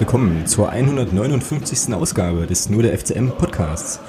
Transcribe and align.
willkommen 0.00 0.46
zur 0.46 0.70
159. 0.70 1.92
Ausgabe 1.92 2.46
des 2.46 2.70
Nur 2.70 2.82
der 2.82 2.98
FCM 2.98 3.28
Podcasts, 3.36 4.00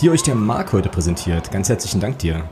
die 0.00 0.08
euch 0.08 0.22
der 0.22 0.34
Marc 0.34 0.72
heute 0.72 0.88
präsentiert. 0.88 1.52
Ganz 1.52 1.68
herzlichen 1.68 2.00
Dank 2.00 2.18
dir. 2.18 2.48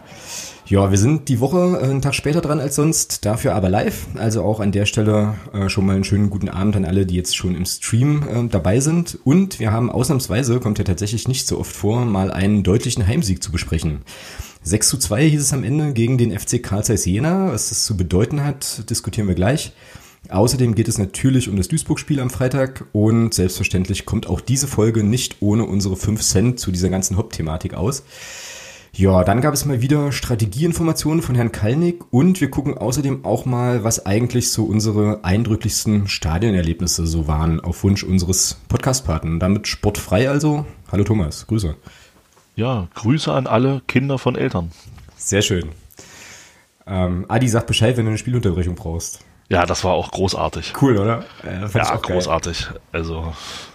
Ja, 0.67 0.91
wir 0.91 0.99
sind 0.99 1.31
die 1.31 1.41
Woche 1.41 1.81
äh, 1.81 1.85
einen 1.85 2.03
Tag 2.03 2.15
später 2.15 2.43
dran 2.43 2.61
als 2.61 2.77
sonst, 2.77 3.25
dafür 3.25 3.55
aber 3.55 3.71
live. 3.71 4.09
Also 4.17 4.43
auch 4.43 4.61
an 4.61 4.73
der 4.73 4.85
Stelle 4.85 5.37
äh, 5.55 5.71
schon 5.71 5.87
mal 5.87 5.95
einen 5.95 6.05
schönen 6.05 6.29
guten 6.29 6.51
Abend 6.51 6.77
an 6.77 6.85
alle, 6.85 7.07
die 7.07 7.15
jetzt 7.15 7.35
schon 7.35 7.55
im 7.55 7.65
Stream 7.65 8.25
äh, 8.29 8.49
dabei 8.49 8.81
sind. 8.81 9.19
Und 9.25 9.59
wir 9.59 9.73
haben 9.73 9.91
ausnahmsweise, 9.91 10.61
kommt 10.61 10.77
ja 10.77 10.85
tatsächlich 10.85 11.27
nicht 11.27 11.47
so 11.47 11.59
oft 11.59 11.75
vor, 11.75 12.05
mal 12.05 12.31
einen 12.31 12.63
deutlichen 12.63 13.07
Heimsieg 13.07 13.43
zu 13.43 13.51
besprechen. 13.51 14.03
6 14.65 14.89
zu 14.89 14.99
2 14.99 15.31
hieß 15.31 15.41
es 15.41 15.53
am 15.55 15.65
Ende 15.65 15.95
gegen 15.95 16.19
den 16.19 16.39
FC 16.39 16.63
Karl 16.63 16.85
Zeiss 16.85 17.07
Jena. 17.07 17.53
Was 17.53 17.71
das 17.71 17.87
zu 17.87 17.97
bedeuten 17.97 18.45
hat, 18.45 18.91
diskutieren 18.91 19.29
wir 19.29 19.35
gleich. 19.35 19.73
Außerdem 20.29 20.75
geht 20.75 20.89
es 20.89 20.99
natürlich 20.99 21.49
um 21.49 21.57
das 21.57 21.69
Duisburg-Spiel 21.69 22.21
am 22.21 22.31
Freitag 22.31 22.87
und 22.93 23.35
selbstverständlich 23.35 24.07
kommt 24.07 24.29
auch 24.29 24.41
diese 24.41 24.69
Folge 24.69 25.03
nicht 25.03 25.37
ohne 25.41 25.65
unsere 25.65 25.97
5 25.97 26.23
Cent 26.23 26.61
zu 26.61 26.71
dieser 26.71 26.91
ganzen 26.91 27.17
Hauptthematik 27.17 27.75
aus. 27.75 28.05
Ja, 28.95 29.25
dann 29.25 29.41
gab 29.41 29.55
es 29.55 29.65
mal 29.65 29.81
wieder 29.81 30.13
Strategieinformationen 30.13 31.23
von 31.23 31.35
Herrn 31.35 31.51
Kalnick 31.51 32.05
und 32.13 32.43
wir 32.43 32.51
gucken 32.51 32.77
außerdem 32.77 33.25
auch 33.25 33.47
mal, 33.47 33.85
was 33.85 34.05
eigentlich 34.05 34.53
so 34.53 34.65
unsere 34.65 35.25
eindrücklichsten 35.25 36.09
Stadionerlebnisse 36.09 37.07
so 37.07 37.27
waren, 37.27 37.59
auf 37.61 37.83
Wunsch 37.85 38.05
unseres 38.05 38.61
Podcastpartners. 38.69 39.39
Damit 39.41 39.67
sportfrei 39.67 40.29
also. 40.29 40.67
Hallo 40.91 41.05
Thomas, 41.05 41.47
Grüße. 41.47 41.75
Ja, 42.55 42.89
Grüße 42.95 43.33
an 43.33 43.47
alle 43.47 43.81
Kinder 43.89 44.19
von 44.19 44.37
Eltern. 44.37 44.73
Sehr 45.17 45.41
schön. 45.41 45.71
Ähm, 46.87 47.25
Adi 47.29 47.49
sagt 47.49 47.69
Bescheid, 47.69 47.97
wenn 47.97 48.05
du 48.05 48.11
eine 48.11 48.19
Spielunterbrechung 48.19 48.75
brauchst. 48.75 49.21
Ja, 49.53 49.67
das 49.67 49.85
war 49.85 49.93
auch 49.93 50.11
großartig. 50.11 50.73
Cool, 50.81 50.97
oder? 50.97 51.27
Ja, 51.45 51.69
ja 51.69 51.97
großartig. 51.97 52.69
Geil. 52.69 52.81
Also 52.91 53.35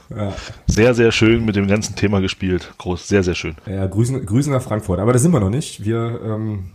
ja. 0.10 0.34
Sehr, 0.66 0.96
sehr 0.96 1.12
schön 1.12 1.46
mit 1.46 1.56
dem 1.56 1.68
ganzen 1.68 1.96
Thema 1.96 2.20
gespielt. 2.20 2.74
Groß, 2.80 3.08
sehr, 3.08 3.22
sehr 3.22 3.36
schön. 3.36 3.58
Ja, 3.68 3.86
Grüßen, 3.86 4.26
Grüßen 4.26 4.52
nach 4.52 4.64
Frankfurt. 4.64 5.00
Aber 5.00 5.14
da 5.14 5.20
sind 5.20 5.34
wir 5.34 5.40
noch 5.40 5.52
nicht. 5.52 5.86
Wir 5.86 6.20
ähm, 6.24 6.72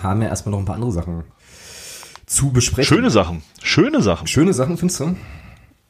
haben 0.00 0.22
ja 0.22 0.28
erstmal 0.28 0.52
noch 0.52 0.60
ein 0.60 0.64
paar 0.64 0.76
andere 0.76 0.92
Sachen 0.92 1.24
zu 2.24 2.52
besprechen. 2.52 2.84
Schöne 2.96 3.10
Sachen. 3.10 3.42
Schöne 3.64 4.00
Sachen. 4.00 4.28
Schöne 4.28 4.52
Sachen, 4.52 4.76
findest 4.76 5.00
du? 5.00 5.16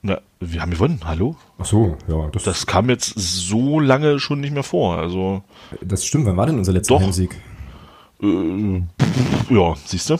Na, 0.00 0.18
wir 0.40 0.62
haben 0.62 0.70
gewonnen. 0.70 1.00
Hallo? 1.04 1.36
Ach 1.58 1.66
so, 1.66 1.98
ja. 2.08 2.28
Das, 2.32 2.44
das 2.44 2.66
kam 2.66 2.88
jetzt 2.88 3.12
so 3.16 3.80
lange 3.80 4.18
schon 4.18 4.40
nicht 4.40 4.54
mehr 4.54 4.62
vor. 4.62 4.96
Also. 4.96 5.42
Das 5.82 6.06
stimmt. 6.06 6.24
Wann 6.24 6.38
war 6.38 6.46
denn 6.46 6.56
unser 6.56 6.72
letzter 6.72 7.00
Heimsieg? 7.00 7.36
Äh, 8.22 8.82
ja, 9.50 9.74
siehst 9.84 10.08
du? 10.08 10.16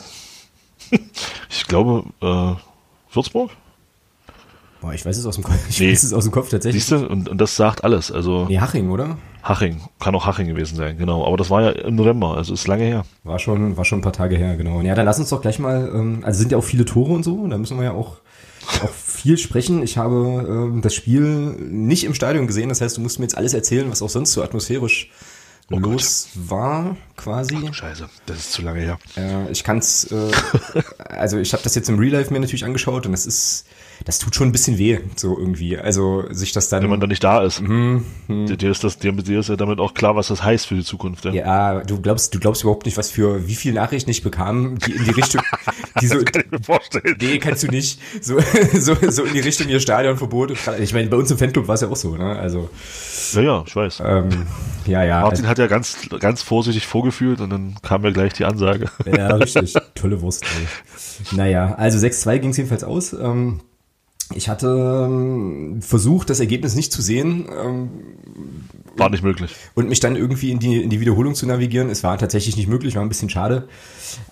ich 1.50 1.66
glaube, 1.66 2.04
äh, 2.20 3.14
Würzburg? 3.14 3.50
Boah, 4.80 4.92
ich 4.92 5.04
weiß 5.04 5.18
es 5.18 5.26
aus 5.26 5.34
dem 5.34 5.42
Kopf, 5.42 5.56
ich 5.68 5.80
nee. 5.80 5.90
weiß 5.90 6.04
es 6.04 6.12
aus 6.12 6.24
dem 6.24 6.32
Kopf 6.32 6.50
tatsächlich. 6.50 6.84
Siehst 6.84 7.02
du, 7.02 7.08
und, 7.08 7.28
und 7.28 7.40
das 7.40 7.56
sagt 7.56 7.82
alles. 7.82 8.12
Also 8.12 8.46
nee, 8.48 8.60
Haching, 8.60 8.90
oder? 8.90 9.18
Haching, 9.42 9.80
kann 9.98 10.14
auch 10.14 10.24
Haching 10.26 10.46
gewesen 10.46 10.76
sein, 10.76 10.98
genau. 10.98 11.26
Aber 11.26 11.36
das 11.36 11.50
war 11.50 11.62
ja 11.62 11.70
im 11.70 11.96
November, 11.96 12.36
also 12.36 12.54
ist 12.54 12.66
lange 12.68 12.84
her. 12.84 13.04
War 13.24 13.38
schon, 13.38 13.76
war 13.76 13.84
schon 13.84 13.98
ein 13.98 14.02
paar 14.02 14.12
Tage 14.12 14.36
her, 14.36 14.56
genau. 14.56 14.78
Und 14.78 14.86
ja, 14.86 14.94
dann 14.94 15.06
lass 15.06 15.18
uns 15.18 15.30
doch 15.30 15.40
gleich 15.40 15.58
mal, 15.58 15.90
ähm, 15.92 16.20
also 16.22 16.38
sind 16.38 16.52
ja 16.52 16.58
auch 16.58 16.64
viele 16.64 16.84
Tore 16.84 17.12
und 17.12 17.24
so, 17.24 17.46
da 17.48 17.58
müssen 17.58 17.76
wir 17.76 17.84
ja 17.84 17.92
auch, 17.92 18.18
auch 18.82 18.90
viel 18.90 19.36
sprechen. 19.36 19.82
Ich 19.82 19.98
habe 19.98 20.46
ähm, 20.48 20.80
das 20.80 20.94
Spiel 20.94 21.24
nicht 21.24 22.04
im 22.04 22.14
Stadion 22.14 22.46
gesehen, 22.46 22.68
das 22.68 22.80
heißt, 22.80 22.96
du 22.96 23.00
musst 23.00 23.18
mir 23.18 23.24
jetzt 23.24 23.36
alles 23.36 23.54
erzählen, 23.54 23.90
was 23.90 24.02
auch 24.02 24.10
sonst 24.10 24.32
so 24.32 24.42
atmosphärisch 24.42 25.10
oh 25.70 25.78
los 25.78 26.28
Gott. 26.34 26.50
war, 26.50 26.96
quasi. 27.16 27.58
Ach, 27.68 27.74
Scheiße, 27.74 28.08
das 28.26 28.38
ist 28.38 28.52
zu 28.52 28.62
lange 28.62 28.80
her. 28.80 28.98
Äh, 29.16 29.50
ich 29.50 29.64
kann's, 29.64 30.04
äh, 30.10 30.30
also 30.98 31.38
ich 31.38 31.52
habe 31.52 31.62
das 31.62 31.74
jetzt 31.74 31.88
im 31.88 31.98
Real 31.98 32.12
Life 32.12 32.32
mir 32.32 32.40
natürlich 32.40 32.64
angeschaut 32.64 33.06
und 33.06 33.12
das 33.12 33.26
ist 33.26 33.66
das 34.04 34.18
tut 34.18 34.34
schon 34.34 34.48
ein 34.48 34.52
bisschen 34.52 34.78
weh, 34.78 35.00
so 35.16 35.38
irgendwie. 35.38 35.76
Also 35.78 36.24
sich 36.30 36.52
das 36.52 36.68
dann. 36.68 36.82
Wenn 36.82 36.90
man 36.90 37.00
dann 37.00 37.08
nicht 37.08 37.24
da 37.24 37.42
ist. 37.42 37.60
Mm, 37.60 37.98
mm. 38.28 38.46
Dir, 38.56 38.70
ist 38.70 38.84
das, 38.84 38.98
dir, 38.98 39.12
dir 39.12 39.40
ist 39.40 39.48
ja 39.48 39.56
damit 39.56 39.80
auch 39.80 39.94
klar, 39.94 40.16
was 40.16 40.28
das 40.28 40.42
heißt 40.42 40.66
für 40.66 40.74
die 40.74 40.84
Zukunft. 40.84 41.24
Ja. 41.24 41.32
ja, 41.32 41.80
du 41.80 42.00
glaubst, 42.00 42.34
du 42.34 42.38
glaubst 42.38 42.62
überhaupt 42.62 42.86
nicht, 42.86 42.96
was 42.96 43.10
für 43.10 43.46
wie 43.48 43.54
viele 43.54 43.74
Nachrichten 43.74 44.10
ich 44.10 44.22
bekam, 44.22 44.78
die 44.78 44.92
in 44.92 45.04
die 45.04 45.10
Richtung. 45.10 45.42
Die 46.00 46.06
so, 46.06 46.14
das 46.14 46.26
kann 46.26 46.44
ich 46.44 46.50
mir 46.52 46.62
vorstellen. 46.62 47.16
Nee, 47.20 47.38
kannst 47.38 47.64
du 47.64 47.66
nicht. 47.66 48.00
So, 48.20 48.38
so, 48.78 48.94
so 49.08 49.24
in 49.24 49.32
die 49.32 49.40
Richtung 49.40 49.68
ihr 49.68 49.80
Stadionverbot. 49.80 50.52
Ich 50.78 50.94
meine, 50.94 51.08
bei 51.08 51.16
uns 51.16 51.28
im 51.30 51.38
Fanclub 51.38 51.66
war 51.66 51.74
es 51.74 51.80
ja 51.80 51.88
auch 51.88 51.96
so, 51.96 52.16
ne? 52.16 52.38
Also. 52.38 52.70
Ja, 53.32 53.40
ja, 53.40 53.64
ich 53.66 53.74
weiß. 53.74 54.02
Ähm, 54.04 54.46
ja, 54.86 55.02
ja. 55.02 55.22
Martin 55.22 55.38
also, 55.38 55.48
hat 55.48 55.58
ja 55.58 55.66
ganz, 55.66 55.98
ganz 56.20 56.42
vorsichtig 56.42 56.86
vorgefühlt 56.86 57.40
und 57.40 57.50
dann 57.50 57.74
kam 57.82 58.04
ja 58.04 58.10
gleich 58.10 58.32
die 58.34 58.44
Ansage. 58.44 58.90
Ja, 59.06 59.34
richtig. 59.36 59.74
Tolle 59.94 60.20
Wurst. 60.22 60.44
Ey. 60.44 61.36
Naja, 61.36 61.74
also 61.74 61.98
6-2 61.98 62.38
ging 62.38 62.50
es 62.50 62.56
jedenfalls 62.56 62.84
aus. 62.84 63.12
Ähm, 63.12 63.60
ich 64.34 64.48
hatte 64.48 65.06
ähm, 65.06 65.80
versucht, 65.80 66.30
das 66.30 66.40
Ergebnis 66.40 66.74
nicht 66.74 66.92
zu 66.92 67.02
sehen. 67.02 67.48
Ähm, 67.48 67.88
war 68.96 69.10
nicht 69.10 69.22
möglich. 69.22 69.54
Und 69.74 69.88
mich 69.88 70.00
dann 70.00 70.16
irgendwie 70.16 70.50
in 70.50 70.58
die, 70.58 70.82
in 70.82 70.90
die 70.90 71.00
Wiederholung 71.00 71.34
zu 71.34 71.46
navigieren. 71.46 71.88
Es 71.88 72.02
war 72.02 72.18
tatsächlich 72.18 72.56
nicht 72.56 72.68
möglich, 72.68 72.96
war 72.96 73.02
ein 73.02 73.08
bisschen 73.08 73.30
schade. 73.30 73.68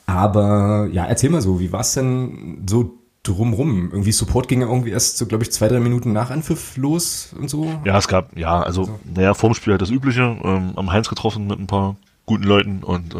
Aber 0.07 0.89
ja, 0.93 1.05
erzähl 1.05 1.31
mal 1.31 1.41
so, 1.41 1.61
wie 1.61 1.73
war 1.73 1.81
es 1.81 1.95
denn 1.95 2.65
so 2.69 2.99
drumrum? 3.23 3.91
Irgendwie 3.93 4.13
Support 4.13 4.49
ging 4.49 4.61
ja 4.61 4.69
irgendwie 4.69 4.91
erst 4.91 5.19
so, 5.19 5.27
glaube 5.27 5.45
ich, 5.45 5.53
zwei, 5.53 5.69
drei 5.69 5.81
Minuten 5.81 6.13
nach 6.13 6.31
Anpfiff 6.31 6.77
los 6.77 7.35
und 7.39 7.49
so. 7.49 7.71
Ja, 7.85 7.97
es 7.97 8.09
gab, 8.09 8.37
ja, 8.37 8.61
also, 8.61 8.83
also. 8.83 9.01
naja, 9.15 9.35
vorm 9.35 9.55
Spiel 9.55 9.73
halt 9.73 9.83
das 9.83 9.91
Übliche, 9.91 10.37
ähm, 10.43 10.73
am 10.77 10.93
Heinz 10.93 11.09
getroffen 11.09 11.47
mit 11.47 11.59
ein 11.59 11.67
paar 11.67 11.97
guten 12.27 12.45
Leuten 12.45 12.83
und 12.83 13.15
äh, 13.15 13.19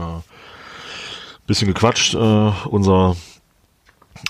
bisschen 1.47 1.69
gequatscht. 1.69 2.15
Äh, 2.15 2.53
unser 2.69 3.17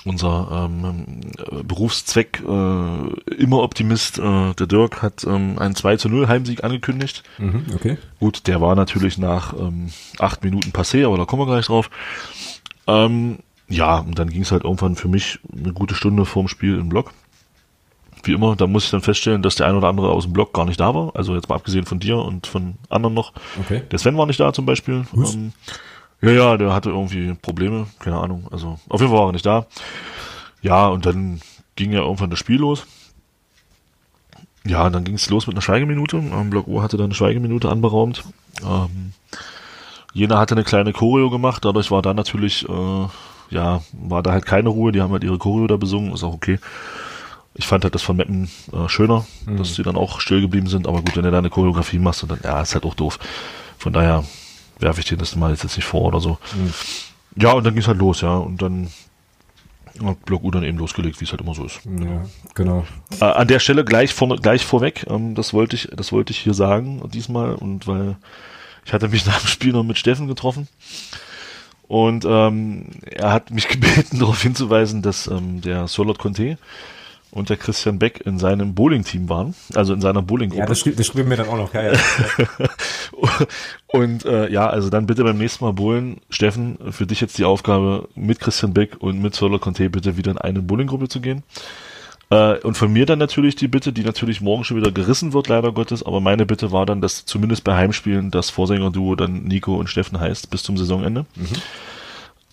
unser 0.05 0.69
ähm, 0.69 1.21
Berufszweck 1.63 2.41
äh, 2.47 3.33
immer 3.33 3.61
Optimist, 3.63 4.19
äh, 4.19 4.53
der 4.53 4.67
Dirk 4.67 5.01
hat 5.01 5.23
ähm, 5.25 5.59
einen 5.59 5.75
2 5.75 5.97
zu 5.97 6.09
0 6.09 6.27
Heimsieg 6.27 6.63
angekündigt. 6.63 7.23
Mhm, 7.37 7.65
okay. 7.75 7.97
Gut, 8.19 8.47
der 8.47 8.61
war 8.61 8.75
natürlich 8.75 9.17
nach 9.17 9.53
ähm, 9.53 9.89
acht 10.19 10.43
Minuten 10.43 10.71
passé, 10.71 11.05
aber 11.05 11.17
da 11.17 11.25
kommen 11.25 11.41
wir 11.41 11.47
gleich 11.47 11.65
drauf. 11.65 11.89
Ähm, 12.87 13.39
ja, 13.69 13.97
und 13.97 14.17
dann 14.17 14.29
ging 14.29 14.43
es 14.43 14.51
halt 14.51 14.63
irgendwann 14.63 14.95
für 14.95 15.07
mich 15.07 15.39
eine 15.51 15.73
gute 15.73 15.95
Stunde 15.95 16.25
vorm 16.25 16.47
Spiel 16.47 16.77
im 16.77 16.89
Block. 16.89 17.13
Wie 18.23 18.33
immer, 18.33 18.55
da 18.55 18.67
muss 18.67 18.85
ich 18.85 18.91
dann 18.91 19.01
feststellen, 19.01 19.41
dass 19.41 19.55
der 19.55 19.67
ein 19.67 19.75
oder 19.75 19.89
andere 19.89 20.09
aus 20.09 20.23
dem 20.23 20.33
Block 20.33 20.53
gar 20.53 20.65
nicht 20.65 20.79
da 20.79 20.93
war. 20.93 21.15
Also 21.15 21.35
jetzt 21.35 21.49
mal 21.49 21.55
abgesehen 21.55 21.85
von 21.85 21.99
dir 21.99 22.17
und 22.17 22.47
von 22.47 22.75
anderen 22.89 23.13
noch. 23.13 23.33
Okay. 23.59 23.83
Der 23.91 23.99
Sven 23.99 24.17
war 24.17 24.25
nicht 24.25 24.39
da 24.39 24.51
zum 24.53 24.65
Beispiel. 24.65 25.05
Ähm, 25.15 25.53
ja, 26.21 26.31
ja, 26.31 26.57
der 26.57 26.73
hatte 26.73 26.89
irgendwie 26.89 27.33
Probleme, 27.33 27.87
keine 27.99 28.17
Ahnung. 28.17 28.47
Also 28.51 28.79
auf 28.89 28.99
jeden 28.99 29.11
Fall 29.11 29.19
war 29.19 29.29
er 29.29 29.33
nicht 29.33 29.45
da. 29.45 29.67
Ja, 30.61 30.87
und 30.87 31.05
dann 31.05 31.41
ging 31.75 31.91
ja 31.91 31.99
irgendwann 31.99 32.29
das 32.29 32.39
Spiel 32.39 32.59
los. 32.59 32.85
Ja, 34.65 34.89
dann 34.89 35.03
ging 35.03 35.15
es 35.15 35.29
los 35.29 35.47
mit 35.47 35.55
einer 35.55 35.61
Schweigeminute. 35.61 36.17
Ähm, 36.17 36.49
Block 36.49 36.67
O 36.67 36.81
hatte 36.81 36.97
dann 36.97 37.05
eine 37.05 37.13
Schweigeminute 37.13 37.69
anberaumt. 37.69 38.23
Ähm, 38.63 39.13
Jena 40.13 40.39
hatte 40.39 40.55
eine 40.55 40.63
kleine 40.63 40.93
Choreo 40.93 41.29
gemacht, 41.29 41.63
dadurch 41.63 41.91
war 41.91 42.01
da 42.01 42.13
natürlich, 42.13 42.67
äh, 42.67 43.07
ja, 43.49 43.81
war 43.93 44.23
da 44.23 44.31
halt 44.31 44.45
keine 44.45 44.69
Ruhe. 44.69 44.91
Die 44.91 45.01
haben 45.01 45.11
halt 45.11 45.23
ihre 45.23 45.37
Choreo 45.37 45.67
da 45.67 45.77
besungen, 45.77 46.13
ist 46.13 46.23
auch 46.23 46.33
okay. 46.33 46.59
Ich 47.53 47.67
fand 47.67 47.83
halt 47.83 47.95
das 47.95 48.01
von 48.01 48.17
Meppen 48.17 48.49
äh, 48.73 48.89
schöner, 48.89 49.25
mhm. 49.45 49.57
dass 49.57 49.75
sie 49.75 49.83
dann 49.83 49.95
auch 49.95 50.19
still 50.19 50.41
geblieben 50.41 50.67
sind. 50.67 50.87
Aber 50.87 51.01
gut, 51.01 51.15
wenn 51.15 51.23
du 51.23 51.31
da 51.31 51.37
eine 51.37 51.49
Choreografie 51.49 51.99
machst, 51.99 52.25
dann, 52.27 52.39
ja, 52.43 52.61
ist 52.61 52.73
halt 52.73 52.85
auch 52.85 52.95
doof. 52.95 53.19
Von 53.77 53.93
daher 53.93 54.23
werfe 54.79 54.99
ich 54.99 55.07
dir 55.07 55.17
das 55.17 55.35
mal 55.35 55.51
jetzt 55.51 55.63
nicht 55.63 55.85
vor 55.85 56.03
oder 56.03 56.19
so. 56.19 56.37
Mhm. 56.55 56.73
Ja, 57.41 57.51
und 57.51 57.65
dann 57.65 57.73
ging 57.73 57.81
es 57.81 57.87
halt 57.87 57.99
los, 57.99 58.21
ja. 58.21 58.35
Und 58.35 58.61
dann 58.61 58.89
hat 60.03 60.25
Block 60.25 60.43
U 60.43 60.51
dann 60.51 60.63
eben 60.63 60.77
losgelegt, 60.77 61.19
wie 61.19 61.25
es 61.25 61.31
halt 61.31 61.41
immer 61.41 61.53
so 61.53 61.65
ist. 61.65 61.81
Ja, 61.85 62.25
genau. 62.53 62.85
Äh, 63.19 63.25
an 63.25 63.47
der 63.47 63.59
Stelle 63.59 63.83
gleich, 63.83 64.13
vor, 64.13 64.35
gleich 64.37 64.65
vorweg, 64.65 65.05
ähm, 65.09 65.35
das 65.35 65.53
wollte 65.53 65.75
ich, 65.75 65.89
das 65.95 66.11
wollte 66.11 66.31
ich 66.31 66.39
hier 66.39 66.53
sagen 66.53 67.01
diesmal 67.13 67.55
und 67.55 67.87
weil 67.87 68.17
ich 68.85 68.93
hatte 68.93 69.07
mich 69.07 69.25
nach 69.25 69.39
dem 69.39 69.47
Spiel 69.47 69.73
noch 69.73 69.83
mit 69.83 69.97
Steffen 69.97 70.27
getroffen 70.27 70.67
und 71.87 72.25
ähm, 72.25 72.87
er 73.05 73.31
hat 73.31 73.51
mich 73.51 73.67
gebeten, 73.69 74.19
darauf 74.19 74.41
hinzuweisen, 74.41 75.01
dass 75.01 75.27
ähm, 75.27 75.61
der 75.61 75.87
Solot 75.87 76.19
Conte 76.19 76.57
und 77.31 77.49
der 77.49 77.57
Christian 77.57 77.99
Beck 77.99 78.21
in 78.25 78.39
seinem 78.39 78.73
Bowling-Team 78.73 79.29
waren, 79.29 79.55
also 79.75 79.93
in 79.93 80.01
seiner 80.01 80.21
Bowling-Gruppe. 80.21 80.61
Ja, 80.61 80.67
das, 80.67 80.83
das 80.83 81.07
schrieben 81.07 81.29
wir 81.29 81.37
dann 81.37 81.49
auch 81.49 81.57
noch, 81.57 81.73
ja, 81.73 81.91
ja. 81.91 81.97
und 83.87 84.25
äh, 84.25 84.49
ja, 84.51 84.69
also 84.69 84.89
dann 84.89 85.05
bitte 85.05 85.23
beim 85.23 85.37
nächsten 85.37 85.65
Mal 85.65 85.73
bowlen. 85.73 86.21
Steffen, 86.29 86.77
für 86.91 87.05
dich 87.05 87.21
jetzt 87.21 87.37
die 87.37 87.45
Aufgabe, 87.45 88.07
mit 88.15 88.39
Christian 88.39 88.73
Beck 88.73 88.97
und 88.99 89.21
mit 89.21 89.35
Solo 89.35 89.59
Conte 89.59 89.89
bitte 89.89 90.17
wieder 90.17 90.31
in 90.31 90.37
eine 90.37 90.61
Bowling-Gruppe 90.61 91.09
zu 91.09 91.21
gehen. 91.21 91.43
Äh, 92.29 92.59
und 92.59 92.75
von 92.75 92.91
mir 92.91 93.05
dann 93.05 93.19
natürlich 93.19 93.55
die 93.55 93.67
Bitte, 93.67 93.93
die 93.93 94.03
natürlich 94.03 94.41
morgen 94.41 94.63
schon 94.63 94.77
wieder 94.77 94.91
gerissen 94.91 95.33
wird, 95.33 95.47
leider 95.47 95.71
Gottes, 95.71 96.03
aber 96.03 96.19
meine 96.19 96.45
Bitte 96.45 96.71
war 96.71 96.85
dann, 96.85 97.01
dass 97.01 97.25
zumindest 97.25 97.63
bei 97.63 97.75
Heimspielen 97.75 98.31
das 98.31 98.49
Vorsänger-Duo 98.49 99.15
dann 99.15 99.43
Nico 99.43 99.75
und 99.75 99.89
Steffen 99.89 100.19
heißt, 100.19 100.49
bis 100.49 100.63
zum 100.63 100.77
Saisonende. 100.77 101.25
Mhm. 101.35 101.45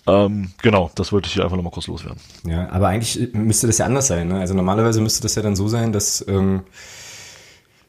Ähm, 0.06 0.51
genau, 0.62 0.91
das 0.95 1.12
wollte 1.12 1.29
ich 1.29 1.35
hier 1.35 1.45
einfach 1.45 1.56
nochmal 1.56 1.73
kurz 1.73 1.87
loswerden. 1.87 2.21
Ja, 2.47 2.69
aber 2.71 2.89
eigentlich 2.89 3.33
müsste 3.33 3.67
das 3.67 3.79
ja 3.79 3.87
anders 3.87 4.06
sein. 4.06 4.29
Ne? 4.29 4.39
Also 4.39 4.55
normalerweise 4.55 5.01
müsste 5.01 5.23
das 5.23 5.35
ja 5.35 5.43
dann 5.43 5.56
so 5.56 5.69
sein, 5.69 5.93
dass 5.93 6.25
ähm, 6.29 6.65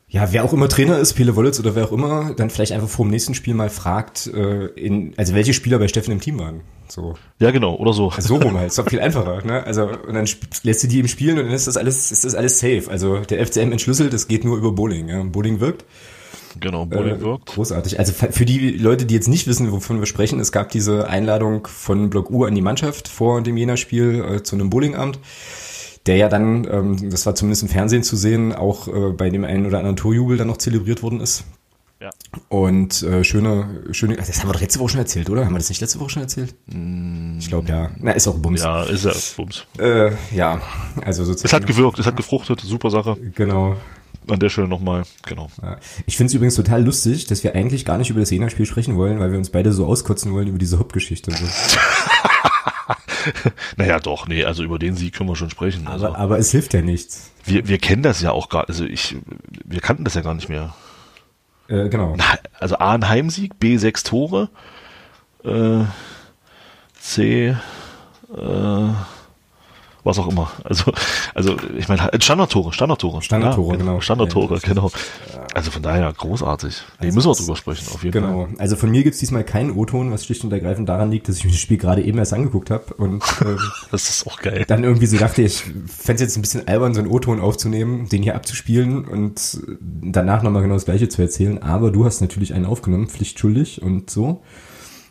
ja, 0.07 0.31
wer 0.31 0.45
auch 0.45 0.53
immer 0.53 0.69
Trainer 0.69 0.97
ist, 0.97 1.13
Pele 1.13 1.35
Wollitz 1.35 1.59
oder 1.59 1.75
wer 1.75 1.85
auch 1.85 1.91
immer, 1.91 2.33
dann 2.35 2.49
vielleicht 2.49 2.71
einfach 2.71 2.87
vor 2.87 3.05
dem 3.05 3.11
nächsten 3.11 3.33
Spiel 3.33 3.53
mal 3.53 3.69
fragt, 3.69 4.27
äh, 4.27 4.67
in, 4.67 5.13
also 5.17 5.33
welche 5.33 5.53
Spieler 5.53 5.77
bei 5.77 5.89
Steffen 5.89 6.13
im 6.13 6.21
Team 6.21 6.39
waren. 6.39 6.61
So. 6.87 7.15
Ja, 7.39 7.51
genau, 7.51 7.75
oder 7.75 7.91
so. 7.91 8.09
Also 8.11 8.29
so 8.29 8.35
rum 8.37 8.57
halt, 8.57 8.67
ist 8.67 8.77
doch 8.77 8.87
viel 8.87 8.99
einfacher, 9.01 9.43
ne? 9.45 9.63
Also, 9.65 9.89
und 9.89 10.13
dann 10.13 10.25
lässt 10.63 10.83
du 10.83 10.87
die 10.87 10.99
im 10.99 11.09
Spielen 11.09 11.37
und 11.39 11.45
dann 11.45 11.53
ist 11.53 11.67
das 11.67 11.75
alles, 11.75 12.11
ist 12.13 12.23
das 12.23 12.33
alles 12.35 12.59
safe. 12.59 12.83
Also 12.89 13.19
der 13.19 13.45
FCM 13.45 13.71
entschlüsselt, 13.71 14.13
das 14.13 14.29
geht 14.29 14.45
nur 14.45 14.57
über 14.57 14.71
Bowling, 14.71 15.09
ja. 15.09 15.21
Bowling 15.23 15.59
wirkt. 15.59 15.83
Genau, 16.59 16.85
Bowling 16.85 17.15
Äh, 17.15 17.21
wirkt. 17.21 17.45
Großartig. 17.47 17.99
Also 17.99 18.13
für 18.13 18.45
die 18.45 18.71
Leute, 18.71 19.05
die 19.05 19.13
jetzt 19.13 19.27
nicht 19.27 19.47
wissen, 19.47 19.71
wovon 19.71 19.99
wir 19.99 20.05
sprechen, 20.05 20.39
es 20.39 20.51
gab 20.51 20.69
diese 20.69 21.07
Einladung 21.07 21.67
von 21.67 22.09
Block 22.09 22.29
U 22.29 22.45
an 22.45 22.55
die 22.55 22.61
Mannschaft 22.61 23.07
vor 23.07 23.41
dem 23.41 23.57
Jena-Spiel 23.57 24.23
äh, 24.23 24.43
zu 24.43 24.55
einem 24.55 24.69
Bowlingabend, 24.69 25.19
der 26.05 26.17
ja 26.17 26.29
dann, 26.29 26.67
ähm, 26.71 27.09
das 27.09 27.25
war 27.25 27.35
zumindest 27.35 27.63
im 27.63 27.69
Fernsehen 27.69 28.03
zu 28.03 28.15
sehen, 28.15 28.53
auch 28.53 28.87
äh, 28.87 29.11
bei 29.11 29.29
dem 29.29 29.43
einen 29.43 29.65
oder 29.65 29.79
anderen 29.79 29.97
Torjubel 29.97 30.37
dann 30.37 30.47
noch 30.47 30.57
zelebriert 30.57 31.03
worden 31.03 31.19
ist. 31.19 31.43
Ja. 32.01 32.09
Und 32.49 33.01
äh, 33.03 33.23
schöne, 33.23 33.83
schöne, 33.91 34.17
das 34.17 34.39
haben 34.41 34.49
wir 34.49 34.53
doch 34.53 34.61
letzte 34.61 34.79
Woche 34.79 34.89
schon 34.89 34.99
erzählt, 34.99 35.29
oder? 35.29 35.45
Haben 35.45 35.53
wir 35.53 35.59
das 35.59 35.69
nicht 35.69 35.79
letzte 35.79 35.99
Woche 36.01 36.09
schon 36.09 36.21
erzählt? 36.23 36.53
Ich 37.39 37.47
glaube 37.47 37.69
ja. 37.69 37.89
Na, 37.99 38.11
ist 38.11 38.27
auch 38.27 38.35
Bums. 38.37 38.61
Ja, 38.61 38.83
ist 38.83 39.05
ja, 39.05 39.13
bums. 39.37 39.65
Äh, 39.79 40.11
ja, 40.35 40.61
also 41.03 41.23
sozusagen. 41.23 41.47
Es 41.47 41.53
hat 41.53 41.65
gewirkt, 41.65 41.97
es 41.97 42.05
hat 42.05 42.17
gefruchtet, 42.17 42.59
super 42.61 42.89
Sache. 42.89 43.17
Genau. 43.35 43.77
An 44.29 44.39
der 44.39 44.49
Stelle 44.49 44.67
nochmal, 44.67 45.03
genau. 45.25 45.49
Ja. 45.61 45.77
Ich 46.05 46.17
finde 46.17 46.29
es 46.29 46.33
übrigens 46.33 46.55
total 46.55 46.83
lustig, 46.83 47.27
dass 47.27 47.43
wir 47.43 47.55
eigentlich 47.55 47.85
gar 47.85 47.97
nicht 47.97 48.09
über 48.09 48.19
das 48.19 48.31
Jena-Spiel 48.31 48.65
sprechen 48.65 48.95
wollen, 48.97 49.19
weil 49.19 49.31
wir 49.31 49.37
uns 49.37 49.49
beide 49.49 49.71
so 49.71 49.85
auskotzen 49.85 50.33
wollen 50.33 50.47
über 50.47 50.57
diese 50.57 50.79
Hauptgeschichte. 50.79 51.31
So. 51.31 51.45
Naja, 53.77 53.99
doch, 53.99 54.27
nee, 54.27 54.43
also 54.45 54.63
über 54.63 54.77
den 54.77 54.95
Sieg 54.95 55.15
können 55.15 55.29
wir 55.29 55.35
schon 55.35 55.49
sprechen. 55.49 55.87
Also, 55.87 56.07
Aber, 56.07 56.17
aber 56.19 56.37
es 56.37 56.51
hilft 56.51 56.75
ja 56.75 56.81
nichts. 56.83 57.31
wir, 57.43 57.67
wir 57.67 57.79
kennen 57.79 58.03
das 58.03 58.21
ja 58.21 58.31
auch 58.31 58.49
gar, 58.49 58.67
also 58.67 58.85
ich, 58.85 59.15
wir 59.63 59.81
kannten 59.81 60.03
das 60.03 60.13
ja 60.13 60.21
gar 60.21 60.35
nicht 60.35 60.47
mehr. 60.47 60.75
Äh, 61.67 61.89
genau. 61.89 62.13
Na, 62.15 62.23
Also 62.59 62.77
A, 62.77 62.93
ein 62.93 63.09
Heimsieg, 63.09 63.59
B, 63.59 63.77
sechs 63.77 64.03
Tore, 64.03 64.49
äh, 65.43 65.85
C, 66.99 67.47
äh, 67.47 68.89
was 70.05 70.19
auch 70.19 70.27
immer. 70.27 70.51
Also, 70.63 70.93
also 71.33 71.57
ich 71.77 71.87
meine, 71.89 72.09
Standardtore, 72.19 72.71
Standardtore. 72.71 73.21
Standardtore, 73.21 73.73
ja, 73.73 73.77
genau. 73.79 73.99
Standardtore, 74.01 74.55
Ja, 74.55 74.59
genau. 74.73 74.91
Also 75.53 75.71
von 75.71 75.81
daher 75.81 76.13
großartig. 76.13 76.83
Nee, 77.01 77.11
müssen 77.11 77.29
wir 77.29 77.33
drüber 77.35 77.55
sprechen, 77.55 77.87
auf 77.93 78.03
jeden 78.03 78.21
Fall. 78.23 78.31
Genau. 78.45 78.47
Also 78.59 78.75
von 78.75 78.91
mir 78.91 79.03
gibt's 79.03 79.19
diesmal 79.19 79.43
keinen 79.43 79.71
O-Ton, 79.71 80.11
was 80.11 80.25
schlicht 80.25 80.43
und 80.43 80.53
ergreifend 80.53 80.87
daran 80.87 81.09
liegt, 81.11 81.27
dass 81.27 81.37
ich 81.37 81.45
mir 81.45 81.51
das 81.51 81.59
Spiel 81.59 81.77
gerade 81.77 82.03
eben 82.03 82.17
erst 82.17 82.33
angeguckt 82.33 82.69
habe 82.69 82.93
und 82.95 83.23
ähm, 83.41 83.57
Das 83.91 84.09
ist 84.09 84.27
auch 84.27 84.39
geil. 84.39 84.65
dann 84.67 84.83
irgendwie 84.83 85.07
so 85.07 85.17
dachte, 85.17 85.41
ich 85.41 85.63
fände 85.87 86.23
jetzt 86.23 86.37
ein 86.37 86.41
bisschen 86.41 86.67
albern, 86.67 86.93
so 86.93 87.01
einen 87.01 87.09
O-Ton 87.09 87.39
aufzunehmen, 87.39 88.07
den 88.09 88.21
hier 88.21 88.35
abzuspielen 88.35 89.05
und 89.05 89.59
danach 89.79 90.43
nochmal 90.43 90.61
genau 90.61 90.75
das 90.75 90.85
gleiche 90.85 91.09
zu 91.09 91.21
erzählen. 91.21 91.61
Aber 91.63 91.89
du 91.91 92.05
hast 92.05 92.21
natürlich 92.21 92.53
einen 92.53 92.65
aufgenommen, 92.65 93.07
pflichtschuldig 93.07 93.81
und 93.81 94.09
so. 94.09 94.43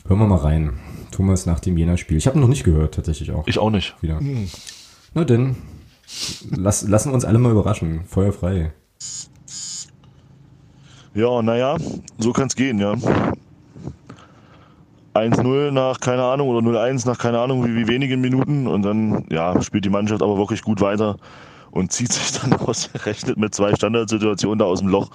Hören 0.06 0.18
wir 0.20 0.26
mal 0.26 0.36
rein. 0.36 0.74
Thomas 1.10 1.46
nach 1.46 1.60
dem 1.60 1.78
Jena-Spiel. 1.78 2.16
Ich 2.18 2.26
habe 2.26 2.36
ihn 2.38 2.40
noch 2.42 2.48
nicht 2.48 2.64
gehört, 2.64 2.94
tatsächlich 2.96 3.30
auch. 3.30 3.46
Ich 3.46 3.58
auch 3.58 3.70
nicht. 3.70 3.94
wieder. 4.02 4.20
Na 5.14 5.24
denn, 5.24 5.54
lass, 6.50 6.82
lassen 6.88 7.12
uns 7.12 7.24
alle 7.24 7.38
mal 7.38 7.52
überraschen. 7.52 8.04
Feuer 8.04 8.32
frei. 8.32 8.72
Ja, 11.14 11.40
naja, 11.40 11.76
so 12.18 12.32
kann's 12.32 12.56
gehen, 12.56 12.80
ja. 12.80 12.94
1-0 15.14 15.70
nach 15.70 16.00
keine 16.00 16.24
Ahnung 16.24 16.48
oder 16.48 16.66
0-1 16.66 17.06
nach 17.06 17.18
keine 17.18 17.38
Ahnung 17.38 17.64
wie, 17.64 17.76
wie 17.76 17.86
wenigen 17.86 18.20
Minuten 18.20 18.66
und 18.66 18.82
dann 18.82 19.24
ja, 19.30 19.62
spielt 19.62 19.84
die 19.84 19.90
Mannschaft 19.90 20.22
aber 20.22 20.36
wirklich 20.36 20.62
gut 20.62 20.80
weiter 20.80 21.16
und 21.70 21.92
zieht 21.92 22.12
sich 22.12 22.40
dann 22.40 22.52
ausgerechnet 22.60 23.36
mit 23.36 23.54
zwei 23.54 23.72
Standardsituationen 23.76 24.58
da 24.58 24.64
aus 24.64 24.80
dem 24.80 24.88
Loch. 24.88 25.10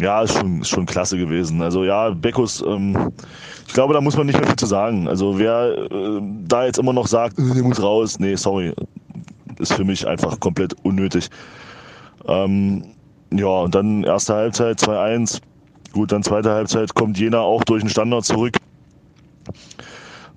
Ja, 0.00 0.22
ist 0.22 0.38
schon, 0.38 0.62
ist 0.62 0.68
schon 0.68 0.86
klasse 0.86 1.18
gewesen. 1.18 1.60
Also 1.62 1.84
ja, 1.84 2.10
Beckus, 2.10 2.62
ähm, 2.62 3.12
ich 3.66 3.74
glaube, 3.74 3.94
da 3.94 4.00
muss 4.00 4.16
man 4.16 4.26
nicht 4.26 4.38
mehr 4.38 4.46
viel 4.46 4.56
zu 4.56 4.66
sagen. 4.66 5.06
Also 5.06 5.38
wer 5.38 5.76
äh, 5.90 6.20
da 6.46 6.64
jetzt 6.64 6.78
immer 6.78 6.92
noch 6.92 7.06
sagt, 7.06 7.38
äh, 7.38 7.54
der 7.54 7.62
muss 7.62 7.82
raus, 7.82 8.18
nee, 8.18 8.34
sorry, 8.34 8.72
ist 9.58 9.74
für 9.74 9.84
mich 9.84 10.06
einfach 10.06 10.40
komplett 10.40 10.74
unnötig. 10.82 11.28
Ähm, 12.26 12.84
ja, 13.32 13.46
und 13.46 13.74
dann 13.74 14.04
erste 14.04 14.34
Halbzeit 14.34 14.78
2-1. 14.80 15.40
Gut, 15.92 16.12
dann 16.12 16.22
zweite 16.22 16.50
Halbzeit 16.50 16.94
kommt 16.94 17.18
Jena 17.18 17.40
auch 17.40 17.64
durch 17.64 17.82
den 17.82 17.90
Standard 17.90 18.24
zurück. 18.24 18.56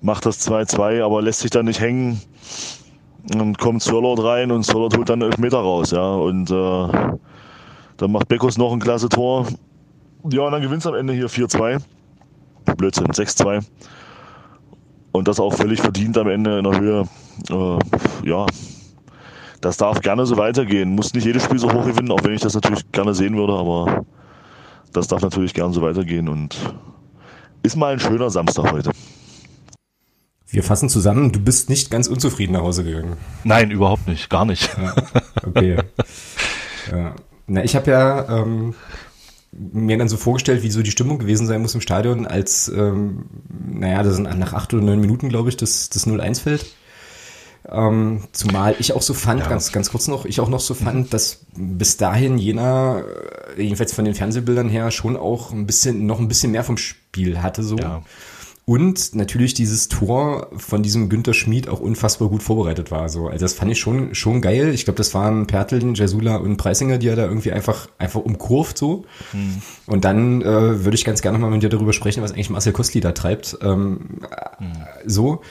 Macht 0.02 0.26
das 0.26 0.46
2-2, 0.46 1.02
aber 1.02 1.22
lässt 1.22 1.40
sich 1.40 1.50
dann 1.50 1.66
nicht 1.66 1.80
hängen. 1.80 2.20
Dann 3.28 3.54
kommt 3.56 3.82
Swirlord 3.82 4.22
rein 4.22 4.50
und 4.50 4.64
Swirlord 4.64 4.96
holt 4.96 5.08
dann 5.08 5.22
elf 5.22 5.38
Meter 5.38 5.58
raus, 5.58 5.90
ja. 5.90 6.14
Und 6.14 6.50
äh, 6.50 7.16
dann 7.96 8.12
macht 8.12 8.28
Beckus 8.28 8.58
noch 8.58 8.72
ein 8.72 8.80
klasse 8.80 9.08
Tor. 9.08 9.46
Ja, 10.30 10.42
und 10.42 10.52
dann 10.52 10.62
gewinnt 10.62 10.86
am 10.86 10.94
Ende 10.94 11.12
hier 11.12 11.28
4-2. 11.28 11.80
Blödsinn, 12.76 13.06
6-2. 13.06 13.64
Und 15.12 15.28
das 15.28 15.40
auch 15.40 15.54
völlig 15.54 15.80
verdient 15.80 16.18
am 16.18 16.28
Ende 16.28 16.58
in 16.58 16.64
der 16.64 16.78
Höhe. 16.78 17.08
Äh, 17.48 18.28
ja, 18.28 18.46
das 19.60 19.76
darf 19.76 20.00
gerne 20.00 20.26
so 20.26 20.36
weitergehen. 20.36 20.90
Muss 20.90 21.14
nicht 21.14 21.24
jedes 21.24 21.44
Spiel 21.44 21.58
so 21.58 21.72
hoch 21.72 21.86
gewinnen, 21.86 22.10
auch 22.10 22.22
wenn 22.22 22.34
ich 22.34 22.40
das 22.40 22.54
natürlich 22.54 22.90
gerne 22.92 23.14
sehen 23.14 23.36
würde, 23.36 23.54
aber 23.54 24.04
das 24.92 25.06
darf 25.06 25.22
natürlich 25.22 25.54
gerne 25.54 25.72
so 25.72 25.82
weitergehen 25.82 26.28
und 26.28 26.56
ist 27.62 27.76
mal 27.76 27.92
ein 27.92 28.00
schöner 28.00 28.30
Samstag 28.30 28.70
heute. 28.72 28.90
Wir 30.48 30.62
fassen 30.62 30.88
zusammen, 30.88 31.32
du 31.32 31.40
bist 31.40 31.68
nicht 31.68 31.90
ganz 31.90 32.06
unzufrieden 32.06 32.52
nach 32.52 32.62
Hause 32.62 32.84
gegangen. 32.84 33.16
Nein, 33.44 33.70
überhaupt 33.70 34.06
nicht, 34.06 34.30
gar 34.30 34.44
nicht. 34.44 34.70
Ja, 34.76 34.94
okay. 35.44 35.76
ja. 36.92 37.14
Na, 37.46 37.62
ich 37.64 37.76
habe 37.76 37.90
ja 37.90 38.40
ähm, 38.40 38.74
mir 39.52 39.96
dann 39.98 40.08
so 40.08 40.16
vorgestellt, 40.16 40.62
wie 40.62 40.70
so 40.70 40.82
die 40.82 40.90
Stimmung 40.90 41.18
gewesen 41.18 41.46
sein 41.46 41.62
muss 41.62 41.74
im 41.74 41.80
Stadion, 41.80 42.26
als, 42.26 42.68
ähm, 42.68 43.26
naja, 43.68 44.02
das 44.02 44.16
sind 44.16 44.38
nach 44.38 44.52
acht 44.52 44.74
oder 44.74 44.82
neun 44.82 45.00
Minuten, 45.00 45.28
glaube 45.28 45.48
ich, 45.48 45.56
das, 45.56 45.88
das 45.88 46.06
0-1 46.06 46.40
fällt. 46.42 46.66
Ähm, 47.68 48.22
zumal 48.32 48.76
ich 48.78 48.92
auch 48.92 49.02
so 49.02 49.12
fand, 49.12 49.40
Ja. 49.40 49.48
ganz, 49.48 49.72
ganz 49.72 49.90
kurz 49.90 50.06
noch, 50.06 50.24
ich 50.24 50.38
auch 50.40 50.48
noch 50.48 50.60
so 50.60 50.74
fand, 50.74 51.12
dass 51.12 51.46
bis 51.56 51.96
dahin 51.96 52.38
Jena, 52.38 53.00
äh, 53.56 53.62
jedenfalls 53.62 53.92
von 53.92 54.04
den 54.04 54.14
Fernsehbildern 54.14 54.68
her, 54.68 54.90
schon 54.92 55.16
auch 55.16 55.52
ein 55.52 55.66
bisschen, 55.66 56.06
noch 56.06 56.20
ein 56.20 56.28
bisschen 56.28 56.52
mehr 56.52 56.62
vom 56.64 56.76
Spiel 56.76 57.42
hatte, 57.42 57.62
so. 57.62 57.76
Ja. 57.76 58.02
Und 58.68 59.14
natürlich 59.14 59.54
dieses 59.54 59.86
Tor 59.86 60.48
von 60.56 60.82
diesem 60.82 61.08
Günter 61.08 61.34
Schmid 61.34 61.68
auch 61.68 61.78
unfassbar 61.78 62.28
gut 62.28 62.42
vorbereitet 62.42 62.90
war. 62.90 63.08
So. 63.08 63.28
Also 63.28 63.44
das 63.44 63.52
fand 63.54 63.70
ich 63.70 63.78
schon, 63.78 64.12
schon 64.16 64.40
geil. 64.40 64.74
Ich 64.74 64.84
glaube, 64.84 64.96
das 64.98 65.14
waren 65.14 65.46
Pertel, 65.46 65.96
Jasula 65.96 66.34
und 66.34 66.56
Preisinger, 66.56 66.98
die 66.98 67.06
er 67.06 67.14
da 67.14 67.26
irgendwie 67.26 67.52
einfach, 67.52 67.88
einfach 67.98 68.20
umkurvt 68.20 68.76
so. 68.76 69.04
Und 69.86 70.04
dann 70.04 70.42
äh, 70.42 70.84
würde 70.84 70.96
ich 70.96 71.04
ganz 71.04 71.22
gerne 71.22 71.38
mal 71.38 71.48
mit 71.48 71.62
dir 71.62 71.68
darüber 71.68 71.92
sprechen, 71.92 72.24
was 72.24 72.32
eigentlich 72.32 72.50
Marcel 72.50 72.72
Kostli 72.72 73.00
da 73.00 73.12
treibt. 73.12 73.56
Ähm, 73.62 74.00
äh, 74.58 75.08
So. 75.08 75.42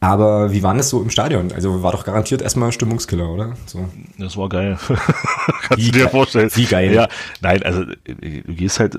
Aber 0.00 0.52
wie 0.52 0.62
war 0.62 0.74
das 0.74 0.90
so 0.90 1.00
im 1.00 1.10
Stadion? 1.10 1.52
Also 1.52 1.82
war 1.82 1.92
doch 1.92 2.04
garantiert 2.04 2.42
erstmal 2.42 2.70
Stimmungskiller, 2.72 3.30
oder? 3.30 3.56
So. 3.66 3.88
Das 4.18 4.36
war 4.36 4.48
geil. 4.48 4.76
Kannst 4.88 5.76
Wie 5.76 5.90
du 5.90 6.00
dir 6.00 6.08
vorstellen. 6.08 6.50
wie 6.54 6.66
geil. 6.66 6.92
Ja, 6.92 7.08
nein, 7.40 7.62
also 7.62 7.82
äh, 7.82 8.42
du 8.44 8.54
gehst 8.54 8.78
halt, 8.78 8.98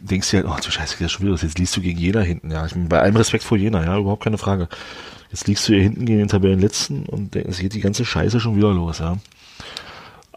denkst 0.00 0.30
dir 0.30 0.38
halt, 0.38 0.46
oh 0.48 0.56
du 0.64 0.70
Scheiße, 0.70 0.96
das 1.00 1.12
schon 1.12 1.26
wieder. 1.26 1.36
Jetzt 1.36 1.58
liegst 1.58 1.76
du 1.76 1.80
gegen 1.80 1.98
Jena 1.98 2.20
hinten. 2.20 2.50
Ja, 2.50 2.66
ich 2.66 2.72
bin 2.72 2.88
bei 2.88 3.00
allem 3.00 3.16
Respekt 3.16 3.44
vor 3.44 3.58
Jena, 3.58 3.84
ja, 3.84 3.98
überhaupt 3.98 4.24
keine 4.24 4.38
Frage. 4.38 4.68
Jetzt 5.30 5.48
liegst 5.48 5.68
du 5.68 5.74
hier 5.74 5.82
hinten 5.82 6.06
gegen 6.06 6.18
den 6.18 6.28
Tabellenletzten 6.28 7.06
und 7.06 7.34
es 7.36 7.58
geht 7.58 7.74
die 7.74 7.80
ganze 7.80 8.04
Scheiße 8.04 8.40
schon 8.40 8.56
wieder 8.56 8.72
los, 8.72 8.98
ja. 8.98 9.18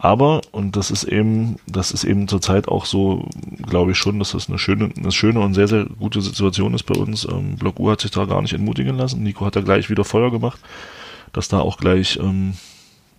Aber, 0.01 0.41
und 0.53 0.77
das 0.77 0.91
ist 0.91 1.03
eben, 1.03 1.57
das 1.67 1.91
ist 1.91 2.05
eben 2.05 2.29
zurzeit 2.29 2.69
auch 2.69 2.85
so, 2.85 3.27
glaube 3.61 3.91
ich 3.91 3.97
schon, 3.97 4.17
dass 4.17 4.31
das 4.31 4.47
eine 4.47 4.57
schöne, 4.57 4.91
eine 4.97 5.11
schöne 5.11 5.41
und 5.41 5.55
sehr, 5.55 5.67
sehr 5.67 5.85
gute 5.85 6.21
Situation 6.21 6.73
ist 6.73 6.83
bei 6.83 6.95
uns. 6.95 7.27
Ähm, 7.29 7.57
Block 7.57 7.81
U 7.81 7.91
hat 7.91 7.99
sich 7.99 8.11
da 8.11 8.23
gar 8.23 8.41
nicht 8.41 8.53
entmutigen 8.53 8.95
lassen. 8.95 9.23
Nico 9.23 9.45
hat 9.45 9.57
da 9.57 9.61
gleich 9.61 9.89
wieder 9.89 10.05
Feuer 10.05 10.31
gemacht, 10.31 10.61
dass 11.33 11.49
da 11.49 11.59
auch 11.59 11.77
gleich 11.77 12.17
ähm, 12.21 12.53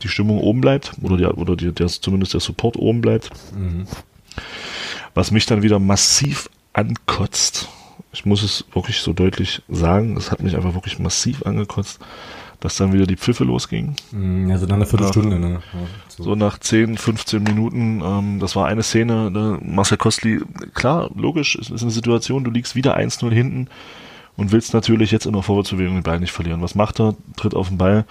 die 0.03 0.09
Stimmung 0.09 0.39
oben 0.39 0.63
bleibt 0.63 0.93
oder, 1.03 1.19
die, 1.19 1.27
oder 1.27 1.55
die, 1.55 1.71
der, 1.71 1.89
zumindest 1.89 2.33
der 2.33 2.41
Support 2.41 2.77
oben 2.77 3.03
bleibt. 3.03 3.29
Was 5.15 5.31
mich 5.31 5.47
dann 5.47 5.63
wieder 5.63 5.79
massiv 5.79 6.49
ankotzt, 6.73 7.69
ich 8.13 8.25
muss 8.27 8.43
es 8.43 8.65
wirklich 8.73 9.01
so 9.01 9.13
deutlich 9.13 9.63
sagen, 9.69 10.17
es 10.17 10.31
hat 10.31 10.43
mich 10.43 10.57
einfach 10.57 10.75
wirklich 10.75 10.99
massiv 10.99 11.45
angekotzt, 11.47 12.01
dass 12.61 12.77
dann 12.77 12.93
wieder 12.93 13.07
die 13.07 13.17
Pfiffe 13.17 13.45
losgingen. 13.45 13.97
Mm, 14.13 14.51
Also 14.51 14.67
nach 14.67 14.77
einer 14.77 14.87
Viertelstunde, 14.87 15.39
ne? 15.39 15.53
Ja, 15.73 15.79
so. 16.09 16.23
So 16.25 16.35
nach 16.35 16.59
10, 16.59 16.99
15 16.99 17.43
Minuten, 17.43 18.03
ähm, 18.05 18.39
das 18.39 18.55
war 18.55 18.67
eine 18.67 18.83
Szene, 18.83 19.31
ne, 19.31 19.59
Marcel 19.63 19.97
Kostli, 19.97 20.41
klar, 20.75 21.11
logisch, 21.15 21.57
es 21.57 21.71
ist 21.71 21.83
eine 21.83 21.91
Situation, 21.91 22.45
du 22.45 22.51
liegst 22.51 22.75
wieder 22.75 22.97
1-0 22.97 23.31
hinten 23.33 23.69
und 24.37 24.53
willst 24.53 24.75
natürlich 24.75 25.11
jetzt 25.11 25.27
in 25.27 25.33
der 25.33 25.43
Vorwärtsbewegung 25.43 25.95
den 25.95 26.03
Ball 26.03 26.21
nicht 26.21 26.33
verlieren. 26.33 26.63
Was 26.63 26.75
macht 26.75 27.01
er? 27.01 27.15
Tritt 27.37 27.55
auf 27.55 27.69
den 27.69 27.79
Ball, 27.79 28.05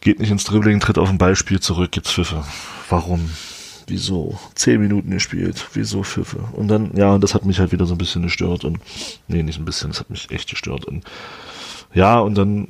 geht 0.00 0.18
nicht 0.18 0.30
ins 0.30 0.44
Dribbling, 0.44 0.80
tritt 0.80 0.98
auf 0.98 1.08
den 1.08 1.18
Ball, 1.18 1.36
spielt 1.36 1.62
zurück, 1.62 1.92
gibt's 1.92 2.12
Pfiffe. 2.12 2.44
Warum? 2.88 3.30
Wieso? 3.86 4.38
Zehn 4.54 4.80
Minuten 4.80 5.10
gespielt, 5.10 5.68
wieso 5.74 6.02
Pfiffe? 6.02 6.40
Und 6.52 6.68
dann, 6.68 6.90
ja, 6.96 7.18
das 7.18 7.34
hat 7.34 7.44
mich 7.44 7.58
halt 7.58 7.72
wieder 7.72 7.86
so 7.86 7.94
ein 7.94 7.98
bisschen 7.98 8.22
gestört 8.22 8.64
und, 8.64 8.78
nee, 9.28 9.42
nicht 9.42 9.58
ein 9.58 9.64
bisschen, 9.64 9.90
das 9.90 10.00
hat 10.00 10.10
mich 10.10 10.30
echt 10.30 10.48
gestört 10.48 10.84
und, 10.84 11.04
ja, 11.94 12.18
und 12.20 12.36
dann 12.36 12.68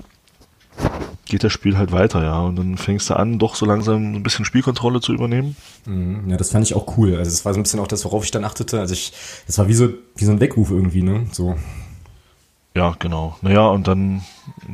geht 1.26 1.44
das 1.44 1.52
Spiel 1.52 1.78
halt 1.78 1.92
weiter, 1.92 2.22
ja. 2.22 2.40
Und 2.40 2.56
dann 2.56 2.76
fängst 2.76 3.08
du 3.10 3.14
an, 3.14 3.38
doch 3.38 3.54
so 3.54 3.66
langsam 3.66 4.14
ein 4.14 4.22
bisschen 4.22 4.44
Spielkontrolle 4.44 5.00
zu 5.00 5.12
übernehmen. 5.12 5.56
Mhm. 5.86 6.28
Ja, 6.28 6.36
das 6.36 6.50
fand 6.50 6.66
ich 6.66 6.74
auch 6.74 6.96
cool. 6.96 7.16
Also 7.16 7.28
es 7.28 7.44
war 7.44 7.54
so 7.54 7.60
ein 7.60 7.62
bisschen 7.62 7.80
auch 7.80 7.86
das, 7.86 8.04
worauf 8.04 8.24
ich 8.24 8.30
dann 8.30 8.44
achtete. 8.44 8.80
Also 8.80 8.94
ich, 8.94 9.12
das 9.46 9.58
war 9.58 9.68
wie 9.68 9.74
so, 9.74 9.88
wie 10.16 10.24
so 10.24 10.32
ein 10.32 10.40
Weckruf 10.40 10.70
irgendwie, 10.70 11.02
ne? 11.02 11.26
So. 11.32 11.56
Ja, 12.74 12.96
genau. 12.98 13.36
Naja, 13.42 13.66
und 13.68 13.86
dann, 13.86 14.22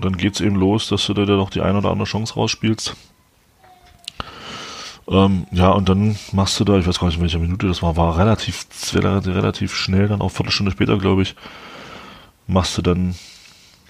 dann 0.00 0.16
geht's 0.16 0.40
eben 0.40 0.56
los, 0.56 0.88
dass 0.88 1.06
du 1.06 1.14
da 1.14 1.24
noch 1.24 1.50
die 1.50 1.60
eine 1.60 1.78
oder 1.78 1.90
andere 1.90 2.08
Chance 2.08 2.34
rausspielst. 2.34 2.96
Ähm, 5.10 5.46
ja, 5.52 5.70
und 5.70 5.88
dann 5.88 6.16
machst 6.32 6.60
du 6.60 6.64
da, 6.64 6.76
ich 6.78 6.86
weiß 6.86 6.98
gar 6.98 7.06
nicht, 7.06 7.16
in 7.16 7.22
welcher 7.22 7.38
Minute 7.38 7.66
das 7.66 7.82
war, 7.82 7.96
war 7.96 8.18
relativ, 8.18 8.66
relativ 8.92 9.74
schnell, 9.74 10.08
dann 10.08 10.20
auch 10.20 10.30
Viertelstunde 10.30 10.70
später, 10.72 10.98
glaube 10.98 11.22
ich, 11.22 11.34
machst 12.46 12.76
du 12.76 12.82
dann, 12.82 13.14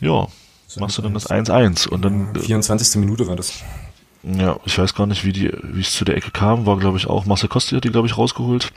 ja, 0.00 0.28
machst 0.78 0.98
du 0.98 1.02
dann 1.02 1.14
das 1.14 1.28
1-1 1.28 1.88
und 1.88 2.04
dann. 2.04 2.34
24. 2.34 3.00
Minute 3.00 3.26
war 3.26 3.34
das. 3.34 3.64
Ja, 4.22 4.58
ich 4.64 4.78
weiß 4.78 4.94
gar 4.94 5.06
nicht, 5.06 5.25
wie 5.25 5.32
die, 5.32 5.50
wie 5.62 5.80
es 5.80 5.92
zu 5.92 6.04
der 6.04 6.16
Ecke 6.16 6.30
kam, 6.30 6.66
war 6.66 6.76
glaube 6.78 6.98
ich 6.98 7.06
auch, 7.06 7.25
Marcel 7.25 7.48
Kosti 7.48 7.75
hat 7.75 7.84
die 7.84 7.90
glaube 7.90 8.06
ich 8.06 8.16
rausgeholt. 8.16 8.72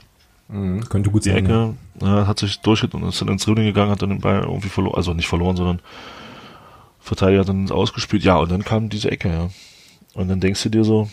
Mhm, 0.48 0.88
könnte 0.88 1.10
gut 1.10 1.24
die 1.24 1.30
sein. 1.30 1.44
Die 1.44 1.50
Ecke, 1.50 1.74
ja. 2.00 2.26
hat 2.26 2.40
sich 2.40 2.60
durchgeht 2.60 2.94
und 2.94 3.04
ist 3.04 3.20
dann 3.20 3.28
ins 3.28 3.44
Dribbling 3.44 3.66
gegangen, 3.66 3.90
hat 3.90 4.02
dann 4.02 4.10
den 4.10 4.20
Ball 4.20 4.40
irgendwie 4.40 4.68
verloren, 4.68 4.96
also 4.96 5.14
nicht 5.14 5.28
verloren, 5.28 5.56
sondern 5.56 5.80
Verteidiger 6.98 7.40
hat 7.40 7.48
dann 7.48 7.70
ausgespielt. 7.70 8.24
Ja, 8.24 8.36
und 8.36 8.50
dann 8.50 8.64
kam 8.64 8.88
diese 8.88 9.10
Ecke, 9.10 9.28
ja. 9.28 9.50
Und 10.14 10.28
dann 10.28 10.40
denkst 10.40 10.62
du 10.62 10.68
dir 10.68 10.84
so, 10.84 11.08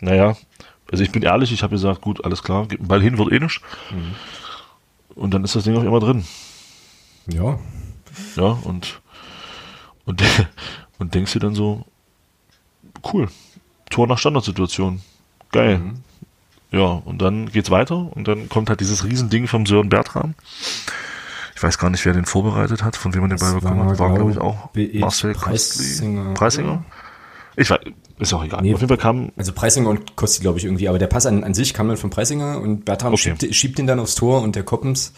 naja, 0.00 0.36
also 0.90 1.02
ich 1.02 1.12
bin 1.12 1.22
ehrlich, 1.22 1.52
ich 1.52 1.62
habe 1.62 1.74
gesagt, 1.74 2.00
gut, 2.00 2.24
alles 2.24 2.42
klar, 2.42 2.66
gib 2.68 2.86
Ball 2.86 3.00
hin, 3.02 3.18
wird 3.18 3.32
eh 3.32 3.40
nicht. 3.40 3.60
Mhm. 3.90 4.14
Und 5.14 5.32
dann 5.32 5.44
ist 5.44 5.56
das 5.56 5.64
Ding 5.64 5.76
auch 5.76 5.82
immer 5.82 6.00
drin. 6.00 6.24
Ja. 7.26 7.58
Ja, 8.36 8.58
und, 8.62 9.00
und, 10.04 10.22
und 10.98 11.14
denkst 11.14 11.32
dir 11.32 11.40
dann 11.40 11.54
so, 11.54 11.84
cool, 13.12 13.28
Tor 13.90 14.06
nach 14.06 14.18
Standardsituation. 14.18 15.00
Geil. 15.52 15.78
Mhm. 15.78 15.94
Ja, 16.70 17.02
und 17.04 17.22
dann 17.22 17.50
geht's 17.52 17.70
weiter 17.70 18.10
und 18.16 18.26
dann 18.26 18.48
kommt 18.48 18.68
halt 18.68 18.80
dieses 18.80 19.04
Riesending 19.04 19.46
vom 19.46 19.64
Sören 19.64 19.88
Bertram. 19.88 20.34
Ich 21.54 21.62
weiß 21.62 21.78
gar 21.78 21.88
nicht, 21.88 22.04
wer 22.04 22.12
den 22.12 22.24
vorbereitet 22.24 22.82
hat, 22.82 22.96
von 22.96 23.14
wem 23.14 23.20
man 23.20 23.30
den 23.30 23.38
Ball 23.38 23.54
bekommen 23.54 23.88
hat. 23.88 23.98
War, 24.00 24.14
glaube 24.14 24.32
ich, 24.32 24.38
auch 24.38 24.70
Marcel 24.74 25.34
Preisinger. 25.34 26.34
Preisinger? 26.34 26.84
Ich 27.56 27.70
weiß, 27.70 27.78
ist 28.18 28.32
auch 28.32 28.44
egal. 28.44 28.62
Nee, 28.62 28.72
Auf 28.74 28.80
jeden 28.80 28.88
Fall 28.88 28.98
kam. 28.98 29.32
Also 29.36 29.52
Preisinger 29.52 29.88
und 29.88 30.14
Kosti, 30.14 30.40
glaube 30.40 30.58
ich, 30.58 30.64
irgendwie. 30.64 30.88
Aber 30.88 30.98
der 30.98 31.08
Pass 31.08 31.26
an, 31.26 31.42
an 31.42 31.52
sich 31.52 31.74
kam 31.74 31.88
dann 31.88 31.96
von 31.96 32.10
Preisinger 32.10 32.60
und 32.60 32.84
Bertram 32.84 33.12
okay. 33.12 33.34
schiebt, 33.38 33.54
schiebt 33.54 33.78
ihn 33.80 33.88
dann 33.88 33.98
aufs 33.98 34.14
Tor 34.14 34.42
und 34.42 34.54
der 34.54 34.62
Koppens 34.62 35.12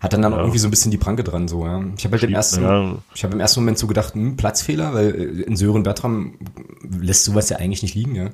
hat 0.00 0.14
dann 0.14 0.22
dann 0.22 0.32
ja. 0.32 0.38
irgendwie 0.38 0.58
so 0.58 0.66
ein 0.66 0.70
bisschen 0.70 0.90
die 0.90 0.96
Pranke 0.96 1.24
dran, 1.24 1.46
so, 1.46 1.66
ja. 1.66 1.82
Ich 1.96 2.04
habe 2.04 2.12
halt 2.12 2.22
im 2.24 2.34
ersten, 2.34 2.62
ja. 2.62 2.94
ich 3.14 3.22
habe 3.22 3.34
im 3.34 3.40
ersten 3.40 3.60
Moment 3.60 3.78
so 3.78 3.86
gedacht, 3.86 4.14
hm, 4.14 4.36
Platzfehler, 4.36 4.94
weil 4.94 5.14
äh, 5.14 5.42
in 5.42 5.56
Sören 5.56 5.82
Bertram 5.82 6.34
lässt 6.82 7.24
sowas 7.24 7.50
ja 7.50 7.58
eigentlich 7.58 7.82
nicht 7.82 7.94
liegen, 7.94 8.14
ja. 8.14 8.30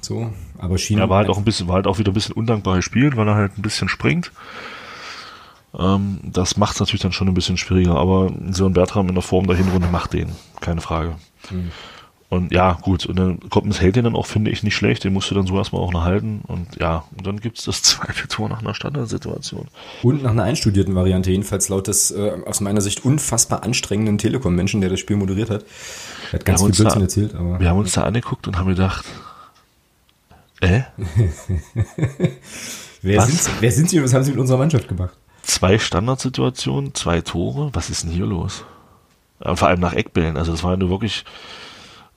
So, 0.00 0.30
aber 0.58 0.78
schien. 0.78 0.98
Ja, 0.98 1.08
war 1.08 1.18
halt 1.18 1.28
auch 1.28 1.38
ein 1.38 1.44
bisschen, 1.44 1.66
war 1.66 1.74
halt 1.74 1.88
auch 1.88 1.98
wieder 1.98 2.12
ein 2.12 2.14
bisschen 2.14 2.36
undankbares 2.36 2.84
Spiel, 2.84 3.16
weil 3.16 3.26
er 3.26 3.34
halt 3.34 3.58
ein 3.58 3.62
bisschen 3.62 3.88
springt. 3.88 4.30
Ähm, 5.76 6.20
das 6.22 6.56
macht 6.56 6.74
es 6.74 6.80
natürlich 6.80 7.02
dann 7.02 7.12
schon 7.12 7.26
ein 7.26 7.34
bisschen 7.34 7.56
schwieriger, 7.56 7.96
aber 7.96 8.32
Sören 8.50 8.74
Bertram 8.74 9.08
in 9.08 9.14
der 9.14 9.22
Form 9.22 9.48
der 9.48 9.56
Hinrunde 9.56 9.88
macht 9.88 10.12
den, 10.12 10.30
keine 10.60 10.80
Frage. 10.80 11.16
Mhm. 11.50 11.72
Und 12.30 12.52
ja, 12.52 12.74
gut, 12.82 13.06
und 13.06 13.18
dann 13.18 13.40
Koppens 13.48 13.80
hält 13.80 13.96
den 13.96 14.04
dann 14.04 14.14
auch, 14.14 14.26
finde 14.26 14.50
ich, 14.50 14.62
nicht 14.62 14.76
schlecht. 14.76 15.02
Den 15.02 15.14
musst 15.14 15.30
du 15.30 15.34
dann 15.34 15.46
so 15.46 15.56
erstmal 15.56 15.80
auch 15.80 15.92
noch 15.92 16.04
halten. 16.04 16.42
Und 16.46 16.76
ja, 16.78 17.04
und 17.16 17.26
dann 17.26 17.40
gibt's 17.40 17.64
das 17.64 17.82
zweite 17.82 18.28
Tor 18.28 18.50
nach 18.50 18.60
einer 18.60 18.74
Standardsituation. 18.74 19.68
Und 20.02 20.22
nach 20.22 20.32
einer 20.32 20.42
einstudierten 20.42 20.94
Variante, 20.94 21.30
jedenfalls 21.30 21.70
laut 21.70 21.86
des 21.86 22.10
äh, 22.10 22.32
aus 22.44 22.60
meiner 22.60 22.82
Sicht 22.82 23.04
unfassbar 23.04 23.62
anstrengenden 23.62 24.18
Telekom-Menschen, 24.18 24.82
der 24.82 24.90
das 24.90 25.00
Spiel 25.00 25.16
moderiert 25.16 25.48
hat. 25.48 25.64
Er 26.30 26.34
hat 26.34 26.44
ganz 26.44 26.60
viel 26.62 26.72
Blödsinn 26.72 27.02
erzählt, 27.02 27.34
aber. 27.34 27.60
Wir 27.60 27.70
haben 27.70 27.78
uns 27.78 27.92
da 27.92 28.02
angeguckt 28.02 28.46
und 28.46 28.58
haben 28.58 28.68
gedacht, 28.68 29.06
äh? 30.60 30.82
wer, 33.02 33.22
sind, 33.22 33.50
wer 33.60 33.72
sind 33.72 33.88
sie 33.88 33.98
und 33.98 34.04
was 34.04 34.12
haben 34.12 34.24
sie 34.24 34.32
mit 34.32 34.40
unserer 34.40 34.58
Mannschaft 34.58 34.88
gemacht? 34.88 35.16
Zwei 35.42 35.78
Standardsituationen, 35.78 36.94
zwei 36.94 37.22
Tore, 37.22 37.70
was 37.72 37.88
ist 37.88 38.04
denn 38.04 38.10
hier 38.10 38.26
los? 38.26 38.64
Und 39.38 39.58
vor 39.58 39.68
allem 39.68 39.80
nach 39.80 39.94
Eckbällen, 39.94 40.36
also 40.36 40.52
das 40.52 40.62
war 40.62 40.72
ja 40.72 40.76
nur 40.76 40.90
wirklich 40.90 41.24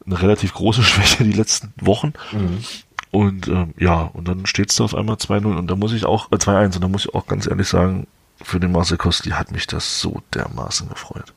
eine 0.06 0.22
relativ 0.22 0.54
große 0.54 0.84
Schwäche 0.84 1.24
die 1.24 1.34
letzten 1.34 1.74
Wochen. 1.80 2.14
Mhm. 2.32 2.64
Und 3.12 3.48
ähm, 3.50 3.74
ja, 3.78 4.04
und 4.14 4.28
dann 4.28 4.46
steht 4.46 4.72
es 4.72 4.78
da 4.78 4.86
auf 4.86 4.96
einmal 4.96 5.18
2-0 5.18 5.58
und 5.58 5.68
da 5.68 5.76
muss 5.76 5.92
ich 5.92 6.06
auch, 6.06 6.32
äh, 6.32 6.36
2-1 6.36 6.76
und 6.76 6.82
da 6.82 6.88
muss 6.88 7.06
ich 7.06 7.14
auch 7.14 7.28
ganz 7.28 7.46
ehrlich 7.46 7.68
sagen, 7.68 8.08
für 8.42 8.60
den 8.60 8.72
Marcel 8.72 8.98
Kostli 8.98 9.32
hat 9.32 9.52
mich 9.52 9.68
das 9.68 10.00
so 10.00 10.22
dermaßen 10.34 10.88
gefreut. 10.88 11.34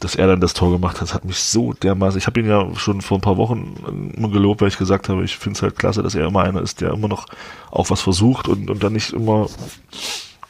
Dass 0.00 0.14
er 0.14 0.26
dann 0.26 0.40
das 0.40 0.54
Tor 0.54 0.70
gemacht 0.70 1.00
hat, 1.00 1.12
hat 1.12 1.24
mich 1.24 1.38
so 1.38 1.72
dermaßen. 1.72 2.18
Ich 2.18 2.26
habe 2.26 2.40
ihn 2.40 2.48
ja 2.48 2.74
schon 2.76 3.02
vor 3.02 3.18
ein 3.18 3.22
paar 3.22 3.36
Wochen 3.36 4.12
immer 4.16 4.30
gelobt, 4.30 4.60
weil 4.60 4.68
ich 4.68 4.78
gesagt 4.78 5.08
habe, 5.08 5.24
ich 5.24 5.36
finde 5.36 5.56
es 5.56 5.62
halt 5.62 5.78
klasse, 5.78 6.02
dass 6.02 6.14
er 6.14 6.26
immer 6.26 6.42
einer 6.42 6.62
ist, 6.62 6.80
der 6.80 6.92
immer 6.92 7.08
noch 7.08 7.26
auch 7.70 7.90
was 7.90 8.00
versucht 8.00 8.48
und, 8.48 8.70
und 8.70 8.82
dann 8.82 8.92
nicht 8.92 9.12
immer 9.12 9.48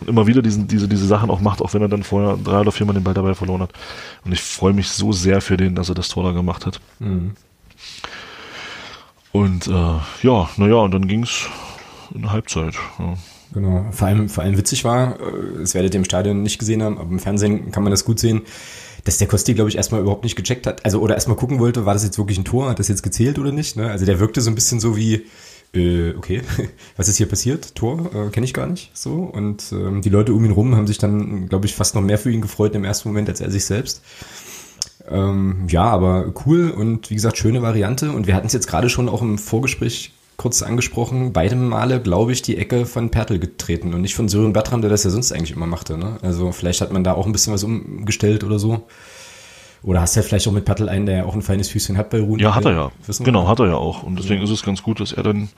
immer 0.07 0.27
wieder 0.27 0.43
diesen, 0.43 0.69
diese, 0.69 0.89
diese 0.89 1.07
Sachen 1.07 1.31
auch 1.31 1.41
macht, 1.41 1.61
auch 1.61 1.75
wenn 1.75 1.83
er 1.83 1.89
dann 1.89 2.03
vorher 2.03 2.37
drei 2.37 2.61
oder 2.61 2.73
viermal 2.73 2.95
den 2.95 3.05
Ball 3.05 3.15
dabei 3.15 3.35
verloren 3.35 3.63
hat. 3.63 3.73
Und 4.25 4.33
ich 4.33 4.41
freue 4.41 4.73
mich 4.73 4.89
so 4.89 5.13
sehr 5.13 5.41
für 5.41 5.57
den, 5.57 5.75
dass 5.75 5.89
er 5.89 5.95
das 5.95 6.09
Tor 6.09 6.25
da 6.25 6.33
gemacht 6.33 6.67
hat. 6.67 6.81
Mhm. 6.99 7.33
Und 9.33 9.67
äh, 9.67 9.71
ja, 10.23 10.49
naja, 10.57 10.77
und 10.77 10.93
dann 10.93 11.07
ging 11.07 11.23
es 11.23 11.47
in 12.15 12.23
der 12.23 12.33
Halbzeit. 12.33 12.75
Ja. 12.99 13.15
Genau, 13.53 13.87
vor 13.93 14.09
allem, 14.09 14.29
vor 14.29 14.45
allem 14.45 14.57
witzig 14.59 14.85
war, 14.85 15.19
äh, 15.21 15.59
das 15.61 15.75
werdet 15.75 15.95
ihr 15.95 15.99
im 15.99 16.05
Stadion 16.05 16.43
nicht 16.43 16.59
gesehen 16.59 16.83
haben, 16.83 16.99
aber 16.99 17.11
im 17.11 17.19
Fernsehen 17.19 17.71
kann 17.71 17.83
man 17.83 17.91
das 17.91 18.05
gut 18.05 18.19
sehen, 18.19 18.43
dass 19.05 19.19
der 19.19 19.27
Kosti, 19.27 19.55
glaube 19.55 19.71
ich, 19.71 19.77
erstmal 19.77 20.01
überhaupt 20.01 20.25
nicht 20.25 20.37
gecheckt 20.37 20.67
hat, 20.67 20.85
also 20.85 21.01
oder 21.01 21.15
erstmal 21.15 21.37
gucken 21.37 21.59
wollte, 21.59 21.87
war 21.87 21.95
das 21.95 22.05
jetzt 22.05 22.19
wirklich 22.19 22.39
ein 22.39 22.45
Tor, 22.45 22.69
hat 22.69 22.79
das 22.79 22.89
jetzt 22.89 23.03
gezählt 23.03 23.39
oder 23.39 23.53
nicht? 23.53 23.77
Ne? 23.77 23.91
Also 23.91 24.05
der 24.05 24.21
wirkte 24.21 24.41
so 24.41 24.51
ein 24.51 24.55
bisschen 24.55 24.81
so 24.81 24.97
wie, 24.97 25.25
äh, 25.75 26.15
okay, 26.15 26.43
was 26.97 27.09
ist 27.09 27.17
hier 27.17 27.29
passiert? 27.29 27.75
Tor, 27.75 28.11
äh, 28.15 28.31
kenne 28.31 28.45
ich 28.45 28.55
gar 28.55 28.67
nicht. 28.67 28.91
So. 28.95 29.13
Und 29.15 29.73
ähm, 29.73 30.03
die 30.03 30.11
Leute 30.11 30.33
um 30.33 30.45
ihn 30.45 30.51
rum 30.51 30.77
haben 30.77 30.87
sich 30.87 30.99
dann, 30.99 31.49
glaube 31.49 31.67
ich, 31.67 31.75
fast 31.75 31.95
noch 31.95 32.03
mehr 32.03 32.19
für 32.19 32.31
ihn 32.31 32.41
gefreut 32.41 32.75
im 32.75 32.85
ersten 32.85 33.09
Moment 33.09 33.29
als 33.29 33.41
er 33.41 33.51
sich 33.51 33.65
selbst. 33.65 34.03
Ähm, 35.09 35.67
ja, 35.69 35.85
aber 35.85 36.33
cool 36.47 36.71
und 36.71 37.11
wie 37.11 37.15
gesagt, 37.15 37.39
schöne 37.39 37.63
Variante. 37.63 38.13
Und 38.13 38.27
wir 38.27 38.35
hatten 38.35 38.47
es 38.47 38.53
jetzt 38.53 38.67
gerade 38.67 38.91
schon 38.91 39.09
auch 39.09 39.23
im 39.23 39.39
Vorgespräch 39.39 40.13
kurz 40.39 40.63
angesprochen, 40.63 41.33
beide 41.33 41.57
Male, 41.57 42.01
glaube 42.01 42.33
ich, 42.33 42.43
die 42.43 42.57
Ecke 42.57 42.87
von 42.87 43.11
Pertl 43.11 43.41
getreten 43.41 43.93
und 43.93 44.03
nicht 44.03 44.15
von 44.15 44.29
Sören 44.29 44.53
Bertram, 44.53 44.81
der 44.81 44.89
das 44.89 45.03
ja 45.03 45.11
sonst 45.11 45.33
eigentlich 45.33 45.51
immer 45.51 45.67
machte. 45.67 45.99
Ne? 45.99 46.19
Also 46.23 46.53
vielleicht 46.53 46.81
hat 46.81 46.93
man 46.93 47.03
da 47.03 47.13
auch 47.13 47.27
ein 47.27 47.33
bisschen 47.33 47.53
was 47.53 47.65
umgestellt 47.65 48.45
oder 48.45 48.61
so. 48.61 48.87
Oder 49.83 50.01
hast 50.01 50.17
du 50.17 50.21
ja 50.21 50.27
vielleicht 50.27 50.49
auch 50.49 50.53
mit 50.53 50.65
Pattel 50.65 50.89
einen, 50.89 51.07
der 51.07 51.19
ja 51.19 51.25
auch 51.25 51.35
ein 51.35 51.43
feines 51.43 51.69
Füßchen 51.69 51.97
hat 51.97 52.11
bei 52.11 52.21
Rune? 52.21 52.43
Ja, 52.43 52.55
hat 52.55 52.65
er 52.65 52.73
ja. 52.73 52.91
Genau, 53.21 53.47
hat 53.47 53.61
er 53.61 53.67
ja 53.67 53.77
auch. 53.77 54.03
Und 54.03 54.19
deswegen 54.19 54.41
ja. 54.41 54.45
ist 54.45 54.51
es 54.51 54.63
ganz 54.63 54.83
gut, 54.83 55.01
dass 55.01 55.13
er 55.13 55.23
dann 55.23 55.49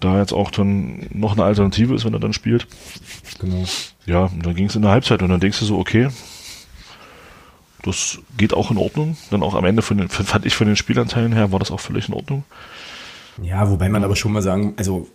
da 0.00 0.18
jetzt 0.18 0.32
auch 0.32 0.50
dann 0.50 1.06
noch 1.10 1.32
eine 1.32 1.44
Alternative 1.44 1.94
ist, 1.94 2.04
wenn 2.04 2.12
er 2.12 2.20
dann 2.20 2.32
spielt. 2.32 2.66
Genau. 3.40 3.64
Ja, 4.04 4.24
und 4.24 4.44
dann 4.44 4.54
ging 4.54 4.66
es 4.66 4.76
in 4.76 4.82
der 4.82 4.90
Halbzeit 4.90 5.22
und 5.22 5.28
dann 5.28 5.40
denkst 5.40 5.60
du 5.60 5.64
so, 5.64 5.78
okay, 5.78 6.08
das 7.82 8.18
geht 8.36 8.54
auch 8.54 8.70
in 8.70 8.78
Ordnung. 8.78 9.16
Dann 9.30 9.42
auch 9.42 9.54
am 9.54 9.64
Ende 9.64 9.82
von 9.82 9.98
den, 9.98 10.08
fand 10.08 10.44
ich 10.44 10.54
von 10.54 10.66
den 10.66 10.76
Spielanteilen 10.76 11.32
her, 11.32 11.52
war 11.52 11.58
das 11.58 11.70
auch 11.70 11.80
völlig 11.80 12.08
in 12.08 12.14
Ordnung. 12.14 12.44
Ja, 13.42 13.70
wobei 13.70 13.88
man 13.88 14.04
aber 14.04 14.16
schon 14.16 14.32
mal 14.32 14.42
sagen, 14.42 14.74
also 14.76 15.08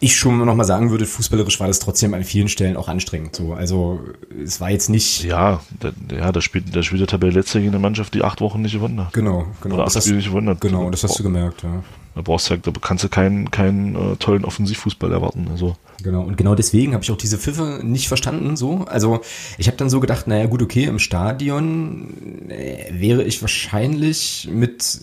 ich 0.00 0.16
schon 0.16 0.44
noch 0.44 0.54
mal 0.54 0.64
sagen 0.64 0.90
würde, 0.90 1.06
fußballerisch 1.06 1.58
war 1.58 1.66
das 1.66 1.80
trotzdem 1.80 2.14
an 2.14 2.22
vielen 2.22 2.48
Stellen 2.48 2.76
auch 2.76 2.88
anstrengend. 2.88 3.34
So, 3.34 3.54
also 3.54 4.00
es 4.42 4.60
war 4.60 4.70
jetzt 4.70 4.88
nicht. 4.88 5.24
Ja, 5.24 5.60
da, 5.80 5.90
ja, 6.14 6.30
da 6.30 6.40
spielt, 6.40 6.74
da 6.74 6.82
spielt 6.82 7.00
der 7.00 7.08
Tabellenletzte 7.08 7.58
gegen 7.58 7.72
eine 7.72 7.80
Mannschaft, 7.80 8.14
die 8.14 8.22
acht 8.22 8.40
Wochen 8.40 8.62
nicht 8.62 8.74
gewonnen 8.74 9.00
hat. 9.04 9.12
Genau, 9.12 9.46
genau. 9.60 9.74
Oder 9.74 9.86
acht 9.86 9.96
das 9.96 10.04
Spiele 10.04 10.18
nicht 10.18 10.28
gewonnen 10.28 10.48
hat. 10.48 10.60
Genau, 10.60 10.88
das 10.90 11.02
hast 11.02 11.18
du 11.18 11.24
gemerkt, 11.24 11.62
ja. 11.62 11.82
Da 12.14 12.22
brauchst 12.22 12.50
du 12.50 12.56
da 12.56 12.72
kannst 12.80 13.04
du 13.04 13.08
keinen, 13.08 13.50
keinen 13.50 13.94
äh, 13.94 14.16
tollen 14.16 14.44
Offensivfußball 14.44 15.12
erwarten. 15.12 15.46
Also. 15.50 15.76
Genau, 16.02 16.22
und 16.22 16.36
genau 16.36 16.54
deswegen 16.54 16.94
habe 16.94 17.04
ich 17.04 17.10
auch 17.10 17.16
diese 17.16 17.38
Pfiffe 17.38 17.80
nicht 17.82 18.08
verstanden. 18.08 18.56
So, 18.56 18.84
also 18.88 19.20
ich 19.56 19.66
habe 19.68 19.76
dann 19.76 19.90
so 19.90 20.00
gedacht, 20.00 20.26
naja 20.26 20.46
gut, 20.46 20.62
okay, 20.62 20.84
im 20.84 20.98
Stadion 20.98 22.48
äh, 22.48 22.92
wäre 22.92 23.24
ich 23.24 23.40
wahrscheinlich 23.40 24.48
mit 24.50 25.00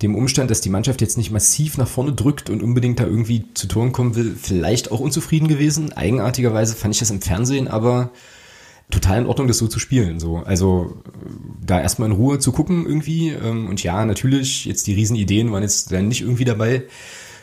dem 0.00 0.14
Umstand, 0.14 0.50
dass 0.50 0.60
die 0.60 0.70
Mannschaft 0.70 1.00
jetzt 1.00 1.16
nicht 1.16 1.30
massiv 1.30 1.78
nach 1.78 1.88
vorne 1.88 2.12
drückt 2.12 2.50
und 2.50 2.62
unbedingt 2.62 2.98
da 2.98 3.04
irgendwie 3.04 3.44
zu 3.54 3.68
Toren 3.68 3.92
kommen 3.92 4.16
will, 4.16 4.34
vielleicht 4.40 4.90
auch 4.90 5.00
unzufrieden 5.00 5.48
gewesen. 5.48 5.92
Eigenartigerweise 5.92 6.74
fand 6.74 6.94
ich 6.94 7.00
das 7.00 7.10
im 7.10 7.20
Fernsehen 7.20 7.68
aber 7.68 8.10
total 8.90 9.18
in 9.18 9.26
Ordnung, 9.26 9.48
das 9.48 9.58
so 9.58 9.66
zu 9.66 9.78
spielen. 9.78 10.20
So. 10.20 10.38
Also 10.38 11.02
da 11.64 11.80
erstmal 11.80 12.10
in 12.10 12.16
Ruhe 12.16 12.38
zu 12.38 12.52
gucken 12.52 12.86
irgendwie. 12.86 13.30
Ähm, 13.30 13.68
und 13.68 13.82
ja, 13.82 14.04
natürlich, 14.04 14.64
jetzt 14.64 14.86
die 14.86 14.94
Riesenideen 14.94 15.50
waren 15.52 15.62
jetzt 15.62 15.92
dann 15.92 16.08
nicht 16.08 16.22
irgendwie 16.22 16.44
dabei. 16.44 16.84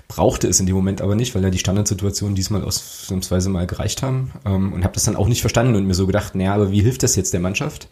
Brauchte 0.07 0.47
es 0.47 0.59
in 0.59 0.65
dem 0.65 0.75
Moment 0.75 1.01
aber 1.01 1.15
nicht, 1.15 1.35
weil 1.35 1.43
ja 1.43 1.49
die 1.49 1.59
Standardsituationen 1.59 2.35
diesmal 2.35 2.63
ausnahmsweise 2.63 3.49
mal 3.49 3.67
gereicht 3.67 4.01
haben. 4.01 4.31
Ähm, 4.45 4.73
und 4.73 4.83
habe 4.83 4.93
das 4.93 5.03
dann 5.03 5.15
auch 5.15 5.27
nicht 5.27 5.41
verstanden 5.41 5.75
und 5.75 5.85
mir 5.85 5.93
so 5.93 6.07
gedacht, 6.07 6.35
naja, 6.35 6.53
aber 6.53 6.71
wie 6.71 6.81
hilft 6.81 7.03
das 7.03 7.15
jetzt 7.15 7.33
der 7.33 7.39
Mannschaft? 7.39 7.89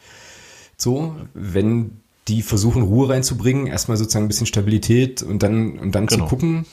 So, 0.77 1.15
wenn 1.33 2.01
die 2.27 2.41
versuchen 2.41 2.81
Ruhe 2.83 3.09
reinzubringen, 3.09 3.67
erstmal 3.67 3.97
sozusagen 3.97 4.25
ein 4.25 4.29
bisschen 4.29 4.47
Stabilität 4.47 5.23
und 5.23 5.43
dann 5.43 5.79
und 5.79 5.93
dann 5.93 6.07
genau. 6.07 6.25
zu 6.25 6.29
gucken. 6.29 6.65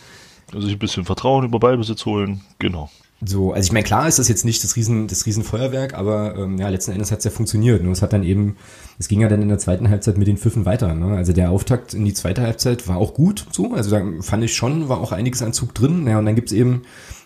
Also 0.52 0.66
sich 0.66 0.76
ein 0.76 0.78
bisschen 0.78 1.04
Vertrauen 1.04 1.44
über 1.44 1.58
Ballbesitz 1.58 2.04
holen, 2.06 2.42
genau. 2.58 2.90
So, 3.26 3.52
also 3.52 3.66
ich 3.66 3.72
meine, 3.72 3.84
klar 3.84 4.06
ist 4.06 4.18
das 4.18 4.28
jetzt 4.28 4.44
nicht 4.44 4.62
das 4.64 4.76
Riesen, 4.76 5.06
das 5.06 5.24
Riesenfeuerwerk, 5.24 5.94
aber 5.94 6.36
ähm, 6.36 6.58
ja, 6.58 6.68
letzten 6.68 6.92
Endes 6.92 7.10
hat 7.10 7.18
es 7.18 7.24
ja 7.24 7.30
funktioniert. 7.30 7.80
Und 7.80 7.90
es 7.90 8.02
hat 8.02 8.12
dann 8.12 8.22
eben, 8.22 8.56
es 8.98 9.08
ging 9.08 9.20
ja 9.20 9.28
dann 9.28 9.40
in 9.40 9.48
der 9.48 9.58
zweiten 9.58 9.88
Halbzeit 9.88 10.18
mit 10.18 10.28
den 10.28 10.36
Pfiffen 10.36 10.66
weiter. 10.66 10.94
Ne? 10.94 11.16
Also 11.16 11.32
der 11.32 11.50
Auftakt 11.50 11.94
in 11.94 12.04
die 12.04 12.12
zweite 12.12 12.42
Halbzeit 12.42 12.86
war 12.86 12.98
auch 12.98 13.14
gut 13.14 13.46
so. 13.50 13.72
Also 13.72 13.90
da 13.90 14.02
fand 14.20 14.44
ich 14.44 14.54
schon, 14.54 14.88
war 14.88 15.00
auch 15.00 15.12
einiges 15.12 15.42
an 15.42 15.52
Zug 15.52 15.74
drin. 15.74 16.06
Ja, 16.06 16.18
und 16.18 16.26
dann 16.26 16.34
gibt's 16.34 16.52
eben 16.52 16.82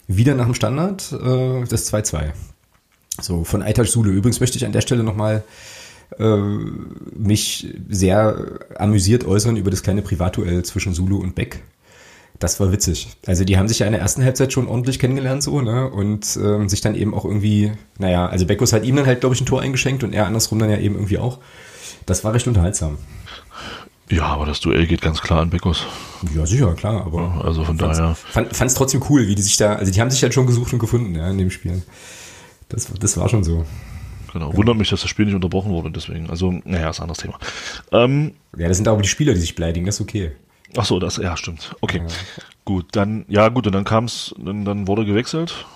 wieder 0.07 0.35
nach 0.35 0.45
dem 0.45 0.55
Standard 0.55 1.13
äh, 1.13 1.65
das 1.65 1.93
2-2. 1.93 2.31
So, 3.21 3.43
von 3.43 3.63
Aytash 3.63 3.91
Sule. 3.91 4.13
Übrigens 4.13 4.39
möchte 4.39 4.57
ich 4.57 4.67
an 4.67 4.73
der 4.73 4.83
Stelle 4.83 5.03
nochmal 5.03 5.43
äh, 6.19 6.37
mich 7.17 7.75
sehr 7.89 8.61
amüsiert 8.77 9.27
äußern 9.27 9.57
über 9.57 9.71
das 9.71 9.83
kleine 9.83 10.03
Privatduell 10.03 10.65
zwischen 10.65 10.95
Sulu 10.95 11.19
und 11.19 11.35
Beck. 11.35 11.63
Das 12.39 12.61
war 12.61 12.71
witzig. 12.71 13.09
Also 13.27 13.45
die 13.45 13.59
haben 13.59 13.67
sich 13.67 13.81
ja 13.81 13.87
in 13.87 13.93
der 13.93 14.01
ersten 14.01 14.23
Halbzeit 14.23 14.53
schon 14.53 14.69
ordentlich 14.69 15.01
kennengelernt 15.01 15.43
so, 15.43 15.61
ne? 15.61 15.91
Und 15.91 16.39
ähm, 16.41 16.69
sich 16.69 16.81
dann 16.81 16.95
eben 16.95 17.13
auch 17.13 17.25
irgendwie, 17.25 17.73
naja, 17.99 18.27
also 18.27 18.47
Beckus 18.47 18.73
hat 18.73 18.85
ihm 18.85 18.95
dann 18.95 19.07
halt, 19.07 19.21
glaube 19.21 19.35
ich, 19.35 19.41
ein 19.41 19.47
Tor 19.47 19.61
eingeschenkt 19.61 20.05
und 20.05 20.13
er 20.13 20.27
andersrum 20.27 20.59
dann 20.61 20.71
ja 20.71 20.79
eben 20.79 20.95
irgendwie 20.95 21.19
auch. 21.19 21.39
Das 22.07 22.23
war 22.23 22.33
recht 22.33 22.47
unterhaltsam. 22.47 22.97
Ja, 24.11 24.27
aber 24.27 24.47
das 24.47 24.61
Duell 24.61 24.87
geht 24.87 25.03
ganz 25.03 25.21
klar 25.21 25.41
an 25.41 25.51
Beckus. 25.51 25.85
Ja, 26.35 26.47
sicher, 26.47 26.75
klar, 26.75 27.05
aber. 27.05 27.45
Also 27.45 27.65
von 27.65 27.77
daher. 27.77 28.15
Fand 28.15 28.53
es 28.53 28.75
trotzdem 28.75 29.03
cool, 29.11 29.27
wie 29.27 29.35
die 29.35 29.43
sich 29.43 29.57
da, 29.57 29.75
also 29.75 29.93
die 29.93 30.01
haben 30.01 30.11
sich 30.11 30.23
halt 30.23 30.33
schon 30.33 30.47
gesucht 30.47 30.73
und 30.73 30.79
gefunden, 30.79 31.15
ja, 31.15 31.29
in 31.29 31.39
dem 31.39 31.51
Spiel. 31.51 31.83
Das, 32.69 32.89
das 33.01 33.17
war 33.17 33.29
schon 33.29 33.45
so. 33.45 33.67
Genau. 34.33 34.55
Wundert 34.57 34.77
mich, 34.77 34.91
dass 34.91 35.01
das 35.01 35.11
Spiel 35.11 35.27
nicht 35.27 35.35
unterbrochen 35.35 35.71
wurde, 35.71 35.91
deswegen. 35.91 36.31
Also, 36.31 36.61
naja, 36.65 36.91
ist 36.91 37.01
ein 37.01 37.05
anderes 37.05 37.19
Thema. 37.19 37.39
Ähm, 37.93 38.35
ja, 38.57 38.69
das 38.69 38.77
sind 38.77 38.89
aber 38.89 39.03
die 39.03 39.09
Spieler, 39.09 39.35
die 39.35 39.41
sich 39.41 39.55
beleidigen, 39.55 39.87
das 39.87 39.97
ist 39.97 40.01
okay. 40.01 40.33
Ach 40.77 40.85
so, 40.85 40.99
das, 40.99 41.17
ja, 41.17 41.37
stimmt. 41.37 41.75
Okay. 41.81 41.99
Ja. 41.99 42.15
Gut, 42.65 42.87
dann, 42.93 43.25
ja, 43.29 43.49
gut, 43.49 43.67
und 43.67 43.73
dann 43.73 43.85
kam 43.85 44.05
es, 44.05 44.35
dann, 44.39 44.65
dann 44.65 44.87
wurde 44.87 45.05
gewechselt. 45.05 45.67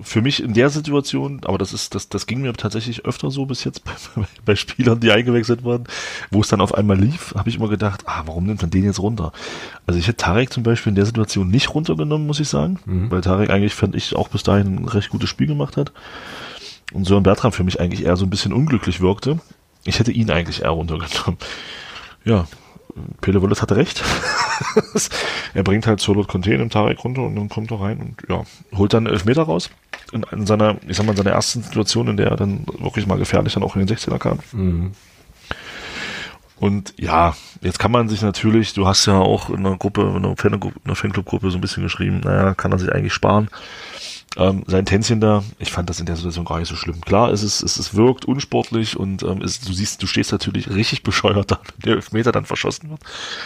Für 0.00 0.22
mich 0.22 0.42
in 0.42 0.54
der 0.54 0.70
Situation, 0.70 1.40
aber 1.44 1.58
das 1.58 1.72
ist, 1.72 1.96
das, 1.96 2.08
das 2.08 2.26
ging 2.26 2.40
mir 2.42 2.52
tatsächlich 2.52 3.04
öfter 3.04 3.30
so 3.30 3.44
bis 3.44 3.64
jetzt 3.64 3.84
bei, 3.84 3.92
bei 4.44 4.56
Spielern, 4.56 5.00
die 5.00 5.10
eingewechselt 5.10 5.64
wurden, 5.64 5.84
wo 6.30 6.40
es 6.40 6.48
dann 6.48 6.60
auf 6.60 6.74
einmal 6.74 6.98
lief, 6.98 7.34
habe 7.36 7.50
ich 7.50 7.56
immer 7.56 7.68
gedacht, 7.68 8.04
ah, 8.06 8.22
warum 8.24 8.46
nimmt 8.46 8.62
man 8.62 8.70
den 8.70 8.84
jetzt 8.84 9.00
runter? 9.00 9.32
Also 9.86 9.98
ich 9.98 10.06
hätte 10.06 10.18
Tarek 10.18 10.52
zum 10.52 10.62
Beispiel 10.62 10.90
in 10.90 10.96
der 10.96 11.06
Situation 11.06 11.50
nicht 11.50 11.74
runtergenommen, 11.74 12.26
muss 12.26 12.40
ich 12.40 12.48
sagen, 12.48 12.78
mhm. 12.86 13.10
weil 13.10 13.20
Tarek 13.20 13.50
eigentlich, 13.50 13.74
fand 13.74 13.96
ich, 13.96 14.14
auch 14.14 14.28
bis 14.28 14.44
dahin 14.44 14.76
ein 14.76 14.88
recht 14.88 15.10
gutes 15.10 15.28
Spiel 15.28 15.48
gemacht 15.48 15.76
hat. 15.76 15.92
Und 16.92 17.04
Sören 17.04 17.22
Bertram 17.22 17.52
für 17.52 17.64
mich 17.64 17.80
eigentlich 17.80 18.04
eher 18.04 18.16
so 18.16 18.26
ein 18.26 18.30
bisschen 18.30 18.52
unglücklich 18.52 19.00
wirkte. 19.00 19.38
Ich 19.84 19.98
hätte 19.98 20.12
ihn 20.12 20.30
eigentlich 20.30 20.62
eher 20.62 20.70
runtergenommen. 20.70 21.38
Ja, 22.24 22.46
Pele 23.20 23.40
Willis 23.42 23.62
hatte 23.62 23.76
recht. 23.76 24.02
er 25.54 25.62
bringt 25.62 25.86
halt 25.86 26.00
Solot 26.00 26.28
Conte 26.28 26.52
im 26.52 26.70
Tarek 26.70 27.02
runter 27.04 27.22
und 27.22 27.36
dann 27.36 27.48
kommt 27.48 27.70
er 27.70 27.80
rein 27.80 27.98
und 27.98 28.16
ja, 28.28 28.44
holt 28.76 28.92
dann 28.92 29.06
elf 29.06 29.24
Meter 29.24 29.42
raus. 29.42 29.70
In, 30.12 30.24
in, 30.32 30.46
seiner, 30.46 30.76
ich 30.86 30.96
sag 30.96 31.06
mal, 31.06 31.12
in 31.12 31.18
seiner 31.18 31.30
ersten 31.30 31.62
Situation, 31.62 32.08
in 32.08 32.16
der 32.16 32.28
er 32.28 32.36
dann 32.36 32.66
wirklich 32.78 33.06
mal 33.06 33.18
gefährlich 33.18 33.54
dann 33.54 33.62
auch 33.62 33.76
in 33.76 33.86
den 33.86 33.96
16er 33.96 34.18
kam. 34.18 34.40
Mhm. 34.52 34.92
Und 36.60 36.92
ja, 36.98 37.34
jetzt 37.62 37.78
kann 37.78 37.90
man 37.90 38.10
sich 38.10 38.20
natürlich, 38.20 38.74
du 38.74 38.86
hast 38.86 39.06
ja 39.06 39.18
auch 39.18 39.48
in 39.48 39.66
einer 39.66 39.78
Gruppe, 39.78 40.02
in 40.02 40.16
einer, 40.24 40.36
Fan 40.36 40.60
einer 40.84 40.94
Fanclub-Gruppe 40.94 41.50
so 41.50 41.56
ein 41.56 41.62
bisschen 41.62 41.82
geschrieben, 41.82 42.20
naja, 42.22 42.54
kann 42.54 42.70
er 42.70 42.78
sich 42.78 42.92
eigentlich 42.92 43.14
sparen. 43.14 43.48
Ähm, 44.36 44.62
sein 44.66 44.84
Tänzchen 44.84 45.22
da, 45.22 45.42
ich 45.58 45.72
fand 45.72 45.88
das 45.88 46.00
in 46.00 46.06
der 46.06 46.16
Situation 46.16 46.44
gar 46.44 46.58
nicht 46.58 46.68
so 46.68 46.76
schlimm. 46.76 47.00
Klar, 47.00 47.30
es 47.32 47.42
ist, 47.42 47.62
es, 47.62 47.78
es 47.78 47.94
wirkt 47.94 48.26
unsportlich 48.26 48.98
und 48.98 49.22
ähm, 49.22 49.40
es, 49.40 49.60
du 49.60 49.72
siehst, 49.72 50.02
du 50.02 50.06
stehst 50.06 50.32
natürlich 50.32 50.68
richtig 50.68 51.02
bescheuert 51.02 51.50
da, 51.50 51.60
wenn 51.78 51.80
der 51.86 51.94
Elfmeter 51.94 52.30
dann 52.30 52.44
verschossen 52.44 52.90
wird. 52.90 53.00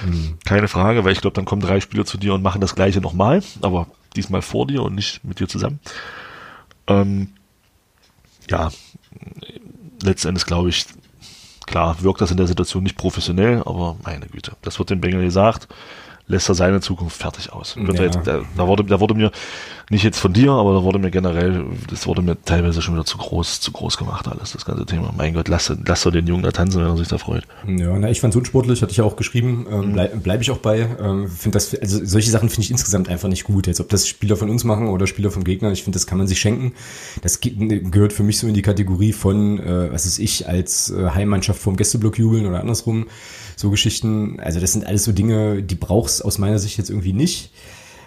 Mhm. 0.05 0.39
Keine 0.45 0.67
Frage, 0.67 1.05
weil 1.05 1.13
ich 1.13 1.21
glaube, 1.21 1.37
dann 1.37 1.45
kommen 1.45 1.63
drei 1.63 1.79
Spieler 1.79 2.05
zu 2.05 2.19
dir 2.19 2.35
und 2.35 2.43
machen 2.43 2.61
das 2.61 2.75
gleiche 2.75 3.01
nochmal, 3.01 3.45
aber 3.63 3.87
diesmal 4.17 4.43
vor 4.43 4.67
dir 4.67 4.83
und 4.83 4.97
nicht 4.97 5.25
mit 5.25 5.39
dir 5.39 5.47
zusammen. 5.47 5.79
Ähm, 6.89 7.29
ja, 8.51 8.73
letzten 10.03 10.29
Endes 10.29 10.47
glaube 10.47 10.69
ich, 10.69 10.87
klar, 11.67 12.03
wirkt 12.03 12.21
das 12.21 12.31
in 12.31 12.37
der 12.37 12.47
Situation 12.47 12.83
nicht 12.83 12.97
professionell, 12.97 13.63
aber 13.65 13.97
meine 14.05 14.27
Güte, 14.27 14.53
das 14.63 14.79
wird 14.79 14.91
dem 14.91 15.01
Bengel 15.01 15.23
gesagt 15.25 15.69
lässt 16.27 16.49
er 16.49 16.55
seine 16.55 16.81
Zukunft 16.81 17.21
fertig 17.21 17.53
aus. 17.53 17.77
Ja. 17.77 18.03
Jetzt, 18.03 18.19
da, 18.25 18.43
da, 18.57 18.67
wurde, 18.67 18.85
da 18.85 19.01
wurde 19.01 19.15
mir, 19.15 19.31
nicht 19.91 20.03
jetzt 20.03 20.19
von 20.19 20.33
dir, 20.33 20.53
aber 20.53 20.73
da 20.73 20.83
wurde 20.83 20.99
mir 20.99 21.11
generell, 21.11 21.67
das 21.91 22.07
wurde 22.07 22.23
mir 22.23 22.43
teilweise 22.43 22.81
schon 22.81 22.95
wieder 22.95 23.05
zu 23.05 23.19
groß, 23.19 23.61
zu 23.61 23.71
groß 23.71 23.99
gemacht 23.99 24.27
alles, 24.27 24.53
das 24.53 24.65
ganze 24.65 24.87
Thema. 24.87 25.13
Mein 25.15 25.35
Gott, 25.35 25.49
lass, 25.49 25.71
lass 25.85 26.03
doch 26.03 26.11
den 26.11 26.27
Jungen 26.27 26.43
da 26.43 26.53
tanzen, 26.53 26.81
wenn 26.81 26.89
er 26.89 26.97
sich 26.97 27.09
da 27.09 27.19
freut. 27.19 27.45
Ja, 27.67 27.99
na, 27.99 28.11
ich 28.11 28.21
fand's 28.21 28.37
unsportlich, 28.37 28.81
hatte 28.81 28.93
ich 28.93 28.97
ja 28.97 29.05
auch 29.05 29.17
geschrieben, 29.17 29.67
ähm, 29.71 29.93
bleib, 29.93 30.23
bleib 30.23 30.41
ich 30.41 30.51
auch 30.51 30.59
bei. 30.59 30.89
Ähm, 30.99 31.29
find 31.29 31.55
das, 31.55 31.75
also 31.75 32.01
solche 32.03 32.31
Sachen 32.31 32.49
finde 32.49 32.63
ich 32.63 32.71
insgesamt 32.71 33.11
einfach 33.11 33.29
nicht 33.29 33.45
gut. 33.45 33.67
Jetzt 33.67 33.81
ob 33.81 33.91
das 33.91 34.09
Spieler 34.09 34.37
von 34.37 34.49
uns 34.49 34.65
machen 34.65 34.89
oder 34.89 35.07
Spieler 35.07 35.31
vom 35.31 35.45
Gegner, 35.45 35.71
ich 35.71 35.83
finde, 35.83 35.97
das 35.97 36.07
kann 36.07 36.17
man 36.17 36.27
sich 36.27 36.41
schenken. 36.41 36.73
Das 37.21 37.41
gehört 37.41 38.15
für 38.15 38.23
mich 38.23 38.39
so 38.39 38.47
in 38.47 38.55
die 38.55 38.63
Kategorie 38.63 39.13
von, 39.13 39.59
äh, 39.59 39.93
was 39.93 40.07
ist 40.07 40.19
ich, 40.19 40.49
als 40.49 40.91
äh, 40.91 41.11
Heimmannschaft 41.11 41.61
vom 41.61 41.77
Gästeblock 41.77 42.19
jubeln 42.19 42.47
oder 42.47 42.61
andersrum 42.61 43.07
so 43.57 43.71
Geschichten, 43.71 44.41
also 44.41 44.61
das 44.61 44.73
sind 44.73 44.87
alles 44.87 45.05
so 45.05 45.13
Dinge, 45.13 45.63
die 45.63 45.75
brauchst 45.75 46.25
aus 46.25 46.39
meiner 46.39 46.59
Sicht 46.59 46.79
jetzt 46.79 46.91
irgendwie 46.91 47.13
nicht. 47.13 47.51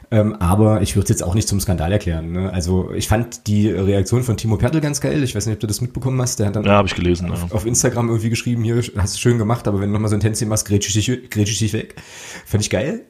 Ähm, 0.09 0.35
aber 0.35 0.81
ich 0.81 0.95
würde 0.95 1.03
es 1.03 1.09
jetzt 1.09 1.23
auch 1.23 1.35
nicht 1.35 1.49
zum 1.49 1.59
Skandal 1.59 1.91
erklären. 1.91 2.31
Ne? 2.31 2.51
Also 2.53 2.91
ich 2.93 3.09
fand 3.09 3.45
die 3.45 3.69
Reaktion 3.69 4.23
von 4.23 4.37
Timo 4.37 4.55
Pertl 4.55 4.79
ganz 4.79 5.01
geil. 5.01 5.21
Ich 5.21 5.35
weiß 5.35 5.45
nicht, 5.45 5.55
ob 5.55 5.59
du 5.59 5.67
das 5.67 5.81
mitbekommen 5.81 6.21
hast. 6.21 6.39
Der 6.39 6.47
hat 6.47 6.55
dann 6.55 6.63
ja, 6.63 6.81
ich 6.83 6.95
gelesen. 6.95 7.29
Auf, 7.29 7.49
ja. 7.49 7.55
auf, 7.55 7.65
Instagram 7.65 8.07
irgendwie 8.07 8.29
geschrieben, 8.29 8.63
hier 8.63 8.81
hast 8.97 9.15
du 9.15 9.19
schön 9.19 9.37
gemacht, 9.37 9.67
aber 9.67 9.81
wenn 9.81 9.89
du 9.89 9.93
nochmal 9.93 10.09
so 10.09 10.15
ein 10.15 10.21
Tänzchen 10.21 10.47
machst, 10.47 10.65
grätsch 10.65 10.87
ich 10.87 11.05
dich, 11.05 11.29
grätsch 11.29 11.51
ich 11.51 11.59
dich 11.59 11.73
weg. 11.73 11.95
Fand 12.45 12.63
ich 12.63 12.69
geil. 12.69 13.01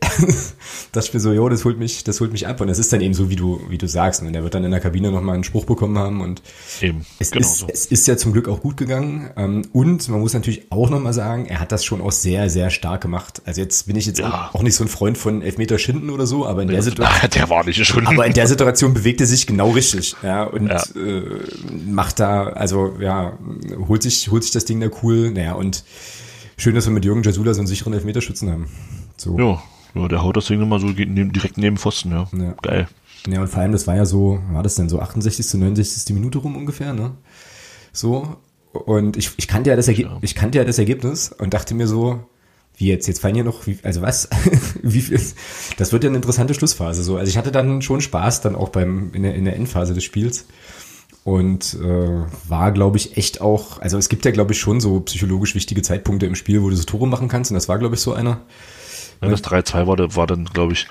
das 0.91 1.13
mir 1.13 1.19
so, 1.19 1.31
jo, 1.33 1.47
das 1.49 1.65
holt 1.65 1.77
mich, 1.77 2.03
das 2.03 2.19
holt 2.19 2.31
mich 2.31 2.47
ab. 2.47 2.61
Und 2.61 2.67
das 2.67 2.79
ist 2.79 2.91
dann 2.91 3.01
eben 3.01 3.13
so, 3.13 3.29
wie 3.29 3.35
du, 3.35 3.61
wie 3.69 3.77
du 3.77 3.87
sagst. 3.87 4.21
Und 4.21 4.27
ne? 4.27 4.33
der 4.33 4.43
wird 4.43 4.55
dann 4.55 4.63
in 4.63 4.71
der 4.71 4.79
Kabine 4.79 5.11
nochmal 5.11 5.35
einen 5.35 5.43
Spruch 5.43 5.65
bekommen 5.65 5.99
haben. 5.99 6.21
Und 6.21 6.41
eben, 6.81 7.05
es, 7.19 7.29
genau 7.29 7.45
ist, 7.45 7.57
so. 7.59 7.67
es 7.71 7.85
ist 7.85 8.07
ja 8.07 8.17
zum 8.17 8.33
Glück 8.33 8.49
auch 8.49 8.61
gut 8.61 8.75
gegangen. 8.75 9.29
Ähm, 9.37 9.61
und 9.71 10.09
man 10.09 10.19
muss 10.19 10.33
natürlich 10.33 10.71
auch 10.71 10.89
nochmal 10.89 11.13
sagen, 11.13 11.45
er 11.45 11.59
hat 11.59 11.71
das 11.71 11.85
schon 11.85 12.01
auch 12.01 12.11
sehr, 12.11 12.49
sehr 12.49 12.71
stark 12.71 13.01
gemacht. 13.01 13.43
Also 13.45 13.61
jetzt 13.61 13.85
bin 13.85 13.95
ich 13.95 14.07
jetzt 14.07 14.17
ja. 14.17 14.49
auch 14.51 14.63
nicht 14.63 14.73
so 14.73 14.83
ein 14.83 14.87
Freund 14.87 15.17
von 15.19 15.43
Elfmeter 15.43 15.77
Schinden 15.77 16.09
oder 16.09 16.25
so, 16.25 16.47
aber 16.47 16.63
in 16.63 16.69
der 16.69 16.86
Situation. 16.89 17.29
Der 17.33 17.49
war 17.49 17.65
nicht 17.65 17.85
schon. 17.85 18.07
Aber 18.07 18.25
in 18.25 18.33
der 18.33 18.47
Situation 18.47 18.93
bewegt 18.93 19.21
er 19.21 19.27
sich 19.27 19.47
genau 19.47 19.71
richtig, 19.71 20.15
ja, 20.23 20.43
und 20.43 20.67
ja. 20.67 20.83
Äh, 20.95 21.41
macht 21.85 22.19
da, 22.19 22.47
also 22.47 22.95
ja, 22.99 23.37
holt 23.87 24.03
sich, 24.03 24.29
holt 24.29 24.43
sich 24.43 24.51
das 24.51 24.65
Ding 24.65 24.79
da 24.79 24.87
cool, 25.03 25.31
naja, 25.31 25.53
und 25.53 25.83
schön, 26.57 26.75
dass 26.75 26.85
wir 26.85 26.93
mit 26.93 27.05
Jürgen 27.05 27.23
Jasula 27.23 27.53
so 27.53 27.61
einen 27.61 27.67
sicheren 27.67 27.93
Elfmeterschützen 27.93 28.51
haben. 28.51 28.69
So. 29.17 29.37
Ja, 29.37 29.61
ja, 29.95 30.07
der 30.07 30.23
haut 30.23 30.37
das 30.37 30.45
Ding 30.45 30.61
immer 30.61 30.79
so 30.79 30.91
direkt 30.91 31.57
neben 31.57 31.77
Pfosten, 31.77 32.11
ja. 32.11 32.27
ja. 32.33 32.53
Geil. 32.61 32.87
Ja, 33.27 33.41
und 33.41 33.47
vor 33.47 33.61
allem, 33.61 33.71
das 33.71 33.87
war 33.87 33.95
ja 33.95 34.05
so, 34.05 34.39
war 34.51 34.63
das 34.63 34.75
denn 34.75 34.89
so 34.89 34.99
68. 34.99 35.53
69. 35.59 36.13
Minute 36.13 36.37
rum 36.37 36.55
ungefähr, 36.55 36.93
ne? 36.93 37.11
So. 37.91 38.37
Und 38.71 39.17
ich, 39.17 39.31
ich 39.37 39.47
kannte 39.47 39.69
ja 39.71 39.75
das 39.75 39.87
Ergebnis, 39.87 40.19
ich 40.21 40.35
kannte 40.35 40.59
ja 40.59 40.63
das 40.63 40.77
Ergebnis 40.77 41.31
und 41.31 41.53
dachte 41.53 41.73
mir 41.73 41.87
so, 41.87 42.19
wie 42.77 42.87
jetzt? 42.87 43.07
Jetzt 43.07 43.19
fallen 43.19 43.35
ja 43.35 43.43
noch, 43.43 43.67
wie, 43.67 43.79
also 43.83 44.01
was? 44.01 44.29
wie 44.81 45.01
viel? 45.01 45.19
Das 45.77 45.91
wird 45.91 46.03
ja 46.03 46.09
eine 46.09 46.17
interessante 46.17 46.53
Schlussphase 46.53 47.03
so. 47.03 47.17
Also 47.17 47.29
ich 47.29 47.37
hatte 47.37 47.51
dann 47.51 47.81
schon 47.81 48.01
Spaß 48.01 48.41
dann 48.41 48.55
auch 48.55 48.69
beim 48.69 49.11
in 49.13 49.23
der, 49.23 49.35
in 49.35 49.45
der 49.45 49.55
Endphase 49.55 49.93
des 49.93 50.03
Spiels 50.03 50.45
und 51.23 51.73
äh, 51.73 52.23
war, 52.47 52.71
glaube 52.71 52.95
ich, 52.95 53.17
echt 53.17 53.41
auch. 53.41 53.81
Also 53.81 53.97
es 53.97 54.07
gibt 54.07 54.23
ja, 54.23 54.31
glaube 54.31 54.53
ich, 54.53 54.59
schon 54.59 54.79
so 54.79 55.01
psychologisch 55.01 55.55
wichtige 55.55 55.81
Zeitpunkte 55.81 56.25
im 56.25 56.35
Spiel, 56.35 56.63
wo 56.63 56.69
du 56.69 56.75
so 56.77 56.83
Tore 56.83 57.05
machen 57.05 57.27
kannst. 57.27 57.51
Und 57.51 57.55
das 57.55 57.67
war, 57.67 57.79
glaube 57.79 57.95
ich, 57.95 58.01
so 58.01 58.13
einer. 58.13 58.39
Ja, 59.21 59.29
das 59.29 59.43
3-2 59.43 59.87
war, 59.87 60.15
war 60.15 60.27
dann, 60.27 60.45
glaube 60.45 60.71
ich, 60.73 60.87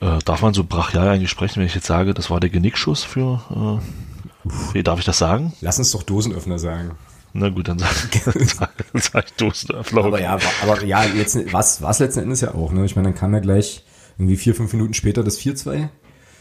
äh, 0.00 0.18
darf 0.24 0.40
man 0.40 0.54
so 0.54 0.64
brachial 0.64 1.08
eigentlich 1.08 1.28
sprechen, 1.30 1.56
wenn 1.56 1.66
ich 1.66 1.74
jetzt 1.74 1.86
sage, 1.86 2.14
das 2.14 2.30
war 2.30 2.40
der 2.40 2.48
Genickschuss 2.48 3.02
für. 3.02 3.80
Äh, 3.84 4.52
wie 4.72 4.82
darf 4.82 4.98
ich 4.98 5.04
das 5.04 5.18
sagen? 5.18 5.52
Lass 5.60 5.78
uns 5.78 5.90
doch 5.90 6.04
Dosenöffner 6.04 6.58
sagen. 6.58 6.92
Na 7.32 7.48
gut, 7.48 7.68
dann 7.68 7.78
sag, 7.78 7.90
dann 8.92 9.00
sag 9.00 9.26
ich 9.26 9.32
Dosenöffner. 9.34 10.04
Aber 10.04 10.20
ja, 10.20 10.38
aber 10.62 10.84
ja, 10.84 11.04
letzten, 11.04 11.52
was 11.52 11.82
was 11.82 11.98
letzten 12.00 12.20
Endes 12.20 12.40
ja 12.40 12.54
auch. 12.54 12.72
Ne? 12.72 12.84
Ich 12.84 12.96
meine, 12.96 13.08
dann 13.08 13.18
kam 13.18 13.32
ja 13.32 13.40
gleich 13.40 13.84
irgendwie 14.18 14.36
vier, 14.36 14.54
fünf 14.54 14.72
Minuten 14.72 14.94
später 14.94 15.22
das 15.22 15.38
4-2. 15.40 15.88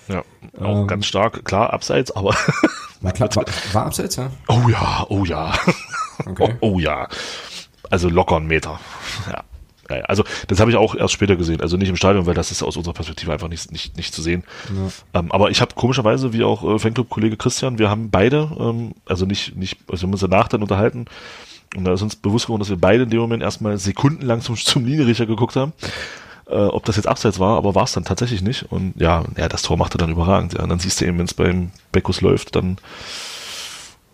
Ja, 0.08 0.24
auch 0.60 0.82
ähm, 0.82 0.88
ganz 0.88 1.06
stark, 1.06 1.46
klar, 1.46 1.72
abseits, 1.72 2.12
aber. 2.12 2.36
War, 3.02 3.14
klar, 3.14 3.34
war, 3.34 3.46
war 3.72 3.86
abseits, 3.86 4.18
ja? 4.18 4.30
Oh 4.50 4.68
ja, 4.68 5.06
oh 5.08 5.24
ja. 5.24 5.58
Okay. 6.26 6.56
Oh, 6.60 6.74
oh 6.74 6.80
ja. 6.80 7.08
Also 7.90 8.10
locker 8.10 8.36
ein 8.36 8.48
Meter. 8.48 8.78
Ja. 9.26 9.46
Ja, 9.90 9.98
also 10.02 10.24
das 10.48 10.60
habe 10.60 10.72
ich 10.72 10.78
auch 10.78 10.96
erst 10.96 11.14
später 11.14 11.36
gesehen, 11.36 11.62
also 11.62 11.78
nicht 11.78 11.90
im 11.90 11.96
Stadion, 11.96 12.26
weil 12.26 12.36
das 12.36 12.52
ist 12.52 12.64
aus 12.64 12.78
unserer 12.78 12.94
Perspektive 12.94 13.34
einfach 13.34 13.48
nicht, 13.48 13.72
nicht, 13.72 13.98
nicht 13.98 14.14
zu 14.14 14.22
sehen. 14.22 14.44
Ja. 15.14 15.20
Ähm, 15.20 15.32
aber 15.32 15.50
ich 15.50 15.62
habe 15.62 15.74
komischerweise, 15.76 16.34
wie 16.34 16.44
auch 16.44 16.64
äh, 16.64 16.80
Fanclub-Kollege 16.80 17.38
Christian, 17.38 17.80
wir 17.80 17.90
haben 17.90 18.10
beide, 18.10 18.52
ähm, 18.60 18.94
also 19.06 19.26
nicht, 19.26 19.56
nicht, 19.56 19.78
also 19.90 20.04
wir 20.04 20.08
haben 20.08 20.14
uns 20.14 20.22
danach 20.22 20.48
dann 20.48 20.62
unterhalten 20.62 21.06
und 21.76 21.86
da 21.86 21.94
ist 21.94 22.02
uns 22.02 22.16
bewusst 22.16 22.46
geworden, 22.46 22.62
dass 22.62 22.70
wir 22.70 22.78
beide 22.78 23.04
in 23.04 23.10
dem 23.10 23.20
Moment 23.20 23.44
erstmal 23.44 23.78
sekundenlang 23.78 24.42
zum, 24.42 24.56
zum 24.58 24.86
Linienrichter 24.86 25.26
geguckt 25.26 25.56
haben, 25.56 25.74
äh, 26.48 26.56
ob 26.56 26.86
das 26.86 26.96
jetzt 26.96 27.08
abseits 27.08 27.40
war, 27.40 27.58
aber 27.58 27.76
war 27.76 27.84
es 27.84 27.94
dann 27.94 28.06
tatsächlich 28.06 28.42
nicht. 28.42 28.72
Und 28.72 28.94
ja, 29.00 29.24
ja, 29.38 29.48
das 29.48 29.62
Tor 29.62 29.78
machte 29.78 29.98
dann 29.98 30.12
überragend. 30.12 30.54
Ja. 30.54 30.64
Und 30.64 30.70
dann 30.70 30.80
siehst 30.80 31.02
du 31.02 31.06
eben, 31.06 31.18
wenn 31.18 31.26
es 31.26 31.34
beim 31.34 31.72
Beckus 31.92 32.22
läuft, 32.22 32.56
dann 32.56 32.78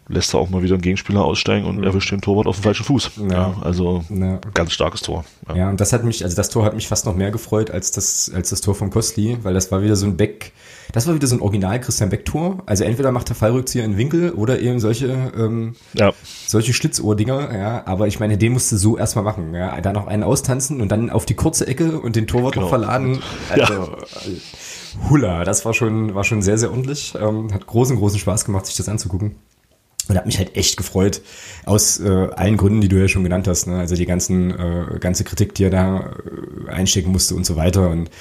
lässt 0.08 0.34
er 0.34 0.40
auch 0.40 0.50
mal 0.50 0.62
wieder 0.62 0.76
einen 0.76 0.82
Gegenspieler 0.82 1.24
aussteigen 1.24 1.66
und 1.66 1.78
mhm. 1.78 1.84
erwischt 1.84 2.12
den 2.12 2.22
Torwart 2.22 2.48
auf 2.48 2.58
dem 2.58 2.64
falschen 2.64 2.86
Fuß. 2.86 3.12
Ja. 3.18 3.28
ja 3.28 3.56
also 3.62 4.04
ja. 4.10 4.40
ganz 4.54 4.72
starkes 4.72 5.02
Tor. 5.02 5.26
Ja. 5.48 5.56
ja. 5.56 5.70
und 5.70 5.82
das 5.82 5.94
hat 5.94 6.04
mich, 6.04 6.24
also 6.24 6.36
das 6.36 6.50
Tor 6.50 6.66
hat 6.66 6.76
mich 6.76 6.88
fast 6.88 7.06
noch 7.06 7.16
mehr 7.16 7.32
gefreut 7.32 7.72
als 7.72 7.92
das, 7.92 8.32
als 8.34 8.50
das 8.50 8.62
Tor 8.62 8.76
von 8.76 8.90
Kostli, 8.90 9.38
weil 9.42 9.54
das 9.54 9.72
war 9.72 9.82
wieder 9.82 9.96
so 9.96 10.06
ein 10.06 10.18
Beck, 10.18 10.54
das 10.92 11.08
war 11.08 11.16
wieder 11.16 11.28
so 11.28 11.36
ein 11.36 11.42
Original 11.42 11.80
Christian 11.82 12.10
Beck-Tor. 12.10 12.64
Also 12.66 12.84
entweder 12.84 13.12
macht 13.12 13.30
der 13.30 13.36
Fallrückzieher 13.36 13.84
in 13.84 13.98
Winkel 13.98 14.32
oder 14.32 14.60
eben 14.60 14.80
solche, 14.80 15.32
ähm, 15.36 15.76
ja. 15.94 16.14
solche 16.46 16.74
Schlitzohrdinger, 16.74 17.58
ja. 17.58 17.84
Aber 17.86 18.08
ich 18.08 18.20
meine, 18.20 18.38
den 18.38 18.54
musst 18.54 18.72
du 18.72 18.78
so 18.78 18.98
erstmal 18.98 19.24
machen, 19.24 19.54
ja. 19.54 19.80
Da 19.82 19.92
noch 19.92 20.08
einen 20.08 20.24
austanzen 20.24 20.82
und 20.82 20.92
dann 20.92 21.10
auf 21.10 21.26
die 21.26 21.34
kurze 21.34 21.68
Ecke 21.68 22.00
und 22.00 22.16
den 22.16 22.28
Torwart 22.28 22.54
genau. 22.54 22.66
noch 22.66 22.70
verladen. 22.70 23.20
Also, 23.50 23.74
ja. 23.74 23.98
Hula, 25.10 25.44
das 25.44 25.66
war 25.66 25.74
schon, 25.74 26.16
war 26.16 26.24
schon 26.24 26.42
sehr, 26.42 26.58
sehr 26.58 26.70
ordentlich. 26.70 27.16
Ähm, 27.20 27.54
hat 27.54 27.68
großen, 27.68 27.98
großen 27.98 28.20
Spaß 28.20 28.46
gemacht, 28.46 28.66
sich 28.66 28.78
das 28.78 28.88
anzugucken. 28.88 29.36
Und 30.08 30.16
hat 30.16 30.26
mich 30.28 30.38
halt 30.38 30.56
echt 30.56 30.78
gefreut, 30.78 31.22
aus 31.66 32.00
äh, 32.00 32.28
allen 32.36 32.58
Gründen, 32.58 32.82
die 32.82 32.88
du 32.88 33.00
ja 33.00 33.08
schon 33.08 33.24
genannt 33.24 33.48
hast. 33.48 33.66
Ne? 33.66 33.80
Also 33.80 33.96
die 33.96 34.06
ganzen, 34.06 34.52
äh, 34.52 35.00
ganze 35.00 35.24
Kritik, 35.24 35.56
die 35.56 35.64
er 35.64 35.72
da 35.72 36.14
äh, 36.68 36.70
einstecken 36.70 37.12
musste 37.12 37.34
und 37.34 37.46
so 37.46 37.56
weiter. 37.56 37.90
Und 37.90 38.12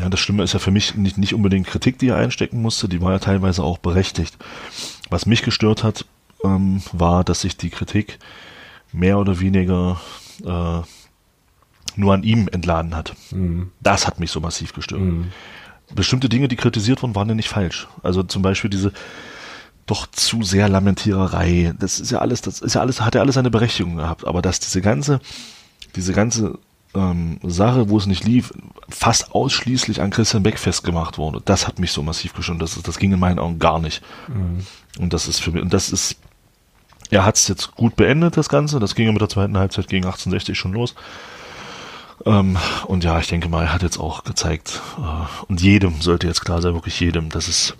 ja, 0.00 0.08
das 0.08 0.18
Schlimme 0.18 0.42
ist 0.42 0.54
ja 0.54 0.58
für 0.58 0.72
mich 0.72 0.96
nicht, 0.96 1.18
nicht 1.18 1.34
unbedingt 1.34 1.68
Kritik, 1.68 1.98
die 1.98 2.08
er 2.08 2.16
einstecken 2.16 2.60
musste, 2.60 2.88
die 2.88 3.00
war 3.00 3.12
ja 3.12 3.20
teilweise 3.20 3.62
auch 3.62 3.78
berechtigt. 3.78 4.36
Was 5.08 5.26
mich 5.26 5.42
gestört 5.42 5.84
hat, 5.84 6.04
ähm, 6.44 6.82
war, 6.92 7.22
dass 7.22 7.42
sich 7.42 7.56
die 7.56 7.70
Kritik 7.70 8.18
mehr 8.92 9.18
oder 9.18 9.38
weniger 9.40 10.00
äh, 10.44 10.80
nur 11.96 12.14
an 12.14 12.22
ihm 12.22 12.48
entladen 12.50 12.96
hat. 12.96 13.14
Mhm. 13.30 13.70
Das 13.80 14.06
hat 14.06 14.20
mich 14.20 14.30
so 14.30 14.40
massiv 14.40 14.72
gestört. 14.72 15.00
Mhm. 15.00 15.32
Bestimmte 15.94 16.28
Dinge, 16.28 16.48
die 16.48 16.56
kritisiert 16.56 17.02
wurden, 17.02 17.14
waren 17.14 17.28
ja 17.28 17.34
nicht 17.34 17.48
falsch. 17.48 17.88
Also 18.02 18.22
zum 18.22 18.42
Beispiel 18.42 18.70
diese 18.70 18.92
doch 19.90 20.06
zu 20.06 20.42
sehr 20.42 20.68
Lamentiererei. 20.68 21.74
Das 21.78 21.98
ist 21.98 22.10
ja 22.10 22.20
alles, 22.20 22.40
das 22.40 22.60
ist 22.60 22.74
ja 22.74 22.80
alles, 22.80 23.00
hat 23.00 23.14
ja 23.14 23.20
alles 23.20 23.34
seine 23.34 23.50
Berechtigung 23.50 23.96
gehabt. 23.96 24.24
Aber 24.24 24.40
dass 24.40 24.60
diese 24.60 24.80
ganze, 24.80 25.20
diese 25.96 26.12
ganze 26.12 26.58
ähm, 26.94 27.38
Sache, 27.42 27.88
wo 27.88 27.98
es 27.98 28.06
nicht 28.06 28.24
lief, 28.24 28.52
fast 28.88 29.34
ausschließlich 29.34 30.00
an 30.00 30.10
Christian 30.10 30.42
Beck 30.42 30.58
festgemacht 30.58 31.18
wurde, 31.18 31.42
das 31.44 31.66
hat 31.66 31.78
mich 31.78 31.92
so 31.92 32.02
massiv 32.02 32.34
geschont. 32.34 32.62
Das, 32.62 32.80
das 32.80 32.98
ging 32.98 33.12
in 33.12 33.18
meinen 33.18 33.38
Augen 33.38 33.58
gar 33.58 33.80
nicht. 33.80 34.02
Mhm. 34.28 34.64
Und 34.98 35.12
das 35.12 35.26
ist 35.26 35.40
für 35.40 35.50
mich, 35.50 35.62
und 35.62 35.74
das 35.74 35.90
ist, 35.90 36.16
er 37.10 37.24
hat 37.24 37.36
es 37.36 37.48
jetzt 37.48 37.74
gut 37.74 37.96
beendet, 37.96 38.36
das 38.36 38.48
Ganze. 38.48 38.78
Das 38.78 38.94
ging 38.94 39.06
ja 39.06 39.12
mit 39.12 39.20
der 39.20 39.28
zweiten 39.28 39.58
Halbzeit 39.58 39.88
gegen 39.88 40.04
1860 40.04 40.56
schon 40.56 40.72
los. 40.72 40.94
Ähm, 42.26 42.56
und 42.86 43.02
ja, 43.02 43.18
ich 43.18 43.26
denke 43.26 43.48
mal, 43.48 43.64
er 43.64 43.72
hat 43.72 43.82
jetzt 43.82 43.98
auch 43.98 44.22
gezeigt, 44.22 44.80
äh, 44.98 45.44
und 45.48 45.60
jedem 45.60 46.00
sollte 46.00 46.28
jetzt 46.28 46.44
klar 46.44 46.62
sein, 46.62 46.74
wirklich 46.74 47.00
jedem, 47.00 47.30
dass 47.30 47.48
es 47.48 47.74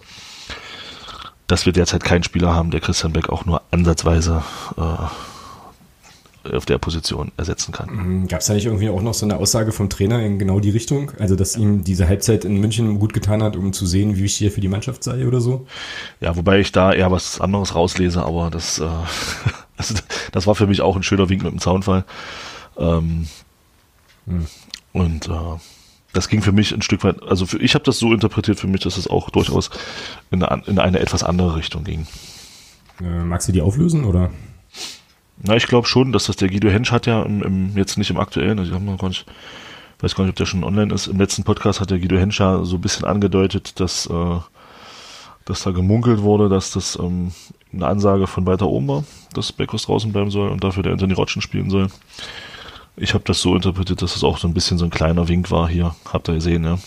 dass 1.51 1.67
wir 1.67 1.73
derzeit 1.73 2.05
keinen 2.05 2.23
Spieler 2.23 2.55
haben, 2.55 2.71
der 2.71 2.81
Christian 2.81 3.13
Beck 3.13 3.29
auch 3.29 3.45
nur 3.45 3.63
ansatzweise 3.71 4.43
äh, 4.77 6.57
auf 6.57 6.65
der 6.65 6.79
Position 6.79 7.33
ersetzen 7.37 7.73
kann. 7.73 7.91
Mhm. 7.91 8.29
Gab 8.29 8.41
es 8.41 8.47
da 8.47 8.55
nicht 8.55 8.67
irgendwie 8.67 8.89
auch 8.89 9.03
noch 9.03 9.15
so 9.15 9.27
eine 9.27 9.37
Aussage 9.37 9.73
vom 9.73 9.91
Trainer 9.91 10.25
in 10.25 10.39
genau 10.39 10.61
die 10.61 10.71
Richtung? 10.71 11.13
Also, 11.19 11.37
dass 11.37 11.57
ihm 11.57 11.85
diese 11.85 12.09
Halbzeit 12.09 12.45
in 12.45 12.61
München 12.61 12.99
gut 12.99 13.13
getan 13.13 13.43
hat, 13.43 13.57
um 13.57 13.73
zu 13.73 13.85
sehen, 13.85 14.17
wie 14.17 14.23
wichtig 14.23 14.47
er 14.47 14.53
für 14.53 14.61
die 14.61 14.69
Mannschaft 14.69 15.05
sei 15.05 15.27
oder 15.27 15.41
so? 15.41 15.67
Ja, 16.21 16.37
wobei 16.37 16.61
ich 16.61 16.73
da 16.73 16.93
eher 16.93 17.11
was 17.11 17.41
anderes 17.41 17.75
rauslese, 17.75 18.23
aber 18.23 18.51
das, 18.51 18.79
äh, 18.79 18.87
also, 19.77 19.95
das 20.33 20.47
war 20.47 20.55
für 20.55 20.67
mich 20.67 20.81
auch 20.81 20.97
ein 20.97 21.03
schöner 21.03 21.29
Wink 21.29 21.43
mit 21.43 21.53
dem 21.53 21.61
Zaunfall. 21.61 22.05
Ähm, 22.79 23.27
hm. 24.27 24.47
Und 24.93 25.29
äh, 25.29 25.59
das 26.13 26.29
ging 26.29 26.43
für 26.43 26.53
mich 26.53 26.73
ein 26.73 26.83
Stück 26.83 27.05
weit, 27.05 27.23
also 27.23 27.47
für, 27.47 27.59
ich 27.59 27.75
habe 27.75 27.85
das 27.85 27.99
so 27.99 28.13
interpretiert 28.13 28.59
für 28.59 28.67
mich, 28.67 28.81
dass 28.83 28.97
es 28.97 29.07
auch 29.07 29.31
durchaus 29.31 29.71
in 30.31 30.43
eine, 30.43 30.63
in 30.67 30.79
eine 30.79 30.99
etwas 30.99 31.23
andere 31.23 31.57
Richtung 31.57 31.85
ging. 31.85 32.07
Äh, 33.01 33.25
magst 33.25 33.49
du 33.49 33.53
die 33.53 33.63
auflösen 33.63 34.05
oder? 34.05 34.31
Na, 35.43 35.57
ich 35.57 35.67
glaube 35.67 35.87
schon, 35.87 36.13
dass 36.13 36.27
das 36.27 36.37
der 36.37 36.49
Guido 36.49 36.69
Hensch 36.69 36.93
hat 36.93 37.07
ja 37.07 37.23
im, 37.23 37.43
im, 37.43 37.77
jetzt 37.77 37.97
nicht 37.97 38.11
im 38.11 38.19
aktuellen, 38.19 38.59
also 38.59 38.71
ich 38.71 38.75
habe 38.75 38.85
noch 38.85 38.99
gar 38.99 39.09
nicht, 39.09 39.25
weiß 40.01 40.15
gar 40.15 40.25
nicht, 40.25 40.33
ob 40.33 40.37
der 40.37 40.47
schon 40.47 40.65
online 40.65 40.93
ist. 40.93 41.07
Im 41.07 41.19
letzten 41.19 41.45
Podcast 41.45 41.81
hat 41.81 41.91
der 41.91 41.99
Guido 41.99 42.19
Hensch 42.19 42.41
ja 42.41 42.63
so 42.65 42.77
ein 42.77 42.81
bisschen 42.81 43.07
angedeutet, 43.07 43.81
dass, 43.81 44.07
äh, 44.07 44.39
dass 45.47 45.63
da 45.63 45.71
gemunkelt 45.71 46.21
wurde, 46.21 46.49
dass 46.49 46.73
das 46.73 46.99
ähm, 47.01 47.33
eine 47.73 47.87
Ansage 47.87 48.27
von 48.27 48.47
weiter 48.47 48.67
oben 48.67 48.89
war, 48.89 49.05
dass 49.33 49.53
Beckus 49.53 49.87
draußen 49.87 50.13
bleiben 50.13 50.31
soll 50.31 50.51
und 50.51 50.63
dafür 50.63 50.83
der 50.83 50.93
Anthony 50.93 51.15
Rotschen 51.15 51.41
spielen 51.41 51.71
soll. 51.71 51.89
Ich 53.01 53.15
habe 53.15 53.25
das 53.25 53.41
so 53.41 53.57
interpretiert, 53.57 54.03
dass 54.03 54.15
es 54.15 54.23
auch 54.23 54.37
so 54.37 54.47
ein 54.47 54.53
bisschen 54.53 54.77
so 54.77 54.85
ein 54.85 54.91
kleiner 54.91 55.27
Wink 55.27 55.51
war 55.51 55.69
hier. 55.69 55.95
Habt 56.13 56.29
ihr 56.29 56.35
gesehen, 56.35 56.65
ja? 56.65 56.79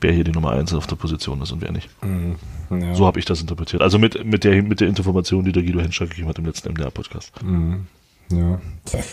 Wer 0.00 0.12
hier 0.12 0.24
die 0.24 0.32
Nummer 0.32 0.52
1 0.52 0.72
auf 0.72 0.86
der 0.86 0.96
Position 0.96 1.42
ist 1.42 1.52
und 1.52 1.60
wer 1.60 1.70
nicht. 1.70 1.90
Mhm, 2.02 2.36
ja. 2.70 2.94
So 2.94 3.04
habe 3.04 3.18
ich 3.18 3.26
das 3.26 3.42
interpretiert. 3.42 3.82
Also 3.82 3.98
mit, 3.98 4.24
mit, 4.24 4.42
der, 4.42 4.62
mit 4.62 4.80
der 4.80 4.88
Information, 4.88 5.44
die 5.44 5.52
der 5.52 5.62
Guido 5.62 5.80
Henscher 5.80 6.06
gegeben 6.06 6.28
hat 6.28 6.38
im 6.38 6.46
letzten 6.46 6.70
MDR-Podcast. 6.72 7.42
Mhm, 7.42 7.88
ja. 8.32 8.58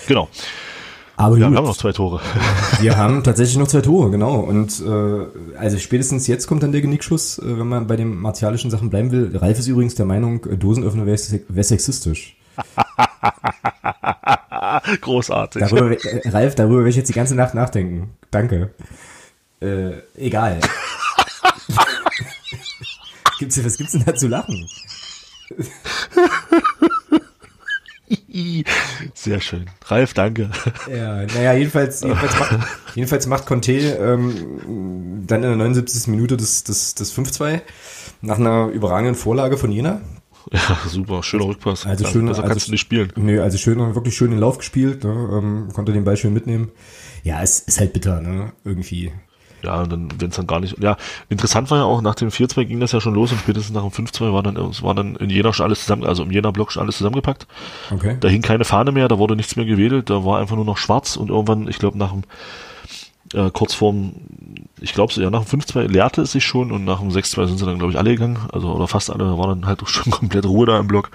Genau. 0.08 0.30
Aber 1.18 1.36
ja, 1.38 1.50
wir 1.52 1.58
haben 1.58 1.66
noch 1.66 1.76
zwei 1.76 1.92
Tore. 1.92 2.22
Wir 2.80 2.96
haben 2.96 3.24
tatsächlich 3.24 3.58
noch 3.58 3.68
zwei 3.68 3.82
Tore, 3.82 4.12
genau. 4.12 4.40
Und 4.40 4.80
äh, 4.80 5.58
also 5.58 5.80
spätestens 5.80 6.28
jetzt 6.28 6.48
kommt 6.48 6.64
dann 6.64 6.72
der 6.72 6.82
Genickschuss, 6.82 7.40
äh, 7.40 7.60
wenn 7.60 7.68
man 7.68 7.88
bei 7.88 7.98
den 7.98 8.22
martialischen 8.22 8.72
Sachen 8.72 8.90
bleiben 8.90 9.12
will. 9.12 9.36
Ralf 9.36 9.60
ist 9.60 9.68
übrigens 9.68 9.96
der 9.96 10.06
Meinung, 10.06 10.48
Dosenöffner 10.60 11.08
wäre 11.08 11.64
sexistisch. 11.64 12.38
Großartig. 15.02 15.62
Darüber, 15.62 15.92
äh, 15.92 16.30
Ralf, 16.30 16.56
darüber 16.56 16.78
werde 16.78 16.90
ich 16.90 16.96
jetzt 16.96 17.10
die 17.10 17.14
ganze 17.14 17.36
Nacht 17.36 17.54
nachdenken. 17.54 18.16
Danke. 18.32 18.72
Äh, 19.62 19.92
egal. 20.16 20.60
gibt's, 23.40 23.64
was 23.64 23.78
gibt's 23.78 23.94
denn 23.94 24.04
da 24.06 24.16
zu 24.16 24.28
lachen? 24.28 24.68
Sehr 29.14 29.42
schön. 29.42 29.70
Ralf, 29.86 30.14
danke. 30.14 30.50
Ja, 30.90 31.26
naja, 31.26 31.54
jedenfalls, 31.54 32.02
jedenfalls 32.02 32.40
macht, 32.40 32.60
jedenfalls 32.96 33.28
macht 33.28 33.46
Conte 33.46 33.74
ähm, 33.74 35.24
dann 35.26 35.44
in 35.44 35.50
der 35.50 35.58
79. 35.58 36.08
Minute 36.08 36.38
das, 36.38 36.64
das, 36.64 36.96
das 36.96 37.14
5-2 37.14 37.62
nach 38.22 38.38
einer 38.38 38.68
überragenden 38.68 39.16
Vorlage 39.16 39.58
von 39.58 39.72
Jena. 39.72 40.02
Ja, 40.52 40.78
super, 40.88 41.24
schöner 41.24 41.46
Rückpass. 41.46 41.86
Also 41.86 42.06
schön, 42.06 42.26
besser 42.26 42.44
also, 42.44 42.54
kannst 42.54 42.68
du 42.68 42.72
nicht 42.72 42.82
spielen. 42.82 43.12
Nö, 43.16 43.42
also 43.42 43.58
schön, 43.58 43.80
wirklich 43.96 44.16
schön 44.16 44.32
den 44.32 44.40
Lauf 44.40 44.58
gespielt, 44.58 45.04
ne, 45.04 45.30
ähm, 45.34 45.70
konnte 45.74 45.92
den 45.92 46.04
Ball 46.04 46.18
schön 46.18 46.34
mitnehmen. 46.34 46.72
Ja, 47.24 47.42
es 47.42 47.60
ist 47.60 47.80
halt 47.80 47.94
bitter, 47.94 48.22
ne, 48.22 48.54
irgendwie. 48.64 49.12
Ja, 49.64 49.82
und 49.82 49.92
dann, 49.92 50.10
wenn 50.20 50.30
es 50.30 50.36
dann 50.36 50.48
gar 50.48 50.60
nicht, 50.60 50.78
ja, 50.82 50.98
interessant 51.30 51.72
war 51.72 51.80
ja 51.80 51.84
auch, 51.84 52.02
nach 52.02 52.16
dem 52.16 52.30
4-2 52.30 52.66
ging 52.66 52.80
das 52.80 52.92
ja 52.92 53.02
schon 53.02 53.16
los 53.16 53.32
und 53.32 53.40
spätestens 53.40 53.74
nach 53.74 53.82
dem 53.82 53.92
5-2 54.06 54.32
war 54.32 54.44
dann, 54.44 54.56
es 54.56 54.84
war 54.84 54.94
dann 54.94 55.16
in 55.16 55.30
Jena 55.30 55.52
schon 55.52 55.66
alles 55.66 55.82
zusammen, 55.82 56.06
also 56.06 56.24
im 56.24 56.32
Jena-Block 56.32 56.72
schon 56.72 56.84
alles 56.84 56.98
zusammengepackt. 56.98 57.48
Okay. 57.92 58.18
Da 58.20 58.28
hing 58.28 58.44
keine 58.44 58.66
Fahne 58.66 58.92
mehr, 58.92 59.08
da 59.08 59.18
wurde 59.18 59.36
nichts 59.36 59.56
mehr 59.56 59.66
gewedelt, 59.66 60.10
da 60.10 60.24
war 60.24 60.40
einfach 60.40 60.56
nur 60.56 60.66
noch 60.66 60.78
schwarz 60.78 61.18
und 61.18 61.30
irgendwann, 61.30 61.68
ich 61.68 61.80
glaube, 61.80 61.98
nach 61.98 62.12
dem, 62.12 62.24
äh, 63.34 63.50
kurz 63.52 63.74
vorm, 63.74 64.14
ich 64.80 64.94
glaube, 64.94 65.14
ja, 65.14 65.30
nach 65.30 65.46
dem 65.46 65.60
5-2 65.60 65.88
leerte 65.88 66.22
es 66.22 66.32
sich 66.32 66.46
schon 66.46 66.72
und 66.72 66.86
nach 66.86 67.00
dem 67.00 67.10
6-2 67.10 67.48
sind 67.48 67.58
sie 67.58 67.66
dann, 67.66 67.78
glaube 67.78 67.92
ich, 67.92 67.98
alle 67.98 68.12
gegangen. 68.12 68.40
Also, 68.52 68.72
oder 68.72 68.88
fast 68.88 69.10
alle, 69.10 69.26
da 69.26 69.38
war 69.38 69.48
dann 69.48 69.66
halt 69.66 69.82
schon 69.88 70.12
komplett 70.12 70.46
Ruhe 70.46 70.66
da 70.66 70.80
im 70.80 70.88
Block. 70.88 71.12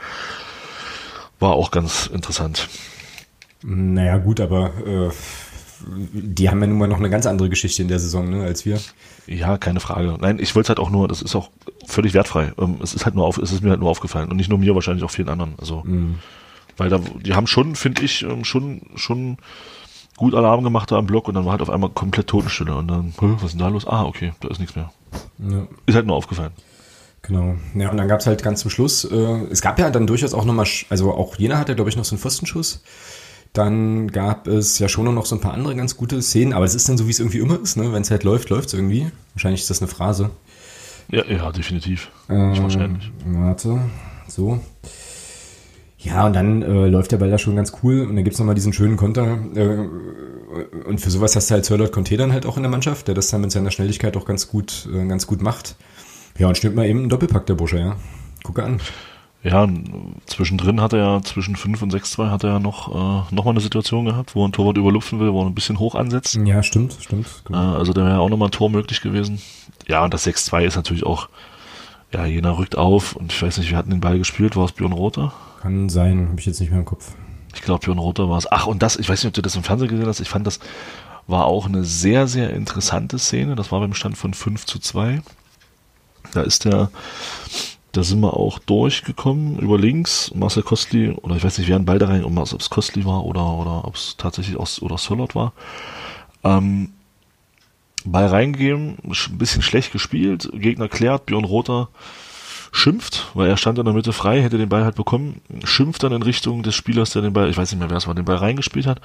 War 1.38 1.52
auch 1.52 1.70
ganz 1.70 2.06
interessant. 2.06 2.68
Naja, 3.62 4.18
gut, 4.18 4.40
aber 4.40 4.72
äh, 4.86 5.10
die 6.12 6.48
haben 6.48 6.60
ja 6.60 6.66
nun 6.66 6.78
mal 6.78 6.88
noch 6.88 6.98
eine 6.98 7.10
ganz 7.10 7.26
andere 7.26 7.48
Geschichte 7.48 7.82
in 7.82 7.88
der 7.88 7.98
Saison, 7.98 8.28
ne, 8.28 8.44
als 8.44 8.64
wir. 8.64 8.80
Ja, 9.26 9.56
keine 9.58 9.80
Frage. 9.80 10.16
Nein, 10.20 10.38
ich 10.40 10.54
wollte 10.54 10.66
es 10.66 10.68
halt 10.68 10.80
auch 10.80 10.90
nur, 10.90 11.08
das 11.08 11.22
ist 11.22 11.34
auch 11.34 11.50
völlig 11.86 12.14
wertfrei. 12.14 12.52
Ähm, 12.58 12.78
es 12.82 12.94
ist 12.94 13.04
halt 13.04 13.14
nur 13.14 13.26
auf, 13.26 13.38
es 13.38 13.52
ist 13.52 13.62
mir 13.62 13.70
halt 13.70 13.80
nur 13.80 13.90
aufgefallen. 13.90 14.30
Und 14.30 14.36
nicht 14.36 14.48
nur 14.48 14.58
mir, 14.58 14.74
wahrscheinlich 14.74 15.04
auch 15.04 15.10
vielen 15.10 15.28
anderen. 15.28 15.54
Also, 15.58 15.82
mhm. 15.84 16.18
weil 16.76 16.88
da, 16.88 16.98
die 16.98 17.34
haben 17.34 17.46
schon, 17.46 17.76
finde 17.76 18.02
ich, 18.02 18.22
ähm, 18.22 18.44
schon, 18.44 18.82
schon 18.96 19.38
gut 20.22 20.36
Alarm 20.36 20.62
gemacht 20.62 20.90
da 20.92 20.98
am 20.98 21.06
Block 21.06 21.26
und 21.26 21.34
dann 21.34 21.44
war 21.44 21.52
halt 21.52 21.62
auf 21.62 21.70
einmal 21.70 21.90
komplett 21.90 22.28
Totenstille 22.28 22.74
und 22.76 22.86
dann, 22.86 23.12
was 23.18 23.42
ist 23.42 23.52
denn 23.52 23.58
da 23.58 23.68
los? 23.68 23.86
Ah, 23.88 24.04
okay, 24.04 24.32
da 24.38 24.48
ist 24.48 24.60
nichts 24.60 24.76
mehr. 24.76 24.92
Ja. 25.38 25.66
Ist 25.86 25.96
halt 25.96 26.06
nur 26.06 26.14
aufgefallen. 26.14 26.52
Genau. 27.22 27.56
Ja, 27.74 27.90
und 27.90 27.96
dann 27.96 28.06
gab 28.06 28.20
es 28.20 28.26
halt 28.26 28.40
ganz 28.42 28.60
zum 28.60 28.70
Schluss, 28.70 29.04
äh, 29.04 29.16
es 29.50 29.62
gab 29.62 29.80
ja 29.80 29.90
dann 29.90 30.06
durchaus 30.06 30.32
auch 30.32 30.44
nochmal, 30.44 30.66
also 30.90 31.12
auch 31.12 31.36
Jena 31.36 31.58
hatte, 31.58 31.74
glaube 31.74 31.90
ich, 31.90 31.96
noch 31.96 32.04
so 32.04 32.14
einen 32.14 32.20
Pfostenschuss. 32.20 32.82
Dann 33.52 34.12
gab 34.12 34.46
es 34.46 34.78
ja 34.78 34.88
schon 34.88 35.12
noch 35.12 35.26
so 35.26 35.34
ein 35.34 35.40
paar 35.40 35.54
andere 35.54 35.74
ganz 35.74 35.96
gute 35.96 36.22
Szenen, 36.22 36.52
aber 36.52 36.64
es 36.64 36.76
ist 36.76 36.88
dann 36.88 36.96
so, 36.96 37.06
wie 37.06 37.10
es 37.10 37.18
irgendwie 37.18 37.40
immer 37.40 37.60
ist, 37.60 37.76
ne? 37.76 37.92
Wenn 37.92 38.02
es 38.02 38.10
halt 38.10 38.22
läuft, 38.22 38.48
läuft 38.48 38.68
es 38.68 38.74
irgendwie. 38.74 39.10
Wahrscheinlich 39.34 39.60
ist 39.60 39.70
das 39.70 39.82
eine 39.82 39.88
Phrase. 39.88 40.30
Ja, 41.10 41.24
ja, 41.26 41.50
definitiv. 41.50 42.10
Ähm, 42.30 42.62
wahrscheinlich. 42.62 43.10
Warte, 43.26 43.80
so. 44.28 44.60
Ja, 46.02 46.26
und 46.26 46.34
dann 46.34 46.62
äh, 46.62 46.88
läuft 46.88 47.12
der 47.12 47.18
Ball 47.18 47.30
da 47.30 47.38
schon 47.38 47.54
ganz 47.54 47.72
cool 47.82 48.00
und 48.00 48.16
dann 48.16 48.24
gibt's 48.24 48.38
noch 48.38 48.46
mal 48.46 48.54
diesen 48.54 48.72
schönen 48.72 48.96
Konter. 48.96 49.38
Äh, 49.54 49.86
und 50.86 51.00
für 51.00 51.10
sowas 51.10 51.36
hast 51.36 51.48
du 51.50 51.54
halt 51.54 51.64
Sirlot 51.64 51.92
Conte 51.92 52.16
dann 52.16 52.32
halt 52.32 52.44
auch 52.44 52.56
in 52.56 52.62
der 52.62 52.70
Mannschaft, 52.70 53.08
der 53.08 53.14
das 53.14 53.30
dann 53.30 53.40
mit 53.40 53.52
seiner 53.52 53.70
Schnelligkeit 53.70 54.16
auch 54.16 54.24
ganz 54.24 54.48
gut, 54.48 54.88
äh, 54.92 55.06
ganz 55.06 55.26
gut 55.26 55.42
macht. 55.42 55.76
Ja, 56.38 56.48
und 56.48 56.56
stimmt 56.56 56.76
mal 56.76 56.86
eben 56.86 57.00
einen 57.00 57.08
Doppelpack 57.08 57.46
der 57.46 57.54
Bursche, 57.54 57.78
ja. 57.78 57.96
Gucke 58.42 58.64
an. 58.64 58.80
Ja, 59.44 59.68
zwischendrin 60.26 60.80
hat 60.80 60.92
er 60.92 60.98
ja, 60.98 61.22
zwischen 61.22 61.56
5 61.56 61.82
und 61.82 61.92
6-2 61.92 62.30
hat 62.30 62.44
er 62.44 62.50
ja 62.50 62.58
noch, 62.60 62.88
äh, 62.88 63.34
noch 63.34 63.44
mal 63.44 63.50
eine 63.50 63.60
Situation 63.60 64.04
gehabt, 64.04 64.36
wo 64.36 64.46
ein 64.46 64.52
Torwart 64.52 64.76
überlupfen 64.76 65.18
will, 65.18 65.32
wo 65.32 65.42
er 65.42 65.46
ein 65.46 65.54
bisschen 65.54 65.80
hoch 65.80 65.96
ansetzt. 65.96 66.38
Ja, 66.44 66.62
stimmt, 66.62 66.96
stimmt. 67.00 67.26
Genau. 67.44 67.74
Äh, 67.74 67.76
also 67.76 67.92
da 67.92 68.04
wäre 68.04 68.20
auch 68.20 68.28
noch 68.28 68.36
mal 68.36 68.46
ein 68.46 68.52
Tor 68.52 68.70
möglich 68.70 69.00
gewesen. 69.00 69.40
Ja, 69.88 70.04
und 70.04 70.14
das 70.14 70.26
6-2 70.26 70.64
ist 70.64 70.76
natürlich 70.76 71.04
auch, 71.04 71.28
ja, 72.12 72.24
Jena 72.24 72.52
rückt 72.52 72.76
auf 72.76 73.16
und 73.16 73.32
ich 73.32 73.42
weiß 73.42 73.58
nicht, 73.58 73.70
wir 73.70 73.76
hatten 73.76 73.90
den 73.90 74.00
Ball 74.00 74.18
gespielt, 74.18 74.56
war 74.56 74.64
es 74.64 74.72
Björn 74.72 74.92
Rother? 74.92 75.32
Kann 75.62 75.88
sein, 75.88 76.28
habe 76.28 76.40
ich 76.40 76.46
jetzt 76.46 76.58
nicht 76.58 76.70
mehr 76.70 76.80
im 76.80 76.84
Kopf. 76.84 77.14
Ich 77.54 77.62
glaube, 77.62 77.84
Björn 77.84 77.98
Rother 77.98 78.28
war 78.28 78.36
es. 78.36 78.50
Ach, 78.50 78.66
und 78.66 78.82
das, 78.82 78.96
ich 78.96 79.08
weiß 79.08 79.22
nicht, 79.22 79.28
ob 79.28 79.34
du 79.34 79.42
das 79.42 79.54
im 79.54 79.62
Fernsehen 79.62 79.88
gesehen 79.88 80.08
hast, 80.08 80.18
ich 80.18 80.28
fand 80.28 80.44
das 80.44 80.58
war 81.28 81.44
auch 81.44 81.66
eine 81.66 81.84
sehr, 81.84 82.26
sehr 82.26 82.50
interessante 82.50 83.16
Szene. 83.20 83.54
Das 83.54 83.70
war 83.70 83.78
beim 83.78 83.94
Stand 83.94 84.18
von 84.18 84.34
5 84.34 84.66
zu 84.66 84.80
2. 84.80 85.22
Da 86.32 86.42
ist 86.42 86.64
der, 86.64 86.90
da 87.92 88.02
sind 88.02 88.20
wir 88.20 88.36
auch 88.36 88.58
durchgekommen 88.58 89.60
über 89.60 89.78
links. 89.78 90.32
Marcel 90.34 90.64
Kostli, 90.64 91.10
oder 91.10 91.36
ich 91.36 91.44
weiß 91.44 91.58
nicht, 91.58 91.68
wer 91.68 91.76
ein 91.76 91.84
Ball 91.84 92.00
da 92.00 92.08
rein, 92.08 92.24
ob 92.24 92.36
es 92.38 92.68
Kostli 92.68 93.04
war 93.04 93.24
oder, 93.24 93.46
oder 93.46 93.84
ob 93.84 93.94
es 93.94 94.16
tatsächlich 94.18 94.56
aus, 94.56 94.82
oder 94.82 94.98
Sörlot 94.98 95.36
war. 95.36 95.52
Ähm, 96.42 96.92
Ball 98.04 98.26
reingegeben, 98.26 98.98
ein 99.04 99.38
bisschen 99.38 99.62
schlecht 99.62 99.92
gespielt, 99.92 100.50
Gegner 100.54 100.88
klärt, 100.88 101.26
Björn 101.26 101.44
Rother 101.44 101.88
schimpft, 102.72 103.30
weil 103.34 103.48
er 103.48 103.58
stand 103.58 103.78
in 103.78 103.84
der 103.84 103.94
Mitte 103.94 104.12
frei, 104.12 104.42
hätte 104.42 104.58
den 104.58 104.70
Ball 104.70 104.84
halt 104.84 104.96
bekommen, 104.96 105.42
schimpft 105.62 106.02
dann 106.02 106.12
in 106.12 106.22
Richtung 106.22 106.62
des 106.62 106.74
Spielers, 106.74 107.10
der 107.10 107.22
den 107.22 107.34
Ball, 107.34 107.48
ich 107.50 107.56
weiß 107.56 107.70
nicht 107.70 107.78
mehr, 107.78 107.90
wer 107.90 107.98
es 107.98 108.06
war, 108.06 108.14
den 108.14 108.24
Ball 108.24 108.36
reingespielt 108.36 108.86
hat. 108.86 109.00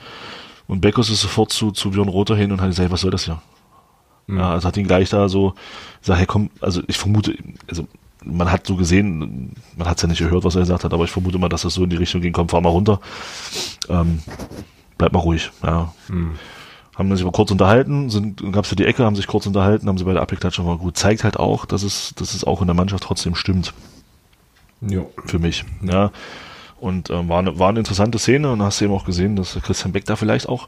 Und 0.68 0.82
Beckos 0.82 1.10
ist 1.10 1.22
sofort 1.22 1.52
zu, 1.52 1.72
zu 1.72 1.92
Björn 1.92 2.08
Rother 2.08 2.36
hin 2.36 2.52
und 2.52 2.62
hat 2.62 2.70
gesagt, 2.70 2.92
was 2.92 3.02
soll 3.02 3.12
das 3.12 3.26
hier? 3.26 3.42
Mhm. 4.28 4.40
Ja, 4.40 4.52
also 4.52 4.68
hat 4.68 4.78
ihn 4.78 4.88
gleich 4.88 5.10
da 5.10 5.28
so 5.28 5.54
gesagt, 6.00 6.20
hey 6.20 6.26
komm, 6.26 6.50
also 6.62 6.82
ich 6.88 6.98
vermute, 6.98 7.36
also 7.68 7.88
man 8.24 8.52
hat 8.52 8.66
so 8.66 8.76
gesehen, 8.76 9.54
man 9.76 9.88
hat 9.88 9.98
es 9.98 10.02
ja 10.02 10.08
nicht 10.08 10.20
gehört, 10.20 10.44
was 10.44 10.56
er 10.56 10.62
gesagt 10.62 10.84
hat, 10.84 10.94
aber 10.94 11.04
ich 11.04 11.12
vermute 11.12 11.38
mal, 11.38 11.50
dass 11.50 11.62
das 11.62 11.74
so 11.74 11.84
in 11.84 11.90
die 11.90 11.98
Richtung 11.98 12.22
ging, 12.22 12.34
komm, 12.34 12.50
fahr 12.50 12.62
mal 12.62 12.70
runter. 12.70 13.00
Ähm, 13.90 14.20
bleib 14.98 15.14
mal 15.14 15.20
ruhig, 15.20 15.52
ja. 15.64 15.94
Mhm. 16.08 16.34
Haben 16.98 17.16
sich 17.16 17.24
mal 17.24 17.32
kurz 17.32 17.52
unterhalten, 17.52 18.10
sind, 18.10 18.42
gab's 18.52 18.72
ja 18.72 18.76
die 18.76 18.86
Ecke, 18.86 19.06
haben 19.06 19.16
sich 19.16 19.28
kurz 19.28 19.46
unterhalten, 19.46 19.88
haben 19.88 20.00
sie 20.00 20.04
bei 20.04 20.14
der 20.14 20.22
Abgeklatsche 20.24 20.64
mal 20.64 20.78
gut. 20.78 20.98
Zeigt 20.98 21.24
halt 21.24 21.38
auch, 21.38 21.66
dass 21.66 21.84
es, 21.84 22.14
dass 22.16 22.34
es 22.34 22.44
auch 22.44 22.62
in 22.62 22.68
der 22.68 22.76
Mannschaft 22.76 23.04
trotzdem 23.04 23.36
stimmt. 23.36 23.74
Ja. 24.82 25.04
Für 25.26 25.38
mich, 25.38 25.64
ja. 25.84 26.12
Und 26.80 27.10
ähm, 27.10 27.30
war, 27.30 27.40
eine, 27.40 27.60
war 27.60 27.70
eine 27.70 27.80
interessante 27.80 28.18
Szene 28.18 28.52
und 28.52 28.62
hast 28.62 28.82
eben 28.82 28.94
auch 28.94 29.06
gesehen, 29.06 29.36
dass 29.36 29.60
Christian 29.62 29.92
Beck 29.92 30.06
da 30.06 30.16
vielleicht 30.16 30.50
auch 30.50 30.68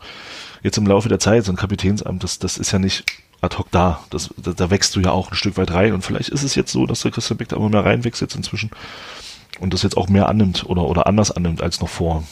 jetzt 0.61 0.77
im 0.77 0.85
Laufe 0.85 1.09
der 1.09 1.19
Zeit, 1.19 1.45
so 1.45 1.51
ein 1.51 1.55
Kapitänsamt, 1.55 2.23
das, 2.23 2.39
das 2.39 2.57
ist 2.57 2.71
ja 2.71 2.79
nicht 2.79 3.05
ad 3.41 3.57
hoc 3.57 3.71
da. 3.71 4.01
Das, 4.09 4.29
da, 4.37 4.51
da 4.51 4.69
wächst 4.69 4.95
du 4.95 4.99
ja 4.99 5.11
auch 5.11 5.31
ein 5.31 5.35
Stück 5.35 5.57
weit 5.57 5.71
rein. 5.71 5.93
Und 5.93 6.03
vielleicht 6.03 6.29
ist 6.29 6.43
es 6.43 6.55
jetzt 6.55 6.71
so, 6.71 6.85
dass 6.85 7.01
der 7.01 7.11
Christian 7.11 7.37
Beck 7.37 7.49
da 7.49 7.55
immer 7.55 7.69
mehr 7.69 7.85
reinwächst 7.85 8.21
jetzt 8.21 8.35
inzwischen 8.35 8.71
und 9.59 9.73
das 9.73 9.83
jetzt 9.83 9.97
auch 9.97 10.09
mehr 10.09 10.29
annimmt 10.29 10.65
oder, 10.67 10.83
oder 10.83 11.07
anders 11.07 11.31
annimmt 11.31 11.61
als 11.61 11.81
noch 11.81 11.89
vor 11.89 12.23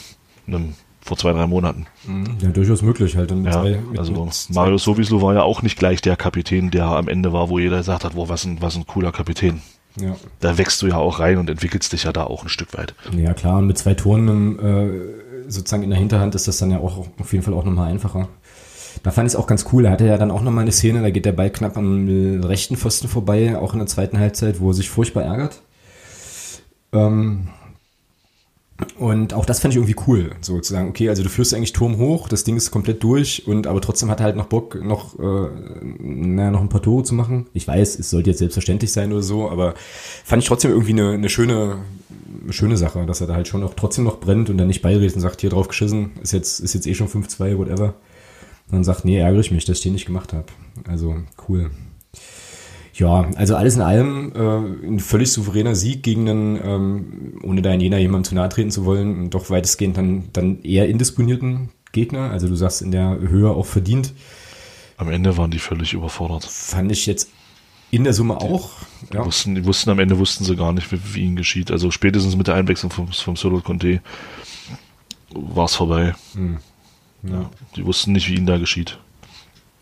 einem 0.48 0.76
vor 1.08 1.18
zwei, 1.18 1.34
drei 1.34 1.48
Monaten. 1.48 1.88
Mhm. 2.06 2.38
Ja, 2.42 2.50
durchaus 2.50 2.82
möglich 2.82 3.16
halt. 3.16 3.32
Ja, 3.32 3.52
zwei, 3.52 3.80
mit, 3.90 4.00
also 4.00 4.12
mit 4.12 4.50
Mario 4.50 4.78
Sowislo 4.78 5.22
war 5.22 5.34
ja 5.34 5.44
auch 5.44 5.62
nicht 5.62 5.78
gleich 5.78 6.02
der 6.02 6.16
Kapitän, 6.16 6.72
der 6.72 6.86
am 6.86 7.08
Ende 7.08 7.34
war, 7.34 7.50
wo 7.50 7.60
jeder 7.60 7.78
gesagt 7.78 8.04
hat, 8.04 8.16
wow, 8.16 8.30
was 8.30 8.46
ein, 8.46 8.62
was 8.62 8.76
ein 8.76 8.86
cooler 8.86 9.12
Kapitän. 9.12 9.62
Ja. 10.00 10.16
Da 10.40 10.58
wächst 10.58 10.82
du 10.82 10.88
ja 10.88 10.98
auch 10.98 11.20
rein 11.20 11.38
und 11.38 11.50
entwickelst 11.50 11.92
dich 11.94 12.04
ja 12.04 12.14
da 12.14 12.26
auch 12.26 12.44
ein 12.44 12.50
Stück 12.50 12.78
weit. 12.78 12.94
Ja, 13.16 13.34
klar, 13.34 13.58
und 13.58 13.68
mit 13.68 13.78
zwei 13.78 13.96
Toren 13.96 14.60
äh, 14.60 15.50
sozusagen 15.50 15.84
in 15.84 15.90
der 15.90 16.00
Hinterhand 16.00 16.36
ist 16.36 16.48
das 16.48 16.58
dann 16.58 16.72
ja 16.72 16.80
auch 16.80 17.08
auf 17.20 17.32
jeden 17.34 17.44
Fall 17.44 17.54
auch 17.54 17.64
nochmal 17.64 17.90
einfacher. 17.90 18.28
Da 19.04 19.12
fand 19.12 19.28
ich 19.28 19.34
es 19.34 19.40
auch 19.40 19.48
ganz 19.48 19.68
cool. 19.72 19.86
Er 19.86 19.92
hatte 19.92 20.06
ja 20.06 20.18
dann 20.18 20.32
auch 20.32 20.42
nochmal 20.42 20.64
eine 20.64 20.72
Szene, 20.72 21.02
da 21.02 21.10
geht 21.10 21.26
der 21.26 21.32
Ball 21.32 21.50
knapp 21.50 21.78
am 21.78 22.42
rechten 22.44 22.78
Pfosten 22.78 23.08
vorbei, 23.08 23.58
auch 23.58 23.74
in 23.74 23.80
der 23.80 23.88
zweiten 23.88 24.20
Halbzeit, 24.20 24.60
wo 24.60 24.72
er 24.72 24.74
sich 24.74 24.90
furchtbar 24.90 25.24
ärgert. 25.24 25.62
Ähm, 26.94 27.48
und 29.00 29.34
auch 29.34 29.46
das 29.46 29.60
fand 29.60 29.74
ich 29.74 29.78
irgendwie 29.78 29.96
cool, 30.08 30.32
sozusagen. 30.42 30.90
Okay, 30.90 31.10
also 31.10 31.24
du 31.24 31.30
führst 31.30 31.54
eigentlich 31.54 31.74
Turm 31.74 31.98
hoch, 31.98 32.30
das 32.30 32.44
Ding 32.44 32.58
ist 32.58 32.70
komplett 32.70 33.04
durch 33.04 33.48
und 33.48 33.66
aber 33.66 33.82
trotzdem 33.82 34.12
hat 34.12 34.20
er 34.20 34.26
halt 34.26 34.36
noch 34.36 34.46
Bock, 34.46 34.80
noch, 34.84 35.18
äh, 35.18 35.50
naja, 36.00 36.52
noch 36.52 36.62
ein 36.62 36.70
paar 36.70 36.84
Tore 36.84 37.04
zu 37.04 37.16
machen. 37.16 37.48
Ich 37.54 37.68
weiß, 37.68 37.98
es 37.98 38.12
sollte 38.12 38.30
jetzt 38.30 38.40
selbstverständlich 38.40 38.92
sein 38.92 39.12
oder 39.12 39.24
so, 39.24 39.50
aber 39.50 39.74
fand 40.24 40.44
ich 40.44 40.48
trotzdem 40.48 40.72
irgendwie 40.72 40.92
eine, 40.92 41.12
eine 41.12 41.30
schöne, 41.30 41.78
eine 42.44 42.54
schöne 42.54 42.78
Sache, 42.78 43.06
dass 43.08 43.20
er 43.20 43.28
da 43.28 43.34
halt 43.34 43.48
schon 43.48 43.64
auch 43.64 43.74
trotzdem 43.74 44.04
noch 44.04 44.20
brennt 44.20 44.52
und 44.52 44.60
dann 44.60 44.68
nicht 44.68 44.84
beiredet 44.84 45.16
und 45.16 45.22
sagt, 45.22 45.42
hier 45.42 45.50
drauf 45.50 45.68
geschissen, 45.68 46.12
ist 46.22 46.34
jetzt, 46.34 46.60
ist 46.60 46.76
jetzt 46.76 46.86
eh 46.86 46.94
schon 46.94 47.08
5-2, 47.08 47.58
whatever. 47.58 47.96
Und 48.68 48.74
dann 48.74 48.84
sagt, 48.84 49.06
nee, 49.06 49.18
ärgere 49.18 49.40
ich 49.40 49.52
mich, 49.52 49.66
dass 49.66 49.78
ich 49.78 49.84
den 49.84 49.94
nicht 49.94 50.06
gemacht 50.06 50.34
habe. 50.34 50.46
Also 50.88 51.16
cool. 51.50 51.72
Ja, 52.98 53.30
also 53.36 53.56
alles 53.56 53.76
in 53.76 53.82
allem 53.82 54.32
äh, 54.36 54.88
ein 54.88 55.00
völlig 55.00 55.32
souveräner 55.32 55.76
Sieg 55.76 56.02
gegen 56.02 56.28
einen, 56.28 56.60
ähm, 56.64 57.40
ohne 57.44 57.62
da 57.62 57.72
in 57.72 57.80
Jena 57.80 58.00
jemandem 58.00 58.24
zu 58.24 58.36
nahe 58.36 58.50
treten 58.50 58.72
zu 58.72 58.86
wollen, 58.86 59.30
doch 59.30 59.52
weitestgehend 59.52 59.98
dann, 59.98 60.30
dann 60.34 60.64
eher 60.64 60.90
indisponierten 60.90 61.70
Gegner. 61.92 62.32
Also 62.32 62.48
du 62.48 62.56
sagst 62.56 62.82
in 62.82 62.90
der 62.90 63.20
Höhe 63.20 63.52
auch 63.52 63.68
verdient. 63.68 64.14
Am 64.98 65.10
Ende 65.12 65.38
waren 65.38 65.52
die 65.52 65.60
völlig 65.60 65.94
überfordert. 65.94 66.46
Fand 66.46 66.92
ich 66.92 67.06
jetzt 67.06 67.30
in 67.92 68.04
der 68.04 68.14
Summe 68.14 68.42
auch. 68.42 68.72
Die, 69.12 69.16
ja. 69.16 69.24
wussten, 69.24 69.54
die 69.54 69.66
wussten 69.66 69.92
am 69.92 70.00
Ende 70.00 70.18
wussten 70.18 70.44
sie 70.44 70.56
gar 70.56 70.74
nicht, 70.74 70.92
wie, 70.92 71.00
wie 71.14 71.22
ihnen 71.22 71.36
geschieht. 71.36 71.70
Also 71.70 71.92
spätestens 71.92 72.36
mit 72.36 72.48
der 72.48 72.56
Einwechslung 72.56 72.92
vom, 72.92 73.12
vom 73.12 73.36
Solo 73.36 73.62
Conte 73.62 74.02
war 75.34 75.66
es 75.66 75.76
vorbei. 75.76 76.16
Hm. 76.34 76.58
Ja. 77.22 77.52
Die 77.76 77.86
wussten 77.86 78.14
nicht, 78.14 78.28
wie 78.28 78.36
ihnen 78.36 78.48
da 78.48 78.58
geschieht. 78.58 78.98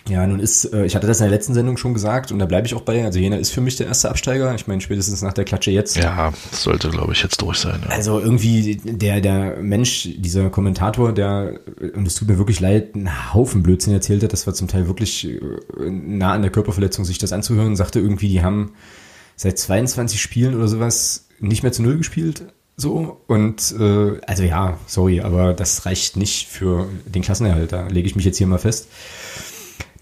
Ja, 0.08 0.28
nun 0.28 0.40
ist, 0.40 0.72
äh, 0.72 0.86
ich 0.86 0.96
hatte 0.96 1.08
das 1.08 1.20
in 1.20 1.24
der 1.24 1.32
letzten 1.32 1.56
Sendung 1.56 1.78
schon 1.78 1.96
gesagt 1.96 2.32
und 2.32 2.38
da 2.38 2.46
bleibe 2.46 2.68
ich 2.68 2.76
auch 2.76 2.82
bei. 2.82 3.04
Also 3.04 3.18
Jena 3.18 3.38
ist 3.38 3.52
für 3.52 3.62
mich 3.62 3.76
der 3.76 3.88
erste 3.88 4.10
Absteiger. 4.10 4.54
Ich 4.54 4.68
meine, 4.68 4.82
spätestens 4.82 5.24
nach 5.24 5.34
der 5.34 5.46
Klatsche 5.46 5.72
jetzt. 5.72 5.98
Ja, 5.98 6.32
sollte, 6.52 6.90
glaube 6.90 7.14
ich, 7.14 7.24
jetzt 7.24 7.42
durch 7.42 7.58
sein. 7.58 7.80
Ja. 7.84 7.90
Also 7.90 8.20
irgendwie 8.20 8.76
der, 8.84 9.20
der 9.20 9.58
Mensch, 9.62 10.10
dieser 10.18 10.50
Kommentator, 10.52 11.12
der, 11.12 11.60
und 11.96 12.06
es 12.06 12.14
tut 12.14 12.28
mir 12.28 12.38
wirklich 12.38 12.60
leid, 12.60 12.94
einen 12.94 13.34
Haufen 13.34 13.64
Blödsinn 13.64 13.94
erzählt 13.94 14.22
hat, 14.22 14.32
das 14.32 14.46
war 14.46 14.54
zum 14.54 14.68
Teil 14.68 14.88
wirklich 14.88 15.28
äh, 15.28 15.40
nah 15.90 16.34
an 16.34 16.44
der 16.44 16.52
Körperverletzung, 16.52 17.04
sich 17.04 17.18
das 17.18 17.34
anzuhören, 17.34 17.76
sagte 17.76 18.00
irgendwie, 18.00 18.30
die 18.30 18.44
haben 18.44 18.74
seit 19.36 19.58
22 19.58 20.22
Spielen 20.22 20.56
oder 20.56 20.68
sowas 20.68 21.28
nicht 21.40 21.64
mehr 21.64 21.72
zu 21.72 21.82
Null 21.82 21.98
gespielt. 21.98 22.44
So, 22.78 23.22
und 23.28 23.74
äh, 23.80 24.20
also 24.28 24.44
ja, 24.44 24.78
sorry, 24.86 25.22
aber 25.22 25.54
das 25.54 25.86
reicht 25.86 26.18
nicht 26.18 26.48
für 26.48 26.90
den 27.06 27.22
Klassenerhalt. 27.22 27.72
Da 27.72 27.88
lege 27.88 28.08
ich 28.08 28.18
mich 28.18 28.26
jetzt 28.26 28.38
hier 28.38 28.48
mal 28.48 28.58
fest. 28.58 28.90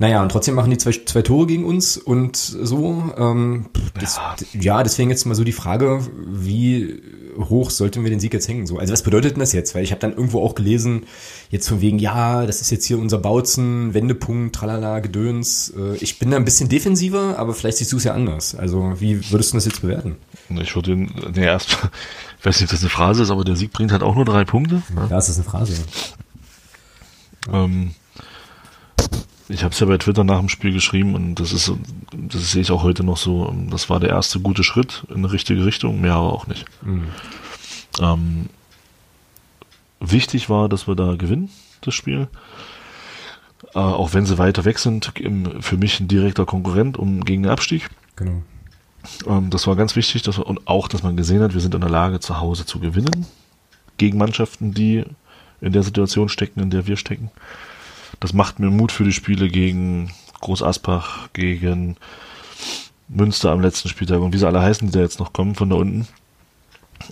Naja, 0.03 0.21
und 0.21 0.33
trotzdem 0.33 0.55
machen 0.55 0.69
die 0.69 0.77
zwei, 0.77 0.91
zwei 0.91 1.21
Tore 1.21 1.47
gegen 1.47 1.63
uns 1.63 1.95
und 1.95 2.35
so. 2.35 3.13
Ähm, 3.17 3.67
das, 3.97 4.17
ja. 4.17 4.35
ja, 4.59 4.83
deswegen 4.83 5.09
jetzt 5.09 5.23
mal 5.23 5.33
so 5.33 5.45
die 5.45 5.53
Frage, 5.53 6.05
wie 6.27 7.01
hoch 7.39 7.69
sollten 7.69 8.03
wir 8.03 8.09
den 8.09 8.19
Sieg 8.19 8.33
jetzt 8.33 8.49
hängen? 8.49 8.67
So, 8.67 8.79
also 8.79 8.91
was 8.91 9.01
bedeutet 9.01 9.31
denn 9.31 9.39
das 9.39 9.53
jetzt? 9.53 9.73
Weil 9.75 9.85
ich 9.85 9.91
habe 9.91 10.01
dann 10.01 10.11
irgendwo 10.11 10.43
auch 10.43 10.55
gelesen, 10.55 11.03
jetzt 11.51 11.69
von 11.69 11.79
wegen, 11.79 11.99
ja, 11.99 12.45
das 12.45 12.59
ist 12.59 12.69
jetzt 12.69 12.83
hier 12.83 12.99
unser 12.99 13.17
Bautzen, 13.17 13.93
Wendepunkt, 13.93 14.53
tralala, 14.53 14.99
Gedöns. 14.99 15.69
Äh, 15.69 15.95
ich 16.01 16.19
bin 16.19 16.31
da 16.31 16.35
ein 16.35 16.43
bisschen 16.43 16.67
defensiver, 16.67 17.39
aber 17.39 17.53
vielleicht 17.53 17.77
siehst 17.77 17.93
du 17.93 17.95
es 17.95 18.03
ja 18.03 18.13
anders. 18.13 18.55
Also 18.55 18.95
wie 18.99 19.31
würdest 19.31 19.53
du 19.53 19.55
das 19.55 19.63
jetzt 19.63 19.83
bewerten? 19.83 20.17
Ich 20.49 20.75
würde 20.75 20.97
den, 20.97 21.11
nee, 21.33 21.45
erst, 21.45 21.77
ich 22.39 22.45
weiß 22.45 22.59
nicht, 22.59 22.67
ob 22.67 22.71
das 22.71 22.81
eine 22.81 22.89
Phrase 22.89 23.23
ist, 23.23 23.31
aber 23.31 23.45
der 23.45 23.55
Sieg 23.55 23.71
bringt 23.71 23.93
halt 23.93 24.03
auch 24.03 24.15
nur 24.15 24.25
drei 24.25 24.43
Punkte. 24.43 24.83
Ne? 24.93 25.03
Ja, 25.03 25.07
das 25.07 25.29
ist 25.29 25.37
eine 25.37 25.45
Phrase. 25.45 25.75
Ähm, 27.53 27.91
ich 29.53 29.63
habe 29.63 29.73
es 29.73 29.79
ja 29.79 29.85
bei 29.85 29.97
Twitter 29.97 30.23
nach 30.23 30.39
dem 30.39 30.49
Spiel 30.49 30.73
geschrieben 30.73 31.13
und 31.13 31.35
das 31.35 31.53
ist, 31.53 31.71
das 32.11 32.51
sehe 32.51 32.61
ich 32.61 32.71
auch 32.71 32.81
heute 32.81 33.03
noch 33.03 33.17
so. 33.17 33.53
Das 33.69 33.89
war 33.89 33.99
der 33.99 34.09
erste 34.09 34.39
gute 34.39 34.63
Schritt 34.63 35.03
in 35.09 35.17
eine 35.17 35.31
richtige 35.31 35.65
Richtung, 35.65 36.01
mehr 36.01 36.15
aber 36.15 36.33
auch 36.33 36.47
nicht. 36.47 36.65
Mhm. 36.81 37.07
Ähm, 38.01 38.49
wichtig 39.99 40.49
war, 40.49 40.69
dass 40.69 40.87
wir 40.87 40.95
da 40.95 41.15
gewinnen, 41.15 41.49
das 41.81 41.93
Spiel. 41.93 42.27
Äh, 43.75 43.79
auch 43.79 44.13
wenn 44.13 44.25
sie 44.25 44.39
weiter 44.39 44.65
weg 44.65 44.79
sind, 44.79 45.19
im, 45.19 45.61
für 45.61 45.77
mich 45.77 45.99
ein 45.99 46.07
direkter 46.07 46.45
Konkurrent 46.45 46.97
um 46.97 47.23
gegen 47.23 47.43
den 47.43 47.51
Abstieg. 47.51 47.89
Genau. 48.15 48.41
Ähm, 49.27 49.51
das 49.51 49.67
war 49.67 49.75
ganz 49.75 49.95
wichtig, 49.95 50.23
dass 50.23 50.39
wir, 50.39 50.47
und 50.47 50.67
auch, 50.67 50.87
dass 50.87 51.03
man 51.03 51.15
gesehen 51.15 51.43
hat, 51.43 51.53
wir 51.53 51.61
sind 51.61 51.75
in 51.75 51.81
der 51.81 51.89
Lage, 51.89 52.19
zu 52.19 52.39
Hause 52.39 52.65
zu 52.65 52.79
gewinnen. 52.79 53.27
Gegen 53.97 54.17
Mannschaften, 54.17 54.73
die 54.73 55.03
in 55.61 55.73
der 55.73 55.83
Situation 55.83 56.27
stecken, 56.27 56.59
in 56.59 56.71
der 56.71 56.87
wir 56.87 56.97
stecken 56.97 57.29
das 58.23 58.31
macht 58.31 58.57
mir 58.57 58.69
Mut 58.69 58.93
für 58.93 59.03
die 59.03 59.11
Spiele 59.11 59.49
gegen 59.49 60.09
Groß 60.39 60.63
Aspach, 60.63 61.27
gegen 61.33 61.97
Münster 63.09 63.51
am 63.51 63.59
letzten 63.59 63.89
Spieltag 63.89 64.21
und 64.21 64.31
wie 64.31 64.37
sie 64.37 64.47
alle 64.47 64.61
heißen, 64.61 64.87
die 64.87 64.93
da 64.93 65.01
jetzt 65.01 65.19
noch 65.19 65.33
kommen 65.33 65.55
von 65.55 65.69
da 65.69 65.75
unten. 65.75 66.07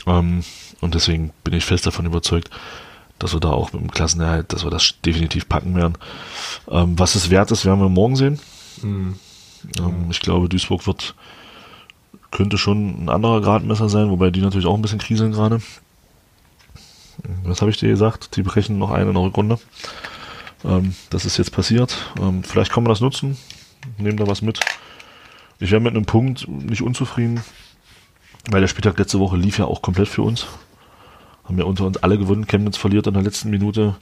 Ähm, 0.08 0.46
und 0.80 0.96
deswegen 0.96 1.32
bin 1.44 1.54
ich 1.54 1.66
fest 1.66 1.86
davon 1.86 2.06
überzeugt, 2.06 2.50
dass 3.20 3.34
wir 3.34 3.42
da 3.42 3.50
auch 3.50 3.74
mit 3.74 3.82
dem 3.82 3.92
Klassenerhalt, 3.92 4.54
dass 4.54 4.64
wir 4.64 4.72
das 4.72 4.94
definitiv 5.06 5.50
packen 5.50 5.76
werden. 5.76 5.98
Ähm, 6.70 6.98
was 6.98 7.16
es 7.16 7.30
wert 7.30 7.52
ist, 7.52 7.66
werden 7.66 7.82
wir 7.82 7.90
morgen 7.90 8.16
sehen. 8.16 8.40
Mhm. 8.82 9.20
Ähm, 9.80 10.08
ich 10.12 10.22
glaube, 10.22 10.48
Duisburg 10.48 10.88
wird 10.88 11.14
könnte 12.32 12.58
schon 12.58 13.04
ein 13.04 13.10
anderer 13.10 13.42
Gradmesser 13.42 13.90
sein, 13.90 14.10
wobei 14.10 14.30
die 14.30 14.40
natürlich 14.40 14.66
auch 14.66 14.76
ein 14.76 14.82
bisschen 14.82 15.00
kriseln 15.00 15.34
gerade. 15.34 15.62
Was 17.44 17.60
habe 17.60 17.70
ich 17.70 17.78
dir 17.78 17.90
gesagt? 17.90 18.38
Die 18.38 18.44
brechen 18.44 18.80
noch 18.80 18.92
eine 18.92 19.10
in 19.10 19.16
der 19.16 19.24
Rückrunde. 19.24 19.60
Ähm, 20.66 20.94
das 21.10 21.26
ist 21.26 21.38
jetzt 21.38 21.52
passiert. 21.52 21.96
Ähm, 22.20 22.44
vielleicht 22.44 22.72
kann 22.72 22.84
man 22.84 22.90
das 22.90 23.02
nutzen. 23.02 23.38
Nehmen 23.98 24.18
da 24.18 24.28
was 24.28 24.42
mit. 24.42 24.60
Ich 25.60 25.72
wäre 25.72 25.82
mit 25.82 25.96
einem 25.96 26.06
Punkt 26.06 26.48
nicht 26.48 26.82
unzufrieden, 26.82 27.42
weil 28.50 28.62
der 28.62 28.68
Spieltag 28.68 28.98
letzte 28.98 29.20
Woche 29.20 29.38
lief 29.38 29.60
ja 29.60 29.66
auch 29.66 29.82
komplett 29.82 30.08
für 30.08 30.24
uns. 30.24 30.48
Haben 31.44 31.58
ja 31.58 31.66
unter 31.66 31.86
uns 31.86 31.98
alle 31.98 32.18
gewonnen. 32.18 32.48
Chemnitz 32.48 32.78
verliert 32.78 33.08
in 33.08 33.14
der 33.14 33.24
letzten 33.24 33.50
Minute. 33.50 33.96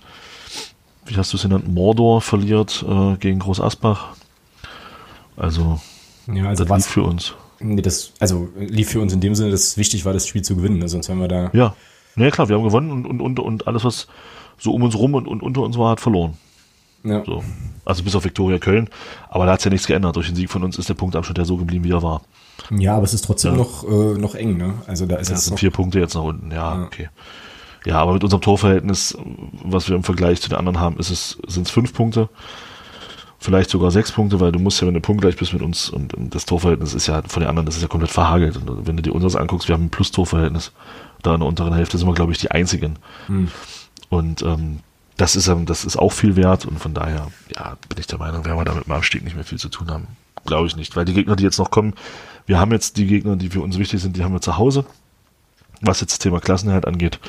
Wie 1.06 1.16
hast 1.18 1.34
du 1.34 1.38
es 1.38 1.44
genannt? 1.44 1.68
Mordor 1.68 2.22
verliert 2.22 2.86
äh, 2.88 3.16
gegen 3.18 3.40
Groß 3.40 3.62
Asbach. 3.62 4.16
Also, 5.36 5.80
ja, 6.32 6.48
also 6.48 6.66
das 6.66 6.78
lief 6.78 6.86
für 6.86 7.04
uns. 7.04 7.34
Nee, 7.60 7.82
das, 7.82 8.14
also 8.20 8.50
lief 8.58 8.90
für 8.90 9.02
uns 9.02 9.14
in 9.14 9.20
dem 9.20 9.36
Sinne, 9.36 9.52
dass 9.52 9.64
es 9.64 9.78
wichtig 9.78 10.06
war, 10.06 10.14
das 10.14 10.28
Spiel 10.28 10.42
zu 10.42 10.56
gewinnen, 10.56 10.80
ne? 10.80 10.88
sonst 10.88 11.10
wären 11.10 11.20
wir 11.20 11.28
da. 11.28 11.50
Ja, 11.54 11.76
nee, 12.16 12.30
klar, 12.30 12.48
wir 12.48 12.56
haben 12.56 12.64
gewonnen 12.64 12.92
und, 12.92 13.06
und, 13.06 13.22
und, 13.22 13.40
und 13.40 13.68
alles, 13.68 13.84
was 13.84 14.08
so 14.58 14.74
um 14.74 14.84
uns 14.84 14.96
rum 14.96 15.14
und, 15.14 15.28
und 15.28 15.42
unter 15.42 15.62
uns 15.62 15.78
war, 15.78 15.92
hat 15.92 16.00
verloren. 16.00 16.38
Ja. 17.04 17.24
So. 17.26 17.44
Also 17.86 18.04
bis 18.04 18.16
auf 18.16 18.24
Viktoria 18.24 18.60
Köln, 18.60 18.90
aber 19.30 19.46
da 19.46 19.54
hat 19.54 19.60
es 19.60 19.66
ja 19.66 19.72
nichts 19.72 19.88
geändert. 19.88 20.16
Durch 20.16 20.28
den 20.28 20.36
Sieg 20.36 20.50
von 20.50 20.64
uns 20.64 20.78
ist 20.78 20.90
der 20.90 20.94
Punktabstand 20.94 21.38
ja 21.38 21.46
so 21.46 21.58
geblieben, 21.58 21.84
wie 21.84 21.92
er 21.92 22.04
war. 22.04 22.22
Ja, 22.70 22.96
aber 22.96 23.06
es 23.06 23.14
ist 23.14 23.26
trotzdem 23.26 23.54
ja. 23.54 23.58
noch, 23.58 23.84
äh, 23.84 24.18
noch 24.20 24.36
eng, 24.36 24.58
ne? 24.58 24.74
Also 24.86 25.06
da 25.06 25.16
ist 25.16 25.30
ja, 25.30 25.36
es. 25.36 25.46
sind 25.46 25.60
vier 25.60 25.72
Punkte 25.72 26.00
jetzt 26.00 26.14
nach 26.14 26.24
unten, 26.24 26.52
ja, 26.52 26.76
ja, 26.76 26.84
okay. 26.84 27.10
Ja, 27.86 28.00
aber 28.00 28.14
mit 28.14 28.24
unserem 28.24 28.42
Torverhältnis, 28.42 29.18
was 29.64 29.88
wir 29.88 29.96
im 29.96 30.04
Vergleich 30.04 30.42
zu 30.42 30.50
den 30.50 30.58
anderen 30.58 30.80
haben, 30.80 30.98
ist 30.98 31.10
es, 31.10 31.40
sind 31.48 31.68
es 31.68 31.72
fünf 31.72 31.94
Punkte. 31.94 32.30
Vielleicht 33.42 33.70
sogar 33.70 33.90
sechs 33.90 34.12
Punkte, 34.12 34.42
weil 34.42 34.52
du 34.52 34.60
musst 34.60 34.82
ja, 34.82 34.88
wenn 34.88 34.94
du 34.94 35.00
punktgleich 35.00 35.38
bist 35.38 35.54
mit 35.54 35.62
uns 35.62 35.90
und, 35.90 36.14
und 36.14 36.36
das 36.36 36.46
Torverhältnis 36.46 36.94
ist 36.94 37.08
ja 37.08 37.22
von 37.26 37.40
den 37.40 37.50
anderen, 37.50 37.66
das 37.66 37.78
ist 37.78 37.82
ja 37.82 37.88
komplett 37.88 38.12
verhagelt. 38.12 38.58
Und 38.58 38.86
wenn 38.86 38.98
du 38.98 39.02
dir 39.02 39.16
unseres 39.16 39.38
anguckst, 39.38 39.70
wir 39.70 39.76
haben 39.76 39.86
ein 39.86 39.90
Plus-Torverhältnis. 39.90 40.74
Da 41.22 41.34
in 41.34 41.40
der 41.40 41.48
unteren 41.48 41.74
Hälfte 41.74 41.98
sind 41.98 42.08
wir, 42.08 42.14
glaube 42.14 42.34
ich, 42.34 42.38
die 42.38 42.52
einzigen. 42.52 43.00
Hm. 43.28 43.48
Und 44.10 44.42
ähm, 44.42 44.80
das 45.20 45.36
ist, 45.36 45.52
das 45.66 45.84
ist 45.84 45.98
auch 45.98 46.14
viel 46.14 46.38
wert 46.38 46.66
und 46.66 46.80
von 46.80 46.94
daher, 46.94 47.28
ja, 47.54 47.78
bin 47.90 48.00
ich 48.00 48.08
der 48.08 48.20
Meinung, 48.20 48.46
werden 48.46 48.58
wir 48.58 48.64
da 48.64 48.74
mit 48.74 48.86
dem 48.86 48.94
Abstieg 48.94 49.24
nicht 49.24 49.36
mehr 49.36 49.44
viel 49.44 49.60
zu 49.60 49.68
tun 49.68 49.92
haben. 49.92 50.08
Glaube 50.46 50.68
ich 50.68 50.78
nicht, 50.78 50.96
weil 50.96 51.04
die 51.04 51.14
Gegner, 51.14 51.36
die 51.36 51.44
jetzt 51.44 51.58
noch 51.58 51.72
kommen, 51.72 51.94
wir 52.46 52.58
haben 52.58 52.72
jetzt 52.72 52.96
die 52.96 53.06
Gegner, 53.06 53.36
die 53.36 53.50
für 53.50 53.62
uns 53.62 53.78
wichtig 53.78 54.02
sind, 54.02 54.16
die 54.16 54.24
haben 54.24 54.32
wir 54.32 54.40
zu 54.40 54.58
Hause, 54.58 54.86
was 55.82 56.00
jetzt 56.00 56.14
das 56.14 56.20
Thema 56.20 56.40
Klassenheit 56.40 56.88
angeht. 56.88 57.20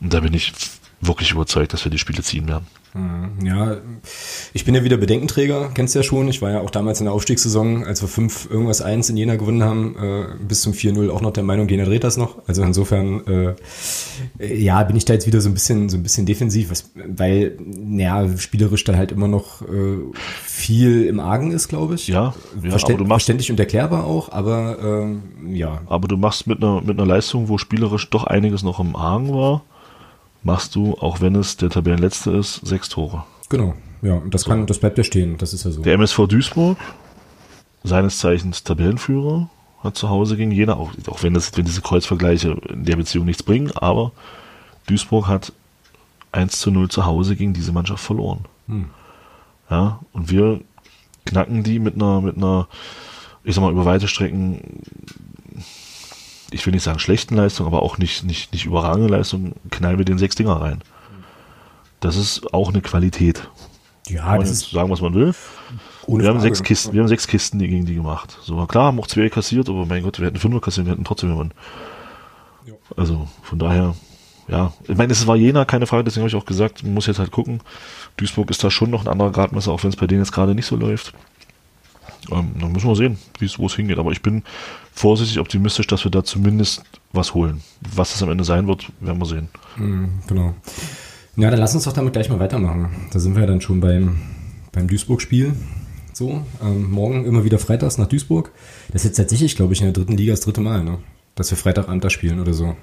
Und 0.00 0.12
da 0.12 0.20
bin 0.20 0.34
ich 0.34 0.52
wirklich 1.00 1.32
überzeugt, 1.32 1.72
dass 1.72 1.84
wir 1.84 1.90
die 1.90 1.98
Spiele 1.98 2.22
ziehen 2.22 2.48
werden. 2.48 2.66
Mhm. 2.96 3.46
Ja, 3.46 3.76
ich 4.54 4.64
bin 4.64 4.74
ja 4.74 4.82
wieder 4.82 4.96
Bedenkenträger, 4.96 5.70
kennst 5.74 5.94
du 5.94 5.98
ja 5.98 6.02
schon. 6.02 6.28
Ich 6.28 6.40
war 6.40 6.50
ja 6.50 6.60
auch 6.60 6.70
damals 6.70 7.00
in 7.00 7.04
der 7.04 7.12
Aufstiegssaison, 7.12 7.84
als 7.84 8.00
wir 8.00 8.08
5 8.08 8.48
irgendwas 8.50 8.80
1 8.80 9.10
in 9.10 9.18
Jena 9.18 9.36
gewonnen 9.36 9.62
haben, 9.62 9.96
äh, 9.96 10.24
bis 10.42 10.62
zum 10.62 10.72
4-0 10.72 11.10
auch 11.10 11.20
noch 11.20 11.32
der 11.32 11.44
Meinung, 11.44 11.68
Jena 11.68 11.84
dreht 11.84 12.04
das 12.04 12.16
noch. 12.16 12.38
Also 12.46 12.62
insofern, 12.62 13.54
äh, 14.38 14.54
ja, 14.56 14.82
bin 14.84 14.96
ich 14.96 15.04
da 15.04 15.12
jetzt 15.12 15.26
wieder 15.26 15.42
so 15.42 15.50
ein 15.50 15.54
bisschen, 15.54 15.90
so 15.90 15.98
ein 15.98 16.02
bisschen 16.02 16.24
defensiv, 16.24 16.70
was, 16.70 16.90
weil, 16.94 17.58
ja, 17.90 18.26
spielerisch 18.38 18.84
dann 18.84 18.96
halt 18.96 19.12
immer 19.12 19.28
noch 19.28 19.60
äh, 19.62 19.98
viel 20.42 21.04
im 21.04 21.20
Argen 21.20 21.52
ist, 21.52 21.68
glaube 21.68 21.96
ich. 21.96 22.08
Ja, 22.08 22.34
ja 22.62 22.70
Verständ, 22.70 23.00
machst, 23.00 23.08
verständlich 23.08 23.50
und 23.50 23.60
erklärbar 23.60 24.04
auch, 24.04 24.32
aber 24.32 24.78
ähm, 24.82 25.22
ja. 25.52 25.82
Aber 25.86 26.08
du 26.08 26.16
machst 26.16 26.46
mit 26.46 26.62
einer, 26.62 26.80
mit 26.80 26.98
einer 26.98 27.06
Leistung, 27.06 27.48
wo 27.48 27.58
spielerisch 27.58 28.08
doch 28.08 28.24
einiges 28.24 28.62
noch 28.62 28.80
im 28.80 28.96
Argen 28.96 29.34
war, 29.34 29.62
machst 30.46 30.76
du, 30.76 30.94
auch 30.94 31.20
wenn 31.20 31.34
es 31.34 31.56
der 31.56 31.68
Tabellenletzte 31.68 32.30
ist, 32.30 32.64
sechs 32.64 32.88
Tore. 32.88 33.24
Genau, 33.48 33.74
ja, 34.00 34.14
und 34.14 34.32
das, 34.32 34.44
kann, 34.44 34.66
das 34.66 34.78
bleibt 34.78 34.96
ja 34.96 35.04
stehen, 35.04 35.36
das 35.38 35.52
ist 35.52 35.64
ja 35.64 35.70
so. 35.72 35.82
Der 35.82 35.94
MSV 35.94 36.26
Duisburg, 36.28 36.78
seines 37.82 38.18
Zeichens 38.18 38.62
Tabellenführer, 38.62 39.50
hat 39.82 39.96
zu 39.96 40.08
Hause 40.08 40.36
gegen 40.36 40.52
Jena, 40.52 40.76
auch, 40.76 40.92
auch 41.08 41.22
wenn, 41.22 41.34
das, 41.34 41.54
wenn 41.56 41.64
diese 41.64 41.82
Kreuzvergleiche 41.82 42.56
in 42.68 42.84
der 42.84 42.96
Beziehung 42.96 43.26
nichts 43.26 43.42
bringen, 43.42 43.72
aber 43.72 44.12
Duisburg 44.86 45.26
hat 45.26 45.52
1 46.32 46.60
zu 46.60 46.70
0 46.70 46.88
zu 46.88 47.04
Hause 47.04 47.34
gegen 47.36 47.52
diese 47.52 47.72
Mannschaft 47.72 48.02
verloren. 48.02 48.44
Hm. 48.68 48.86
Ja, 49.68 50.00
und 50.12 50.30
wir 50.30 50.60
knacken 51.24 51.64
die 51.64 51.80
mit 51.80 51.96
einer, 51.96 52.20
mit 52.20 52.36
einer, 52.36 52.68
ich 53.42 53.54
sag 53.54 53.62
mal, 53.62 53.72
über 53.72 53.84
weite 53.84 54.06
Strecken 54.06 54.82
ich 56.50 56.64
will 56.64 56.72
nicht 56.72 56.82
sagen 56.82 56.98
schlechten 56.98 57.36
Leistung, 57.36 57.66
aber 57.66 57.82
auch 57.82 57.98
nicht, 57.98 58.24
nicht, 58.24 58.52
nicht 58.52 58.66
überragende 58.66 59.08
Leistung, 59.08 59.54
knallen 59.70 59.98
wir 59.98 60.04
den 60.04 60.18
sechs 60.18 60.36
Dinger 60.36 60.60
rein. 60.60 60.82
Das 62.00 62.16
ist 62.16 62.52
auch 62.52 62.68
eine 62.68 62.82
Qualität. 62.82 63.48
Ja, 64.08 64.38
das 64.38 64.50
ist 64.50 64.70
sagen, 64.70 64.90
was 64.90 65.00
man 65.00 65.14
will. 65.14 65.34
wir 66.06 66.28
haben 66.28 66.40
sechs 66.40 66.62
Kisten, 66.62 66.92
wir 66.92 67.00
haben 67.00 67.08
sechs 67.08 67.26
Kisten 67.26 67.58
gegen 67.58 67.86
die 67.86 67.94
gemacht. 67.94 68.38
So, 68.42 68.64
klar, 68.66 68.84
haben 68.84 69.00
auch 69.00 69.08
zwei 69.08 69.28
kassiert, 69.28 69.68
aber 69.68 69.86
mein 69.86 70.02
Gott, 70.02 70.20
wir 70.20 70.26
hätten 70.26 70.38
fünf 70.38 70.60
kassiert, 70.60 70.86
wir 70.86 70.92
hätten 70.92 71.04
trotzdem 71.04 71.30
gewonnen. 71.30 71.52
Ja. 72.64 72.74
Also, 72.96 73.26
von 73.42 73.58
daher, 73.58 73.96
ja. 74.46 74.72
Ich 74.86 74.96
meine, 74.96 75.12
es 75.12 75.26
war 75.26 75.34
Jena, 75.34 75.64
keine 75.64 75.86
Frage, 75.86 76.04
deswegen 76.04 76.22
habe 76.22 76.28
ich 76.28 76.36
auch 76.36 76.46
gesagt, 76.46 76.84
man 76.84 76.94
muss 76.94 77.06
jetzt 77.06 77.18
halt 77.18 77.32
gucken. 77.32 77.60
Duisburg 78.16 78.50
ist 78.50 78.62
da 78.62 78.70
schon 78.70 78.90
noch 78.90 79.04
ein 79.04 79.08
anderer 79.08 79.32
Gradmesser, 79.32 79.72
auch 79.72 79.82
wenn 79.82 79.90
es 79.90 79.96
bei 79.96 80.06
denen 80.06 80.20
jetzt 80.20 80.32
gerade 80.32 80.54
nicht 80.54 80.66
so 80.66 80.76
läuft. 80.76 81.12
Ähm, 82.30 82.52
dann 82.60 82.72
müssen 82.72 82.88
wir 82.88 82.96
sehen, 82.96 83.18
wo 83.58 83.66
es 83.66 83.74
hingeht. 83.74 83.98
Aber 83.98 84.12
ich 84.12 84.22
bin 84.22 84.42
vorsichtig 84.92 85.38
optimistisch, 85.38 85.86
dass 85.86 86.04
wir 86.04 86.10
da 86.10 86.24
zumindest 86.24 86.82
was 87.12 87.34
holen. 87.34 87.62
Was 87.94 88.14
es 88.14 88.22
am 88.22 88.30
Ende 88.30 88.44
sein 88.44 88.66
wird, 88.66 88.86
werden 89.00 89.18
wir 89.18 89.26
sehen. 89.26 89.48
Mhm, 89.76 90.10
genau. 90.26 90.54
Ja, 91.36 91.50
dann 91.50 91.60
lass 91.60 91.74
uns 91.74 91.84
doch 91.84 91.92
damit 91.92 92.14
gleich 92.14 92.30
mal 92.30 92.40
weitermachen. 92.40 93.08
Da 93.12 93.18
sind 93.18 93.34
wir 93.34 93.42
ja 93.42 93.46
dann 93.46 93.60
schon 93.60 93.80
beim, 93.80 94.16
beim 94.72 94.88
Duisburg-Spiel. 94.88 95.54
So, 96.12 96.42
ähm, 96.62 96.90
morgen 96.90 97.26
immer 97.26 97.44
wieder 97.44 97.58
freitags 97.58 97.98
nach 97.98 98.06
Duisburg. 98.06 98.50
Das 98.88 99.02
ist 99.02 99.08
jetzt 99.08 99.16
tatsächlich, 99.16 99.54
glaube 99.54 99.74
ich, 99.74 99.80
in 99.80 99.86
der 99.86 99.92
dritten 99.92 100.16
Liga 100.16 100.32
das 100.32 100.40
dritte 100.40 100.62
Mal, 100.62 100.82
ne? 100.82 100.98
Dass 101.34 101.50
wir 101.50 101.58
Freitagabend 101.58 102.02
da 102.02 102.08
spielen 102.08 102.40
oder 102.40 102.54
so. 102.54 102.74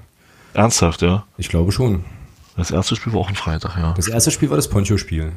Ernsthaft, 0.53 1.01
ja? 1.01 1.25
Ich 1.37 1.49
glaube 1.49 1.71
schon. 1.71 2.05
Das 2.55 2.69
erste 2.69 2.95
Spiel 2.95 3.13
war 3.13 3.21
auch 3.21 3.29
ein 3.29 3.35
Freitag, 3.35 3.75
ja. 3.75 3.93
Das 3.95 4.07
erste 4.07 4.29
Spiel 4.29 4.51
war 4.51 4.57
das 4.57 4.69
Poncho-Spiel. 4.69 5.31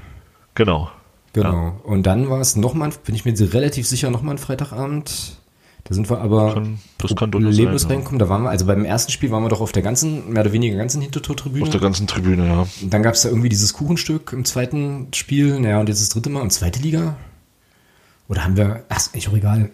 Genau. 0.54 0.90
Genau. 1.36 1.52
Ja. 1.52 1.74
Und 1.84 2.04
dann 2.06 2.30
war 2.30 2.40
es 2.40 2.56
nochmal, 2.56 2.90
bin 3.04 3.14
ich 3.14 3.26
mir 3.26 3.34
relativ 3.52 3.86
sicher, 3.86 4.10
nochmal 4.10 4.36
ein 4.36 4.38
Freitagabend. 4.38 5.36
Da 5.84 5.94
sind 5.94 6.08
wir 6.08 6.18
aber 6.18 6.54
kann, 6.54 6.78
das 6.98 7.14
kann 7.14 7.30
problemlos 7.30 7.82
sein, 7.82 7.90
reinkommen. 7.90 8.18
Da 8.18 8.30
waren 8.30 8.42
wir, 8.42 8.50
also 8.50 8.64
beim 8.64 8.86
ersten 8.86 9.12
Spiel 9.12 9.30
waren 9.30 9.42
wir 9.44 9.50
doch 9.50 9.60
auf 9.60 9.70
der 9.70 9.82
ganzen, 9.82 10.32
mehr 10.32 10.42
oder 10.42 10.52
weniger 10.52 10.76
ganzen 10.76 11.02
Hintertortribüne. 11.02 11.62
Auf 11.64 11.70
der 11.70 11.80
ganzen 11.80 12.06
Tribüne, 12.06 12.46
ja. 12.46 12.66
Und 12.82 12.92
dann 12.92 13.02
gab 13.02 13.14
es 13.14 13.22
da 13.22 13.28
irgendwie 13.28 13.50
dieses 13.50 13.74
Kuchenstück 13.74 14.32
im 14.32 14.46
zweiten 14.46 15.08
Spiel. 15.14 15.60
Naja, 15.60 15.78
und 15.78 15.90
jetzt 15.90 16.00
das 16.00 16.08
dritte 16.08 16.30
Mal 16.30 16.40
und 16.40 16.52
zweite 16.52 16.80
Liga. 16.80 17.16
Oder 18.28 18.42
haben 18.42 18.56
wir, 18.56 18.84
ach, 18.88 18.96
ist 18.96 19.14
eigentlich 19.14 19.28
auch 19.28 19.36
egal. 19.36 19.70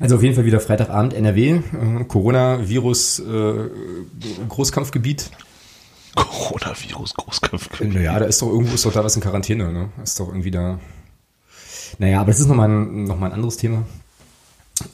Also 0.00 0.16
auf 0.16 0.22
jeden 0.22 0.34
Fall 0.34 0.46
wieder 0.46 0.58
Freitagabend 0.58 1.12
NRW, 1.12 1.50
äh, 1.50 2.04
Coronavirus 2.08 3.20
äh, 3.20 3.54
Großkampfgebiet. 4.48 5.30
Coronavirus 6.22 7.14
Großkampfgebiet. 7.14 7.94
Naja, 7.94 8.18
da 8.18 8.24
ist 8.26 8.40
doch 8.42 8.48
irgendwo 8.48 8.74
ist 8.74 8.84
doch 8.84 8.92
da 8.92 9.04
was 9.04 9.16
in 9.16 9.22
Quarantäne, 9.22 9.72
ne? 9.72 9.88
Ist 10.02 10.18
doch 10.20 10.28
irgendwie 10.28 10.50
da. 10.50 10.78
Naja, 11.98 12.20
aber 12.20 12.30
das 12.30 12.40
ist 12.40 12.48
nochmal 12.48 12.68
ein, 12.68 13.04
noch 13.04 13.20
ein 13.20 13.32
anderes 13.32 13.56
Thema. 13.56 13.84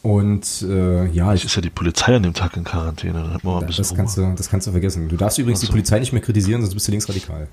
Und 0.03 0.63
äh, 0.63 1.07
ja, 1.07 1.33
ich 1.33 1.45
ist 1.45 1.57
ja 1.57 1.63
die 1.63 1.71
Polizei 1.71 2.15
an 2.15 2.23
dem 2.23 2.35
Tag 2.35 2.57
in 2.57 2.65
Quarantäne. 2.65 3.15
Dann 3.15 3.35
hat 3.35 3.45
man 3.45 3.55
mal 3.55 3.61
ein 3.61 3.67
bisschen 3.67 3.85
das, 3.85 3.95
kannst 3.95 4.19
du, 4.19 4.35
das 4.37 4.51
kannst 4.51 4.67
du 4.67 4.73
vergessen. 4.73 5.09
Du 5.09 5.17
darfst 5.17 5.39
übrigens 5.39 5.61
also. 5.61 5.69
die 5.69 5.73
Polizei 5.73 5.99
nicht 5.99 6.13
mehr 6.13 6.23
kritisieren, 6.23 6.61
sonst 6.61 6.75
bist 6.75 6.89
du 6.89 6.93
linksradikal. 6.93 7.49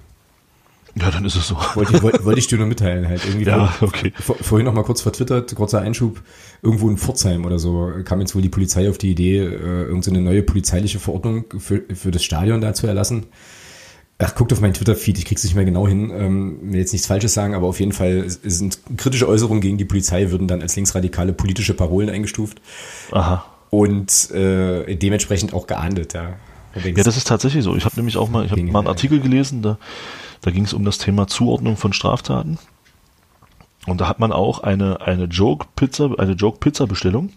Ja, 0.99 1.11
dann 1.11 1.25
ist 1.25 1.35
es 1.35 1.47
so. 1.47 1.57
Wollte, 1.75 2.01
wollte, 2.01 2.25
wollte 2.25 2.39
ich 2.39 2.47
dir 2.47 2.57
nur 2.57 2.67
mitteilen 2.67 3.07
halt. 3.07 3.23
Irgendwie 3.25 3.45
ja, 3.45 3.67
vor, 3.67 3.87
okay. 3.87 4.11
Vor, 4.19 4.35
vorhin 4.41 4.65
noch 4.65 4.73
mal 4.73 4.83
kurz 4.83 5.01
vertwittert, 5.01 5.53
kurzer 5.55 5.81
Einschub, 5.81 6.21
irgendwo 6.61 6.89
in 6.89 6.97
Pforzheim 6.97 7.45
oder 7.45 7.59
so 7.59 7.91
kam 8.03 8.19
jetzt 8.19 8.35
wohl 8.35 8.41
die 8.41 8.49
Polizei 8.49 8.89
auf 8.89 8.97
die 8.97 9.11
Idee, 9.11 9.39
äh, 9.39 9.83
irgendeine 9.83 10.21
neue 10.21 10.43
polizeiliche 10.43 10.99
Verordnung 10.99 11.45
für, 11.59 11.83
für 11.93 12.11
das 12.11 12.23
Stadion 12.23 12.61
da 12.61 12.73
zu 12.73 12.87
erlassen. 12.87 13.27
Ach, 14.19 14.33
guckt 14.33 14.51
auf 14.51 14.61
meinen 14.61 14.73
Twitter-Feed, 14.73 15.19
ich 15.19 15.25
krieg's 15.25 15.43
nicht 15.43 15.53
mehr 15.53 15.65
genau 15.65 15.87
hin, 15.87 16.09
ähm, 16.09 16.57
will 16.61 16.79
jetzt 16.79 16.91
nichts 16.91 17.07
Falsches 17.07 17.35
sagen, 17.35 17.53
aber 17.53 17.67
auf 17.67 17.79
jeden 17.79 17.91
Fall 17.91 18.25
sind 18.27 18.79
kritische 18.97 19.27
Äußerungen 19.27 19.61
gegen 19.61 19.77
die 19.77 19.85
Polizei 19.85 20.31
würden 20.31 20.47
dann 20.47 20.61
als 20.63 20.75
linksradikale 20.75 21.33
politische 21.33 21.75
Parolen 21.75 22.09
eingestuft. 22.09 22.59
Aha. 23.11 23.45
Und 23.69 24.31
äh, 24.31 24.95
dementsprechend 24.95 25.53
auch 25.53 25.67
geahndet, 25.67 26.13
ja. 26.13 26.37
Ja, 26.83 27.03
das 27.03 27.17
ist 27.17 27.27
tatsächlich 27.27 27.63
so. 27.63 27.75
Ich 27.75 27.85
habe 27.85 27.95
nämlich 27.95 28.17
auch 28.17 28.29
mal, 28.29 28.45
ich 28.45 28.51
habe 28.51 28.61
mal 28.63 28.79
einen 28.79 28.87
Artikel 28.87 29.19
gelesen, 29.19 29.61
da, 29.61 29.77
da 30.41 30.51
ging 30.51 30.63
es 30.63 30.73
um 30.73 30.83
das 30.85 30.97
Thema 30.97 31.27
Zuordnung 31.27 31.77
von 31.77 31.93
Straftaten. 31.93 32.59
Und 33.85 34.01
da 34.01 34.07
hat 34.07 34.19
man 34.19 34.31
auch 34.31 34.59
eine, 34.59 35.01
eine 35.01 35.25
Joke-Pizza, 35.25 36.11
eine 36.17 36.33
Joke-Pizza-Bestellung 36.33 37.31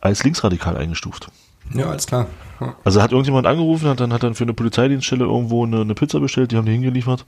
als 0.00 0.24
linksradikal 0.24 0.76
eingestuft. 0.76 1.28
Ja, 1.74 1.86
alles 1.86 2.06
klar. 2.06 2.26
Also 2.84 3.02
hat 3.02 3.10
irgendjemand 3.12 3.46
angerufen, 3.46 3.88
hat 3.88 4.00
dann 4.00 4.12
hat 4.12 4.22
dann 4.22 4.34
für 4.34 4.44
eine 4.44 4.54
Polizeidienststelle 4.54 5.24
irgendwo 5.24 5.64
eine, 5.64 5.80
eine 5.80 5.94
Pizza 5.94 6.20
bestellt, 6.20 6.52
die 6.52 6.56
haben 6.56 6.66
die 6.66 6.72
hingeliefert. 6.72 7.24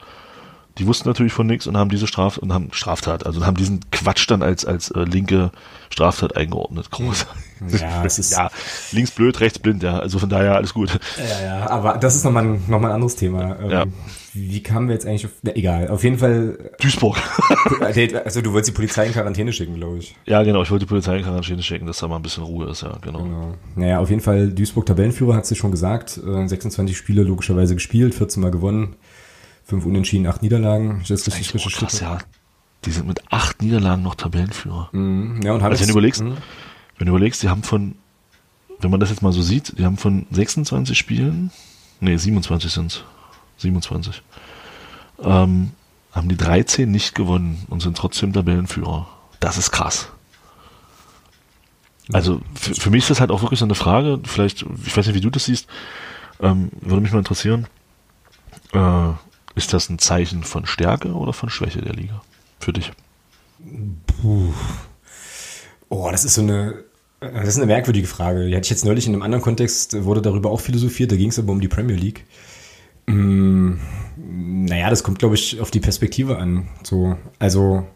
Die 0.79 0.87
wussten 0.89 1.09
natürlich 1.09 1.33
von 1.33 1.47
nichts 1.47 1.69
und 1.69 1.77
haben 1.77 1.89
diese 1.89 2.09
Straf 2.09 2.37
und 2.37 2.53
haben 2.53 2.69
Straftat, 2.73 3.27
also 3.27 3.47
haben 3.47 3.57
diesen 3.57 3.81
Quatsch 3.91 4.29
dann 4.29 4.43
als 4.43 4.65
als 4.65 4.91
äh, 4.91 5.05
linke 5.05 5.53
Straftat 5.91 6.37
eingeordnet. 6.37 6.91
Groß. 6.91 7.27
Ja, 7.81 8.03
das 8.03 8.19
ist 8.19 8.33
ja 8.37 8.51
links 8.91 9.13
blöd, 9.13 9.41
rechts 9.41 9.61
blind, 9.61 9.83
ja. 9.85 9.99
Also 9.99 10.19
von 10.19 10.29
daher 10.29 10.57
alles 10.57 10.75
gut. 10.75 10.99
Ja, 11.17 11.47
ja, 11.47 11.71
aber 11.71 11.97
das 11.99 12.17
ist 12.17 12.25
nochmal 12.25 12.45
noch 12.45 12.81
mal 12.81 12.89
ein 12.89 12.95
anderes 12.95 13.15
Thema. 13.15 13.57
Ähm, 13.61 13.71
ja. 13.71 13.85
Wie 14.37 14.65
kamen 14.65 14.89
wir 14.89 14.95
jetzt 14.95 15.07
eigentlich 15.07 15.27
auf. 15.27 15.33
Na, 15.43 15.55
egal, 15.55 15.89
auf 15.89 16.03
jeden 16.03 16.19
Fall. 16.19 16.59
Duisburg. 16.81 17.17
also 18.25 18.43
du 18.43 18.53
wolltest 18.53 18.71
die 18.71 18.77
Polizei 18.77 19.07
in 19.07 19.13
Quarantäne 19.13 19.53
schicken, 19.53 19.77
glaube 19.77 19.99
ich. 19.99 20.17
Ja, 20.27 20.43
genau, 20.43 20.63
ich 20.63 20.71
wollte 20.73 20.87
die 20.87 20.89
Polizei 20.89 21.19
in 21.19 21.23
Quarantäne 21.23 21.63
schicken, 21.63 21.87
dass 21.87 21.99
da 21.99 22.09
mal 22.09 22.17
ein 22.17 22.23
bisschen 22.23 22.43
Ruhe 22.43 22.69
ist, 22.69 22.83
ja, 22.83 22.99
genau. 23.01 23.23
genau. 23.23 23.55
Naja, 23.77 24.01
auf 24.01 24.11
jeden 24.11 24.23
Fall, 24.23 24.49
Duisburg 24.49 24.87
Tabellenführer 24.87 25.37
hat 25.37 25.47
sich 25.47 25.59
schon 25.59 25.71
gesagt. 25.71 26.11
26 26.11 26.95
äh, 26.95 26.99
Spiele 26.99 27.23
logischerweise 27.23 27.75
gespielt, 27.75 28.13
14 28.13 28.43
Mal 28.43 28.51
gewonnen, 28.51 28.97
5 29.67 29.87
Unentschieden, 29.87 30.27
8 30.27 30.43
Niederlagen. 30.43 30.99
Das 31.09 31.11
ist 31.11 31.29
richtig, 31.29 31.55
richtig 31.55 31.77
krass, 31.77 32.01
ja. 32.01 32.19
Die 32.85 32.91
sind 32.91 33.07
mit 33.07 33.23
8 33.31 33.63
Niederlagen 33.63 34.03
noch 34.03 34.17
Tabellenführer. 34.17 34.89
Mhm. 34.91 35.43
Ja, 35.45 35.53
und 35.53 35.63
haben 35.63 35.71
also, 35.71 35.83
wenn 35.83 35.89
du 35.89 35.93
überlegst, 35.93 36.25
mhm. 36.25 36.37
wenn 36.99 37.07
du 37.07 37.13
überlegst, 37.13 37.41
die 37.45 37.49
haben 37.49 37.63
von, 37.63 37.95
wenn 38.81 38.91
man 38.91 38.99
das 38.99 39.11
jetzt 39.11 39.23
mal 39.23 39.33
so 39.33 39.43
sieht, 39.43 39.79
die 39.79 39.85
haben 39.85 39.97
von 39.97 40.27
26 40.33 40.99
Spielen, 40.99 41.53
nee, 42.01 42.17
27 42.17 42.73
sind 42.73 43.05
27 43.59 44.23
ähm, 45.23 45.73
haben 46.13 46.29
die 46.29 46.37
13 46.37 46.91
nicht 46.91 47.15
gewonnen 47.15 47.67
und 47.69 47.81
sind 47.81 47.97
trotzdem 47.97 48.33
Tabellenführer. 48.33 49.09
Das 49.41 49.59
ist 49.59 49.71
krass. 49.71 50.09
Also 52.13 52.41
für, 52.55 52.75
für, 52.75 52.91
mich 52.91 53.05
ist 53.05 53.11
das 53.11 53.21
halt 53.21 53.31
auch 53.31 53.43
wirklich 53.43 53.61
so 53.61 53.65
eine 53.65 53.75
Frage, 53.75 54.21
vielleicht, 54.25 54.65
ich 54.85 54.97
weiß 54.97 55.07
nicht, 55.07 55.17
wie 55.17 55.21
du 55.21 55.31
das 55.31 55.47
siehst, 55.47 55.67
ähm, 56.41 56.71
würde 56.81 57.01
mich 57.01 57.13
mal 57.13 57.19
interessieren, 57.19 57.67
äh, 58.73 59.11
ist 59.55 59.73
das 59.73 59.89
ein 59.89 59.99
Zeichen 59.99 60.45
von 60.45 60.67
Stärke 60.67 61.15
oder 61.15 61.33
von 61.33 61.49
Schwäche 61.49 61.81
der 61.81 61.95
Liga 61.95 62.23
für 62.59 62.73
dich? 62.73 62.93
Puh. 64.07 64.53
Oh, 65.89 66.11
das 66.11 66.25
ist 66.25 66.35
so 66.35 66.43
eine, 66.43 66.85
das 67.21 67.49
ist 67.49 67.57
eine 67.57 67.67
merkwürdige 67.67 68.07
Frage. 68.07 68.47
Die 68.49 68.55
hatte 68.55 68.65
ich 68.65 68.71
jetzt 68.71 68.85
neulich 68.85 69.07
in 69.07 69.15
einem 69.15 69.23
anderen 69.23 69.43
Kontext, 69.43 70.05
wurde 70.05 70.21
darüber 70.21 70.51
auch 70.51 70.61
philosophiert, 70.61 71.13
da 71.13 71.17
ging 71.17 71.31
es 71.31 71.39
aber 71.39 71.53
um 71.53 71.61
die 71.61 71.69
Premier 71.69 71.97
League. 71.97 72.27
Mm, 73.07 73.75
naja, 74.17 74.91
das 74.91 75.03
kommt, 75.03 75.19
glaube 75.19 75.35
ich, 75.35 75.61
auf 75.61 75.71
die 75.71 75.81
Perspektive 75.81 76.39
an. 76.39 76.69
So, 76.83 77.17
also, 77.39 77.87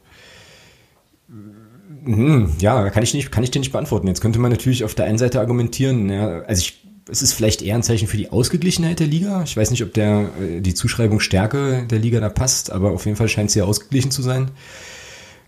hm, 2.05 2.53
ja, 2.59 2.89
kann 2.91 3.03
ich 3.03 3.15
nicht, 3.15 3.31
kann 3.31 3.45
ich 3.45 3.51
dir 3.51 3.59
nicht 3.59 3.73
beantworten. 3.73 4.07
Jetzt 4.07 4.21
könnte 4.21 4.39
man 4.39 4.51
natürlich 4.51 4.85
auf 4.85 4.95
der 4.95 5.07
einen 5.07 5.19
Seite 5.19 5.41
argumentieren, 5.41 6.09
ja, 6.09 6.41
also 6.41 6.61
ich, 6.61 6.85
es 7.11 7.23
ist 7.23 7.33
vielleicht 7.33 7.63
eher 7.63 7.75
ein 7.75 7.83
Zeichen 7.83 8.09
für 8.09 8.17
die 8.17 8.31
Ausgeglichenheit 8.31 9.01
der 9.01 9.07
Liga. 9.07 9.43
Ich 9.43 9.57
weiß 9.57 9.71
nicht, 9.71 9.83
ob 9.83 9.95
der, 9.95 10.31
äh, 10.41 10.61
die 10.61 10.75
Zuschreibung 10.75 11.21
Stärke 11.21 11.87
der 11.91 11.99
Liga 11.99 12.21
da 12.21 12.29
passt, 12.29 12.71
aber 12.71 12.93
auf 12.93 13.05
jeden 13.07 13.17
Fall 13.17 13.29
scheint 13.29 13.51
sie 13.51 13.61
ja 13.61 13.65
ausgeglichen 13.67 14.11
zu 14.11 14.23
sein. 14.23 14.51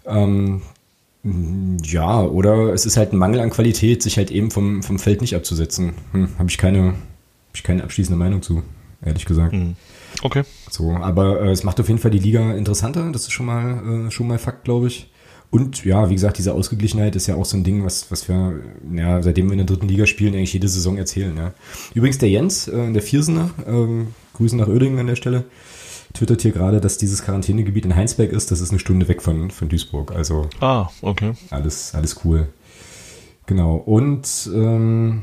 Ähm, 0.07 0.63
ja, 1.23 2.23
oder 2.23 2.73
es 2.73 2.87
ist 2.87 2.97
halt 2.97 3.13
ein 3.13 3.19
Mangel 3.19 3.41
an 3.41 3.51
Qualität, 3.51 4.03
sich 4.03 4.17
halt 4.17 4.31
eben 4.31 4.51
vom, 4.51 4.83
vom 4.83 4.99
Feld 4.99 5.21
nicht 5.21 5.37
abzusetzen. 5.37 5.93
Hm, 6.13 6.29
Habe 6.39 6.49
ich 6.51 6.59
keine, 6.59 6.95
ich 7.55 7.63
keine 7.63 7.85
abschließende 7.85 8.19
Meinung 8.19 8.43
zu, 8.43 8.63
ehrlich 9.05 9.25
gesagt. 9.25 9.53
Mhm. 9.53 9.77
Okay. 10.23 10.43
So, 10.71 10.91
aber 10.93 11.41
äh, 11.41 11.51
es 11.51 11.65
macht 11.65 11.81
auf 11.81 11.89
jeden 11.89 12.01
Fall 12.01 12.11
die 12.11 12.19
Liga 12.19 12.53
interessanter. 12.53 13.11
Das 13.13 13.23
ist 13.23 13.33
schon 13.33 13.47
mal, 13.47 14.07
äh, 14.07 14.11
schon 14.11 14.29
mal 14.29 14.39
Fakt, 14.39 14.65
glaube 14.65 14.89
ich. 14.89 15.11
Und 15.51 15.85
ja, 15.85 16.09
wie 16.09 16.15
gesagt, 16.15 16.39
diese 16.39 16.55
Ausgeglichenheit 16.55 17.17
ist 17.17 17.27
ja 17.27 17.35
auch 17.35 17.45
so 17.45 17.57
ein 17.57 17.65
Ding, 17.65 17.85
was, 17.85 18.11
was 18.11 18.29
wir, 18.29 18.61
ja, 18.95 19.21
seitdem 19.21 19.47
wir 19.47 19.53
in 19.53 19.59
der 19.59 19.67
dritten 19.67 19.89
Liga 19.89 20.07
spielen, 20.07 20.35
eigentlich 20.35 20.53
jede 20.53 20.69
Saison 20.69 20.97
erzählen. 20.97 21.37
Ja. 21.37 21.55
Übrigens 21.93 22.19
der 22.19 22.31
Jens, 22.31 22.69
äh, 22.69 22.93
der 22.93 23.03
Viersener, 23.03 23.51
ähm, 23.67 24.15
Grüße 24.35 24.57
nach 24.57 24.69
Oerdingen 24.69 25.01
an 25.01 25.09
der 25.09 25.17
Stelle, 25.17 25.45
twittert 26.15 26.43
hier 26.43 26.53
gerade, 26.53 26.81
dass 26.81 26.99
dieses 26.99 27.23
Quarantänegebiet 27.23 27.85
in 27.85 27.97
Heinsberg 27.97 28.31
ist. 28.31 28.51
Das 28.53 28.61
ist 28.61 28.71
eine 28.71 28.79
Stunde 28.79 29.09
weg 29.09 29.23
von, 29.23 29.51
von 29.51 29.69
Duisburg. 29.69 30.13
Also 30.13 30.49
ah, 30.61 30.89
okay. 31.03 31.33
Alles, 31.51 31.95
alles 31.95 32.21
cool. 32.25 32.49
Genau. 33.47 33.75
Und 33.75 34.49
ähm, 34.55 35.23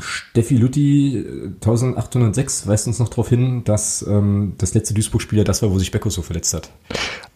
Steffi 0.00 0.56
Lutti 0.56 1.24
1806 1.60 2.66
weist 2.66 2.86
uns 2.86 2.98
noch 2.98 3.08
darauf 3.08 3.28
hin, 3.28 3.64
dass 3.64 4.04
ähm, 4.08 4.54
das 4.58 4.74
letzte 4.74 4.94
Duisburg-Spiel 4.94 5.38
ja 5.38 5.44
das 5.44 5.62
war, 5.62 5.70
wo 5.70 5.78
sich 5.78 5.90
Becko 5.90 6.10
so 6.10 6.22
verletzt 6.22 6.54
hat. 6.54 6.70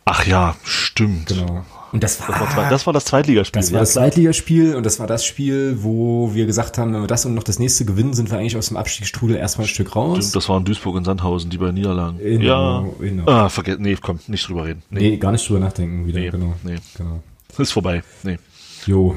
Ach 0.05 0.25
ja, 0.25 0.55
stimmt. 0.63 1.29
Genau. 1.29 1.65
Und 1.93 2.03
das 2.03 2.21
war, 2.21 2.29
das 2.29 2.57
war, 2.57 2.71
das, 2.71 2.87
war 2.87 2.93
das 2.93 3.05
Zweitligaspiel. 3.07 3.61
Das 3.61 3.73
war 3.73 3.81
das 3.81 3.93
Zweitligaspiel 3.95 4.77
und 4.77 4.87
das 4.87 5.01
war 5.01 5.07
das 5.07 5.25
Spiel, 5.25 5.79
wo 5.83 6.33
wir 6.35 6.47
gesagt 6.47 6.79
haben, 6.79 6.93
wenn 6.95 7.01
wir 7.01 7.07
das 7.07 7.27
und 7.27 7.35
noch 7.35 7.43
das 7.43 7.59
nächste 7.59 7.85
gewinnen, 7.85 8.15
sind 8.15 8.31
wir 8.31 8.39
eigentlich 8.39 8.57
aus 8.57 8.69
dem 8.69 8.77
Abstiegsstrudel 8.77 9.37
erstmal 9.37 9.67
ein 9.67 9.69
Stück 9.69 9.97
raus. 9.97 10.19
Stimmt, 10.19 10.37
das 10.37 10.49
waren 10.49 10.65
Duisburg 10.65 10.95
und 10.95 11.05
Sandhausen, 11.05 11.51
die 11.51 11.59
bei 11.59 11.73
Niederlagen. 11.73 12.19
Genau, 12.19 12.85
ja. 12.85 12.93
Genau. 13.01 13.27
Ah, 13.27 13.49
vergessen. 13.49 13.83
Nee, 13.83 13.97
komm, 14.01 14.21
nicht 14.27 14.49
drüber 14.49 14.67
reden. 14.67 14.83
Nee, 14.91 15.11
nee 15.11 15.17
gar 15.17 15.33
nicht 15.33 15.49
drüber 15.49 15.61
nachdenken 15.61 16.07
wieder. 16.07 16.21
Nee, 16.21 16.31
genau. 16.31 16.55
Nee. 16.63 16.77
genau. 16.97 17.23
Ist 17.59 17.73
vorbei. 17.73 18.03
Nee. 18.23 18.39
Jo. 18.87 19.15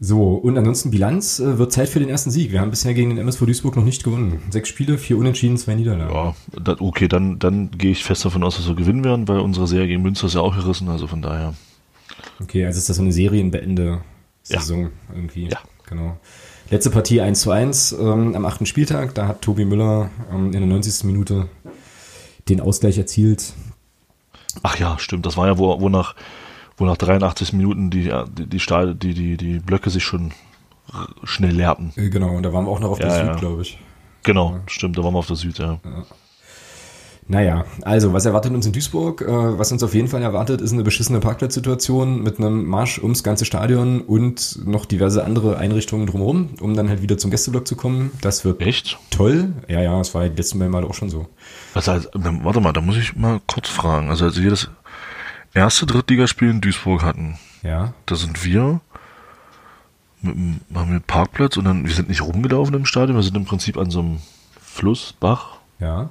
So, 0.00 0.34
und 0.34 0.58
ansonsten 0.58 0.90
Bilanz 0.90 1.38
äh, 1.38 1.58
wird 1.58 1.72
Zeit 1.72 1.88
für 1.88 2.00
den 2.00 2.08
ersten 2.08 2.30
Sieg. 2.30 2.52
Wir 2.52 2.60
haben 2.60 2.70
bisher 2.70 2.94
gegen 2.94 3.10
den 3.10 3.18
MSV 3.18 3.46
Duisburg 3.46 3.76
noch 3.76 3.84
nicht 3.84 4.04
gewonnen. 4.04 4.42
Sechs 4.50 4.68
Spiele, 4.68 4.98
vier 4.98 5.16
Unentschieden, 5.16 5.56
zwei 5.56 5.74
Niederlagen. 5.74 6.12
Ja, 6.12 6.34
das, 6.60 6.80
okay, 6.80 7.08
dann, 7.08 7.38
dann 7.38 7.70
gehe 7.70 7.92
ich 7.92 8.04
fest 8.04 8.24
davon 8.24 8.42
aus, 8.42 8.56
dass 8.56 8.68
wir 8.68 8.74
gewinnen 8.74 9.04
werden, 9.04 9.28
weil 9.28 9.38
unsere 9.38 9.66
Serie 9.66 9.86
gegen 9.88 10.02
Münster 10.02 10.26
ist 10.26 10.34
ja 10.34 10.40
auch 10.40 10.54
gerissen, 10.54 10.88
also 10.88 11.06
von 11.06 11.22
daher. 11.22 11.54
Okay, 12.42 12.66
also 12.66 12.78
ist 12.78 12.88
das 12.88 12.96
so 12.96 13.02
eine 13.02 13.12
Serienbeende 13.12 14.00
Saison 14.42 14.82
ja. 14.82 14.90
irgendwie. 15.14 15.48
Ja. 15.48 15.58
Genau. 15.88 16.18
Letzte 16.70 16.90
Partie 16.90 17.20
1 17.20 17.40
zu 17.40 17.50
1 17.50 17.92
ähm, 17.92 18.34
am 18.34 18.44
achten 18.46 18.66
Spieltag. 18.66 19.14
Da 19.14 19.28
hat 19.28 19.42
Tobi 19.42 19.64
Müller 19.64 20.10
ähm, 20.32 20.46
in 20.46 20.52
der 20.52 20.66
90. 20.66 21.04
Minute 21.04 21.48
den 22.48 22.60
Ausgleich 22.60 22.98
erzielt. 22.98 23.54
Ach 24.62 24.78
ja, 24.78 24.98
stimmt. 24.98 25.26
Das 25.26 25.36
war 25.36 25.46
ja, 25.46 25.58
wo, 25.58 25.80
wo 25.80 25.88
nach 25.88 26.14
wo 26.76 26.84
nach 26.84 26.96
83 26.96 27.52
Minuten 27.52 27.90
die, 27.90 28.12
die, 28.36 28.46
die, 28.46 28.60
Stahl, 28.60 28.94
die, 28.94 29.14
die, 29.14 29.36
die 29.36 29.58
Blöcke 29.58 29.90
sich 29.90 30.04
schon 30.04 30.32
schnell 31.22 31.52
leerten. 31.52 31.92
Äh, 31.96 32.08
genau, 32.08 32.36
und 32.36 32.42
da 32.42 32.52
waren 32.52 32.66
wir 32.66 32.70
auch 32.70 32.80
noch 32.80 32.90
auf 32.90 33.00
ja, 33.00 33.06
der 33.06 33.16
Süd, 33.16 33.26
ja. 33.26 33.34
glaube 33.34 33.62
ich. 33.62 33.78
Genau, 34.22 34.52
ja. 34.52 34.60
stimmt, 34.66 34.98
da 34.98 35.04
waren 35.04 35.14
wir 35.14 35.18
auf 35.18 35.26
der 35.26 35.36
Süd, 35.36 35.58
ja. 35.58 35.78
ja. 35.84 36.04
Naja, 37.26 37.64
also 37.82 38.12
was 38.12 38.26
erwartet 38.26 38.52
uns 38.52 38.66
in 38.66 38.72
Duisburg? 38.72 39.22
Äh, 39.22 39.58
was 39.58 39.72
uns 39.72 39.82
auf 39.82 39.94
jeden 39.94 40.08
Fall 40.08 40.20
erwartet, 40.20 40.60
ist 40.60 40.72
eine 40.72 40.82
beschissene 40.82 41.20
Parkplatzsituation 41.20 42.22
mit 42.22 42.38
einem 42.38 42.66
Marsch 42.66 42.98
ums 42.98 43.22
ganze 43.22 43.46
Stadion 43.46 44.02
und 44.02 44.66
noch 44.66 44.84
diverse 44.84 45.24
andere 45.24 45.56
Einrichtungen 45.56 46.06
drumherum, 46.06 46.50
um 46.60 46.76
dann 46.76 46.90
halt 46.90 47.00
wieder 47.00 47.16
zum 47.16 47.30
Gästeblock 47.30 47.66
zu 47.66 47.76
kommen. 47.76 48.10
Das 48.20 48.44
wird 48.44 48.60
Echt? 48.60 48.98
toll. 49.10 49.54
Ja, 49.68 49.80
ja, 49.80 49.96
das 49.96 50.14
war 50.14 50.28
die 50.28 50.36
letzten 50.36 50.58
beiden 50.58 50.72
Mal 50.72 50.84
auch 50.84 50.92
schon 50.92 51.08
so. 51.08 51.26
Was 51.72 51.88
heißt, 51.88 52.10
warte 52.12 52.60
mal, 52.60 52.74
da 52.74 52.82
muss 52.82 52.98
ich 52.98 53.16
mal 53.16 53.40
kurz 53.46 53.70
fragen. 53.70 54.10
Also 54.10 54.26
als 54.26 54.42
wir 54.42 54.50
das 54.50 54.68
erste 55.54 55.86
Drittligaspiel 55.86 56.50
in 56.50 56.60
Duisburg 56.60 57.02
hatten, 57.02 57.38
Ja. 57.62 57.94
da 58.06 58.14
sind 58.16 58.44
wir 58.44 58.80
mit, 60.22 60.34
dem- 60.34 60.60
haben 60.74 60.92
wir 60.92 61.00
Parkplatz 61.00 61.56
und 61.56 61.64
dann, 61.64 61.84
wir 61.86 61.94
sind 61.94 62.08
nicht 62.08 62.22
rumgelaufen 62.22 62.74
im 62.74 62.86
Stadion, 62.86 63.16
wir 63.16 63.22
sind 63.22 63.36
im 63.36 63.44
Prinzip 63.44 63.76
an 63.76 63.90
so 63.90 64.00
einem 64.00 64.18
Fluss, 64.60 65.14
Bach 65.20 65.58
Ja. 65.80 66.08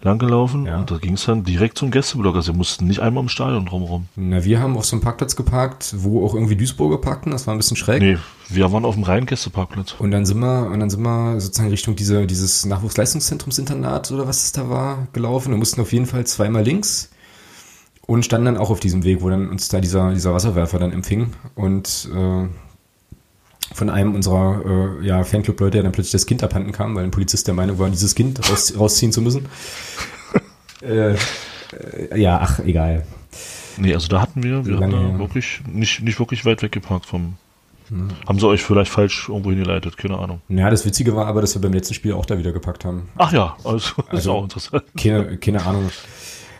langgelaufen 0.00 0.66
Ja. 0.66 0.78
und 0.78 0.90
da 0.92 0.98
ging 0.98 1.14
es 1.14 1.24
dann 1.24 1.42
direkt 1.42 1.76
zum 1.76 1.90
Gästeblock. 1.90 2.36
Also 2.36 2.52
wir 2.52 2.56
mussten 2.56 2.86
nicht 2.86 3.00
einmal 3.00 3.22
im 3.24 3.28
Stadion 3.28 3.66
drumherum. 3.66 4.06
Na, 4.14 4.44
wir 4.44 4.60
haben 4.60 4.76
auf 4.76 4.84
so 4.86 4.94
einem 4.94 5.02
Parkplatz 5.02 5.34
geparkt, 5.34 5.92
wo 5.98 6.24
auch 6.24 6.34
irgendwie 6.34 6.54
Duisburger 6.54 6.98
parkten. 6.98 7.32
Das 7.32 7.48
war 7.48 7.54
ein 7.54 7.58
bisschen 7.58 7.76
schräg. 7.76 8.00
Nee, 8.00 8.16
wir 8.48 8.70
waren 8.72 8.84
auf 8.84 8.94
dem 8.94 9.02
reinen 9.02 9.26
Gästeparkplatz. 9.26 9.96
Und 9.98 10.12
dann 10.12 10.24
sind 10.24 10.38
wir, 10.38 10.68
und 10.70 10.78
dann 10.78 10.88
sind 10.88 11.02
wir 11.02 11.40
sozusagen 11.40 11.70
Richtung 11.70 11.96
diese, 11.96 12.26
dieses 12.28 12.64
Nachwuchsleistungszentrumsinternat 12.64 14.12
oder 14.12 14.28
was 14.28 14.44
es 14.44 14.52
da 14.52 14.68
war, 14.70 15.08
gelaufen 15.12 15.52
und 15.52 15.58
mussten 15.58 15.80
auf 15.80 15.92
jeden 15.92 16.06
Fall 16.06 16.24
zweimal 16.26 16.62
links 16.62 17.10
und 18.08 18.24
standen 18.24 18.46
dann 18.46 18.56
auch 18.56 18.70
auf 18.70 18.80
diesem 18.80 19.04
Weg, 19.04 19.20
wo 19.22 19.28
dann 19.30 19.48
uns 19.48 19.68
da 19.68 19.80
dieser, 19.80 20.12
dieser 20.12 20.32
Wasserwerfer 20.34 20.78
dann 20.80 20.92
empfing 20.92 21.34
und 21.54 22.08
äh, 22.12 22.46
von 23.74 23.90
einem 23.90 24.14
unserer 24.14 24.98
äh, 25.00 25.06
ja, 25.06 25.22
Fanclub-Leute, 25.22 25.72
der 25.72 25.82
dann 25.82 25.92
plötzlich 25.92 26.12
das 26.12 26.24
Kind 26.26 26.42
abhanden 26.42 26.72
kam, 26.72 26.94
weil 26.96 27.04
ein 27.04 27.10
Polizist 27.10 27.46
der 27.46 27.54
Meinung 27.54 27.78
war, 27.78 27.90
dieses 27.90 28.14
Kind 28.14 28.40
raus, 28.50 28.72
rausziehen 28.78 29.12
zu 29.12 29.20
müssen. 29.20 29.46
äh, 30.82 31.12
äh, 31.12 31.16
ja, 32.20 32.40
ach, 32.42 32.60
egal. 32.60 33.04
Nee, 33.76 33.94
also 33.94 34.08
da 34.08 34.22
hatten 34.22 34.42
wir, 34.42 34.64
wir 34.64 34.76
haben 34.76 34.90
Lange 34.90 35.12
da 35.12 35.18
wirklich 35.18 35.60
nicht, 35.70 36.02
nicht 36.02 36.18
wirklich 36.18 36.44
weit 36.44 36.62
weggeparkt 36.62 37.06
vom. 37.06 37.34
Haben 38.26 38.38
sie 38.38 38.46
euch 38.46 38.62
vielleicht 38.62 38.90
falsch 38.90 39.28
irgendwo 39.30 39.50
hingeleitet, 39.50 39.96
keine 39.96 40.18
Ahnung. 40.18 40.42
Ja, 40.50 40.68
das 40.68 40.84
Witzige 40.84 41.16
war 41.16 41.26
aber, 41.26 41.40
dass 41.40 41.54
wir 41.54 41.62
beim 41.62 41.72
letzten 41.72 41.94
Spiel 41.94 42.12
auch 42.12 42.26
da 42.26 42.36
wieder 42.36 42.52
gepackt 42.52 42.84
haben. 42.84 43.08
Ach 43.16 43.32
ja, 43.32 43.56
also, 43.64 43.78
ist 44.02 44.08
Also- 44.10 44.32
auch 44.32 44.42
interessant. 44.42 44.84
Keine, 45.00 45.38
keine 45.38 45.64
Ahnung. 45.64 45.90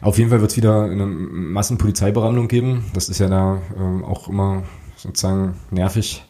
Auf 0.01 0.19
jeden 0.19 0.31
Fall 0.31 0.41
wird 0.41 0.51
es 0.51 0.57
wieder 0.57 0.85
eine 0.85 1.07
Massenpolizeiberamlung 1.07 2.49
geben. 2.49 2.85
Das 2.95 3.09
ist 3.09 3.19
ja 3.19 3.29
da 3.29 3.61
ähm, 3.77 4.05
auch 4.05 4.29
immer 4.29 4.63
sozusagen 4.97 5.55
nervig. 5.71 6.25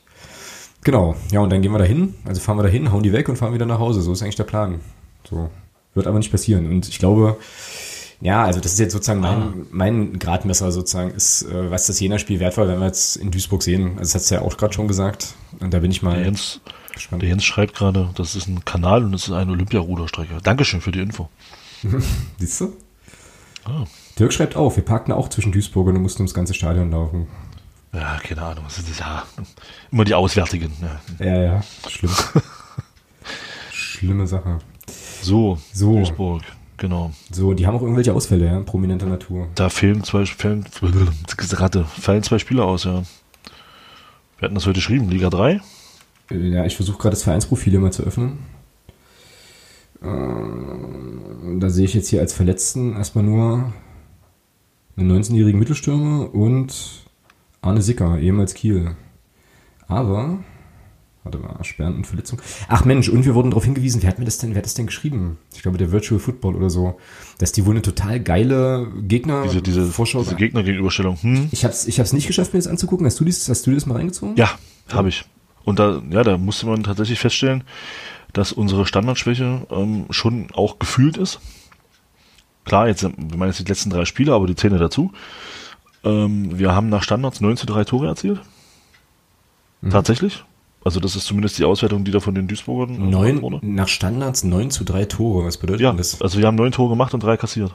Genau, 0.85 1.16
ja, 1.33 1.41
und 1.41 1.51
dann 1.51 1.61
gehen 1.61 1.73
wir 1.73 1.79
da 1.79 1.85
hin, 1.85 2.14
also 2.25 2.41
fahren 2.41 2.57
wir 2.57 2.62
da 2.62 2.69
hin, 2.69 2.93
hauen 2.93 3.03
die 3.03 3.12
weg 3.12 3.29
und 3.29 3.37
fahren 3.37 3.53
wieder 3.53 3.66
nach 3.66 3.79
Hause. 3.81 4.01
So 4.01 4.12
ist 4.12 4.23
eigentlich 4.23 4.37
der 4.37 4.45
Plan. 4.45 4.81
So. 5.29 5.51
Wird 5.95 6.07
aber 6.07 6.19
nicht 6.19 6.31
passieren. 6.31 6.66
Und 6.71 6.89
ich 6.89 6.99
glaube, 6.99 7.37
ja, 8.21 8.45
also 8.45 8.61
das 8.61 8.73
ist 8.73 8.79
jetzt 8.79 8.93
sozusagen 8.93 9.21
mein, 9.21 9.66
mein 9.71 10.19
Gradmesser 10.19 10.71
sozusagen, 10.73 11.11
ist, 11.11 11.43
äh, 11.43 11.71
was 11.71 11.87
das 11.87 11.99
Jena-Spiel 12.01 12.41
wert 12.41 12.57
war, 12.57 12.69
wenn 12.69 12.79
wir 12.79 12.87
jetzt 12.87 13.16
in 13.16 13.31
Duisburg 13.31 13.62
sehen. 13.62 13.91
Also 13.99 14.01
das 14.03 14.14
hast 14.14 14.31
du 14.31 14.35
ja 14.37 14.43
auch 14.43 14.57
gerade 14.57 14.73
schon 14.73 14.89
gesagt. 14.89 15.35
Und 15.61 15.75
da 15.75 15.81
bin 15.81 15.91
ich 15.91 16.01
Der 16.01 16.09
mal 16.09 16.25
Jens, 16.25 16.61
gespannt. 16.93 17.23
der 17.23 17.29
Jens 17.29 17.45
schreibt 17.45 17.75
gerade, 17.75 18.11
das 18.14 18.37
ist 18.37 18.47
ein 18.49 18.64
Kanal 18.64 19.05
und 19.05 19.14
es 19.14 19.25
ist 19.29 19.33
eine 19.33 19.53
Olympiaruderstrecke. 19.53 20.39
Dankeschön 20.43 20.81
für 20.81 20.93
die 20.93 21.01
Info. 21.01 21.29
Siehst 22.39 22.61
du? 22.61 22.73
Ah. 23.69 23.85
Dirk 24.19 24.33
schreibt 24.33 24.57
auf, 24.57 24.77
wir 24.77 24.85
parkten 24.85 25.12
auch 25.12 25.29
zwischen 25.29 25.53
Duisburg 25.53 25.87
und 25.89 26.01
mussten 26.01 26.23
ums 26.23 26.35
ganze 26.35 26.55
Stadion 26.55 26.91
laufen. 26.91 27.27
Ja, 27.93 28.19
keine 28.23 28.43
Ahnung. 28.43 28.64
Das 28.66 28.79
ist 28.79 28.99
ja 29.01 29.25
immer 29.91 30.05
die 30.05 30.14
Auswärtigen. 30.14 30.73
Ja. 31.19 31.25
Ja, 31.27 31.43
ja, 31.43 31.62
schlimm. 31.89 32.11
Schlimme 33.73 34.27
Sache. 34.27 34.59
So, 35.23 35.59
So. 35.73 35.95
Duisburg, 35.97 36.43
genau. 36.77 37.12
So, 37.31 37.53
die 37.55 37.66
haben 37.66 37.77
auch 37.77 37.83
irgendwelche 37.83 38.14
Ausfälle, 38.14 38.47
ja, 38.47 38.61
prominenter 38.61 39.07
Natur. 39.07 39.49
Da 39.55 39.69
fehlen 39.69 40.05
zwei, 40.05 40.25
fehlen, 40.27 40.64
Ratte, 41.53 41.85
fallen 41.85 42.23
zwei 42.23 42.39
Spieler 42.39 42.64
aus, 42.64 42.85
ja. 42.85 43.03
Wir 44.39 44.47
hatten 44.47 44.55
das 44.55 44.66
heute 44.66 44.75
geschrieben, 44.75 45.09
Liga 45.11 45.31
3. 45.31 45.61
Äh, 46.31 46.37
Ja, 46.37 46.64
ich 46.64 46.77
versuche 46.77 46.99
gerade 46.99 47.14
das 47.14 47.25
Vereinsprofil 47.25 47.79
mal 47.79 47.93
zu 47.93 48.03
öffnen. 48.05 48.39
Äh, 50.03 51.59
Da 51.59 51.70
sehe 51.70 51.84
ich 51.84 51.94
jetzt 51.94 52.09
hier 52.09 52.20
als 52.20 52.32
Verletzten 52.32 52.94
erstmal 52.94 53.24
nur 53.24 53.72
einen 54.96 55.11
19-jährigen 55.12 55.59
Mittelstürmer 55.59 56.34
und 56.34 57.05
Arne 57.62 57.82
Sicker, 57.82 58.18
ehemals 58.18 58.55
Kiel. 58.55 58.92
Aber, 59.86 60.38
warte 61.24 61.38
mal, 61.38 61.62
Sperren 61.64 61.96
und 61.96 62.07
Verletzung. 62.07 62.40
Ach 62.68 62.84
Mensch, 62.84 63.09
und 63.09 63.24
wir 63.24 63.34
wurden 63.34 63.51
darauf 63.51 63.64
hingewiesen, 63.64 64.03
wer 64.03 64.11
hat 64.11 64.18
mir 64.18 64.24
das 64.24 64.38
denn, 64.38 64.51
wer 64.51 64.59
hat 64.59 64.66
das 64.66 64.74
denn 64.74 64.86
geschrieben? 64.86 65.38
Ich 65.55 65.62
glaube, 65.62 65.78
der 65.78 65.90
Virtual 65.92 66.20
Football 66.20 66.55
oder 66.57 66.68
so, 66.70 66.99
dass 67.38 67.53
die 67.53 67.64
wohl 67.64 67.72
eine 67.74 67.82
total 67.82 68.20
geile 68.20 68.88
Gegner 69.03 69.42
Diese, 69.44 69.62
diese, 69.62 69.86
Vorschau. 69.86 70.22
diese 70.22 70.36
Gegnergegenüberstellung. 70.36 71.16
Hm? 71.22 71.49
ich 71.53 71.64
hab's, 71.64 71.86
ich 71.86 71.99
hab's 71.99 72.12
nicht 72.12 72.26
geschafft, 72.26 72.53
mir 72.53 72.59
das 72.61 72.66
anzugucken. 72.68 73.07
Hast 73.07 73.18
du 73.20 73.24
das, 73.24 73.49
hast 73.49 73.66
du 73.66 73.72
das 73.72 73.86
mal 73.86 73.96
reingezogen? 73.96 74.36
Ja, 74.36 74.51
habe 74.90 75.09
ich. 75.09 75.24
Und 75.64 75.78
da, 75.78 76.03
ja, 76.11 76.22
da 76.22 76.38
musste 76.38 76.66
man 76.66 76.82
tatsächlich 76.82 77.18
feststellen, 77.18 77.64
dass 78.33 78.53
unsere 78.53 78.87
Standardschwäche 78.87 79.66
ähm, 79.70 80.07
schon 80.11 80.49
auch 80.55 80.79
gefühlt 80.79 81.16
ist. 81.16 81.41
Klar, 82.64 82.89
jetzt, 82.89 83.03
wir 83.03 83.37
meinen 83.37 83.49
jetzt 83.51 83.61
die 83.61 83.64
letzten 83.64 83.91
drei 83.91 84.05
Spiele, 84.05 84.35
aber 84.35 84.47
die 84.47 84.55
Zähne 84.57 84.79
dazu. 84.79 85.12
Ähm, 86.05 86.59
wir 86.59 86.74
haben 86.74 86.89
nach 86.91 87.03
Standards 87.03 87.41
9 87.41 87.57
zu 87.57 87.66
3 87.66 87.85
Tore 87.85 88.07
erzielt. 88.07 88.41
Mhm. 89.81 89.91
Tatsächlich. 89.91 90.45
Also 90.85 91.01
das 91.01 91.16
ist 91.16 91.24
zumindest 91.26 91.59
die 91.59 91.64
Auswertung, 91.64 92.05
die 92.05 92.11
da 92.12 92.20
von 92.20 92.35
den 92.35 92.47
Duisburgern 92.47 92.95
äh, 92.95 92.99
Neun, 93.11 93.43
wurde. 93.43 93.59
nach 93.62 93.89
Standards 93.89 94.45
9 94.45 94.70
zu 94.70 94.85
3 94.85 95.07
Tore. 95.07 95.45
Was 95.47 95.57
bedeutet 95.57 95.81
Ja, 95.83 95.93
das? 95.93 96.20
also 96.22 96.39
wir 96.39 96.47
haben 96.47 96.55
neun 96.55 96.72
Tore 96.72 96.91
gemacht 96.91 97.14
und 97.14 97.22
drei 97.22 97.37
kassiert. 97.37 97.74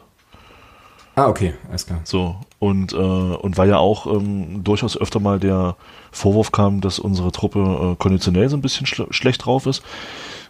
Ah, 1.16 1.28
okay, 1.28 1.54
alles 1.70 1.86
klar. 1.86 2.00
So, 2.06 2.38
und, 2.58 2.94
äh, 2.94 2.96
und 2.96 3.56
weil 3.58 3.70
ja 3.70 3.78
auch 3.78 4.08
ähm, 4.08 4.64
durchaus 4.64 4.98
öfter 4.98 5.20
mal 5.20 5.40
der 5.40 5.76
Vorwurf 6.12 6.52
kam, 6.52 6.82
dass 6.82 6.98
unsere 6.98 7.32
Truppe 7.32 7.60
äh, 7.60 7.96
konditionell 8.02 8.50
so 8.50 8.58
ein 8.58 8.62
bisschen 8.62 8.88
schl 8.88 9.06
schlecht 9.12 9.46
drauf 9.46 9.68
ist. 9.68 9.84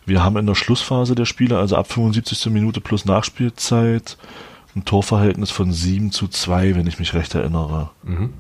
Wir 0.06 0.24
haben 0.24 0.38
in 0.38 0.46
der 0.46 0.56
Schlussphase 0.56 1.16
der 1.16 1.26
Spiele, 1.26 1.58
also 1.58 1.76
ab 1.76 1.92
75. 1.92 2.48
Minute 2.48 2.82
plus 2.82 3.06
Nachspielzeit, 3.06 4.18
ein 4.76 4.86
Torverhältnis 4.86 5.52
von 5.52 5.72
7 5.72 6.12
zu 6.12 6.28
2, 6.28 6.76
wenn 6.76 6.88
ich 6.88 7.00
mich 7.00 7.14
recht 7.14 7.36
erinnere. 7.36 7.90
Mhm. 8.04 8.34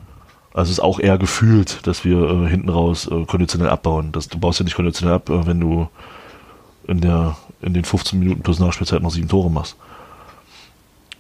Also 0.53 0.69
es 0.69 0.77
ist 0.77 0.83
auch 0.83 0.99
eher 0.99 1.17
gefühlt, 1.17 1.85
dass 1.87 2.05
wir 2.05 2.29
äh, 2.29 2.49
hinten 2.49 2.69
raus 2.69 3.07
äh, 3.07 3.25
konditionell 3.25 3.69
abbauen. 3.69 4.11
Das, 4.11 4.27
du 4.27 4.37
baust 4.37 4.59
ja 4.59 4.65
nicht 4.65 4.75
konditionell 4.75 5.15
ab, 5.15 5.29
äh, 5.29 5.47
wenn 5.47 5.59
du 5.59 5.89
in, 6.87 7.01
der, 7.01 7.37
in 7.61 7.73
den 7.73 7.83
15 7.83 8.19
Minuten 8.19 8.43
plus 8.43 8.59
Nachspielzeit 8.59 9.01
noch 9.01 9.11
sieben 9.11 9.27
Tore 9.27 9.49
machst. 9.49 9.75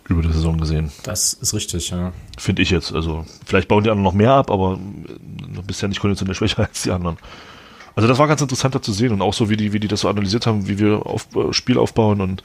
Über 0.07 0.21
die 0.21 0.31
Saison 0.31 0.57
gesehen. 0.57 0.91
Das 1.03 1.33
ist 1.33 1.53
richtig, 1.53 1.89
ja. 1.89 2.11
Finde 2.37 2.61
ich 2.61 2.69
jetzt. 2.69 2.93
Also, 2.93 3.25
vielleicht 3.45 3.69
bauen 3.69 3.83
die 3.83 3.89
anderen 3.89 4.03
noch 4.03 4.13
mehr 4.13 4.33
ab, 4.33 4.51
aber 4.51 4.73
äh, 4.73 5.53
du 5.53 5.63
bist 5.63 5.81
ja 5.81 5.87
nicht 5.87 6.01
konditionell 6.01 6.35
schwächer 6.35 6.63
als 6.67 6.83
die 6.83 6.91
anderen. 6.91 7.17
Also, 7.95 8.07
das 8.07 8.17
war 8.17 8.27
ganz 8.27 8.41
interessant 8.41 8.75
da 8.75 8.81
zu 8.81 8.91
sehen 8.91 9.11
und 9.11 9.21
auch 9.21 9.33
so, 9.33 9.49
wie 9.49 9.57
die, 9.57 9.73
wie 9.73 9.79
die 9.79 9.87
das 9.87 10.01
so 10.01 10.09
analysiert 10.09 10.47
haben, 10.47 10.67
wie 10.67 10.79
wir 10.79 11.05
auf, 11.05 11.27
äh, 11.35 11.53
Spiel 11.53 11.77
aufbauen 11.77 12.21
und 12.21 12.43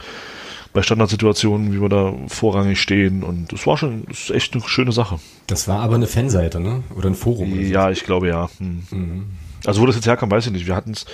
bei 0.72 0.82
Standardsituationen, 0.82 1.72
wie 1.72 1.80
wir 1.80 1.88
da 1.88 2.14
vorrangig 2.28 2.80
stehen. 2.80 3.22
Und 3.22 3.52
das 3.52 3.66
war 3.66 3.78
schon, 3.78 4.04
das 4.06 4.24
ist 4.24 4.30
echt 4.30 4.54
eine 4.54 4.62
schöne 4.66 4.92
Sache. 4.92 5.18
Das 5.46 5.66
war 5.66 5.80
aber 5.80 5.94
eine 5.94 6.06
Fanseite, 6.06 6.60
ne? 6.60 6.82
Oder 6.94 7.08
ein 7.08 7.14
Forum. 7.14 7.52
oder 7.52 7.62
so. 7.62 7.68
Ja, 7.68 7.90
ich 7.90 8.04
glaube 8.04 8.28
ja. 8.28 8.50
Hm. 8.58 9.26
Also, 9.64 9.80
wo 9.80 9.86
das 9.86 9.96
jetzt 9.96 10.06
herkam, 10.06 10.30
weiß 10.30 10.46
ich 10.46 10.52
nicht. 10.52 10.66
Wir 10.66 10.76
hatten 10.76 10.92
es, 10.92 11.06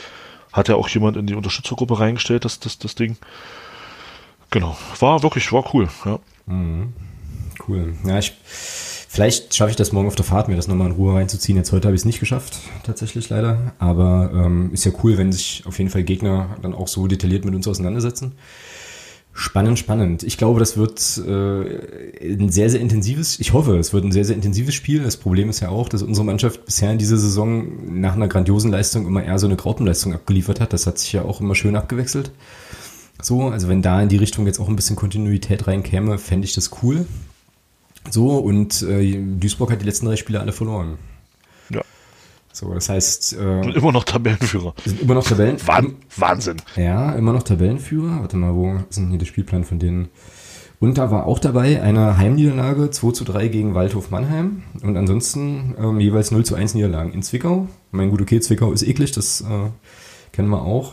hat 0.52 0.68
ja 0.68 0.74
auch 0.74 0.88
jemand 0.88 1.16
in 1.16 1.26
die 1.26 1.34
Unterstützergruppe 1.34 1.98
reingestellt, 1.98 2.44
das, 2.44 2.58
das, 2.60 2.78
das 2.78 2.94
Ding. 2.94 3.16
Genau. 4.50 4.76
War 5.00 5.22
wirklich, 5.22 5.52
war 5.52 5.64
cool, 5.74 5.88
ja. 6.04 6.18
Cool. 7.66 7.94
Ja, 8.04 8.18
ich, 8.18 8.32
vielleicht 9.14 9.54
schaffe 9.54 9.70
ich 9.70 9.76
das 9.76 9.92
morgen 9.92 10.08
auf 10.08 10.16
der 10.16 10.24
Fahrt, 10.24 10.48
mir 10.48 10.56
das 10.56 10.66
nochmal 10.66 10.88
in 10.88 10.94
Ruhe 10.94 11.14
reinzuziehen. 11.14 11.56
Jetzt 11.56 11.70
heute 11.70 11.86
habe 11.86 11.94
ich 11.94 12.00
es 12.00 12.04
nicht 12.04 12.18
geschafft, 12.18 12.58
tatsächlich 12.82 13.30
leider. 13.30 13.72
Aber 13.78 14.32
ähm, 14.34 14.70
ist 14.72 14.84
ja 14.84 14.90
cool, 15.04 15.16
wenn 15.16 15.30
sich 15.30 15.62
auf 15.66 15.78
jeden 15.78 15.90
Fall 15.90 16.02
Gegner 16.02 16.56
dann 16.62 16.74
auch 16.74 16.88
so 16.88 17.06
detailliert 17.06 17.44
mit 17.44 17.54
uns 17.54 17.68
auseinandersetzen. 17.68 18.32
Spannend, 19.32 19.78
spannend. 19.78 20.24
Ich 20.24 20.36
glaube, 20.36 20.58
das 20.58 20.76
wird 20.76 21.00
äh, 21.26 22.34
ein 22.34 22.50
sehr, 22.50 22.70
sehr 22.70 22.80
intensives, 22.80 23.38
ich 23.38 23.52
hoffe, 23.52 23.78
es 23.78 23.92
wird 23.92 24.04
ein 24.04 24.12
sehr, 24.12 24.24
sehr 24.24 24.36
intensives 24.36 24.74
Spiel. 24.74 25.02
Das 25.02 25.16
Problem 25.16 25.48
ist 25.48 25.60
ja 25.60 25.68
auch, 25.68 25.88
dass 25.88 26.02
unsere 26.02 26.24
Mannschaft 26.24 26.64
bisher 26.66 26.90
in 26.90 26.98
dieser 26.98 27.16
Saison 27.16 27.66
nach 28.00 28.14
einer 28.14 28.28
grandiosen 28.28 28.70
Leistung 28.70 29.06
immer 29.06 29.24
eher 29.24 29.38
so 29.38 29.46
eine 29.46 29.56
Graupenleistung 29.56 30.12
abgeliefert 30.12 30.60
hat. 30.60 30.72
Das 30.72 30.86
hat 30.86 30.98
sich 30.98 31.12
ja 31.12 31.22
auch 31.22 31.40
immer 31.40 31.54
schön 31.54 31.76
abgewechselt. 31.76 32.32
So, 33.22 33.48
also 33.48 33.68
wenn 33.68 33.80
da 33.80 34.02
in 34.02 34.08
die 34.08 34.16
Richtung 34.16 34.46
jetzt 34.46 34.58
auch 34.58 34.68
ein 34.68 34.76
bisschen 34.76 34.96
Kontinuität 34.96 35.68
reinkäme, 35.68 36.18
fände 36.18 36.46
ich 36.46 36.54
das 36.54 36.70
cool. 36.82 37.06
So, 38.10 38.36
und 38.36 38.82
äh, 38.82 39.18
Duisburg 39.38 39.70
hat 39.70 39.80
die 39.80 39.86
letzten 39.86 40.06
drei 40.06 40.16
Spiele 40.16 40.40
alle 40.40 40.52
verloren. 40.52 40.98
Ja. 41.70 41.82
So, 42.52 42.72
das 42.74 42.88
heißt, 42.88 43.36
äh, 43.38 43.70
immer 43.70 43.92
noch 43.92 44.04
Tabellenführer. 44.04 44.74
sind 44.84 45.00
immer 45.00 45.14
noch 45.14 45.24
Tabellen. 45.24 45.56
Wahn, 45.66 45.96
Wahnsinn. 46.16 46.58
Ja, 46.76 47.12
immer 47.14 47.32
noch 47.32 47.42
Tabellenführer. 47.42 48.20
Warte 48.20 48.36
mal, 48.36 48.54
wo 48.54 48.76
ist 48.88 48.98
denn 48.98 49.08
hier 49.08 49.18
der 49.18 49.26
Spielplan 49.26 49.64
von 49.64 49.78
denen? 49.78 50.08
Und 50.80 50.98
da 50.98 51.10
war 51.10 51.26
auch 51.26 51.38
dabei 51.38 51.80
eine 51.82 52.18
Heimniederlage 52.18 52.90
2 52.90 53.12
zu 53.12 53.24
3 53.24 53.48
gegen 53.48 53.74
Waldhof 53.74 54.10
Mannheim 54.10 54.64
und 54.82 54.96
ansonsten 54.96 55.74
ähm, 55.78 55.98
jeweils 55.98 56.30
0 56.30 56.44
zu 56.44 56.56
1 56.56 56.74
Niederlagen 56.74 57.12
in 57.12 57.22
Zwickau. 57.22 57.68
Mein 57.90 58.10
gut, 58.10 58.20
okay, 58.20 58.40
Zwickau 58.40 58.70
ist 58.70 58.82
eklig, 58.82 59.12
das 59.12 59.40
äh, 59.40 59.70
kennen 60.32 60.50
wir 60.50 60.62
auch. 60.62 60.92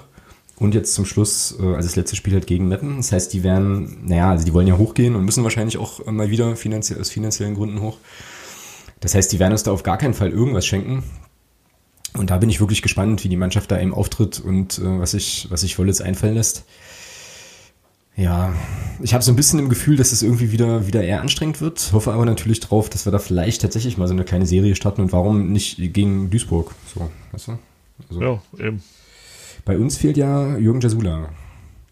Und 0.61 0.75
jetzt 0.75 0.93
zum 0.93 1.05
Schluss, 1.05 1.55
äh, 1.59 1.63
also 1.63 1.87
das 1.87 1.95
letzte 1.95 2.15
Spiel 2.15 2.33
halt 2.33 2.45
gegen 2.45 2.67
Meppen. 2.67 2.97
Das 2.97 3.11
heißt, 3.11 3.33
die 3.33 3.41
werden, 3.41 4.05
naja, 4.05 4.29
also 4.29 4.45
die 4.45 4.53
wollen 4.53 4.67
ja 4.67 4.77
hochgehen 4.77 5.15
und 5.15 5.25
müssen 5.25 5.43
wahrscheinlich 5.43 5.79
auch 5.79 6.05
äh, 6.05 6.11
mal 6.11 6.29
wieder 6.29 6.55
finanzie 6.55 6.95
aus 6.99 7.09
finanziellen 7.09 7.55
Gründen 7.55 7.81
hoch. 7.81 7.97
Das 8.99 9.15
heißt, 9.15 9.31
die 9.31 9.39
werden 9.39 9.53
uns 9.53 9.63
da 9.63 9.71
auf 9.71 9.81
gar 9.81 9.97
keinen 9.97 10.13
Fall 10.13 10.29
irgendwas 10.29 10.67
schenken. 10.67 11.01
Und 12.13 12.29
da 12.29 12.37
bin 12.37 12.47
ich 12.47 12.59
wirklich 12.59 12.83
gespannt, 12.83 13.23
wie 13.23 13.29
die 13.29 13.37
Mannschaft 13.37 13.71
da 13.71 13.81
eben 13.81 13.91
auftritt 13.91 14.39
und 14.39 14.77
äh, 14.77 14.99
was 14.99 15.11
sich 15.11 15.47
was 15.49 15.61
sich 15.61 15.79
Wollitz 15.79 15.99
einfallen 15.99 16.35
lässt. 16.35 16.65
Ja, 18.15 18.53
ich 19.01 19.15
habe 19.15 19.23
so 19.23 19.31
ein 19.31 19.35
bisschen 19.35 19.57
im 19.57 19.67
Gefühl, 19.67 19.95
dass 19.95 20.11
es 20.11 20.21
irgendwie 20.21 20.51
wieder, 20.51 20.85
wieder 20.85 21.03
eher 21.03 21.21
anstrengend 21.21 21.59
wird. 21.59 21.89
Hoffe 21.91 22.13
aber 22.13 22.25
natürlich 22.25 22.59
drauf, 22.59 22.87
dass 22.87 23.07
wir 23.07 23.11
da 23.11 23.17
vielleicht 23.17 23.63
tatsächlich 23.63 23.97
mal 23.97 24.07
so 24.07 24.13
eine 24.13 24.25
kleine 24.25 24.45
Serie 24.45 24.75
starten 24.75 25.01
und 25.01 25.11
warum 25.11 25.51
nicht 25.51 25.77
gegen 25.91 26.29
Duisburg. 26.29 26.75
So, 26.93 27.09
weißt 27.31 27.47
du? 27.47 27.59
Also, 28.09 28.21
Ja, 28.21 28.41
eben. 28.59 28.83
Bei 29.65 29.77
uns 29.77 29.97
fehlt 29.97 30.17
ja 30.17 30.57
Jürgen 30.57 30.81
Jasula. 30.81 31.29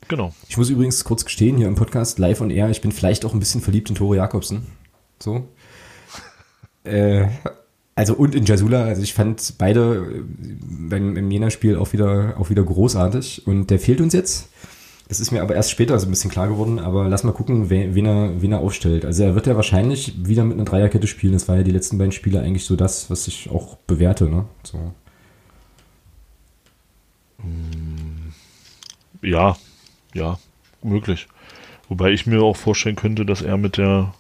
Genau. 0.08 0.34
Ich 0.48 0.58
muss 0.58 0.70
übrigens 0.70 1.04
kurz 1.04 1.24
gestehen, 1.24 1.58
hier 1.58 1.68
im 1.68 1.76
Podcast 1.76 2.18
live 2.18 2.42
on 2.42 2.50
air, 2.50 2.70
ich 2.70 2.82
bin 2.82 2.92
vielleicht 2.92 3.26
auch 3.26 3.34
ein 3.34 3.40
bisschen 3.40 3.62
verliebt 3.62 3.90
in 3.90 3.96
Tore 3.96 4.18
Jakobsen. 4.18 4.68
So. 5.20 5.48
Äh, 6.86 7.28
also 7.94 8.14
und 8.14 8.34
in 8.34 8.46
Jasula, 8.46 8.86
also 8.86 9.02
ich 9.02 9.14
fand 9.14 9.56
beide 9.58 9.96
äh, 9.96 10.24
beim 10.62 11.18
im 11.18 11.30
Jena-Spiel 11.30 11.76
auch 11.76 11.92
wieder, 11.92 12.36
auch 12.40 12.50
wieder 12.50 12.64
großartig 12.64 13.46
und 13.46 13.70
der 13.70 13.80
fehlt 13.80 14.00
uns 14.00 14.14
jetzt. 14.14 14.48
Das 15.10 15.20
ist 15.20 15.32
mir 15.32 15.42
aber 15.42 15.56
erst 15.56 15.72
später 15.72 16.00
so 16.00 16.08
ein 16.08 16.10
bisschen 16.10 16.32
klar 16.32 16.48
geworden, 16.48 16.80
aber 16.80 17.10
lass 17.10 17.26
mal 17.26 17.34
gucken, 17.34 17.70
wen, 17.70 17.96
wen, 17.96 18.06
er, 18.06 18.42
wen 18.42 18.54
er 18.54 18.60
aufstellt. 18.60 19.04
Also 19.04 19.24
er 19.24 19.36
wird 19.36 19.48
ja 19.48 19.58
wahrscheinlich 19.58 20.14
wieder 20.26 20.46
mit 20.46 20.56
einer 20.56 20.64
Dreierkette 20.64 21.08
spielen. 21.08 21.34
Das 21.34 21.50
war 21.50 21.58
ja 21.58 21.64
die 21.64 21.72
letzten 21.72 21.98
beiden 21.98 22.14
Spiele 22.14 22.40
eigentlich 22.40 22.64
so 22.64 22.78
das, 22.78 23.10
was 23.10 23.28
ich 23.28 23.50
auch 23.50 23.76
bewerte. 23.76 24.30
Ne? 24.30 24.46
So. 24.64 24.94
Ja, 29.22 29.58
ja, 30.14 30.40
möglich. 30.84 31.28
Wobei 31.88 32.12
ich 32.12 32.26
mir 32.26 32.42
auch 32.42 32.56
vorstellen 32.56 32.96
könnte, 32.96 33.26
dass 33.26 33.42
er 33.42 33.58
mit 33.58 33.78
der 33.78 34.14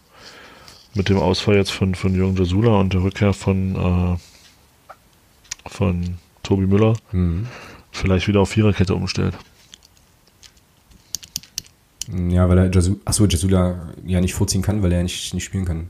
mit 0.95 1.07
dem 1.07 1.17
Ausfall 1.17 1.55
jetzt 1.55 1.71
von, 1.71 1.93
von 1.93 2.15
Jürgen 2.15 2.35
Jasula 2.35 2.79
und 2.79 2.93
der 2.93 3.03
Rückkehr 3.03 3.31
von, 3.33 3.75
äh, 3.75 5.69
von 5.69 6.17
Tobi 6.41 6.65
Müller 6.65 6.95
Mhm. 7.11 7.47
vielleicht 7.91 8.27
wieder 8.27 8.41
auf 8.41 8.49
Viererkette 8.49 8.95
umstellt. 8.95 9.35
Ja, 12.29 12.49
weil 12.49 12.57
er 12.57 12.71
Jasu 12.71 12.95
achso, 13.05 13.27
Jasula 13.27 13.93
ja 14.03 14.19
nicht 14.19 14.33
vorziehen 14.33 14.63
kann, 14.63 14.81
weil 14.81 14.91
er 14.91 15.03
nicht, 15.03 15.31
nicht 15.33 15.43
spielen 15.43 15.65
kann. 15.65 15.89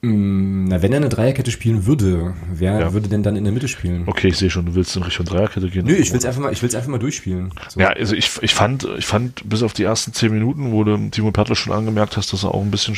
Mm, 0.00 0.66
Na, 0.68 0.80
wenn 0.80 0.92
er 0.92 0.98
eine 0.98 1.08
Dreierkette 1.08 1.50
spielen 1.50 1.84
würde, 1.86 2.34
wer 2.52 2.78
Ja. 2.78 2.92
würde 2.92 3.08
denn 3.08 3.24
dann 3.24 3.34
in 3.34 3.42
der 3.44 3.52
Mitte 3.52 3.66
spielen? 3.66 4.04
Okay, 4.06 4.28
ich 4.28 4.36
sehe 4.36 4.48
schon, 4.48 4.66
du 4.66 4.74
willst 4.76 4.94
in 4.96 5.02
Richtung 5.02 5.26
Dreierkette 5.26 5.68
gehen. 5.70 5.86
Nö, 5.86 5.94
ich 5.94 6.12
will's 6.12 6.24
einfach 6.24 6.40
mal, 6.40 6.52
ich 6.52 6.62
will's 6.62 6.76
einfach 6.76 6.88
mal 6.90 6.98
durchspielen. 6.98 7.52
So. 7.68 7.80
Ja, 7.80 7.88
also 7.88 8.14
ich, 8.14 8.30
ich 8.42 8.54
fand, 8.54 8.86
ich 8.96 9.06
fand 9.06 9.48
bis 9.48 9.62
auf 9.64 9.72
die 9.72 9.82
ersten 9.82 10.12
zehn 10.12 10.32
Minuten, 10.32 10.70
wo 10.70 10.84
du 10.84 10.96
Timo 11.10 11.32
Pertl 11.32 11.56
schon 11.56 11.72
angemerkt 11.72 12.16
hast, 12.16 12.32
dass 12.32 12.44
er 12.44 12.54
auch 12.54 12.62
ein 12.62 12.70
bisschen, 12.70 12.96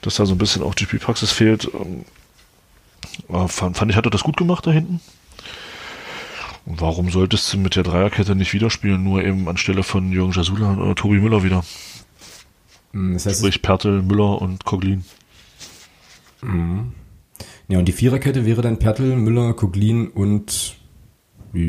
dass 0.00 0.16
da 0.16 0.26
so 0.26 0.34
ein 0.34 0.38
bisschen 0.38 0.62
auch 0.64 0.74
die 0.74 0.84
Spielpraxis 0.84 1.30
fehlt, 1.30 1.70
ähm, 1.72 2.04
äh, 3.28 3.46
fand, 3.46 3.76
fand 3.76 3.90
ich, 3.92 3.96
hat 3.96 4.04
er 4.06 4.10
das 4.10 4.24
gut 4.24 4.36
gemacht 4.36 4.66
da 4.66 4.72
hinten. 4.72 5.00
Und 6.66 6.80
warum 6.80 7.10
solltest 7.10 7.52
du 7.52 7.58
mit 7.58 7.76
der 7.76 7.84
Dreierkette 7.84 8.34
nicht 8.34 8.52
wieder 8.52 8.70
spielen, 8.70 9.04
nur 9.04 9.22
eben 9.24 9.48
anstelle 9.48 9.84
von 9.84 10.10
Jürgen 10.10 10.32
Jasula 10.32 10.74
oder 10.74 10.94
Tobi 10.96 11.18
Müller 11.20 11.44
wieder? 11.44 11.64
Mm, 12.92 13.12
Das 13.14 13.24
heißt, 13.26 13.38
Sprich 13.38 13.62
Pertl, 13.62 14.02
Müller 14.02 14.42
und 14.42 14.64
Koglin. 14.64 15.04
Ja, 16.42 17.78
und 17.78 17.84
die 17.84 17.92
Viererkette 17.92 18.46
wäre 18.46 18.62
dann 18.62 18.78
Pertl, 18.78 19.16
Müller, 19.16 19.54
Koglin 19.54 20.08
und 20.08 20.76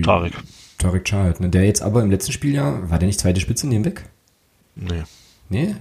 Tarek. 0.04 0.34
Tarek 0.78 1.06
Chahat, 1.06 1.40
ne? 1.40 1.50
Der 1.50 1.66
jetzt 1.66 1.82
aber 1.82 2.02
im 2.02 2.12
letzten 2.12 2.32
Spieljahr, 2.32 2.90
war 2.90 3.00
der 3.00 3.08
nicht 3.08 3.20
zweite 3.20 3.40
Spitze 3.40 3.68
neben 3.68 3.86
weg? 3.86 4.10
Nee. 4.76 5.04
Nee? 5.50 5.76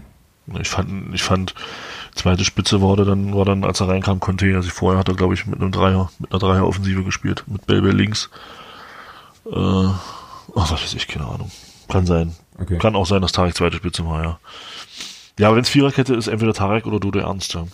Ich 0.61 0.69
fand, 0.69 1.15
ich 1.15 1.23
fand, 1.23 1.55
zweite 2.15 2.45
Spitze 2.45 2.81
war 2.81 2.97
der 2.97 3.05
dann, 3.05 3.35
war 3.35 3.45
dann, 3.45 3.65
als 3.65 3.81
er 3.81 3.89
reinkam, 3.89 4.19
Conte. 4.19 4.55
Also 4.57 4.71
vorher 4.71 4.99
hat 4.99 5.09
er, 5.09 5.15
glaube 5.15 5.35
ich, 5.35 5.47
mit 5.47 5.61
einem 5.61 5.73
Dreier, 5.73 6.11
mit 6.19 6.33
einer 6.33 6.39
Dreier-Offensive 6.39 7.05
gespielt. 7.05 7.45
Mit 7.47 7.67
Belbe 7.67 7.91
links. 7.91 8.31
Äh, 9.45 9.51
oh, 9.51 9.95
was 10.55 10.73
weiß 10.73 10.95
ich, 10.95 11.07
keine 11.07 11.27
Ahnung. 11.27 11.51
Kann 11.89 12.07
sein. 12.07 12.35
Okay. 12.59 12.79
Kann 12.79 12.97
auch 12.97 13.07
sein, 13.07 13.23
dass 13.23 13.33
Tarek 13.33 13.55
zweite 13.55 13.77
Spitze 13.77 14.07
war, 14.07 14.23
ja. 14.23 14.41
Ja, 15.39 15.49
aber 15.49 15.57
wenn 15.57 15.63
es 15.63 15.69
Viererkette 15.69 16.15
ist, 16.15 16.27
entweder 16.27 16.55
Tarek 16.55 16.87
oder 16.87 16.99
Dude 16.99 17.21
Ernst, 17.21 17.55
ja. 17.55 17.67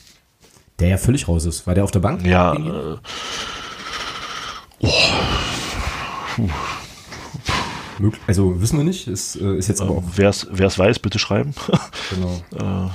Der 0.80 0.88
ja 0.88 0.98
völlig 0.98 1.28
raus 1.28 1.44
ist. 1.44 1.66
War 1.66 1.74
der 1.74 1.84
auf 1.84 1.90
der 1.90 2.00
Bank? 2.00 2.26
Ja, 2.26 2.54
äh, 2.54 2.96
oh, 4.80 4.90
Also 8.26 8.60
wissen 8.60 8.78
wir 8.78 8.84
nicht, 8.84 9.06
ist, 9.06 9.36
äh, 9.36 9.56
ist 9.56 9.68
jetzt 9.68 9.80
aber 9.80 9.92
auch. 9.92 10.02
Wer 10.16 10.30
es 10.30 10.78
weiß, 10.78 10.98
bitte 10.98 11.18
schreiben. 11.18 11.54
Genau. 12.10 12.90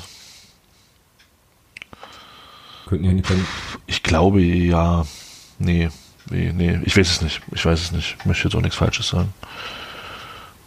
Könnten 2.89 3.05
ja 3.05 3.11
nicht 3.11 3.29
dann. 3.29 3.45
ich 3.85 4.01
glaube 4.01 4.41
ja. 4.41 5.05
Nee, 5.59 5.89
nee, 6.31 6.51
nee. 6.51 6.79
Ich 6.85 6.97
weiß 6.97 7.11
es 7.11 7.21
nicht. 7.21 7.41
Ich 7.51 7.63
weiß 7.63 7.79
es 7.79 7.91
nicht. 7.91 8.15
Ich 8.19 8.25
möchte 8.25 8.45
jetzt 8.45 8.55
auch 8.55 8.61
nichts 8.61 8.77
Falsches 8.77 9.09
sagen. 9.09 9.31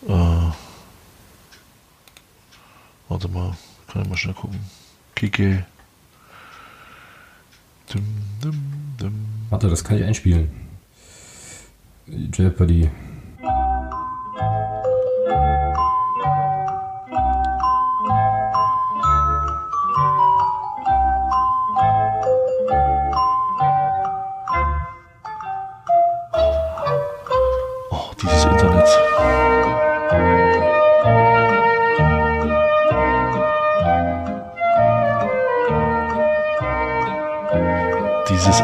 Äh, 0.07 0.53
warte 3.09 3.29
mal. 3.29 3.57
Kann 3.89 4.03
ich 4.03 4.09
mal 4.09 4.17
schnell 4.17 4.35
gucken. 4.35 4.61
Kike. 5.17 5.67
Warte, 9.51 9.69
das 9.69 9.85
kann 9.85 9.99
ich 9.99 10.05
einspielen. 10.05 10.51
Jeopardy. 12.33 12.91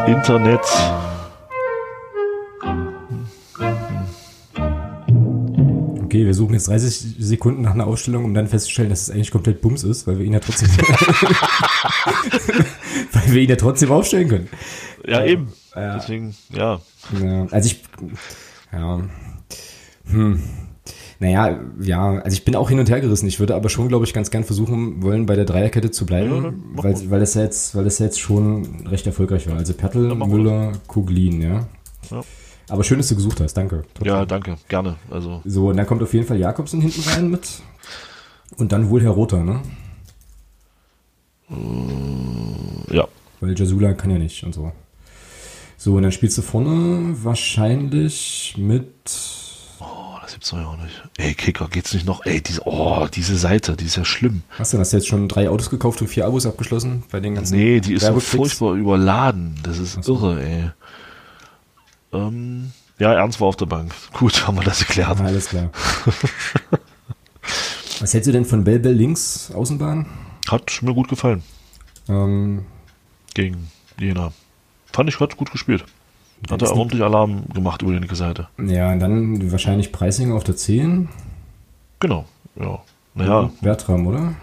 Internet. 0.07 0.61
Okay, 6.05 6.24
wir 6.24 6.34
suchen 6.34 6.55
jetzt 6.55 6.68
30 6.68 7.16
Sekunden 7.18 7.62
nach 7.62 7.74
einer 7.74 7.86
Ausstellung, 7.86 8.24
um 8.24 8.34
dann 8.34 8.46
festzustellen, 8.46 8.90
dass 8.90 9.03
es 9.03 9.11
eigentlich 9.11 9.30
komplett 9.30 9.61
Bums 9.61 9.84
ist, 9.84 10.07
weil 10.07 10.18
wir 10.18 10.24
ihn 10.24 10.32
ja 10.32 10.40
trotzdem, 10.40 10.68
weil 13.12 13.32
wir 13.32 13.42
ihn 13.42 13.51
ja 13.51 13.57
trotzdem 13.57 13.90
aufstellen 13.90 14.28
können. 14.28 14.49
Ja, 15.07 15.24
eben. 15.24 15.53
Ja. 15.74 15.96
Deswegen, 15.96 16.34
ja. 16.51 16.80
Ja, 17.22 17.46
also 17.51 17.66
ich, 17.66 17.82
ja, 18.72 19.01
hm. 20.11 20.42
Naja, 21.21 21.59
ja, 21.81 22.19
also 22.21 22.35
ich 22.35 22.45
bin 22.45 22.55
auch 22.55 22.69
hin 22.69 22.79
und 22.79 22.89
her 22.89 23.01
gerissen. 23.01 23.27
Ich 23.27 23.41
würde 23.41 23.57
aber 23.57 23.69
schon, 23.69 23.89
glaube 23.89 24.05
ich, 24.05 24.14
ganz 24.14 24.31
gern 24.31 24.45
versuchen 24.45 25.03
wollen, 25.03 25.27
bei 25.27 25.35
der 25.35 25.45
Dreierkette 25.45 25.91
zu 25.91 26.05
Ja, 26.05 26.07
bleiben, 26.07 26.43
dann 26.45 26.62
mach 26.75 26.85
weil, 26.85 27.11
weil 27.11 27.21
das 27.21 27.35
ja 27.35 27.43
jetzt, 27.43 27.75
weil 27.75 27.85
das 27.85 27.99
ja 27.99 28.07
jetzt 28.07 28.21
schon 28.21 28.87
recht 28.87 29.07
erfolgreich 29.07 29.49
war. 29.49 29.57
Also 29.57 29.75
Pertl, 29.75 30.14
Müller, 30.14 30.73
Kuglin, 30.87 31.43
ja. 31.43 31.66
Ja. 32.11 32.23
Aber 32.69 32.85
schön, 32.85 32.99
dass 32.99 33.09
du 33.09 33.16
gesucht 33.16 33.41
hast, 33.41 33.55
danke. 33.55 33.85
Ja, 34.05 34.25
danke. 34.27 34.59
Gerne. 34.69 34.97
Also, 35.11 35.41
So, 35.45 35.69
und 35.69 35.77
dann 35.77 35.87
kommt 35.87 36.03
auf 36.03 36.12
jeden 36.14 36.27
Fall 36.27 36.39
Jakobsen 36.39 36.81
hinten 36.81 37.01
rein 37.09 37.31
mit. 37.31 37.62
Und 38.57 38.73
dann 38.73 38.89
wohl 38.91 39.03
Herr 39.03 39.11
Rother, 39.11 39.43
ne? 39.43 39.61
ja. 42.91 43.09
Weil 43.41 43.59
Jasula 43.59 43.95
kann 43.95 44.11
ja 44.11 44.19
nicht 44.19 44.45
und 44.45 44.55
so. 44.55 44.73
So, 45.77 45.95
und 45.95 46.03
dann 46.03 46.12
spielst 46.12 46.37
du 46.39 46.43
vorne 46.43 47.14
wahrscheinlich 47.23 48.55
mit. 48.59 48.85
Gibt's 50.49 50.64
doch 50.64 50.72
ja 50.72 50.78
auch 50.78 50.82
nicht. 50.82 51.03
Ey, 51.18 51.34
Kicker, 51.34 51.68
geht's 51.68 51.92
nicht 51.92 52.07
noch? 52.07 52.24
Ey, 52.24 52.40
diese, 52.40 52.62
oh, 52.64 53.07
diese 53.12 53.36
Seite, 53.36 53.76
die 53.76 53.84
ist 53.84 53.96
ja 53.96 54.05
schlimm. 54.05 54.42
Was 54.57 54.70
denn? 54.70 54.80
Hast 54.80 54.92
du 54.92 54.96
jetzt 54.96 55.07
schon 55.07 55.28
drei 55.28 55.51
Autos 55.51 55.68
gekauft 55.68 56.01
und 56.01 56.09
vier 56.09 56.26
Abos 56.26 56.46
abgeschlossen 56.46 57.03
bei 57.11 57.20
den 57.20 57.34
ganzen? 57.34 57.57
Nee, 57.57 57.80
die 57.80 57.92
ist 57.94 58.07
so 58.07 58.18
furchtbar 58.18 58.72
überladen. 58.74 59.59
Das 59.62 59.78
ist 59.78 60.03
so. 60.03 60.14
irre, 60.14 60.42
ey. 60.42 60.70
Ähm, 62.12 62.72
ja, 62.99 63.12
Ernst 63.12 63.40
war 63.40 63.49
auf 63.49 63.57
der 63.57 63.66
Bank. 63.66 63.92
Gut, 64.14 64.46
haben 64.46 64.57
wir 64.57 64.64
das 64.64 64.80
erklärt. 64.80 65.20
Ah, 65.20 65.24
alles 65.24 65.51
klar. 65.51 65.70
Was 68.01 68.14
hältst 68.14 68.28
du 68.28 68.32
denn 68.32 68.46
von 68.46 68.64
Bell 68.64 68.78
Bell 68.78 68.94
links, 68.94 69.51
Außenbahn? 69.55 70.07
Hat 70.49 70.78
mir 70.80 70.94
gut 70.94 71.09
gefallen. 71.09 71.42
Ähm, 72.09 72.64
Gegen 73.34 73.70
Jena. 73.99 74.32
Fand 74.92 75.11
ich, 75.11 75.20
hat 75.20 75.36
gut 75.36 75.51
gespielt. 75.51 75.84
Hat 76.51 76.62
er 76.62 76.76
ordentlich 76.76 77.03
Alarm 77.03 77.49
gemacht 77.53 77.82
über 77.82 77.93
die 77.93 77.99
linke 77.99 78.16
Seite. 78.16 78.49
ja, 78.59 78.93
und 78.93 79.01
dann 79.01 79.51
wahrscheinlich 79.51 79.93
Preisinger 79.93 80.34
auf 80.34 80.45
der 80.45 80.57
10. 80.57 81.09
Genau, 82.01 82.24
ja. 82.57 82.78
Naja, 83.14 83.51
Bertram, 83.61 84.07
oder? 84.07 84.34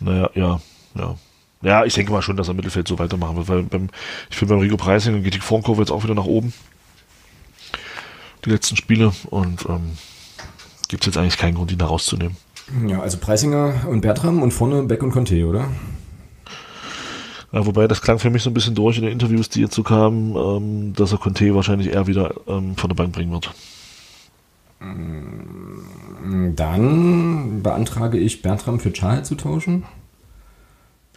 naja, 0.00 0.30
ja, 0.34 0.60
ja. 0.94 1.14
Ja, 1.60 1.84
ich 1.84 1.94
denke 1.94 2.12
mal 2.12 2.22
schon, 2.22 2.36
dass 2.36 2.46
er 2.48 2.54
Mittelfeld 2.54 2.86
so 2.86 2.98
weitermachen 2.98 3.36
wird, 3.36 3.48
weil 3.48 3.62
beim, 3.64 3.88
ich 4.30 4.36
finde 4.36 4.54
beim 4.54 4.62
Rico 4.62 4.76
Preising 4.76 5.22
geht 5.24 5.34
die 5.34 5.40
Formkurve 5.40 5.80
jetzt 5.82 5.90
auch 5.90 6.04
wieder 6.04 6.14
nach 6.14 6.24
oben. 6.24 6.52
Die 8.44 8.50
letzten 8.50 8.76
Spiele 8.76 9.12
und 9.30 9.66
ähm, 9.68 9.98
gibt 10.88 11.02
es 11.02 11.06
jetzt 11.06 11.18
eigentlich 11.18 11.36
keinen 11.36 11.56
Grund, 11.56 11.72
ihn 11.72 11.78
da 11.78 11.86
rauszunehmen. 11.86 12.36
Ja, 12.86 13.00
also 13.00 13.18
Preisinger 13.18 13.86
und 13.88 14.02
Bertram 14.02 14.42
und 14.42 14.52
vorne 14.52 14.82
Beck 14.84 15.02
und 15.02 15.10
Conte, 15.10 15.44
oder? 15.46 15.68
Ja, 17.58 17.66
wobei 17.66 17.88
das 17.88 18.00
klang 18.02 18.20
für 18.20 18.30
mich 18.30 18.44
so 18.44 18.50
ein 18.50 18.54
bisschen 18.54 18.76
durch 18.76 18.98
in 18.98 19.02
den 19.02 19.10
Interviews, 19.12 19.48
die 19.48 19.60
jetzt 19.62 19.74
so 19.74 19.82
kamen, 19.82 20.36
ähm, 20.36 20.92
dass 20.94 21.10
er 21.10 21.18
Conte 21.18 21.52
wahrscheinlich 21.56 21.88
eher 21.92 22.06
wieder 22.06 22.32
ähm, 22.46 22.76
von 22.76 22.88
der 22.88 22.94
Bank 22.94 23.12
bringen 23.12 23.32
wird. 23.32 23.50
Dann 26.54 27.62
beantrage 27.64 28.16
ich 28.18 28.42
Bertram 28.42 28.78
für 28.78 28.92
Charles 28.92 29.26
zu 29.26 29.34
tauschen 29.34 29.82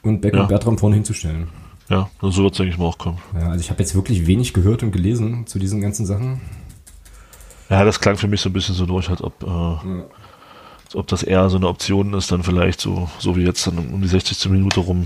und 0.01 0.21
Beck 0.21 0.33
Ja. 0.33 0.41
und 0.41 0.47
Bertram 0.47 0.79
vorne 0.79 0.95
hinzustellen. 0.95 1.49
Ja, 1.89 2.09
so 2.21 2.41
wird 2.43 2.53
es, 2.53 2.57
denke 2.57 2.71
ich 2.73 2.79
mal, 2.79 2.85
auch 2.85 2.97
kommen. 2.97 3.19
Ja, 3.39 3.49
also 3.49 3.59
ich 3.59 3.69
habe 3.69 3.79
jetzt 3.83 3.93
wirklich 3.93 4.25
wenig 4.25 4.53
gehört 4.53 4.81
und 4.81 4.91
gelesen 4.91 5.45
zu 5.45 5.59
diesen 5.59 5.79
ganzen 5.79 6.07
Sachen. 6.07 6.41
Ja, 7.69 7.83
das 7.83 7.99
klang 7.99 8.17
für 8.17 8.27
mich 8.27 8.41
so 8.41 8.49
ein 8.49 8.53
bisschen 8.53 8.73
so 8.73 8.87
durch, 8.87 9.09
als 9.11 9.21
ob, 9.21 9.43
äh, 9.43 9.47
als 10.85 10.95
ob 10.95 11.05
das 11.05 11.21
eher 11.21 11.47
so 11.51 11.57
eine 11.57 11.67
Option 11.67 12.15
ist, 12.15 12.31
dann 12.31 12.41
vielleicht 12.41 12.81
so, 12.81 13.09
so 13.19 13.35
wie 13.35 13.43
jetzt 13.43 13.67
dann 13.67 13.77
um 13.77 14.01
die 14.01 14.07
60. 14.07 14.49
Minute 14.49 14.79
rum, 14.79 15.05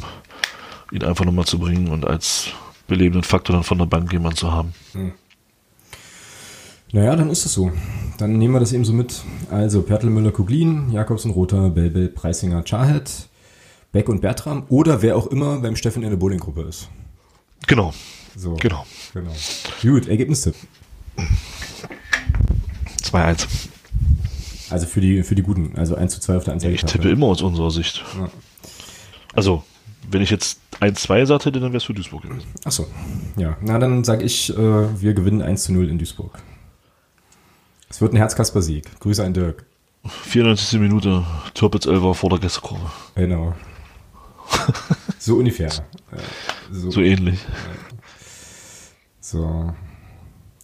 ihn 0.92 1.04
einfach 1.04 1.26
nochmal 1.26 1.46
zu 1.46 1.60
bringen 1.60 1.88
und 1.90 2.06
als 2.06 2.50
belebenden 2.88 3.24
Faktor 3.24 3.56
dann 3.56 3.64
von 3.64 3.78
der 3.78 3.86
Bank 3.86 4.12
jemand 4.14 4.38
zu 4.38 4.52
haben. 4.52 4.74
Naja, 6.92 7.16
dann 7.16 7.30
ist 7.30 7.46
es 7.46 7.54
so. 7.54 7.72
Dann 8.18 8.38
nehmen 8.38 8.54
wir 8.54 8.60
das 8.60 8.72
eben 8.72 8.86
so 8.86 8.94
mit. 8.94 9.22
Also 9.50 9.82
Pertl, 9.82 10.10
Müller, 10.10 10.32
Kuglin, 10.32 10.92
Jakobsen, 10.92 11.32
Rother, 11.32 11.70
Belbel, 11.70 12.08
Preisinger, 12.10 12.64
Charhet, 12.64 13.28
Beck 13.92 14.08
und 14.08 14.22
Bertram 14.22 14.64
oder 14.70 15.02
wer 15.02 15.18
auch 15.18 15.28
immer 15.28 15.60
beim 15.60 15.76
Steffen 15.76 16.04
in 16.04 16.10
der 16.10 16.18
Bowlinggruppe 16.18 16.62
ist. 16.62 16.90
Genau, 17.68 17.94
So. 18.38 18.54
genau. 18.56 18.86
genau. 19.14 19.32
Gut, 19.82 20.08
Ergebnistipp. 20.08 20.56
2-1. 23.04 23.48
Also 24.70 24.86
für 24.86 25.02
die, 25.02 25.24
für 25.24 25.36
die 25.36 25.42
Guten. 25.42 25.76
Also 25.76 25.96
1 25.96 26.14
zu 26.14 26.20
2 26.22 26.38
auf 26.38 26.44
der 26.44 26.54
Anzeige. 26.54 26.76
Ich 26.76 26.84
tippe 26.84 27.10
immer 27.10 27.28
aus 27.28 27.42
unserer 27.42 27.72
Sicht. 27.72 28.04
Ja. 28.18 28.30
Also, 29.34 29.64
wenn 30.10 30.22
ich 30.22 30.30
jetzt 30.30 30.60
1-2 30.80 31.20
gesagt 31.22 31.46
hätte, 31.46 31.60
dann 31.60 31.70
wäre 31.72 31.78
es 31.78 31.84
für 31.84 31.94
Duisburg 31.94 32.24
gewesen. 32.24 32.48
Achso. 32.64 32.88
Ja, 33.38 33.58
na 33.62 33.80
dann 33.80 34.04
sage 34.04 34.24
ich, 34.24 34.50
äh, 34.56 35.02
wir 35.02 35.14
gewinnen 35.14 35.42
1 35.42 35.64
zu 35.64 35.74
0 35.74 35.90
in 35.90 35.98
Duisburg. 35.98 36.38
Es 37.90 38.02
wird 38.02 38.14
ein 38.14 38.18
Herzkasper-Sieg. 38.18 39.00
Grüße 39.00 39.24
an 39.24 39.34
Dirk. 39.34 39.66
94. 40.06 40.80
Minute, 40.80 41.24
Türpitz 41.54 41.86
11 41.86 42.18
vor 42.18 42.30
der 42.30 42.40
Gästekurve. 42.40 42.92
Genau. 43.16 43.56
So 45.18 45.38
ungefähr. 45.38 45.70
Äh, 46.12 46.18
so, 46.72 46.92
So 46.92 47.02
ähnlich. 47.02 47.40
so. 49.20 49.74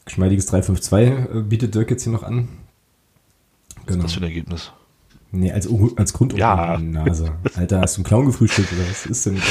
Geschmeidiges 0.06 0.52
3-5-2 0.54 1.00
äh, 1.40 1.42
bietet 1.42 1.74
Dirk 1.74 1.90
jetzt 1.90 2.04
hier 2.04 2.12
noch 2.14 2.22
an. 2.24 2.48
Genau. 3.88 4.04
Was 4.04 4.14
für 4.14 4.20
ein 4.20 4.24
Ergebnis. 4.26 4.72
Nee, 5.32 5.52
als, 5.52 5.68
als 5.96 6.14
Grund 6.14 6.34
Ja. 6.38 6.78
Nase. 6.82 7.32
Alter, 7.56 7.82
hast 7.82 7.96
du 7.96 8.00
einen 8.00 8.06
Clown 8.06 8.26
gefrühstückt 8.26 8.72
oder 8.74 8.82
was 8.90 9.06
ist 9.06 9.26
denn? 9.26 9.42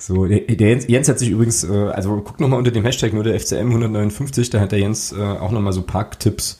So, 0.00 0.26
der, 0.26 0.40
der 0.40 0.68
Jens, 0.70 0.86
Jens 0.88 1.08
hat 1.08 1.18
sich 1.18 1.30
übrigens, 1.30 1.64
äh, 1.64 1.72
also 1.72 2.20
guck 2.24 2.40
nochmal 2.40 2.58
unter 2.58 2.72
dem 2.72 2.84
Hashtag 2.84 3.12
nur 3.12 3.22
der 3.24 3.38
FCM 3.38 3.68
159, 3.68 4.50
da 4.50 4.60
hat 4.60 4.72
der 4.72 4.80
Jens 4.80 5.12
äh, 5.12 5.20
auch 5.20 5.52
nochmal 5.52 5.72
so 5.72 5.82
Parktipps 5.82 6.58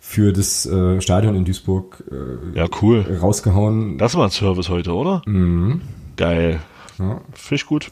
für 0.00 0.32
das 0.32 0.66
äh, 0.66 1.00
Stadion 1.00 1.34
in 1.36 1.44
Duisburg 1.44 2.02
äh, 2.10 2.58
Ja, 2.58 2.66
cool. 2.80 3.18
rausgehauen. 3.20 3.98
Das 3.98 4.14
war 4.14 4.24
ein 4.24 4.30
Service 4.30 4.68
heute, 4.68 4.94
oder? 4.94 5.22
Mhm. 5.26 5.82
Geil. 6.16 6.60
Ja, 6.98 7.20
Finde 7.34 7.54
ich 7.56 7.66
gut. 7.66 7.90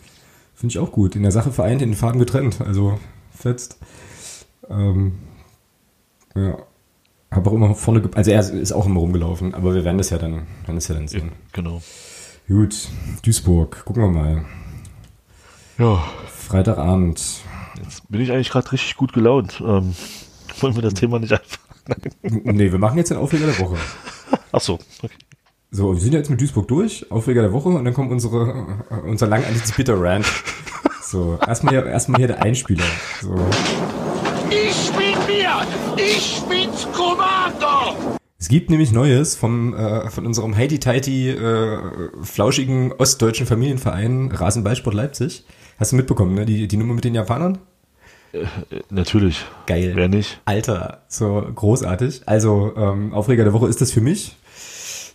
Finde 0.55 0.73
ich 0.73 0.79
auch 0.79 0.93
gut. 0.93 1.15
In 1.17 1.23
der 1.23 1.33
Sache 1.33 1.51
vereint, 1.53 1.81
in 1.83 1.91
den 1.91 1.97
Farben 1.97 2.19
getrennt. 2.19 2.61
Also 2.61 2.99
fetzt. 3.35 3.79
Ähm, 4.69 5.13
ja. 6.35 6.59
Hab 7.31 7.47
auch 7.47 7.53
immer 7.53 7.75
vorne, 7.75 8.03
ge- 8.03 8.11
also 8.15 8.31
er 8.31 8.41
ist 8.41 8.73
auch 8.73 8.87
immer 8.87 9.01
rumgelaufen, 9.01 9.55
aber 9.55 9.75
wir 9.75 9.85
werden 9.85 9.99
das 9.99 10.11
ja 10.11 10.19
dann, 10.19 10.47
werden 10.65 10.75
das 10.75 10.89
ja 10.89 10.95
dann 10.97 11.07
sehen. 11.09 11.31
Genau. 11.53 11.81
Gut, 12.49 12.89
Duisburg, 13.25 13.85
gucken 13.85 14.03
wir 14.03 14.11
mal. 14.11 14.45
Ja, 15.79 16.03
Freitagabend. 16.27 17.21
jetzt 17.83 18.09
bin 18.11 18.21
ich 18.21 18.33
eigentlich 18.33 18.51
gerade 18.51 18.73
richtig 18.73 18.97
gut 18.97 19.13
gelaunt. 19.13 19.61
Ähm, 19.65 19.95
wollen 20.61 20.75
wir 20.75 20.83
das 20.83 20.95
Thema 20.95 21.19
nicht 21.19 21.33
einfach. 21.33 21.59
Nee, 22.23 22.71
wir 22.71 22.79
machen 22.79 22.99
jetzt 22.99 23.11
den 23.11 23.17
Aufreger 23.19 23.47
der 23.47 23.59
Woche. 23.59 23.77
Ach 24.53 24.61
so. 24.61 24.79
Okay. 25.03 25.15
So, 25.73 25.93
wir 25.95 26.01
sind 26.01 26.13
jetzt 26.13 26.31
mit 26.31 26.41
Duisburg 26.41 26.69
durch, 26.69 27.11
Aufreger 27.11 27.43
der 27.43 27.53
Woche 27.53 27.69
und 27.71 27.85
dann 27.85 27.95
kommt 27.95 28.11
unsere, 28.13 28.67
unser 29.07 29.27
lang 29.29 29.45
antizipierter 29.45 30.01
Rant. 30.01 30.27
So, 31.03 31.39
erstmal 31.47 31.75
hier, 31.75 31.87
erstmal 31.87 32.19
hier 32.19 32.29
der 32.29 32.43
Einspieler. 32.43 32.85
So, 33.23 33.35
Ich 34.51 34.91
hier! 35.51 36.05
Ich 36.05 36.43
bin's, 36.49 36.87
Commander! 36.93 37.95
Es 38.39 38.49
gibt 38.49 38.71
nämlich 38.71 38.93
Neues 38.93 39.37
vom, 39.37 39.75
äh, 39.75 40.09
von 40.11 40.27
unserem 40.27 40.57
heidi-teiti 40.57 41.31
äh, 41.31 41.79
flauschigen 42.23 42.93
ostdeutschen 42.93 43.47
Familienverein 43.47 44.33
Rasenballsport 44.33 44.95
Leipzig. 44.95 45.45
Hast 45.79 45.93
du 45.93 45.97
mitbekommen, 45.97 46.35
ne? 46.35 46.47
Die, 46.47 46.67
die 46.67 46.77
Nummer 46.77 46.95
mit 46.95 47.05
den 47.05 47.15
Japanern? 47.15 47.59
Äh, 48.33 48.47
natürlich. 48.89 49.45
Geil. 49.67 49.93
Wer 49.95 50.09
nicht? 50.09 50.41
Alter, 50.47 51.03
so 51.09 51.47
großartig. 51.55 52.23
Also, 52.27 52.73
ähm, 52.77 53.13
Aufreger 53.13 53.45
der 53.45 53.53
Woche 53.53 53.69
ist 53.69 53.81
das 53.81 53.93
für 53.93 54.01
mich. 54.01 54.37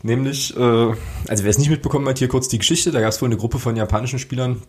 Nämlich, 0.04 0.56
äh, 0.56 0.60
also 0.60 1.44
wer 1.44 1.50
es 1.50 1.58
nicht 1.58 1.70
mitbekommen 1.70 2.08
hat, 2.08 2.20
hier 2.20 2.28
kurz 2.28 2.48
die 2.48 2.60
Geschichte. 2.60 2.92
Da 2.92 3.02
gab 3.02 3.10
es 3.10 3.22
wohl 3.22 3.30
eine 3.30 3.38
Gruppe 3.38 3.58
von 3.58 3.76
japanischen 3.76 4.20
Spielern, 4.20 4.62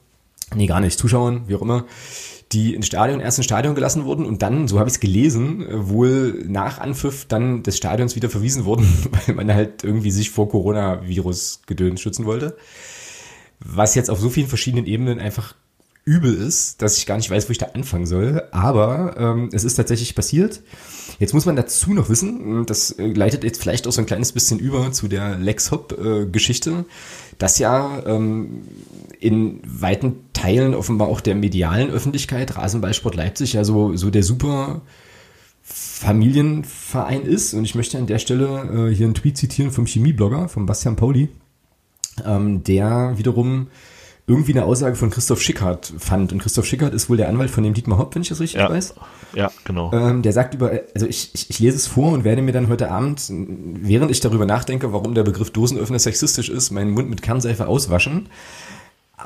nee, 0.55 0.67
gar 0.67 0.81
nicht, 0.81 0.99
Zuschauern, 0.99 1.43
wie 1.47 1.57
auch 1.57 1.63
immer, 1.63 1.85
die 2.53 2.75
ins 2.75 2.87
Stadion, 2.87 3.21
erst 3.21 3.39
ins 3.39 3.47
Stadion 3.47 3.75
gelassen 3.75 4.05
wurden 4.05 4.25
und 4.25 4.43
dann, 4.43 4.69
so 4.69 4.79
habe 4.79 4.89
ich 4.89 4.95
es 4.95 5.01
gelesen, 5.01 5.67
wohl 5.71 6.45
nach 6.47 6.79
Anpfiff 6.79 7.25
dann 7.27 7.63
des 7.63 7.77
Stadions 7.77 8.15
wieder 8.15 8.31
verwiesen 8.31 8.65
wurden, 8.65 8.87
weil 9.27 9.35
man 9.35 9.53
halt 9.53 9.83
irgendwie 9.85 10.11
sich 10.11 10.31
vor 10.31 10.49
Coronavirus-Gedöns 10.49 12.01
schützen 12.01 12.25
wollte. 12.25 12.57
Was 13.59 13.95
jetzt 13.95 14.11
auf 14.11 14.21
so 14.21 14.31
vielen 14.31 14.49
verschiedenen 14.49 14.87
Ebenen 14.87 15.19
einfach 15.19 15.55
übel 16.07 16.33
ist, 16.35 16.83
dass 16.83 16.99
ich 16.99 17.07
gar 17.07 17.17
nicht 17.17 17.29
weiß, 17.31 17.49
wo 17.49 17.51
ich 17.51 17.59
da 17.59 17.67
anfangen 17.75 18.07
soll. 18.07 18.45
Aber 18.53 19.17
ähm, 19.19 19.51
es 19.53 19.65
ist 19.65 19.75
tatsächlich 19.75 20.15
passiert. 20.15 20.63
Jetzt 21.19 21.35
muss 21.35 21.47
man 21.47 21.57
dazu 21.57 21.93
noch 21.95 22.09
wissen, 22.09 22.65
das 22.65 22.93
äh, 22.93 23.09
leitet 23.09 23.43
jetzt 23.43 23.61
vielleicht 23.61 23.89
auch 23.89 23.93
so 23.93 24.01
ein 24.01 24.07
kleines 24.07 24.31
bisschen 24.31 24.61
über 24.61 24.93
zu 24.93 25.09
der 25.09 25.37
Lex 25.37 25.73
Hop-Geschichte, 25.73 26.71
äh, 26.71 26.85
dass 27.39 27.59
ja 27.59 28.05
ähm, 28.07 28.63
in 29.21 29.61
weiten 29.65 30.17
Teilen 30.33 30.75
offenbar 30.75 31.09
auch 31.09 31.21
der 31.21 31.35
medialen 31.35 31.91
Öffentlichkeit 31.91 32.57
Rasenballsport 32.57 33.15
Leipzig 33.15 33.55
ja 33.55 33.65
so, 33.65 33.97
so 33.97 34.11
der 34.11 34.23
super 34.23 34.83
Familienverein 35.63 37.23
ist. 37.23 37.55
Und 37.55 37.65
ich 37.65 37.75
möchte 37.75 37.99
an 37.99 38.07
der 38.07 38.19
Stelle 38.19 38.89
äh, 38.91 38.95
hier 38.95 39.07
einen 39.07 39.15
Tweet 39.15 39.37
zitieren 39.37 39.71
vom 39.71 39.87
Chemieblogger, 39.87 40.49
von 40.49 40.67
Bastian 40.67 40.97
Pauli, 40.97 41.29
ähm, 42.25 42.63
der 42.63 43.15
wiederum 43.17 43.69
irgendwie 44.29 44.53
eine 44.53 44.65
Aussage 44.65 44.97
von 44.97 45.11
Christoph 45.11 45.41
Schickhardt 45.41 45.93
fand. 45.99 46.33
Und 46.33 46.41
Christoph 46.41 46.67
Schickhardt 46.67 46.95
ist 46.95 47.09
wohl 47.09 47.17
der 47.17 47.29
Anwalt 47.29 47.51
von 47.51 47.63
dem 47.63 47.75
Dietmar 47.75 47.99
Hopp, 47.99 48.15
wenn 48.15 48.23
ich 48.23 48.29
das 48.29 48.41
richtig 48.41 48.61
Ja. 48.61 48.69
weiß. 48.69 48.95
Ja, 49.35 49.53
genau. 49.65 49.93
Ähm, 49.93 50.23
der 50.23 50.33
sagt 50.33 50.55
über, 50.55 50.73
also 50.95 51.07
ich, 51.07 51.31
ich, 51.35 51.51
ich 51.51 51.59
lese 51.61 51.77
es 51.77 51.87
vor 51.87 52.13
und 52.13 52.25
werde 52.25 52.43
mir 52.43 52.51
dann 52.53 52.69
heute 52.69 52.91
Abend, 52.91 53.23
während 53.31 54.11
ich 54.11 54.21
darüber 54.21 54.45
nachdenke, 54.45 54.93
warum 54.93 55.15
der 55.15 55.23
Begriff 55.23 55.51
Dosenöffner 55.51 56.01
sexistisch 56.01 56.49
ist, 56.49 56.73
meinen 56.73 56.91
Mund 56.91 57.09
mit 57.09 57.23
Kernseife 57.23 57.69
auswaschen. 57.69 58.29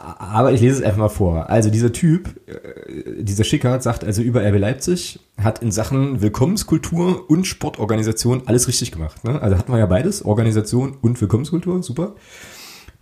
Aber 0.01 0.53
ich 0.53 0.61
lese 0.63 0.77
es 0.79 0.83
einfach 0.83 0.99
mal 0.99 1.09
vor. 1.11 1.51
Also 1.51 1.69
dieser 1.69 1.93
Typ, 1.93 2.41
äh, 2.47 3.23
dieser 3.23 3.45
Schickert 3.45 3.83
sagt 3.83 4.03
also 4.03 4.23
über 4.23 4.41
RB 4.43 4.59
Leipzig, 4.59 5.21
hat 5.37 5.63
in 5.63 5.71
Sachen 5.71 6.23
Willkommenskultur 6.23 7.29
und 7.29 7.47
Sportorganisation 7.47 8.43
alles 8.47 8.67
richtig 8.67 8.93
gemacht. 8.93 9.25
Ne? 9.25 9.41
Also 9.43 9.59
hatten 9.59 9.71
wir 9.71 9.79
ja 9.79 9.87
beides, 9.87 10.25
Organisation 10.25 10.97
und 11.03 11.21
Willkommenskultur, 11.21 11.83
super. 11.83 12.15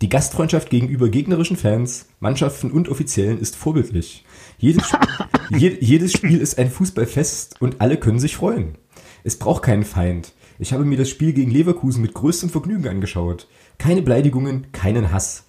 Die 0.01 0.09
Gastfreundschaft 0.09 0.69
gegenüber 0.69 1.09
gegnerischen 1.09 1.57
Fans, 1.57 2.07
Mannschaften 2.19 2.71
und 2.71 2.89
Offiziellen 2.89 3.39
ist 3.39 3.55
vorbildlich. 3.55 4.25
Jedes, 4.57 4.87
Spiel- 4.87 4.99
je, 5.57 5.77
jedes 5.79 6.11
Spiel 6.13 6.39
ist 6.39 6.57
ein 6.57 6.69
Fußballfest 6.69 7.61
und 7.61 7.79
alle 7.79 7.97
können 7.97 8.19
sich 8.19 8.35
freuen. 8.35 8.77
Es 9.23 9.37
braucht 9.37 9.63
keinen 9.63 9.83
Feind. 9.83 10.33
Ich 10.57 10.73
habe 10.73 10.83
mir 10.83 10.97
das 10.97 11.09
Spiel 11.09 11.31
gegen 11.31 11.51
Leverkusen 11.51 12.01
mit 12.01 12.13
größtem 12.13 12.49
Vergnügen 12.49 12.87
angeschaut. 12.89 13.47
Keine 13.77 14.01
Beleidigungen, 14.01 14.71
keinen 14.73 15.11
Hass. 15.13 15.45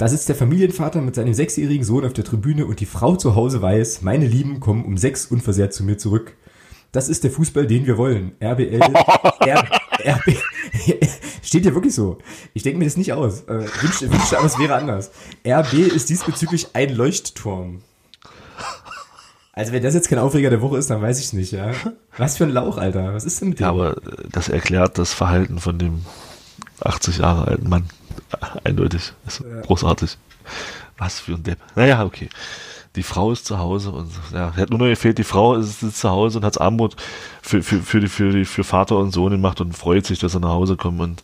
Da 0.00 0.08
sitzt 0.08 0.30
der 0.30 0.34
Familienvater 0.34 1.02
mit 1.02 1.14
seinem 1.14 1.34
sechsjährigen 1.34 1.84
Sohn 1.84 2.06
auf 2.06 2.14
der 2.14 2.24
Tribüne 2.24 2.64
und 2.64 2.80
die 2.80 2.86
Frau 2.86 3.16
zu 3.16 3.34
Hause 3.34 3.60
weiß, 3.60 4.00
meine 4.00 4.26
Lieben 4.26 4.58
kommen 4.58 4.86
um 4.86 4.96
sechs 4.96 5.26
unversehrt 5.26 5.74
zu 5.74 5.84
mir 5.84 5.98
zurück. 5.98 6.32
Das 6.90 7.10
ist 7.10 7.22
der 7.22 7.30
Fußball, 7.30 7.66
den 7.66 7.84
wir 7.84 7.98
wollen. 7.98 8.32
RBL, 8.42 8.80
R, 8.80 9.68
RB, 10.02 10.38
steht 11.42 11.64
hier 11.64 11.74
wirklich 11.74 11.94
so. 11.94 12.16
Ich 12.54 12.62
denke 12.62 12.78
mir 12.78 12.86
das 12.86 12.96
nicht 12.96 13.12
aus. 13.12 13.42
Äh, 13.42 13.66
wünschte, 13.82 14.10
wünschte, 14.10 14.38
aber 14.38 14.46
es 14.46 14.58
wäre 14.58 14.74
anders. 14.74 15.10
RB 15.46 15.74
ist 15.74 16.08
diesbezüglich 16.08 16.68
ein 16.72 16.96
Leuchtturm. 16.96 17.82
Also 19.52 19.72
wenn 19.72 19.82
das 19.82 19.92
jetzt 19.92 20.08
kein 20.08 20.18
Aufreger 20.18 20.48
der 20.48 20.62
Woche 20.62 20.78
ist, 20.78 20.88
dann 20.88 21.02
weiß 21.02 21.20
ich 21.20 21.34
nicht, 21.34 21.52
ja. 21.52 21.72
Was 22.16 22.38
für 22.38 22.44
ein 22.44 22.52
Lauch, 22.52 22.78
Alter. 22.78 23.12
Was 23.12 23.26
ist 23.26 23.42
denn 23.42 23.50
mit 23.50 23.60
dem? 23.60 23.64
Ja, 23.64 23.68
aber 23.68 23.96
das 24.32 24.48
erklärt 24.48 24.96
das 24.96 25.12
Verhalten 25.12 25.58
von 25.58 25.78
dem 25.78 26.06
80 26.80 27.18
Jahre 27.18 27.48
alten 27.48 27.68
Mann. 27.68 27.84
Eindeutig. 28.64 29.12
Das 29.24 29.40
ist 29.40 29.66
großartig. 29.66 30.16
Was 30.98 31.20
für 31.20 31.32
ein 31.32 31.42
Depp. 31.42 31.58
Naja, 31.74 32.04
okay. 32.04 32.28
Die 32.96 33.04
Frau 33.04 33.30
ist 33.30 33.46
zu 33.46 33.58
Hause 33.58 33.92
und 33.92 34.10
ja, 34.32 34.52
hat 34.56 34.70
nur 34.70 34.80
noch 34.80 34.86
gefehlt, 34.86 35.18
die 35.18 35.24
Frau 35.24 35.54
ist, 35.54 35.82
ist 35.82 36.00
zu 36.00 36.10
Hause 36.10 36.38
und 36.38 36.44
hat 36.44 36.60
Armut 36.60 36.96
für, 37.40 37.62
für, 37.62 37.80
für, 37.80 38.00
die, 38.00 38.08
für, 38.08 38.32
die, 38.32 38.44
für 38.44 38.64
Vater 38.64 38.96
und 38.96 39.12
Sohn 39.12 39.30
gemacht 39.30 39.60
und 39.60 39.76
freut 39.76 40.06
sich, 40.06 40.18
dass 40.18 40.34
er 40.34 40.40
nach 40.40 40.48
Hause 40.48 40.76
kommt 40.76 41.00
und 41.00 41.22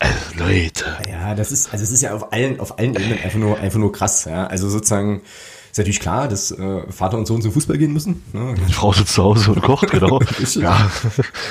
äh, 0.00 0.08
Leute. 0.36 0.86
Ja, 1.08 1.36
das 1.36 1.52
ist, 1.52 1.72
also 1.72 1.84
es 1.84 1.92
ist 1.92 2.02
ja 2.02 2.14
auf 2.14 2.32
allen, 2.32 2.58
auf 2.58 2.78
allen 2.80 2.96
Ebenen 2.96 3.20
einfach 3.22 3.38
nur, 3.38 3.58
einfach 3.58 3.78
nur 3.78 3.92
krass, 3.92 4.24
ja. 4.24 4.48
Also 4.48 4.68
sozusagen, 4.68 5.22
ist 5.70 5.78
natürlich 5.78 6.00
klar, 6.00 6.28
dass 6.28 6.50
äh, 6.50 6.92
Vater 6.92 7.18
und 7.18 7.26
Sohn 7.26 7.42
zum 7.42 7.52
Fußball 7.52 7.78
gehen 7.78 7.92
müssen. 7.92 8.22
Ne? 8.32 8.54
Die 8.68 8.72
Frau 8.72 8.92
sitzt 8.92 9.14
zu 9.14 9.22
Hause 9.22 9.52
und 9.52 9.62
kocht, 9.62 9.90
genau. 9.90 10.20
Ja. 10.54 10.90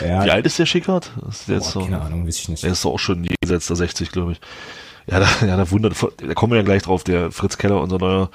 Ja. 0.05 0.25
Wie 0.25 0.31
alt 0.31 0.45
ist 0.45 0.59
der 0.59 0.65
Schickert? 0.65 1.11
Ist 1.29 1.47
der 1.47 1.55
Boah, 1.55 1.61
jetzt 1.61 1.71
so, 1.71 1.79
keine 1.81 2.01
Ahnung, 2.01 2.27
weiß 2.27 2.39
ich 2.39 2.49
nicht. 2.49 2.63
der 2.63 2.71
ist 2.71 2.85
auch 2.85 2.99
schon 2.99 3.25
jenseits 3.41 3.67
der 3.67 3.75
60, 3.75 4.11
glaube 4.11 4.33
ich. 4.33 4.41
Ja, 5.09 5.19
da, 5.19 5.27
ja, 5.45 5.57
da 5.57 5.69
wundert, 5.71 5.95
da 6.17 6.33
kommen 6.33 6.53
wir 6.53 6.57
ja 6.57 6.63
gleich 6.63 6.83
drauf, 6.83 7.03
der 7.03 7.31
Fritz 7.31 7.57
Keller, 7.57 7.81
unser 7.81 7.97
neuer 7.97 8.29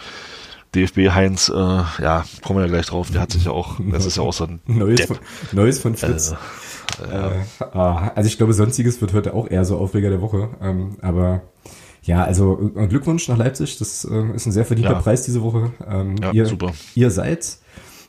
DFB-Heinz, 0.75 1.49
äh, 1.49 1.55
ja, 1.55 2.25
kommen 2.45 2.59
wir 2.59 2.67
ja 2.67 2.71
gleich 2.71 2.87
drauf, 2.87 3.11
der 3.11 3.23
hat 3.23 3.33
sich 3.33 3.45
ja 3.45 3.53
auch, 3.53 3.77
das 3.91 4.05
ist 4.05 4.19
ja 4.19 4.23
auch 4.23 4.35
so 4.35 4.45
ein 4.45 4.61
Neues, 4.67 4.97
Depp. 5.01 5.09
von, 5.09 5.19
Neues 5.53 5.79
von 5.79 5.97
Fritz. 5.97 6.35
Äh, 7.11 7.65
ah, 7.65 8.13
also 8.15 8.27
ich 8.27 8.37
glaube, 8.37 8.53
sonstiges 8.53 9.01
wird 9.01 9.13
heute 9.13 9.35
auch 9.35 9.49
eher 9.51 9.65
so 9.65 9.79
Aufreger 9.79 10.11
der 10.11 10.21
Woche. 10.21 10.51
Ähm, 10.61 10.97
aber 11.01 11.43
ja, 12.03 12.25
also 12.25 12.73
äh, 12.77 12.87
Glückwunsch 12.87 13.29
nach 13.29 13.37
Leipzig. 13.37 13.79
Das 13.79 14.05
äh, 14.05 14.35
ist 14.35 14.47
ein 14.47 14.53
sehr 14.53 14.65
verdienter 14.65 14.93
Ja. 14.93 15.01
Preis 15.01 15.23
diese 15.23 15.43
Woche. 15.43 15.73
Ähm, 15.87 16.17
Ja, 16.23 16.33
ihr, 16.33 16.47
super. 16.47 16.73
Ihr 16.95 17.11
seid. 17.11 17.59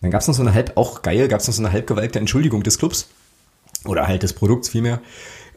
Dann 0.02 0.12
gab 0.12 0.22
es 0.22 0.28
noch 0.28 0.36
so 0.36 0.42
eine 0.42 0.54
halb, 0.54 0.72
auch 0.76 1.02
geil, 1.02 1.28
gab 1.28 1.42
es 1.42 1.48
noch 1.48 1.54
so 1.54 1.62
eine 1.62 1.74
halbgewalkte 1.74 2.20
Entschuldigung 2.20 2.64
des 2.64 2.78
Clubs. 2.78 3.10
Oder 3.86 4.08
halt 4.08 4.24
des 4.24 4.34
Produkts 4.34 4.70
vielmehr. 4.70 5.02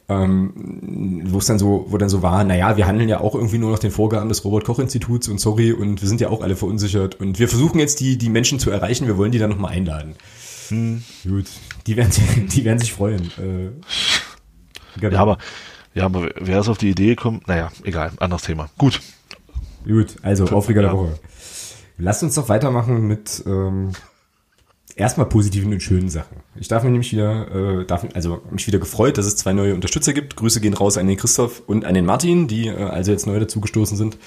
Ähm, 0.08 1.22
wo 1.26 1.38
es 1.38 1.46
dann 1.46 1.58
so, 1.58 1.86
wo 1.88 1.96
dann 1.96 2.08
so 2.08 2.22
war, 2.22 2.42
naja, 2.44 2.76
wir 2.76 2.86
handeln 2.86 3.08
ja 3.08 3.20
auch 3.20 3.34
irgendwie 3.34 3.58
nur 3.58 3.70
nach 3.70 3.78
den 3.78 3.92
Vorgaben 3.92 4.28
des 4.28 4.44
Robert-Koch-Instituts 4.44 5.28
und 5.28 5.38
sorry, 5.38 5.72
und 5.72 6.02
wir 6.02 6.08
sind 6.08 6.20
ja 6.20 6.28
auch 6.28 6.42
alle 6.42 6.56
verunsichert 6.56 7.20
und 7.20 7.38
wir 7.38 7.48
versuchen 7.48 7.78
jetzt 7.78 8.00
die, 8.00 8.18
die 8.18 8.28
Menschen 8.28 8.58
zu 8.58 8.70
erreichen, 8.70 9.06
wir 9.06 9.16
wollen 9.16 9.30
die 9.32 9.38
dann 9.38 9.50
nochmal 9.50 9.72
einladen. 9.72 10.14
Gut, 11.22 11.46
die 11.86 11.96
werden, 11.96 12.10
die 12.52 12.64
werden 12.64 12.78
sich 12.78 12.92
freuen. 12.92 13.30
Äh, 13.38 13.70
genau. 15.00 15.14
Ja, 15.14 15.20
aber, 15.20 15.38
ja, 15.94 16.04
aber 16.04 16.30
wer 16.40 16.60
ist 16.60 16.68
auf 16.68 16.78
die 16.78 16.90
Idee 16.90 17.10
gekommen? 17.10 17.40
Naja, 17.46 17.70
egal, 17.84 18.10
anderes 18.18 18.42
Thema. 18.42 18.70
Gut. 18.78 19.00
Gut, 19.84 20.16
also 20.22 20.46
Aufreger 20.46 20.82
der 20.82 20.90
Ja. 20.90 20.96
Woche. 20.96 21.18
Lasst 21.98 22.22
uns 22.22 22.34
doch 22.34 22.48
weitermachen 22.48 23.06
mit 23.06 23.42
ähm, 23.46 23.92
erstmal 24.96 25.28
positiven 25.28 25.72
und 25.72 25.82
schönen 25.82 26.08
Sachen. 26.08 26.38
Ich 26.56 26.68
darf 26.68 26.82
mich 26.82 26.92
nämlich 26.92 27.12
wieder, 27.12 27.80
äh, 27.80 27.84
darf, 27.86 28.06
also 28.14 28.42
mich 28.50 28.66
wieder 28.66 28.78
gefreut, 28.78 29.18
dass 29.18 29.26
es 29.26 29.36
zwei 29.36 29.52
neue 29.52 29.74
Unterstützer 29.74 30.12
gibt. 30.12 30.36
Grüße 30.36 30.60
gehen 30.60 30.74
raus 30.74 30.98
an 30.98 31.06
den 31.06 31.16
Christoph 31.16 31.62
und 31.66 31.84
an 31.84 31.94
den 31.94 32.04
Martin, 32.04 32.48
die 32.48 32.68
äh, 32.68 32.84
also 32.84 33.12
jetzt 33.12 33.26
neu 33.26 33.38
dazugestoßen 33.38 33.96
sind 33.96 34.18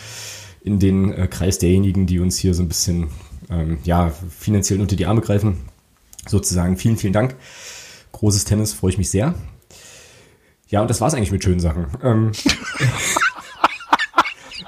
in 0.64 0.80
den 0.80 1.14
äh, 1.14 1.28
Kreis 1.28 1.60
derjenigen, 1.60 2.08
die 2.08 2.20
uns 2.20 2.38
hier 2.38 2.54
so 2.54 2.64
ein 2.64 2.68
bisschen 2.68 3.10
ähm, 3.50 3.78
ja 3.84 4.12
finanziell 4.38 4.82
unter 4.82 4.96
die 4.96 5.06
Arme 5.06 5.22
greifen. 5.22 5.58
Sozusagen 6.28 6.78
vielen, 6.78 6.98
vielen 6.98 7.14
Dank. 7.14 7.36
Großes 8.12 8.46
Tennis, 8.46 8.74
freue 8.74 8.92
ich 8.92 8.98
mich 8.98 9.10
sehr. 9.10 9.36
Ja, 10.68 10.82
und 10.82 10.90
das 10.90 11.02
war's 11.02 11.14
eigentlich 11.14 11.32
mit 11.32 11.44
schönen 11.44 11.60
Sachen. 11.60 11.86
Ähm, 12.02 12.32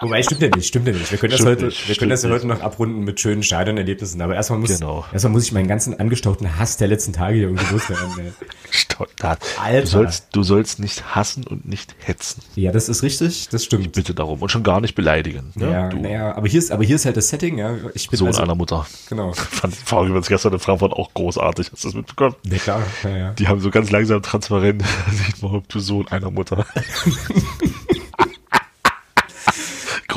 Wobei, 0.02 0.22
stimmt 0.24 0.42
ja 0.42 0.50
nicht, 0.56 0.68
stimmt 0.68 0.88
ja 0.88 0.94
nicht. 0.94 1.12
Wir 1.12 1.18
können 1.18 1.32
das 1.32 1.40
Stimmt 1.40 1.52
heute, 1.58 1.66
nicht, 1.66 1.88
wir 1.88 1.96
können 1.96 2.10
das 2.12 2.24
ja 2.24 2.30
heute 2.30 2.48
noch 2.48 2.62
abrunden 2.62 3.04
mit 3.04 3.20
schönen 3.20 3.44
Stadionerlebnissen. 3.44 4.22
Aber 4.22 4.36
erstmal 4.36 4.60
muss, 4.60 4.78
Genau. 4.80 5.06
erstmal 5.12 5.32
muss 5.34 5.44
ich 5.46 5.52
meinen 5.52 5.68
ganzen 5.68 6.00
angestauten 6.00 6.58
Hass 6.60 6.78
der 6.78 6.88
letzten 6.88 7.14
Tage 7.14 7.36
hier 7.36 7.44
irgendwie 7.46 7.74
loswerden. 7.74 8.08
ey. 8.20 8.32
Stottert. 8.70 9.40
Alter. 9.62 9.82
Du 9.82 9.88
sollst, 9.88 10.28
du 10.34 10.44
sollst 10.44 10.80
nicht 10.80 11.16
hassen 11.16 11.46
und 11.48 11.68
nicht 11.68 11.96
hetzen. 12.04 12.42
Ja, 12.56 12.72
das 12.72 12.90
ist 12.90 13.02
richtig, 13.04 13.50
das 13.50 13.64
stimmt. 13.64 13.92
Bitte 13.94 14.14
darum. 14.14 14.42
Und 14.42 14.50
schon 14.52 14.64
gar 14.64 14.82
nicht 14.82 14.96
beleidigen. 14.96 15.52
Ne? 15.56 15.72
Ja, 15.72 15.90
naja, 15.94 16.36
aber 16.36 16.48
hier 16.48 16.60
ist, 16.60 16.72
aber 16.72 16.84
hier 16.84 16.96
ist 16.96 17.06
halt 17.06 17.18
das 17.18 17.30
Setting, 17.30 17.58
ja. 17.58 17.76
Ich 17.94 18.10
bin 18.10 18.18
Sohn 18.18 18.28
also, 18.28 18.42
einer 18.42 18.56
Mutter. 18.56 18.86
Genau. 19.10 19.34
Fand 19.34 19.76
fand 19.76 20.04
ich 20.04 20.10
übrigens 20.10 20.28
gestern 20.28 20.54
in 20.54 20.60
Frankfurt 20.60 20.94
auch 20.94 21.14
großartig. 21.14 21.72
Hast 21.72 21.84
du 21.84 21.88
das 21.88 21.96
mitbekommen? 21.96 22.36
Ja, 22.44 22.58
klar, 22.58 22.84
ja, 23.04 23.18
ja. 23.18 23.32
Die 23.34 23.48
haben 23.48 23.60
so 23.60 23.72
ganz 23.72 23.90
langsam 23.92 24.22
transparent, 24.22 24.84
sieht 25.12 25.42
man, 25.42 25.64
du 25.68 25.80
Sohn 25.80 26.08
einer 26.10 26.30
Mutter. 26.32 26.66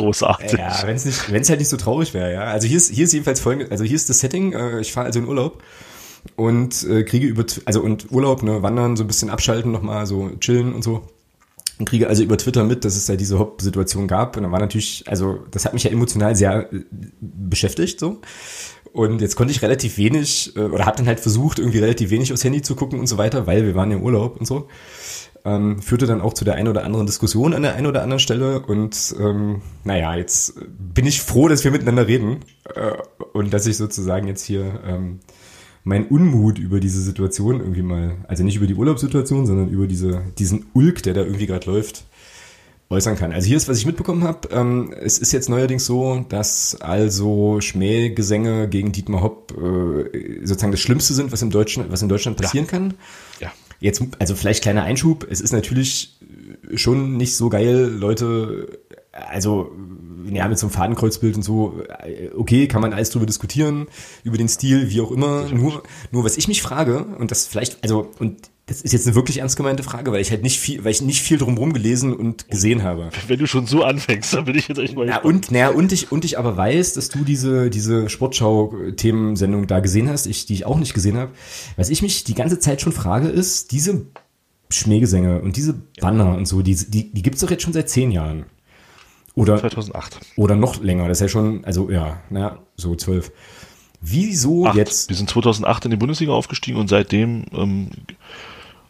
großartig. 0.01 0.59
Ja, 0.59 0.83
wenn 0.85 0.97
es 0.97 1.05
nicht, 1.05 1.33
wenn 1.33 1.45
halt 1.45 1.59
nicht 1.59 1.69
so 1.69 1.77
traurig 1.77 2.15
wäre, 2.15 2.33
ja. 2.33 2.43
Also 2.45 2.67
hier 2.67 2.77
ist, 2.77 2.93
hier 2.93 3.05
ist 3.05 3.13
jedenfalls 3.13 3.41
folgendes, 3.41 3.71
also 3.71 3.85
hier 3.85 3.97
ist 3.97 4.09
das 4.09 4.21
Setting, 4.21 4.53
äh, 4.53 4.81
ich 4.81 4.93
fahre 4.93 5.07
also 5.07 5.19
in 5.19 5.27
Urlaub 5.27 5.63
und 6.37 6.83
äh, 6.89 7.03
kriege 7.05 7.27
über, 7.27 7.45
also 7.65 7.81
und 7.81 8.11
Urlaub, 8.11 8.43
ne, 8.43 8.63
wandern, 8.63 8.97
so 8.97 9.05
ein 9.05 9.07
bisschen 9.07 9.31
abschalten 9.31 9.73
nochmal, 9.73 10.07
so 10.07 10.31
chillen 10.41 10.75
und 10.75 10.83
so. 10.83 11.03
und 11.81 11.89
kriege 11.89 12.09
also 12.09 12.23
über 12.23 12.37
Twitter 12.37 12.63
mit, 12.65 12.85
dass 12.85 12.95
es 12.95 13.07
da 13.07 13.17
diese 13.17 13.39
Hauptsituation 13.39 14.07
gab. 14.07 14.37
Und 14.37 14.43
dann 14.45 14.53
war 14.53 14.61
natürlich, 14.61 15.05
also 15.07 15.39
das 15.51 15.65
hat 15.65 15.73
mich 15.73 15.85
ja 15.85 15.91
emotional 15.91 16.37
sehr 16.37 16.73
äh, 16.73 16.85
beschäftigt 17.21 17.99
so. 17.99 18.21
Und 18.93 19.21
jetzt 19.21 19.37
konnte 19.37 19.53
ich 19.53 19.63
relativ 19.63 19.99
wenig, 19.99 20.55
äh, 20.57 20.61
oder 20.61 20.85
habe 20.85 20.99
dann 20.99 21.07
halt 21.07 21.21
versucht, 21.21 21.59
irgendwie 21.59 21.79
relativ 21.79 22.11
wenig 22.11 22.33
aufs 22.33 22.45
Handy 22.45 22.61
zu 22.61 22.75
gucken 22.77 22.99
und 23.01 23.07
so 23.07 23.19
weiter, 23.19 23.47
weil 23.47 23.65
wir 23.65 23.75
waren 23.75 23.91
im 23.93 24.03
Urlaub 24.03 24.39
und 24.39 24.47
so. 24.47 24.69
Ähm, 25.45 25.81
führte 25.81 26.07
dann 26.07 26.21
auch 26.21 26.35
zu 26.35 26.45
der 26.45 26.55
einen 26.55 26.69
oder 26.69 26.85
anderen 26.85 27.07
Diskussion 27.07 27.55
an 27.55 27.63
der 27.63 27.75
einen 27.75 27.87
oder 27.87 28.03
anderen 28.03 28.21
Stelle. 28.21 28.61
Und 28.61 29.15
ähm, 29.19 29.63
naja, 29.85 30.15
jetzt 30.15 30.55
bin 30.79 31.07
ich 31.07 31.23
froh, 31.23 31.49
dass 31.49 31.65
wir 31.65 31.71
miteinander 31.71 32.07
reden 32.07 32.41
äh, 32.75 32.93
und 33.33 33.53
dass 33.55 33.67
ich 33.67 33.77
sozusagen 33.77 34.29
jetzt 34.29 34.45
hier 34.45 34.81
ähm, 34.87 35.21
mein 35.85 36.07
Unmut 36.07 36.59
über 36.59 36.81
diese 36.81 37.01
Situation 37.01 37.61
irgendwie 37.61 37.83
mal, 37.83 38.17
also 38.29 38.45
nicht 38.45 38.57
über 38.57 38.67
die 38.67 38.75
Urlaubssituation, 38.75 39.47
sondern 39.47 39.69
über 39.71 39.87
diese, 39.87 40.23
diesen 40.39 40.67
Ulk, 40.75 41.03
der 41.03 41.15
da 41.15 41.23
irgendwie 41.23 41.47
gerade 41.47 41.71
läuft, 41.71 42.05
äußern 42.91 43.17
kann. 43.17 43.33
Also 43.33 43.47
hier 43.47 43.57
ist, 43.57 43.69
was 43.69 43.79
ich 43.79 43.87
mitbekommen 43.87 44.25
habe. 44.25 44.49
Ähm, 44.51 44.93
es 45.01 45.19
ist 45.19 45.33
jetzt 45.33 45.49
neuerdings 45.49 45.87
so, 45.87 46.25
dass 46.29 46.81
also 46.81 47.61
Schmähgesänge 47.61 48.69
gegen 48.69 48.93
Dietmar 48.93 49.23
Hopp 49.23 49.53
äh, 49.57 50.45
sozusagen 50.45 50.73
das 50.73 50.81
Schlimmste 50.81 51.15
sind, 51.15 51.31
was, 51.33 51.41
im 51.41 51.51
Deutschen, 51.51 51.85
was 51.89 52.03
in 52.03 52.09
Deutschland 52.09 52.37
passieren 52.37 52.67
ja. 52.67 52.71
kann. 52.71 52.95
Ja. 53.41 53.53
Jetzt, 53.81 54.03
also 54.19 54.35
vielleicht 54.35 54.63
kleiner 54.63 54.83
Einschub. 54.83 55.27
Es 55.29 55.41
ist 55.41 55.53
natürlich 55.53 56.19
schon 56.75 57.17
nicht 57.17 57.37
so 57.37 57.49
geil, 57.49 57.93
Leute, 57.99 58.79
also 59.13 59.73
ja, 60.31 60.47
mit 60.47 60.59
so 60.59 60.67
einem 60.67 60.73
Fadenkreuzbild 60.73 61.37
und 61.37 61.43
so, 61.43 61.83
okay, 62.37 62.69
kann 62.69 62.83
man 62.83 62.93
alles 62.93 63.11
drüber 63.11 63.27
diskutieren, 63.27 63.87
über 64.23 64.37
den 64.37 64.49
Stil, 64.49 64.91
wie 64.91 65.01
auch 65.01 65.11
immer. 65.11 65.49
Nur, 65.49 65.83
nur 66.13 66.25
was 66.25 66.37
ich 66.37 66.47
mich 66.47 66.63
frage, 66.63 67.05
und 67.19 67.31
das 67.31 67.47
vielleicht, 67.47 67.83
also, 67.83 68.11
und 68.19 68.51
das 68.71 68.83
ist 68.83 68.93
jetzt 68.93 69.05
eine 69.09 69.17
wirklich 69.17 69.39
ernst 69.39 69.57
gemeinte 69.57 69.83
Frage, 69.83 70.13
weil 70.13 70.21
ich 70.21 70.31
halt 70.31 70.45
nicht 70.45 70.61
viel, 70.61 70.85
weil 70.85 70.93
ich 70.93 71.03
nicht 71.03 71.23
viel 71.23 71.39
drumherum 71.39 71.73
gelesen 71.73 72.15
und 72.15 72.49
gesehen 72.49 72.85
habe. 72.85 73.11
Wenn 73.27 73.41
du 73.41 73.49
schon 73.49 73.67
so 73.67 73.83
anfängst, 73.83 74.33
dann 74.33 74.45
bin 74.45 74.57
ich 74.57 74.69
jetzt 74.69 74.79
echt 74.79 74.95
mal. 74.95 75.09
Ja, 75.09 75.21
und, 75.23 75.51
naja, 75.51 75.71
und 75.71 75.91
ich, 75.91 76.13
und 76.13 76.25
ich 76.25 76.39
aber 76.39 76.57
weiß, 76.57 76.93
dass 76.93 77.09
du 77.09 77.25
diese, 77.25 77.69
diese 77.69 78.09
Sportschau-Themensendung 78.09 79.67
da 79.67 79.81
gesehen 79.81 80.09
hast, 80.09 80.27
ich, 80.27 80.47
die 80.47 80.55
ich 80.55 80.67
auch 80.67 80.79
nicht 80.79 80.95
gesehen 80.95 81.17
habe. 81.17 81.33
Was 81.75 81.91
ich 81.91 82.01
mich 82.01 82.23
die 82.23 82.35
ganze 82.35 82.61
Zeit 82.61 82.81
schon 82.81 82.93
frage, 82.93 83.27
ist, 83.27 83.73
diese 83.73 84.07
Schmähgesänge 84.71 85.41
und 85.41 85.57
diese 85.57 85.75
Banner 86.01 86.37
und 86.37 86.47
so, 86.47 86.63
die, 86.63 86.77
die, 86.77 87.13
die 87.13 87.23
gibt's 87.23 87.41
doch 87.41 87.51
jetzt 87.51 87.65
schon 87.65 87.73
seit 87.73 87.91
zehn 87.91 88.13
Jahren. 88.13 88.47
Oder, 89.35 89.59
2008. 89.59 90.21
Oder 90.37 90.55
noch 90.55 90.81
länger, 90.81 91.09
das 91.09 91.19
ist 91.19 91.23
ja 91.23 91.29
schon, 91.29 91.65
also 91.65 91.91
ja, 91.91 92.23
naja, 92.31 92.61
so 92.77 92.95
zwölf. 92.95 93.33
Wieso 94.01 94.67
Acht. 94.67 94.77
jetzt? 94.77 95.09
Wir 95.09 95.17
sind 95.17 95.29
2008 95.29 95.87
in 95.87 95.91
die 95.91 95.97
Bundesliga 95.97 96.31
aufgestiegen 96.31 96.79
und 96.79 96.89
seitdem 96.89 97.47
ähm, 97.53 97.91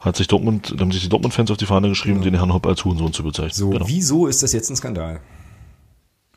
hat 0.01 0.17
sich 0.17 0.27
Dortmund, 0.27 0.75
haben 0.81 0.91
sich 0.93 1.03
die 1.03 1.09
Dortmund-Fans 1.09 1.51
auf 1.51 1.57
die 1.59 1.67
Fahne 1.67 1.89
geschrieben, 1.89 2.23
den 2.23 2.35
Herrn 2.35 2.53
Hopp 2.53 2.67
als 2.67 2.85
Hurensohn 2.85 3.13
zu 3.13 3.23
bezeichnen. 3.23 3.53
So, 3.55 3.71
Genau. 3.71 3.87
wieso 3.87 4.27
ist 4.27 4.43
das 4.43 4.53
jetzt 4.53 4.71
ein 4.71 4.77
Skandal? 4.77 5.21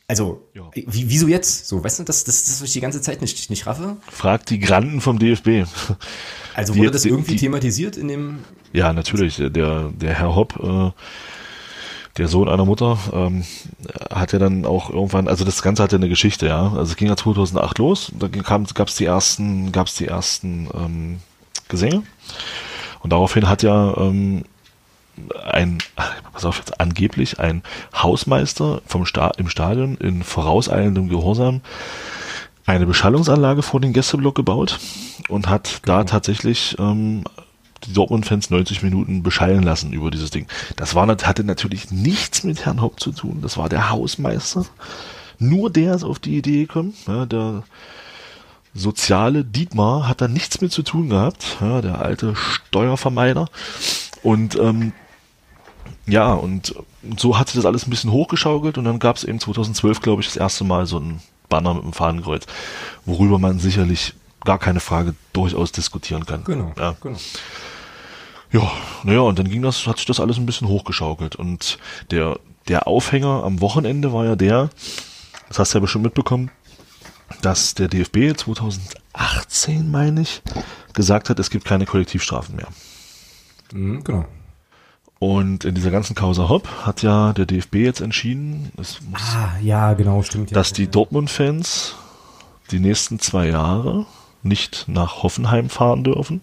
Also, 0.07 0.41
Ja. 0.53 0.63
wie, 0.73 1.09
wieso 1.09 1.27
jetzt? 1.27 1.67
So, 1.67 1.81
weißt 1.83 1.99
du, 1.99 2.03
das, 2.03 2.25
das, 2.25 2.43
das 2.43 2.61
was 2.61 2.67
ich 2.67 2.73
die 2.73 2.81
ganze 2.81 3.01
Zeit 3.01 3.21
nicht, 3.21 3.49
nicht 3.49 3.65
raffe. 3.65 3.95
Fragt 4.11 4.49
die 4.49 4.59
Granden 4.59 4.99
vom 5.01 5.17
DFB. 5.17 5.65
Also 6.55 6.75
wurde 6.75 6.91
das 6.91 7.05
irgendwie 7.05 7.31
die- 7.31 7.37
thematisiert 7.39 7.95
in 7.97 8.09
dem, 8.09 8.39
Ja, 8.73 8.91
natürlich. 8.91 9.37
Der, 9.37 9.49
der 9.89 10.13
Herr 10.13 10.35
Hopp, 10.35 10.59
äh, 10.61 10.91
der 12.17 12.27
Sohn 12.27 12.49
einer 12.49 12.65
Mutter, 12.65 12.99
ähm, 13.13 13.43
hat 14.11 14.33
ja 14.33 14.39
dann 14.39 14.65
auch 14.65 14.89
irgendwann, 14.89 15.27
also 15.29 15.45
das 15.45 15.61
Ganze 15.63 15.81
hat 15.81 15.93
ja 15.93 15.97
eine 15.97 16.09
Geschichte, 16.09 16.47
ja. 16.47 16.67
Also 16.73 16.91
es 16.91 16.95
ging 16.97 17.07
ja 17.07 17.15
2008 17.15 17.77
los, 17.79 18.11
da 18.19 18.27
gab 18.27 18.87
es 18.89 18.95
die 18.95 19.05
ersten, 19.05 19.71
gab's 19.71 19.95
die 19.95 20.05
ersten 20.07 20.67
ähm, 20.75 21.19
Gesänge. 21.69 22.03
Und 23.03 23.11
daraufhin 23.11 23.47
hat 23.47 23.61
ja 23.61 23.95
ähm, 23.97 24.45
ein, 25.45 25.77
pass 26.31 26.45
auf 26.45 26.57
jetzt, 26.57 26.79
angeblich 26.79 27.39
ein 27.39 27.61
Hausmeister 27.93 28.81
vom 28.87 29.05
Sta 29.05 29.31
im 29.37 29.49
Stadion 29.49 29.97
in 29.97 30.23
vorauseilendem 30.23 31.09
Gehorsam 31.09 31.61
eine 32.65 32.85
Beschallungsanlage 32.85 33.61
vor 33.61 33.81
den 33.81 33.93
Gästeblock 33.93 34.35
gebaut 34.35 34.79
und 35.27 35.49
hat 35.49 35.81
da 35.85 36.05
tatsächlich 36.05 36.77
ähm, 36.79 37.25
die 37.83 37.93
Dortmund-Fans 37.93 38.49
90 38.49 38.83
Minuten 38.83 39.21
beschallen 39.21 39.63
lassen 39.63 39.91
über 39.91 40.09
dieses 40.09 40.29
Ding. 40.29 40.47
Das 40.77 40.95
war, 40.95 41.05
hatte 41.07 41.43
natürlich 41.43 41.91
nichts 41.91 42.45
mit 42.45 42.65
Herrn 42.65 42.81
Hopp 42.81 43.01
zu 43.01 43.11
tun. 43.11 43.39
Das 43.41 43.57
war 43.57 43.67
der 43.67 43.89
Hausmeister. 43.89 44.65
Nur 45.39 45.69
der 45.69 45.95
ist 45.95 46.05
auf 46.05 46.19
die 46.19 46.37
Idee 46.37 46.61
gekommen. 46.61 46.93
Ja, 47.05 47.25
der 47.25 47.63
soziale 48.73 49.43
Dietmar 49.43 50.07
hat 50.07 50.21
da 50.21 50.27
nichts 50.27 50.61
mit 50.61 50.71
zu 50.71 50.83
tun 50.83 51.09
gehabt. 51.09 51.57
Ja, 51.61 51.81
der 51.81 51.99
alte 52.01 52.35
Steuervermeider. 52.35 53.47
Und 54.23 54.55
ähm, 54.55 54.93
ja, 56.05 56.33
und 56.33 56.75
so 57.17 57.37
hat 57.37 57.49
sich 57.49 57.55
das 57.55 57.65
alles 57.65 57.87
ein 57.87 57.89
bisschen 57.89 58.11
hochgeschaukelt 58.11 58.77
und 58.77 58.85
dann 58.85 58.99
gab 58.99 59.15
es 59.15 59.23
eben 59.23 59.39
2012, 59.39 60.01
glaube 60.01 60.21
ich, 60.21 60.27
das 60.27 60.37
erste 60.37 60.63
Mal 60.63 60.85
so 60.85 60.99
ein 60.99 61.21
Banner 61.49 61.73
mit 61.73 61.83
einem 61.83 61.93
Fahnenkreuz, 61.93 62.45
worüber 63.05 63.39
man 63.39 63.59
sicherlich 63.59 64.13
gar 64.43 64.59
keine 64.59 64.79
Frage 64.79 65.15
durchaus 65.31 65.71
diskutieren 65.71 66.25
kann. 66.25 66.43
genau, 66.43 66.73
Ja, 66.77 66.95
genau. 67.01 67.17
ja, 68.51 68.71
naja, 69.03 69.19
und 69.21 69.39
dann 69.39 69.49
ging 69.49 69.61
das, 69.61 69.87
hat 69.87 69.97
sich 69.97 70.05
das 70.05 70.19
alles 70.19 70.37
ein 70.37 70.45
bisschen 70.45 70.67
hochgeschaukelt. 70.67 71.35
Und 71.35 71.77
der, 72.11 72.39
der 72.67 72.87
Aufhänger 72.87 73.43
am 73.43 73.61
Wochenende 73.61 74.11
war 74.11 74.25
ja 74.25 74.35
der, 74.35 74.69
das 75.47 75.59
hast 75.59 75.73
du 75.73 75.77
ja 75.77 75.81
bestimmt 75.81 76.05
mitbekommen, 76.05 76.51
dass 77.41 77.73
der 77.75 77.87
DFB 77.87 78.35
2018, 78.37 79.89
meine 79.89 80.21
ich, 80.21 80.41
gesagt 80.93 81.29
hat, 81.29 81.39
es 81.39 81.49
gibt 81.49 81.65
keine 81.65 81.85
Kollektivstrafen 81.85 82.55
mehr. 82.55 82.67
Mhm, 83.73 84.03
genau. 84.03 84.25
Und 85.19 85.63
in 85.63 85.73
dieser 85.73 85.91
ganzen 85.91 86.15
Causa 86.15 86.49
Hopp 86.49 86.67
hat 86.85 87.01
ja 87.01 87.31
der 87.33 87.45
DFB 87.45 87.75
jetzt 87.75 88.01
entschieden, 88.01 88.71
Ah, 89.13 89.57
ja, 89.61 89.93
genau, 89.93 90.21
stimmt. 90.21 90.51
Ja. 90.51 90.55
dass 90.55 90.73
die 90.73 90.87
Dortmund-Fans 90.87 91.95
die 92.71 92.79
nächsten 92.79 93.19
zwei 93.19 93.47
Jahre 93.47 94.05
nicht 94.41 94.85
nach 94.87 95.23
Hoffenheim 95.23 95.69
fahren 95.69 96.03
dürfen 96.03 96.41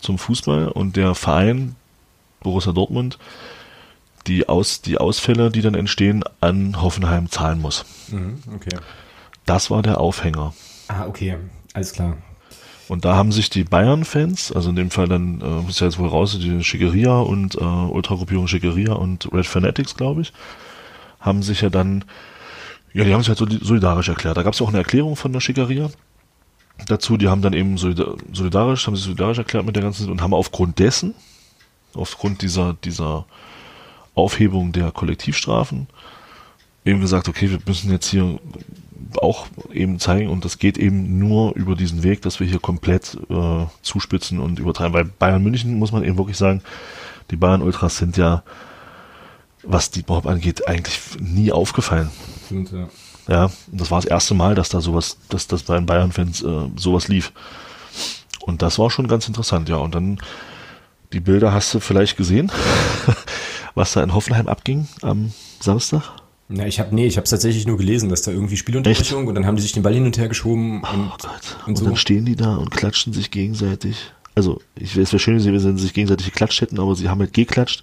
zum 0.00 0.18
Fußball 0.18 0.68
und 0.68 0.96
der 0.96 1.14
Verein 1.14 1.76
Borussia 2.40 2.72
Dortmund 2.72 3.18
die, 4.26 4.48
Aus, 4.48 4.82
die 4.82 4.98
Ausfälle, 4.98 5.50
die 5.50 5.62
dann 5.62 5.74
entstehen, 5.74 6.22
an 6.40 6.80
Hoffenheim 6.82 7.30
zahlen 7.30 7.60
muss. 7.60 7.84
Mhm, 8.10 8.42
okay. 8.54 8.76
Das 9.48 9.70
war 9.70 9.82
der 9.82 9.98
Aufhänger. 9.98 10.52
Ah, 10.88 11.06
okay, 11.06 11.36
alles 11.72 11.92
klar. 11.92 12.16
Und 12.88 13.04
da 13.04 13.16
haben 13.16 13.32
sich 13.32 13.50
die 13.50 13.64
Bayern-Fans, 13.64 14.52
also 14.52 14.70
in 14.70 14.76
dem 14.76 14.90
Fall 14.90 15.08
dann, 15.08 15.40
äh, 15.40 15.68
ist 15.70 15.80
ja 15.80 15.86
jetzt 15.86 15.98
wohl 15.98 16.08
raus, 16.08 16.38
die 16.38 16.62
Schickeria 16.62 17.18
und 17.18 17.54
äh, 17.54 17.58
Ultragruppierung 17.64 18.46
Schickeria 18.46 18.92
und 18.92 19.30
Red 19.32 19.46
Fanatics, 19.46 19.94
glaube 19.96 20.22
ich, 20.22 20.32
haben 21.20 21.42
sich 21.42 21.60
ja 21.62 21.70
dann, 21.70 22.04
ja, 22.92 23.04
die 23.04 23.12
haben 23.12 23.20
sich 23.22 23.28
halt 23.30 23.38
soli- 23.38 23.62
solidarisch 23.64 24.08
erklärt. 24.08 24.36
Da 24.36 24.42
gab 24.42 24.54
es 24.54 24.60
auch 24.62 24.68
eine 24.68 24.78
Erklärung 24.78 25.16
von 25.16 25.32
der 25.32 25.40
Schickeria 25.40 25.90
dazu, 26.86 27.16
die 27.16 27.28
haben 27.28 27.42
dann 27.42 27.52
eben 27.54 27.76
solida- 27.76 28.16
solidarisch, 28.32 28.86
haben 28.86 28.96
sich 28.96 29.04
solidarisch 29.04 29.38
erklärt 29.38 29.66
mit 29.66 29.76
der 29.76 29.82
ganzen 29.82 30.10
und 30.10 30.22
haben 30.22 30.32
aufgrund 30.34 30.78
dessen, 30.78 31.14
aufgrund 31.94 32.42
dieser, 32.42 32.74
dieser 32.84 33.24
Aufhebung 34.14 34.72
der 34.72 34.90
Kollektivstrafen, 34.92 35.88
eben 36.84 37.00
gesagt, 37.00 37.28
okay, 37.28 37.50
wir 37.50 37.58
müssen 37.66 37.90
jetzt 37.90 38.08
hier 38.08 38.38
auch 39.20 39.46
eben 39.72 39.98
zeigen 39.98 40.28
und 40.28 40.44
das 40.44 40.58
geht 40.58 40.78
eben 40.78 41.18
nur 41.18 41.54
über 41.54 41.76
diesen 41.76 42.02
Weg, 42.02 42.22
dass 42.22 42.40
wir 42.40 42.46
hier 42.46 42.58
komplett 42.58 43.16
äh, 43.30 43.66
zuspitzen 43.82 44.40
und 44.40 44.58
übertreiben. 44.58 44.92
Weil 44.92 45.04
Bayern 45.04 45.42
München 45.42 45.78
muss 45.78 45.92
man 45.92 46.04
eben 46.04 46.18
wirklich 46.18 46.36
sagen, 46.36 46.62
die 47.30 47.36
Bayern 47.36 47.62
Ultras 47.62 47.98
sind 47.98 48.16
ja, 48.16 48.42
was 49.62 49.90
die 49.90 50.02
Bob 50.02 50.26
angeht, 50.26 50.66
eigentlich 50.66 50.98
nie 51.20 51.52
aufgefallen. 51.52 52.10
Stimmt, 52.46 52.72
ja. 52.72 52.88
Ja, 53.28 53.44
und 53.70 53.80
das 53.80 53.90
war 53.90 54.00
das 54.00 54.10
erste 54.10 54.34
Mal, 54.34 54.54
dass 54.54 54.70
da 54.70 54.80
sowas, 54.80 55.18
dass 55.28 55.46
das 55.46 55.64
bei 55.64 55.76
den 55.76 55.84
Bayern-Fans 55.84 56.42
äh, 56.42 56.70
sowas 56.76 57.08
lief. 57.08 57.32
Und 58.40 58.62
das 58.62 58.78
war 58.78 58.90
schon 58.90 59.06
ganz 59.06 59.28
interessant, 59.28 59.68
ja. 59.68 59.76
Und 59.76 59.94
dann 59.94 60.18
die 61.12 61.20
Bilder 61.20 61.52
hast 61.52 61.74
du 61.74 61.80
vielleicht 61.80 62.16
gesehen, 62.16 62.50
was 63.74 63.92
da 63.92 64.02
in 64.02 64.14
Hoffenheim 64.14 64.48
abging 64.48 64.88
am 65.02 65.32
Samstag. 65.60 66.02
Na, 66.50 66.66
ich 66.66 66.80
habe 66.80 66.94
nee, 66.94 67.06
ich 67.06 67.16
habe 67.18 67.24
es 67.24 67.30
tatsächlich 67.30 67.66
nur 67.66 67.76
gelesen, 67.76 68.08
dass 68.08 68.22
da 68.22 68.30
irgendwie 68.30 68.56
Spielunterbrechung 68.56 69.26
und 69.26 69.34
dann 69.34 69.44
haben 69.46 69.56
die 69.56 69.62
sich 69.62 69.72
den 69.72 69.82
Ball 69.82 69.92
hin 69.92 70.06
und 70.06 70.16
her 70.16 70.28
geschoben 70.28 70.80
und, 70.82 70.86
Oh 70.86 71.16
Gott. 71.18 71.56
und 71.66 71.68
Und, 71.68 71.76
so. 71.76 71.84
dann 71.84 71.96
stehen 71.96 72.24
die 72.24 72.36
da 72.36 72.56
und 72.56 72.70
klatschen 72.70 73.12
sich 73.12 73.30
gegenseitig. 73.30 74.12
Also, 74.34 74.60
ich 74.74 74.96
es 74.96 75.12
wäre 75.12 75.18
schön 75.18 75.36
gewesen, 75.38 75.68
wenn 75.70 75.76
sie 75.76 75.82
sich 75.84 75.94
gegenseitig 75.94 76.26
geklatscht 76.26 76.60
hätten, 76.62 76.80
aber 76.80 76.94
sie 76.94 77.08
haben 77.10 77.20
halt 77.20 77.34
geklatscht 77.34 77.82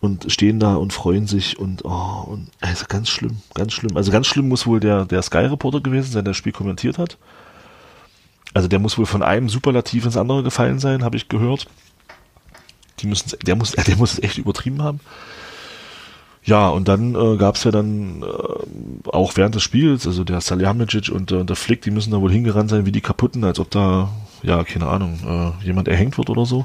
und 0.00 0.30
stehen 0.30 0.60
da 0.60 0.74
und 0.74 0.92
freuen 0.92 1.26
sich 1.26 1.58
und 1.58 1.84
oh, 1.84 2.24
und 2.26 2.48
also 2.60 2.84
ganz 2.88 3.08
schlimm, 3.08 3.38
ganz 3.54 3.72
schlimm. 3.72 3.96
Also 3.96 4.12
ganz 4.12 4.26
schlimm 4.26 4.48
muss 4.48 4.66
wohl 4.66 4.80
der, 4.80 5.06
der 5.06 5.22
Sky-Reporter 5.22 5.80
gewesen 5.80 6.12
sein, 6.12 6.24
der 6.24 6.32
das 6.32 6.36
Spiel 6.36 6.52
kommentiert 6.52 6.98
hat. 6.98 7.16
Also 8.52 8.68
der 8.68 8.78
muss 8.78 8.98
wohl 8.98 9.06
von 9.06 9.22
einem 9.22 9.48
Superlativ 9.48 10.04
ins 10.04 10.16
andere 10.16 10.42
gefallen 10.42 10.78
sein, 10.80 11.02
habe 11.02 11.16
ich 11.16 11.28
gehört. 11.28 11.66
Die 13.00 13.06
müssen 13.06 13.32
der 13.46 13.56
muss, 13.56 13.72
der 13.72 13.96
muss 13.96 14.14
es 14.14 14.22
echt 14.22 14.38
übertrieben 14.38 14.82
haben. 14.82 15.00
Ja, 16.48 16.70
und 16.70 16.88
dann 16.88 17.14
äh, 17.14 17.36
gab 17.36 17.56
es 17.56 17.64
ja 17.64 17.70
dann 17.70 18.22
äh, 18.22 19.08
auch 19.10 19.36
während 19.36 19.54
des 19.54 19.62
Spiels, 19.62 20.06
also 20.06 20.24
der 20.24 20.40
Salihamidzic 20.40 21.10
und 21.10 21.30
äh, 21.30 21.44
der 21.44 21.56
Flick, 21.56 21.82
die 21.82 21.90
müssen 21.90 22.10
da 22.10 22.22
wohl 22.22 22.32
hingerannt 22.32 22.70
sein 22.70 22.86
wie 22.86 22.92
die 22.92 23.02
Kaputten, 23.02 23.44
als 23.44 23.60
ob 23.60 23.70
da, 23.70 24.08
ja, 24.42 24.64
keine 24.64 24.86
Ahnung, 24.86 25.18
äh, 25.60 25.66
jemand 25.66 25.88
erhängt 25.88 26.16
wird 26.16 26.30
oder 26.30 26.46
so. 26.46 26.64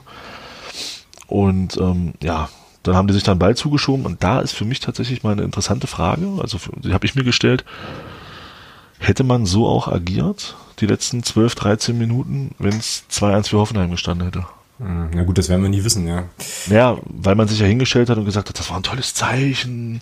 Und 1.27 1.75
ähm, 1.75 2.13
ja, 2.23 2.47
dann 2.83 2.95
haben 2.95 3.09
die 3.09 3.13
sich 3.13 3.23
dann 3.23 3.39
Ball 3.39 3.57
zugeschoben 3.57 4.05
und 4.05 4.23
da 4.23 4.39
ist 4.39 4.53
für 4.53 4.63
mich 4.63 4.79
tatsächlich 4.79 5.21
mal 5.23 5.33
eine 5.33 5.41
interessante 5.41 5.87
Frage, 5.87 6.29
also 6.39 6.59
die 6.77 6.93
habe 6.93 7.05
ich 7.05 7.15
mir 7.15 7.25
gestellt. 7.25 7.65
Hätte 8.99 9.25
man 9.25 9.45
so 9.45 9.67
auch 9.67 9.89
agiert, 9.89 10.55
die 10.79 10.87
letzten 10.87 11.23
12, 11.23 11.55
13 11.55 11.97
Minuten, 11.97 12.55
wenn 12.57 12.77
es 12.77 13.03
2-1 13.11 13.49
für 13.49 13.57
Hoffenheim 13.57 13.91
gestanden 13.91 14.27
hätte? 14.27 14.45
Na 14.79 15.23
gut, 15.23 15.37
das 15.37 15.49
werden 15.49 15.61
wir 15.61 15.69
nie 15.69 15.83
wissen, 15.83 16.07
ja. 16.07 16.25
Naja, 16.67 16.97
weil 17.05 17.35
man 17.35 17.47
sich 17.47 17.59
ja 17.59 17.65
hingestellt 17.65 18.09
hat 18.09 18.17
und 18.17 18.25
gesagt 18.25 18.49
hat, 18.49 18.59
das 18.59 18.69
war 18.69 18.77
ein 18.77 18.83
tolles 18.83 19.13
Zeichen. 19.13 20.01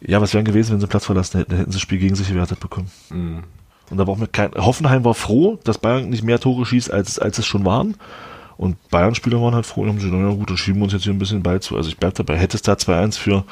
Ja, 0.00 0.20
was 0.20 0.32
wäre 0.32 0.44
gewesen, 0.44 0.72
wenn 0.72 0.80
sie 0.80 0.86
Platz 0.86 1.06
verlassen 1.06 1.38
hätten, 1.38 1.56
hätten 1.56 1.70
sie 1.70 1.76
das 1.76 1.82
Spiel 1.82 1.98
gegen 1.98 2.14
sich 2.14 2.28
gewertet 2.28 2.60
bekommen. 2.60 2.90
Hm. 3.08 3.42
Und 3.90 3.96
da 3.96 4.04
braucht 4.04 4.18
man 4.18 4.30
kein, 4.30 4.52
Hoffenheim 4.54 5.04
war 5.04 5.14
froh, 5.14 5.58
dass 5.64 5.78
Bayern 5.78 6.08
nicht 6.08 6.22
mehr 6.22 6.38
Tore 6.38 6.66
schießt, 6.66 6.92
als, 6.92 7.18
als 7.18 7.38
es 7.38 7.46
schon 7.46 7.64
waren. 7.64 7.96
Und 8.56 8.76
Bayern-Spieler 8.90 9.40
waren 9.40 9.54
halt 9.54 9.66
froh 9.66 9.82
und 9.82 9.88
haben 9.88 9.96
gesagt, 9.96 10.12
naja 10.12 10.34
gut, 10.34 10.50
dann 10.50 10.56
schieben 10.56 10.80
wir 10.80 10.84
uns 10.84 10.92
jetzt 10.92 11.04
hier 11.04 11.12
ein 11.12 11.18
bisschen 11.18 11.42
Ball 11.42 11.60
zu. 11.60 11.76
Also 11.76 11.88
ich 11.88 11.96
bleib 11.96 12.14
dabei, 12.14 12.36
hätte 12.36 12.56
es 12.56 12.62
da 12.62 12.72
2-1 12.72 13.18
für, 13.18 13.44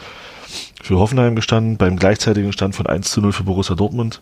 für 0.83 0.99
Hoffenheim 0.99 1.37
gestanden, 1.37 1.77
beim 1.77 1.97
gleichzeitigen 1.97 2.53
Stand 2.53 2.75
von 2.75 2.87
1 2.87 3.11
zu 3.11 3.21
0 3.21 3.33
für 3.33 3.45
Borussia 3.45 3.77
Dortmund, 3.77 4.21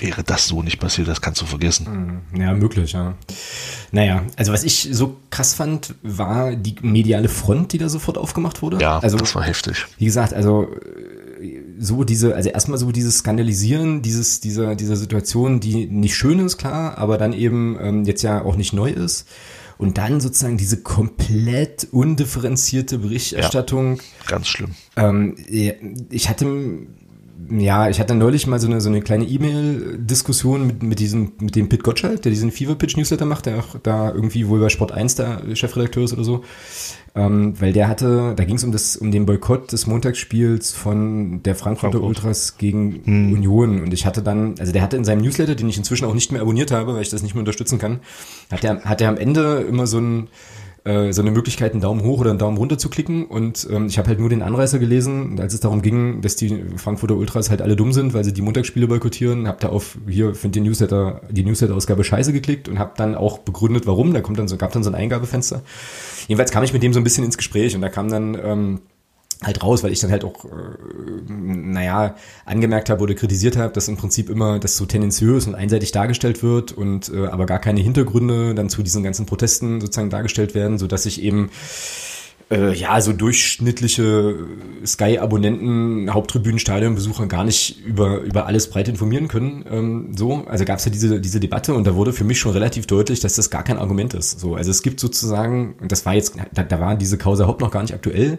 wäre 0.00 0.24
das 0.24 0.46
so 0.46 0.62
nicht 0.62 0.80
passiert, 0.80 1.08
das 1.08 1.20
kannst 1.20 1.40
du 1.40 1.46
vergessen. 1.46 2.22
Ja, 2.36 2.54
möglich, 2.54 2.92
ja. 2.92 3.14
Naja, 3.92 4.22
also 4.36 4.52
was 4.52 4.64
ich 4.64 4.88
so 4.92 5.16
krass 5.30 5.54
fand, 5.54 5.94
war 6.02 6.56
die 6.56 6.76
mediale 6.82 7.28
Front, 7.28 7.72
die 7.72 7.78
da 7.78 7.88
sofort 7.88 8.18
aufgemacht 8.18 8.62
wurde. 8.62 8.78
Ja, 8.80 8.98
also, 8.98 9.18
das 9.18 9.34
war 9.34 9.42
heftig. 9.42 9.86
Wie 9.98 10.06
gesagt, 10.06 10.32
also 10.32 10.68
äh, 11.40 11.60
so 11.78 12.04
diese, 12.04 12.34
also 12.34 12.48
erstmal 12.50 12.78
so 12.78 12.92
dieses 12.92 13.18
Skandalisieren 13.18 14.02
dieses, 14.02 14.40
dieser, 14.40 14.74
dieser 14.74 14.96
Situation, 14.96 15.60
die 15.60 15.86
nicht 15.86 16.14
schön 16.14 16.38
ist, 16.40 16.58
klar, 16.58 16.98
aber 16.98 17.18
dann 17.18 17.32
eben 17.32 17.78
ähm, 17.80 18.04
jetzt 18.04 18.22
ja 18.22 18.42
auch 18.42 18.56
nicht 18.56 18.72
neu 18.72 18.90
ist. 18.90 19.26
Und 19.78 19.96
dann 19.96 20.20
sozusagen 20.20 20.58
diese 20.58 20.82
komplett 20.82 21.88
undifferenzierte 21.90 22.98
Berichterstattung. 22.98 23.98
Ganz 24.26 24.46
schlimm. 24.48 24.72
Ähm, 24.96 25.36
ich 26.10 26.28
hatte 26.28 26.44
ja, 27.48 27.88
ich 27.88 28.00
hatte 28.00 28.14
neulich 28.14 28.46
mal 28.46 28.58
so 28.58 28.66
eine, 28.66 28.80
so 28.80 28.88
eine 28.88 29.00
kleine 29.00 29.24
E-Mail-Diskussion 29.24 30.66
mit, 30.66 30.82
mit 30.82 30.98
diesem, 30.98 31.32
mit 31.40 31.56
dem 31.56 31.68
Pit 31.68 31.82
Gottschalk, 31.82 32.22
der 32.22 32.30
diesen 32.30 32.50
Fever 32.50 32.74
Pitch 32.74 32.96
Newsletter 32.96 33.24
macht, 33.24 33.46
der 33.46 33.58
auch 33.58 33.76
da 33.82 34.12
irgendwie 34.12 34.48
wohl 34.48 34.60
bei 34.60 34.68
Sport 34.68 34.92
1 34.92 35.14
da 35.14 35.40
Chefredakteur 35.54 36.04
ist 36.04 36.12
oder 36.12 36.24
so. 36.24 36.44
Ähm, 37.14 37.60
weil 37.60 37.72
der 37.72 37.88
hatte, 37.88 38.34
da 38.36 38.44
ging 38.44 38.56
es 38.56 38.64
um 38.64 38.72
das, 38.72 38.96
um 38.96 39.10
den 39.10 39.26
Boykott 39.26 39.72
des 39.72 39.86
Montagsspiels 39.86 40.72
von 40.72 41.42
der 41.42 41.56
Frankfurter 41.56 41.98
Frankfurt. 41.98 42.24
Ultras 42.24 42.56
gegen 42.56 43.02
Union. 43.04 43.82
Und 43.82 43.92
ich 43.92 44.06
hatte 44.06 44.22
dann, 44.22 44.54
also 44.58 44.72
der 44.72 44.82
hatte 44.82 44.96
in 44.96 45.04
seinem 45.04 45.22
Newsletter, 45.22 45.54
den 45.54 45.68
ich 45.68 45.78
inzwischen 45.78 46.04
auch 46.04 46.14
nicht 46.14 46.30
mehr 46.30 46.42
abonniert 46.42 46.70
habe, 46.70 46.94
weil 46.94 47.02
ich 47.02 47.10
das 47.10 47.22
nicht 47.22 47.34
mehr 47.34 47.40
unterstützen 47.40 47.78
kann, 47.78 48.00
hat 48.50 48.62
er, 48.62 48.84
hat 48.84 49.00
er 49.00 49.08
am 49.08 49.16
Ende 49.16 49.64
immer 49.68 49.86
so 49.86 49.98
ein, 49.98 50.28
äh, 50.84 51.12
so 51.12 51.22
eine 51.22 51.30
Möglichkeit, 51.30 51.72
einen 51.72 51.80
Daumen 51.80 52.02
hoch 52.02 52.20
oder 52.20 52.30
einen 52.30 52.38
Daumen 52.38 52.56
runter 52.56 52.78
zu 52.78 52.88
klicken. 52.88 53.26
Und 53.26 53.66
ähm, 53.70 53.86
ich 53.86 53.98
habe 53.98 54.08
halt 54.08 54.20
nur 54.20 54.28
den 54.28 54.42
Anreißer 54.42 54.78
gelesen, 54.78 55.38
als 55.40 55.54
es 55.54 55.60
darum 55.60 55.82
ging, 55.82 56.20
dass 56.22 56.36
die 56.36 56.64
Frankfurter 56.76 57.16
Ultras 57.16 57.50
halt 57.50 57.62
alle 57.62 57.76
dumm 57.76 57.92
sind, 57.92 58.14
weil 58.14 58.24
sie 58.24 58.32
die 58.32 58.42
Montagsspiele 58.42 58.86
boykottieren. 58.86 59.46
Hab 59.46 59.60
da 59.60 59.68
auf 59.68 59.98
hier 60.08 60.34
finde 60.34 60.60
den 60.60 60.64
Newsletter, 60.64 61.22
die 61.30 61.44
Newsletter-Ausgabe 61.44 62.04
Scheiße 62.04 62.32
geklickt 62.32 62.68
und 62.68 62.78
habe 62.78 62.92
dann 62.96 63.14
auch 63.14 63.38
begründet, 63.38 63.86
warum. 63.86 64.14
Da 64.14 64.20
kommt 64.20 64.38
dann 64.38 64.48
so, 64.48 64.56
gab 64.56 64.72
dann 64.72 64.82
so 64.82 64.90
ein 64.90 64.94
Eingabefenster. 64.94 65.62
Jedenfalls 66.28 66.50
kam 66.50 66.64
ich 66.64 66.72
mit 66.72 66.82
dem 66.82 66.92
so 66.92 67.00
ein 67.00 67.04
bisschen 67.04 67.24
ins 67.24 67.36
Gespräch 67.36 67.74
und 67.74 67.82
da 67.82 67.88
kam 67.88 68.08
dann 68.08 68.36
ähm, 68.42 68.80
halt 69.42 69.62
raus, 69.62 69.82
weil 69.82 69.92
ich 69.92 70.00
dann 70.00 70.10
halt 70.10 70.24
auch, 70.24 70.44
äh, 70.44 71.32
naja, 71.32 72.14
angemerkt 72.44 72.90
habe 72.90 73.02
oder 73.02 73.14
kritisiert 73.14 73.56
habe, 73.56 73.72
dass 73.72 73.88
im 73.88 73.96
Prinzip 73.96 74.28
immer 74.28 74.58
das 74.58 74.76
so 74.76 74.84
tendenziös 74.86 75.46
und 75.46 75.54
einseitig 75.54 75.92
dargestellt 75.92 76.42
wird 76.42 76.72
und 76.72 77.10
äh, 77.14 77.26
aber 77.26 77.46
gar 77.46 77.58
keine 77.58 77.80
Hintergründe 77.80 78.54
dann 78.54 78.68
zu 78.68 78.82
diesen 78.82 79.02
ganzen 79.02 79.26
Protesten 79.26 79.80
sozusagen 79.80 80.10
dargestellt 80.10 80.54
werden, 80.54 80.78
so 80.78 80.86
dass 80.86 81.06
ich 81.06 81.22
eben 81.22 81.50
äh, 82.50 82.74
ja, 82.74 83.00
so 83.00 83.12
durchschnittliche 83.12 84.34
Sky-Abonnenten, 84.84 86.12
Haupttribünen-Stadionbesucher 86.12 87.26
gar 87.26 87.44
nicht 87.44 87.84
über, 87.84 88.20
über 88.20 88.46
alles 88.46 88.68
breit 88.68 88.88
informieren 88.88 89.28
können. 89.28 89.64
Ähm, 89.70 90.12
so, 90.16 90.44
also 90.46 90.64
gab 90.64 90.78
es 90.78 90.84
ja 90.84 90.90
diese, 90.90 91.20
diese 91.20 91.38
Debatte 91.38 91.74
und 91.74 91.86
da 91.86 91.94
wurde 91.94 92.12
für 92.12 92.24
mich 92.24 92.40
schon 92.40 92.52
relativ 92.52 92.86
deutlich, 92.86 93.20
dass 93.20 93.34
das 93.34 93.50
gar 93.50 93.62
kein 93.62 93.78
Argument 93.78 94.14
ist. 94.14 94.40
So, 94.40 94.56
also 94.56 94.70
es 94.70 94.82
gibt 94.82 94.98
sozusagen, 94.98 95.76
das 95.86 96.04
war 96.06 96.14
jetzt, 96.14 96.34
da, 96.52 96.64
da 96.64 96.80
war 96.80 96.96
diese 96.96 97.18
Causa 97.18 97.46
Haupt 97.46 97.60
noch 97.60 97.70
gar 97.70 97.82
nicht 97.82 97.94
aktuell. 97.94 98.38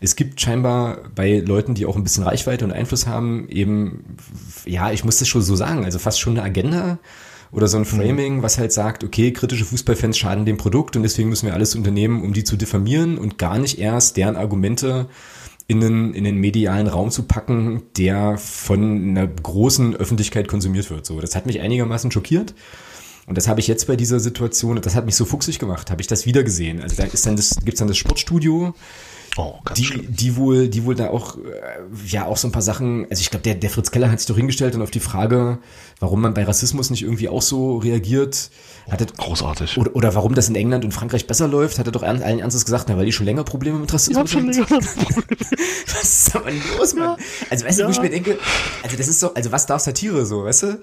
Es 0.00 0.14
gibt 0.14 0.40
scheinbar 0.40 0.98
bei 1.16 1.40
Leuten, 1.40 1.74
die 1.74 1.86
auch 1.86 1.96
ein 1.96 2.04
bisschen 2.04 2.22
Reichweite 2.22 2.64
und 2.64 2.72
Einfluss 2.72 3.08
haben, 3.08 3.48
eben, 3.48 4.16
ja, 4.66 4.92
ich 4.92 5.04
muss 5.04 5.18
das 5.18 5.26
schon 5.26 5.42
so 5.42 5.56
sagen, 5.56 5.84
also 5.84 5.98
fast 5.98 6.20
schon 6.20 6.38
eine 6.38 6.44
Agenda 6.44 6.98
oder 7.50 7.68
so 7.68 7.78
ein 7.78 7.84
Framing, 7.84 8.42
was 8.42 8.58
halt 8.58 8.72
sagt, 8.72 9.04
okay, 9.04 9.32
kritische 9.32 9.64
Fußballfans 9.64 10.18
schaden 10.18 10.44
dem 10.44 10.56
Produkt 10.56 10.96
und 10.96 11.02
deswegen 11.02 11.28
müssen 11.28 11.46
wir 11.46 11.54
alles 11.54 11.74
unternehmen, 11.74 12.22
um 12.22 12.32
die 12.32 12.44
zu 12.44 12.56
diffamieren 12.56 13.18
und 13.18 13.38
gar 13.38 13.58
nicht 13.58 13.78
erst 13.78 14.16
deren 14.16 14.36
Argumente 14.36 15.08
in 15.66 15.80
den, 15.80 16.14
in 16.14 16.24
den 16.24 16.38
medialen 16.38 16.86
Raum 16.86 17.10
zu 17.10 17.24
packen, 17.24 17.82
der 17.96 18.38
von 18.38 19.10
einer 19.10 19.26
großen 19.26 19.94
Öffentlichkeit 19.96 20.48
konsumiert 20.48 20.90
wird. 20.90 21.04
So, 21.04 21.20
das 21.20 21.36
hat 21.36 21.46
mich 21.46 21.60
einigermaßen 21.60 22.10
schockiert. 22.10 22.54
Und 23.26 23.36
das 23.36 23.46
habe 23.46 23.60
ich 23.60 23.66
jetzt 23.66 23.86
bei 23.86 23.94
dieser 23.94 24.20
Situation, 24.20 24.80
das 24.80 24.94
hat 24.94 25.04
mich 25.04 25.14
so 25.14 25.26
fuchsig 25.26 25.58
gemacht, 25.58 25.90
habe 25.90 26.00
ich 26.00 26.06
das 26.06 26.24
wieder 26.24 26.42
gesehen. 26.42 26.80
Also 26.80 26.96
da 26.96 27.04
ist 27.04 27.26
dann 27.26 27.36
das, 27.36 27.56
gibt's 27.62 27.78
dann 27.78 27.88
das 27.88 27.98
Sportstudio, 27.98 28.72
Oh, 29.38 29.54
ganz 29.64 29.78
die, 29.78 29.84
schlimm. 29.84 30.06
die 30.08 30.34
wohl, 30.34 30.68
die 30.68 30.84
wohl 30.84 30.96
da 30.96 31.10
auch, 31.10 31.36
äh, 31.36 31.40
ja, 32.06 32.26
auch 32.26 32.36
so 32.36 32.48
ein 32.48 32.52
paar 32.52 32.60
Sachen, 32.60 33.06
also 33.08 33.20
ich 33.20 33.30
glaube, 33.30 33.44
der, 33.44 33.54
der 33.54 33.70
Fritz 33.70 33.92
Keller 33.92 34.10
hat 34.10 34.18
sich 34.18 34.26
doch 34.26 34.36
hingestellt 34.36 34.74
und 34.74 34.82
auf 34.82 34.90
die 34.90 34.98
Frage, 34.98 35.58
warum 36.00 36.20
man 36.20 36.34
bei 36.34 36.42
Rassismus 36.42 36.90
nicht 36.90 37.02
irgendwie 37.04 37.28
auch 37.28 37.40
so 37.40 37.76
reagiert, 37.76 38.50
hat 38.90 39.00
er, 39.00 39.06
Großartig. 39.06 39.78
oder, 39.78 39.94
oder 39.94 40.14
warum 40.16 40.34
das 40.34 40.48
in 40.48 40.56
England 40.56 40.84
und 40.84 40.90
Frankreich 40.90 41.28
besser 41.28 41.46
läuft, 41.46 41.78
hat 41.78 41.86
er 41.86 41.92
doch 41.92 42.02
allen 42.02 42.20
allen 42.20 42.40
Ernstes 42.40 42.64
gesagt, 42.64 42.86
na, 42.88 42.96
weil 42.96 43.06
die 43.06 43.12
schon 43.12 43.26
länger 43.26 43.44
Probleme 43.44 43.78
mit 43.78 43.94
Rassismus 43.94 44.34
haben. 44.34 44.48
Was 45.86 46.02
ist 46.02 46.34
aber 46.34 46.50
los, 46.50 46.94
Mann? 46.94 47.16
Also, 47.48 47.64
weißt 47.64 47.78
du, 47.78 47.86
wo 47.86 47.90
ich 47.90 48.00
mir 48.00 48.10
denke, 48.10 48.38
also 48.82 48.96
das 48.96 49.06
ist 49.06 49.20
so, 49.20 49.34
also 49.34 49.52
was 49.52 49.66
darf 49.66 49.80
Satire 49.80 50.26
so, 50.26 50.44
weißt 50.44 50.62
du? 50.64 50.80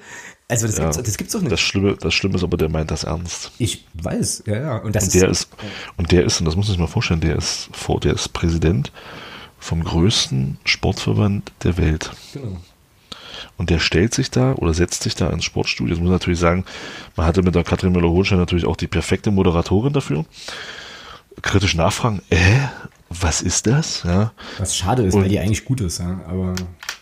Also 0.48 0.68
das, 0.68 0.78
Ja. 0.78 0.84
gibt's, 0.86 1.02
das 1.04 1.18
gibt's 1.18 1.34
doch 1.34 1.41
nicht. 1.41 1.52
Das 1.52 1.60
Schlimme, 1.60 1.96
das 2.00 2.14
Schlimme 2.14 2.36
ist 2.36 2.43
aber, 2.43 2.58
der 2.58 2.70
meint 2.70 2.91
das 2.91 3.04
ernst. 3.04 3.52
ich 3.58 3.86
weiß, 3.96 4.43
ja, 4.46 4.56
ja. 4.60 4.78
Und 4.78 4.96
das 4.96 5.06
Und 5.06 5.14
der 5.16 5.30
ist, 5.30 5.50
und 5.98 6.12
der 6.12 6.24
ist, 6.24 6.39
und 6.39 6.46
das 6.46 6.56
muss 6.56 6.68
man 6.68 6.72
sich 6.74 6.80
mal 6.80 6.88
vorstellen, 6.88 7.22
der 7.22 7.36
ist 7.36 7.70
vor, 7.72 8.00
der 8.00 8.14
ist 8.14 8.30
Präsident 8.34 8.91
vom 9.60 9.84
größten 9.84 10.58
Sportverband 10.64 11.52
der 11.64 11.78
Welt. 11.78 12.12
genau. 12.34 12.58
Und 13.58 13.70
der 13.70 13.80
stellt 13.80 14.14
sich 14.14 14.32
da 14.32 14.54
oder 14.54 14.74
setzt 14.74 15.04
sich 15.04 15.16
da 15.16 15.30
ins 15.30 15.46
Sportstudio. 15.46 15.93
Das 15.96 16.00
muss 16.00 16.08
man 16.10 16.16
natürlich 16.16 16.39
sagen, 16.39 16.66
man 17.16 17.26
hatte 17.26 17.41
mit 17.41 17.56
der 17.56 17.64
Katrin 17.64 17.91
Müller-Holstein 17.93 18.38
natürlich 18.38 18.66
auch 18.66 18.76
die 18.76 18.88
perfekte 18.88 19.32
Moderatorin 19.32 19.93
dafür. 19.93 20.26
Kritisch 21.41 21.76
nachfragen, 21.76 22.22
äh, 22.30 22.38
was 23.10 23.41
ist 23.41 23.68
das? 23.68 24.04
Ja. 24.04 24.32
Was 24.58 24.76
schade 24.76 25.04
ist, 25.04 25.16
Und- 25.16 25.24
weil 25.24 25.30
die 25.30 25.39
eigentlich 25.39 25.66
gut 25.66 25.82
ist, 25.82 26.00
ja. 26.00 26.20
Aber 26.28 26.54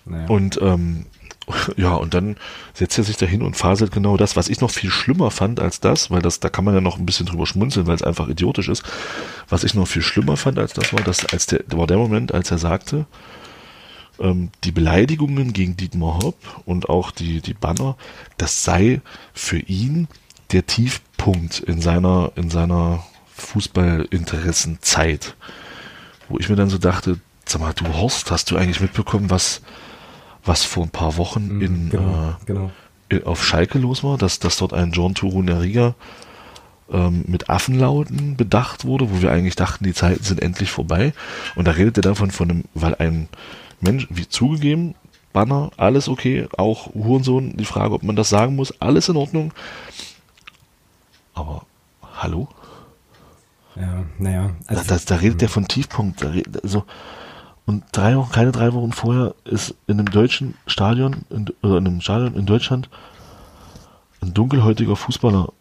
naja. 0.06 0.28
Und 0.28 0.60
ähm, 0.62 1.06
ja, 1.78 1.96
und 1.96 2.14
dann 2.14 2.38
setzt 2.74 2.98
er 2.98 3.04
sich 3.04 3.18
da 3.18 3.26
hin 3.26 3.42
und 3.42 3.58
faselt 3.58 3.92
genau 3.92 4.18
das, 4.18 4.36
was 4.36 4.50
ich 4.50 4.62
noch 4.62 4.72
viel 4.72 4.90
schlimmer 4.90 5.32
fand 5.32 5.60
als 5.60 5.80
das, 5.80 6.12
weil 6.12 6.22
das, 6.22 6.40
da 6.40 6.50
kann 6.50 6.66
man 6.66 6.74
ja 6.74 6.82
noch 6.82 6.98
ein 6.98 7.06
bisschen 7.06 7.26
drüber 7.26 7.46
schmunzeln, 7.46 7.88
weil 7.88 7.96
es 7.96 8.04
einfach 8.04 8.30
idiotisch 8.30 8.70
ist. 8.70 8.84
Was 9.50 9.64
ich 9.64 9.74
noch 9.74 9.88
viel 9.88 10.02
schlimmer 10.02 10.38
fand 10.38 10.60
als 10.60 10.74
das 10.74 10.94
war, 10.94 11.02
dass 11.02 11.26
als 11.26 11.48
der, 11.48 11.64
war 11.74 11.88
der 11.88 11.98
Moment, 11.98 12.34
als 12.34 12.52
er 12.52 12.58
sagte, 12.58 13.06
ähm, 14.20 14.50
die 14.64 14.72
Beleidigungen 14.72 15.54
gegen 15.54 15.78
Dietmar 15.78 16.20
Hopp 16.20 16.38
und 16.66 16.90
auch 16.90 17.12
die, 17.12 17.42
die 17.42 17.54
Banner, 17.54 17.98
das 18.38 18.64
sei 18.64 19.02
für 19.34 19.60
ihn 19.60 20.08
der 20.52 20.66
Tiefpunkt 20.66 21.60
in 21.60 21.82
seiner, 21.82 22.32
in 22.36 22.50
seiner 22.50 23.04
Fußballinteressenzeit. 23.36 25.36
Wo 26.30 26.40
ich 26.40 26.50
mir 26.50 26.56
dann 26.56 26.70
so 26.70 26.78
dachte, 26.78 27.20
sag 27.46 27.62
mal, 27.62 27.74
du 27.74 27.94
Horst, 27.94 28.32
hast 28.32 28.52
du 28.52 28.58
eigentlich 28.58 28.80
mitbekommen, 28.80 29.30
was, 29.30 29.62
was 30.46 30.64
vor 30.64 30.84
ein 30.84 30.90
paar 30.90 31.18
Wochen 31.18 31.62
in, 31.62 31.90
genau, 31.90 32.36
genau. 32.46 32.72
äh, 33.10 33.24
auf 33.24 33.44
Schalke 33.44 33.80
los 33.80 34.04
war, 34.04 34.18
dass, 34.18 34.40
dass 34.40 34.58
dort 34.58 34.74
ein 34.74 34.92
John 34.92 35.16
Turuneriga 35.16 35.96
ähm, 36.92 37.24
mit 37.28 37.50
Affenlauten 37.50 38.36
bedacht 38.36 38.86
wurde, 38.86 39.12
wo 39.12 39.22
wir 39.22 39.32
eigentlich 39.32 39.56
dachten, 39.56 39.84
die 39.86 39.94
Zeiten 39.94 40.24
sind 40.24 40.42
endlich 40.42 40.72
vorbei. 40.72 41.14
Und 41.56 41.68
da 41.68 41.72
redet 41.72 41.98
er 41.98 42.04
davon 42.04 42.32
von 42.32 42.50
einem, 42.50 42.64
weil 42.74 42.96
ein 42.96 43.30
Mensch, 43.80 44.08
wie 44.10 44.28
zugegeben, 44.28 44.96
Banner, 45.32 45.72
alles 45.78 46.08
okay, 46.08 46.48
auch 46.58 46.94
Hurensohn, 46.94 47.58
die 47.58 47.66
Frage, 47.66 47.96
ob 47.96 48.04
man 48.04 48.16
das 48.16 48.30
sagen 48.30 48.56
muss, 48.56 48.80
alles 48.80 49.10
in 49.10 49.18
Ordnung. 49.18 49.54
Aber 51.34 51.66
hallo? 52.16 52.48
Ja, 53.76 54.04
naja. 54.20 54.52
Da, 54.68 54.76
Also, 54.76 54.84
da, 54.88 55.00
da 55.04 55.16
redet 55.16 55.42
der 55.42 55.50
von 55.50 55.68
Tiefpunkt. 55.68 56.22
Da 56.22 56.30
redet, 56.30 56.64
also, 56.64 56.84
und 57.66 57.84
drei 57.92 58.18
Wochen, 58.18 58.32
keine 58.32 58.52
drei 58.52 58.74
Wochen 58.74 58.92
vorher 58.92 59.36
ist 59.46 59.76
in 59.88 60.00
einem 60.00 60.10
deutschen 60.12 60.56
Stadion, 60.68 61.26
in, 61.30 61.50
oder 61.62 61.78
in 61.78 61.88
einem 61.88 62.02
Stadion 62.02 62.36
in 62.36 62.46
Deutschland 62.46 62.90
ein 64.22 64.34
dunkelhäutiger 64.34 64.96
Fußballer 64.96 65.52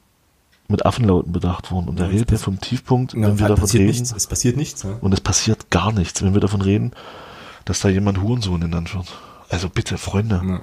mit 0.68 0.86
Affenlauten 0.86 1.32
bedacht 1.32 1.70
worden. 1.70 1.88
Und 1.88 2.00
da 2.00 2.06
redet 2.06 2.30
der 2.30 2.38
vom 2.38 2.60
Tiefpunkt, 2.60 3.14
na, 3.14 3.28
wenn 3.28 3.38
wir 3.38 3.48
davon 3.48 3.62
passiert 3.62 3.82
reden. 3.82 3.90
nichts. 3.98 4.14
Es 4.16 4.26
passiert 4.26 4.56
nichts. 4.56 4.82
Ja. 4.82 4.90
Und 5.00 5.12
es 5.12 5.20
passiert 5.20 5.70
gar 5.70 5.92
nichts, 5.92 6.22
wenn 6.22 6.34
wir 6.34 6.40
davon 6.40 6.62
reden, 6.62 6.92
dass 7.64 7.80
da 7.80 7.88
jemand 7.88 8.20
Hurensohn 8.20 8.60
genannt 8.60 8.94
wird. 8.94 9.06
Also 9.50 9.68
bitte, 9.68 9.98
Freunde. 9.98 10.40
Ja. 10.44 10.60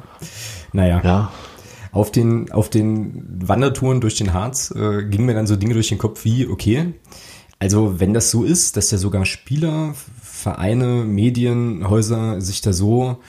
Naja. 0.73 1.01
Ja, 1.03 1.31
Auf 1.91 2.11
den, 2.11 2.51
auf 2.51 2.69
den 2.69 3.23
Wandertouren 3.47 4.01
durch 4.01 4.15
den 4.15 4.33
Harz 4.33 4.71
äh, 4.71 5.03
gingen 5.05 5.25
mir 5.25 5.35
dann 5.35 5.47
so 5.47 5.55
Dinge 5.55 5.73
durch 5.75 5.89
den 5.89 5.99
Kopf 5.99 6.25
wie, 6.25 6.47
okay, 6.47 6.95
Also 7.59 7.99
wenn 7.99 8.13
das 8.13 8.31
so 8.31 8.43
ist, 8.43 8.77
dass 8.77 8.89
ja 8.91 8.97
sogar 8.97 9.25
Spieler, 9.25 9.93
Vereine, 10.39 11.03
Medienhäuser 11.05 12.39
sich 12.39 12.61
da 12.61 12.71
so 12.71 13.19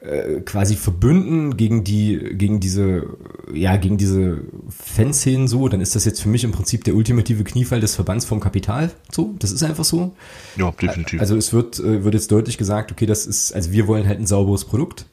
äh, 0.00 0.40
quasi 0.40 0.74
verbünden 0.74 1.56
gegen 1.56 1.84
die, 1.84 2.18
gegen 2.32 2.58
diese, 2.58 3.06
ja, 3.54 3.76
gegen 3.76 3.96
diese 3.96 4.40
Fanszenen 4.68 5.46
so, 5.46 5.68
dann 5.68 5.80
ist 5.80 5.94
das 5.94 6.04
jetzt 6.04 6.20
für 6.20 6.28
mich 6.28 6.42
im 6.42 6.50
Prinzip 6.50 6.82
der 6.82 6.96
ultimative 6.96 7.44
Kniefall 7.44 7.80
des 7.80 7.94
Verbands 7.94 8.24
vom 8.24 8.40
Kapital. 8.40 8.90
So, 9.12 9.34
das 9.38 9.52
ist 9.52 9.62
einfach 9.62 9.84
so. 9.84 10.16
Ja, 10.56 10.72
definitiv. 10.72 11.20
Also 11.20 11.36
es 11.36 11.52
wird, 11.52 11.78
äh, 11.78 12.02
wird 12.02 12.14
jetzt 12.14 12.32
deutlich 12.32 12.58
gesagt, 12.58 12.90
okay, 12.90 13.06
das 13.06 13.26
ist, 13.26 13.52
also 13.54 13.70
wir 13.70 13.86
wollen 13.86 14.08
halt 14.08 14.18
ein 14.18 14.26
sauberes 14.26 14.64
Produkt. 14.64 15.06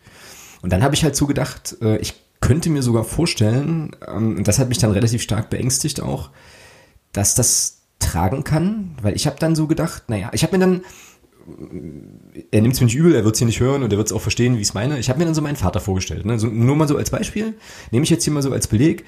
Und 0.62 0.74
dann 0.74 0.82
habe 0.82 0.96
ich 0.96 1.04
halt 1.04 1.16
so 1.16 1.28
gedacht, 1.28 1.78
äh, 1.82 1.98
ich 1.98 2.16
könnte 2.42 2.72
mir 2.72 2.82
sogar 2.82 3.04
vorstellen, 3.04 3.96
ähm, 4.08 4.38
und 4.38 4.48
das 4.48 4.58
hat 4.58 4.70
mich 4.70 4.80
dann 4.80 4.92
relativ 4.92 5.22
stark 5.22 5.52
beängstigt 5.52 6.02
auch, 6.02 6.32
dass 7.12 7.36
das 7.36 7.80
tragen 8.00 8.44
kann, 8.44 8.96
weil 9.02 9.16
ich 9.16 9.28
habe 9.28 9.36
dann 9.40 9.56
so 9.56 9.68
gedacht, 9.68 10.04
naja, 10.08 10.32
ich 10.34 10.44
habe 10.44 10.58
mir 10.58 10.66
dann, 10.66 10.82
er 12.52 12.62
nimmt 12.62 12.74
es 12.74 12.80
mir 12.80 12.86
nicht 12.86 12.96
übel, 12.96 13.16
er 13.16 13.24
wird 13.24 13.36
es 13.36 13.40
hier 13.40 13.48
nicht 13.48 13.60
hören 13.60 13.84
und 13.84 13.92
er 13.92 13.98
wird 13.98 14.08
es 14.08 14.14
auch 14.14 14.22
verstehen, 14.22 14.56
wie 14.58 14.62
ich 14.62 14.70
es 14.70 14.74
meine. 14.74 15.00
Ich 15.00 15.10
habe 15.10 15.20
mir 15.20 15.26
dann 15.26 15.36
so 15.36 15.42
meinen 15.42 15.56
Vater 15.56 15.80
vorgestellt. 15.80 16.26
Ne? 16.26 16.40
So, 16.40 16.48
nur 16.48 16.76
mal 16.76 16.88
so 16.88 16.98
als 16.98 17.10
Beispiel, 17.10 17.56
nehme 17.92 18.04
ich 18.04 18.10
jetzt 18.10 18.24
hier 18.24 18.34
mal 18.34 18.42
so 18.44 18.52
als 18.52 18.68
Beleg. 18.68 19.06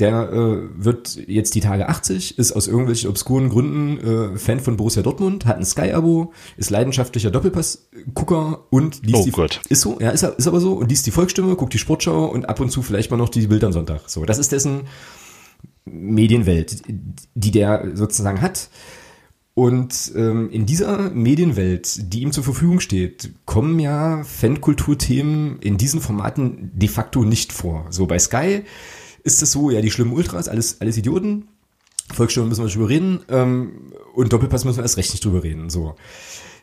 Der 0.00 0.32
äh, 0.32 0.84
wird 0.84 1.20
jetzt 1.28 1.54
die 1.54 1.60
Tage 1.60 1.88
80, 1.88 2.36
ist 2.36 2.50
aus 2.50 2.66
irgendwelchen 2.66 3.08
obskuren 3.10 3.48
Gründen 3.48 4.34
äh, 4.34 4.38
Fan 4.38 4.58
von 4.58 4.76
Borussia 4.76 5.02
Dortmund, 5.02 5.46
hat 5.46 5.56
ein 5.56 5.64
Sky-Abo, 5.64 6.32
ist 6.56 6.70
leidenschaftlicher 6.70 7.30
Doppelpass-Gucker 7.30 8.64
und 8.70 9.06
liest 9.06 9.20
Oh 9.20 9.24
die 9.24 9.30
Gott. 9.30 9.60
ist 9.68 9.82
so, 9.82 9.98
ja, 10.00 10.10
ist, 10.10 10.24
ist 10.24 10.48
aber 10.48 10.58
so 10.58 10.72
und 10.72 10.88
liest 10.90 11.06
die 11.06 11.12
Volksstimme, 11.12 11.54
guckt 11.54 11.74
die 11.74 11.78
Sportschau 11.78 12.24
und 12.26 12.48
ab 12.48 12.58
und 12.58 12.70
zu 12.70 12.82
vielleicht 12.82 13.12
mal 13.12 13.16
noch 13.18 13.28
die 13.28 13.46
Bild 13.46 13.62
am 13.62 13.72
Sonntag. 13.72 14.10
So, 14.10 14.24
das 14.24 14.38
ist 14.38 14.50
dessen 14.50 14.88
Medienwelt, 15.84 16.82
die 17.34 17.50
der 17.52 17.90
sozusagen 17.94 18.40
hat. 18.40 18.68
Und 19.54 20.12
ähm, 20.16 20.50
in 20.50 20.66
dieser 20.66 21.10
Medienwelt, 21.10 22.12
die 22.12 22.22
ihm 22.22 22.32
zur 22.32 22.42
Verfügung 22.42 22.80
steht, 22.80 23.30
kommen 23.44 23.78
ja 23.78 24.24
Fankulturthemen 24.24 25.60
in 25.60 25.78
diesen 25.78 26.00
Formaten 26.00 26.72
de 26.74 26.88
facto 26.88 27.24
nicht 27.24 27.52
vor. 27.52 27.86
So 27.90 28.06
bei 28.06 28.18
Sky 28.18 28.64
ist 29.22 29.42
es 29.42 29.52
so, 29.52 29.70
ja, 29.70 29.80
die 29.80 29.92
schlimmen 29.92 30.12
Ultras, 30.12 30.48
alles, 30.48 30.80
alles 30.80 30.96
Idioten. 30.96 31.46
Volksstimme 32.12 32.48
müssen 32.48 32.60
wir 32.60 32.64
nicht 32.66 32.76
drüber 32.76 32.88
reden. 32.88 33.20
Ähm, 33.28 33.92
und 34.14 34.32
Doppelpass 34.32 34.64
müssen 34.64 34.78
wir 34.78 34.82
erst 34.82 34.96
recht 34.96 35.12
nicht 35.12 35.24
drüber 35.24 35.44
reden. 35.44 35.70
So. 35.70 35.94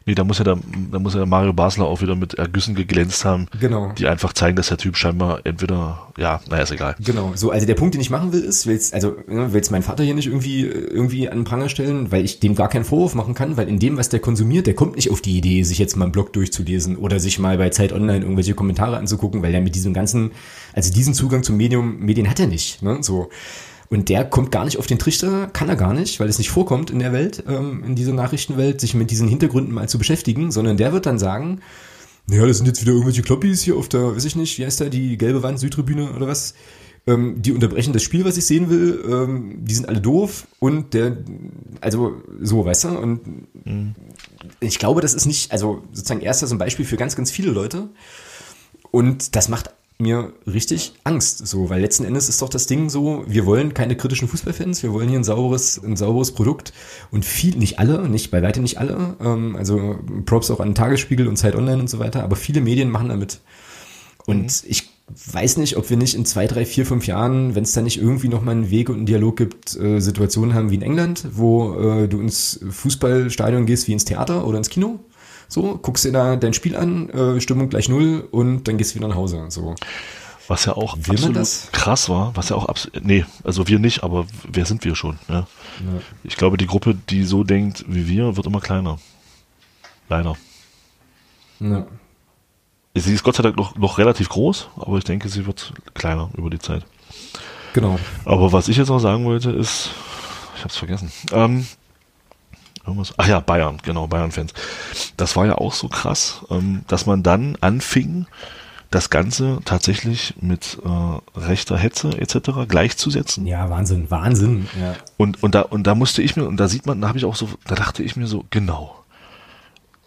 Nee, 0.06 0.16
da 0.16 0.24
muss 0.24 0.40
ja 0.40 0.44
der, 0.44 0.58
da 0.92 0.98
muss 0.98 1.14
ja 1.14 1.20
der 1.20 1.28
Mario 1.28 1.54
Basler 1.54 1.86
auch 1.86 2.02
wieder 2.02 2.16
mit 2.16 2.34
Ergüssen 2.34 2.74
geglänzt 2.74 3.24
haben, 3.24 3.48
Genau. 3.60 3.92
die 3.98 4.08
einfach 4.08 4.34
zeigen, 4.34 4.56
dass 4.56 4.70
der 4.70 4.78
Typ 4.78 4.98
scheinbar 4.98 5.42
entweder, 5.44 6.08
ja, 6.18 6.42
naja, 6.50 6.64
ist 6.64 6.72
egal. 6.72 6.96
Genau, 7.00 7.34
so, 7.36 7.52
also 7.52 7.68
der 7.68 7.76
Punkt, 7.76 7.94
den 7.94 8.02
ich 8.02 8.10
machen 8.10 8.34
will, 8.34 8.42
ist, 8.42 8.66
will's, 8.66 8.94
also, 8.94 9.16
ne, 9.28 9.54
will's 9.54 9.70
meinen 9.70 9.84
Vater 9.84 10.04
hier 10.04 10.16
nicht 10.16 10.26
irgendwie, 10.28 10.62
irgendwie 10.64 11.30
an 11.30 11.40
den 11.40 11.44
Pranger 11.44 11.70
stellen, 11.70 12.12
weil 12.12 12.26
ich 12.26 12.40
dem 12.40 12.56
gar 12.56 12.68
keinen 12.68 12.84
Vorwurf 12.84 13.14
machen 13.14 13.36
kann, 13.36 13.58
weil 13.58 13.68
in 13.68 13.78
dem, 13.78 13.98
was 13.98 14.10
der 14.10 14.20
konsumiert, 14.20 14.66
der 14.66 14.74
kommt 14.74 14.96
nicht 14.96 15.12
auf 15.12 15.22
die 15.22 15.38
Idee, 15.38 15.62
sich 15.64 15.78
jetzt 15.78 15.96
mal 15.96 16.06
einen 16.06 16.12
Blog 16.12 16.34
durchzulesen 16.34 16.96
oder 16.98 17.20
sich 17.20 17.38
mal 17.38 17.58
bei 17.60 17.70
Zeit 17.70 17.94
Online 17.94 18.22
irgendwelche 18.22 18.56
Kommentare 18.56 18.98
anzugucken, 18.98 19.44
weil 19.44 19.54
er 19.54 19.62
mit 19.62 19.76
diesem 19.76 19.94
ganzen, 19.94 20.32
also 20.74 20.92
diesen 20.92 21.14
Zugang 21.14 21.44
zum 21.44 21.58
Medium, 21.58 22.00
Medien 22.00 22.28
hat 22.28 22.40
er 22.40 22.48
nicht, 22.48 22.82
ne, 22.82 22.98
so. 23.02 23.30
Und 23.92 24.08
der 24.08 24.24
kommt 24.24 24.52
gar 24.52 24.64
nicht 24.64 24.78
auf 24.78 24.88
den 24.88 25.00
Trichter, 25.00 25.48
kann 25.48 25.68
er 25.68 25.76
gar 25.76 25.94
nicht, 25.94 26.22
weil 26.22 26.30
es 26.30 26.38
nicht 26.38 26.50
vorkommt 26.50 26.92
in 26.92 27.00
der 27.00 27.12
Welt, 27.12 27.44
ähm, 27.46 27.84
in 27.86 27.94
dieser 27.94 28.14
Nachrichtenwelt, 28.14 28.80
sich 28.80 28.94
mit 28.94 29.12
diesen 29.12 29.28
Hintergründen 29.28 29.74
mal 29.74 29.90
zu 29.90 29.98
beschäftigen, 29.98 30.50
sondern 30.50 30.78
der 30.78 30.94
wird 30.94 31.06
dann 31.06 31.20
sagen, 31.20 31.60
naja, 32.26 32.46
das 32.46 32.56
sind 32.56 32.68
jetzt 32.68 32.80
wieder 32.80 32.94
irgendwelche 32.94 33.22
Kloppis 33.22 33.62
hier 33.62 33.76
auf 33.76 33.90
der, 33.90 34.16
weiß 34.16 34.24
ich 34.24 34.38
nicht, 34.38 34.58
wie 34.58 34.66
heißt 34.66 34.80
da, 34.80 34.86
die 34.86 35.18
gelbe 35.18 35.44
Wand, 35.44 35.60
Südtribüne 35.60 36.14
oder 36.14 36.26
was? 36.26 36.54
Ähm, 37.06 37.42
die 37.42 37.52
unterbrechen 37.52 37.92
das 37.92 38.02
Spiel, 38.02 38.24
was 38.24 38.38
ich 38.38 38.46
sehen 38.46 38.70
will. 38.70 39.04
Ähm, 39.10 39.58
die 39.66 39.74
sind 39.74 39.90
alle 39.90 40.00
doof 40.00 40.48
und 40.60 40.94
der, 40.94 41.18
also 41.82 42.22
so, 42.40 42.64
weißt 42.64 42.86
du? 42.86 42.90
Und 42.98 43.20
ich 44.62 44.80
glaube, 44.80 45.02
das 45.02 45.14
ist 45.14 45.26
nicht, 45.26 45.52
also 45.52 45.84
sozusagen 45.92 46.22
erst 46.22 46.40
so 46.40 46.56
ein 46.56 46.60
Beispiel 46.60 46.86
für 46.86 46.96
ganz, 46.96 47.18
ganz 47.18 47.30
viele 47.30 47.52
Leute. 47.52 47.90
Und 48.90 49.36
das 49.36 49.50
macht 49.50 49.72
mir 50.02 50.34
richtig 50.46 50.94
Angst, 51.04 51.48
so, 51.48 51.70
weil 51.70 51.82
letzten 51.82 52.06
Endes 52.06 52.30
ist 52.30 52.42
doch 52.42 52.50
das 52.50 52.68
Ding 52.68 52.90
so, 52.90 53.24
wir 53.28 53.46
wollen 53.46 53.74
keine 53.74 53.96
kritischen 53.96 54.28
Fußballfans, 54.28 54.84
wir 54.84 54.94
wollen 54.94 55.10
hier 55.10 55.20
ein 55.20 55.24
sauberes, 55.24 55.82
ein 55.84 55.96
sauberes 55.96 56.32
Produkt 56.32 56.74
und 57.12 57.26
viel, 57.26 57.56
nicht 57.58 57.80
alle, 57.80 58.10
nicht 58.10 58.32
bei 58.32 58.42
weitem 58.42 58.64
nicht 58.64 58.80
alle, 58.80 59.16
ähm, 59.22 59.56
also 59.56 60.00
Props 60.26 60.52
auch 60.52 60.60
an 60.60 60.76
Tagesspiegel 60.76 61.28
und 61.28 61.38
Zeit 61.38 61.56
Online 61.56 61.82
und 61.82 61.90
so 61.90 62.00
weiter, 62.00 62.24
aber 62.24 62.36
viele 62.36 62.62
Medien 62.62 62.90
machen 62.90 63.10
damit. 63.10 63.40
Und 64.26 64.64
ich 64.68 64.90
weiß 65.34 65.58
nicht, 65.58 65.78
ob 65.78 65.90
wir 65.90 65.98
nicht 65.98 66.16
in 66.16 66.26
zwei, 66.26 66.48
drei, 66.48 66.66
vier, 66.66 66.86
fünf 66.86 67.08
Jahren, 67.08 67.56
wenn 67.56 67.64
es 67.64 67.74
da 67.74 67.82
nicht 67.82 68.02
irgendwie 68.02 68.30
noch 68.30 68.42
mal 68.42 68.52
einen 68.52 68.70
Weg 68.70 68.90
und 68.90 68.98
einen 68.98 69.06
Dialog 69.06 69.38
gibt, 69.38 69.76
äh, 69.76 70.00
Situationen 70.00 70.54
haben 70.54 70.72
wie 70.72 70.76
in 70.76 70.82
England, 70.82 71.26
wo 71.34 71.74
äh, 71.74 72.08
du 72.08 72.20
ins 72.20 72.60
Fußballstadion 72.70 73.66
gehst 73.66 73.88
wie 73.88 73.94
ins 73.94 74.06
Theater 74.06 74.46
oder 74.48 74.58
ins 74.58 74.70
Kino. 74.70 75.00
So, 75.52 75.78
guckst 75.82 76.06
dir 76.06 76.14
da 76.14 76.38
dein 76.38 76.54
Spiel 76.54 76.78
an, 76.78 77.10
äh, 77.10 77.42
Stimmung 77.42 77.68
gleich 77.68 77.90
null 77.90 78.26
und 78.32 78.70
dann 78.70 78.78
gehst 78.78 78.92
du 78.92 78.96
wieder 78.96 79.10
nach 79.10 79.18
Hause. 79.18 79.48
So. 79.50 79.76
Was 80.48 80.64
ja 80.64 80.78
auch 80.78 80.96
Will 80.96 81.16
absolut 81.16 81.74
krass 81.74 82.08
war, 82.08 82.34
was 82.38 82.48
ja 82.48 82.56
auch 82.56 82.68
absolut, 82.68 83.04
nee, 83.06 83.26
also 83.44 83.68
wir 83.68 83.78
nicht, 83.78 84.02
aber 84.02 84.28
wer 84.50 84.66
sind 84.66 84.86
wir 84.86 84.96
schon? 84.96 85.20
Ja? 85.28 85.48
Ich 86.24 86.38
glaube, 86.38 86.56
die 86.56 86.68
Gruppe, 86.68 86.96
die 86.96 87.26
so 87.26 87.44
denkt 87.44 87.84
wie 87.90 88.08
wir, 88.08 88.38
wird 88.38 88.48
immer 88.48 88.62
kleiner. 88.62 88.98
Leider. 90.08 90.38
Ja. 91.60 91.86
Sie 92.96 93.14
ist 93.14 93.24
Gott 93.24 93.36
sei 93.36 93.44
Dank 93.44 93.58
noch, 93.58 93.76
noch 93.76 93.98
relativ 93.98 94.30
groß, 94.30 94.70
aber 94.78 95.00
ich 95.00 95.04
denke, 95.04 95.28
sie 95.28 95.46
wird 95.46 95.74
kleiner 95.94 96.30
über 96.38 96.50
die 96.50 96.60
Zeit. 96.60 96.86
Genau. 97.74 98.00
Aber 98.24 98.54
was 98.54 98.70
ich 98.70 98.78
jetzt 98.78 98.88
noch 98.88 99.00
sagen 99.00 99.26
wollte, 99.26 99.52
ist, 99.52 99.90
ich 100.56 100.64
hab's 100.64 100.78
vergessen. 100.78 101.12
Ähm, 101.34 101.68
irgendwas, 102.86 103.14
ach 103.18 103.28
ja, 103.28 103.40
Bayern, 103.40 103.78
genau, 103.84 104.08
Bayern-Fans. 104.08 104.54
Das 105.18 105.36
war 105.36 105.46
ja 105.46 105.56
auch 105.56 105.74
so 105.74 105.88
krass, 105.88 106.46
ähm, 106.50 106.84
dass 106.88 107.06
man 107.06 107.24
dann 107.24 107.58
anfing, 107.62 108.26
das 108.92 109.10
Ganze 109.10 109.60
tatsächlich 109.64 110.36
mit 110.42 110.78
äh, 110.84 111.40
rechter 111.40 111.78
Hetze 111.78 112.10
etc. 112.20 112.68
gleichzusetzen. 112.68 113.48
Ja, 113.48 113.70
Wahnsinn, 113.70 114.12
Wahnsinn. 114.12 114.68
Ja. 114.80 114.96
Und, 115.16 115.42
und, 115.42 115.56
da, 115.56 115.62
und 115.62 115.88
da 115.88 115.96
musste 115.96 116.22
ich 116.22 116.36
mir, 116.36 116.46
und 116.46 116.58
da 116.58 116.68
sieht 116.68 116.86
man, 116.86 117.00
da 117.00 117.08
habe 117.08 117.18
ich 117.18 117.24
auch 117.24 117.38
so, 117.38 117.50
da 117.66 117.76
dachte 117.76 118.04
ich 118.04 118.18
mir 118.18 118.28
so, 118.28 118.44
genau. 118.50 119.02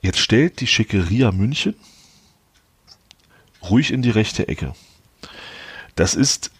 Jetzt 0.02 0.18
stellt 0.18 0.60
die 0.60 0.66
Schickeria 0.66 1.32
München 1.32 1.74
ruhig 3.70 3.90
in 3.90 4.02
die 4.02 4.10
rechte 4.10 4.48
Ecke. 4.48 4.74
Das 5.96 6.14
ist 6.14 6.50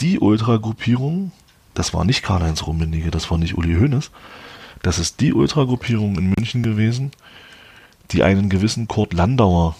die 0.00 0.18
Ultragruppierung, 0.18 1.30
das 1.74 1.94
war 1.94 2.04
nicht 2.04 2.24
Karl-Heinz 2.24 2.66
Rummenigge, 2.66 3.12
das 3.12 3.30
war 3.30 3.38
nicht 3.38 3.56
Uli 3.56 3.76
Hoeneß, 3.76 4.10
das 4.82 4.98
ist 4.98 5.20
die 5.20 5.32
Ultragruppierung 5.32 6.16
in 6.16 6.34
München 6.36 6.62
gewesen, 6.62 7.10
die 8.10 8.22
einen 8.22 8.48
gewissen 8.48 8.88
Kurt 8.88 9.12
Landauer 9.12 9.76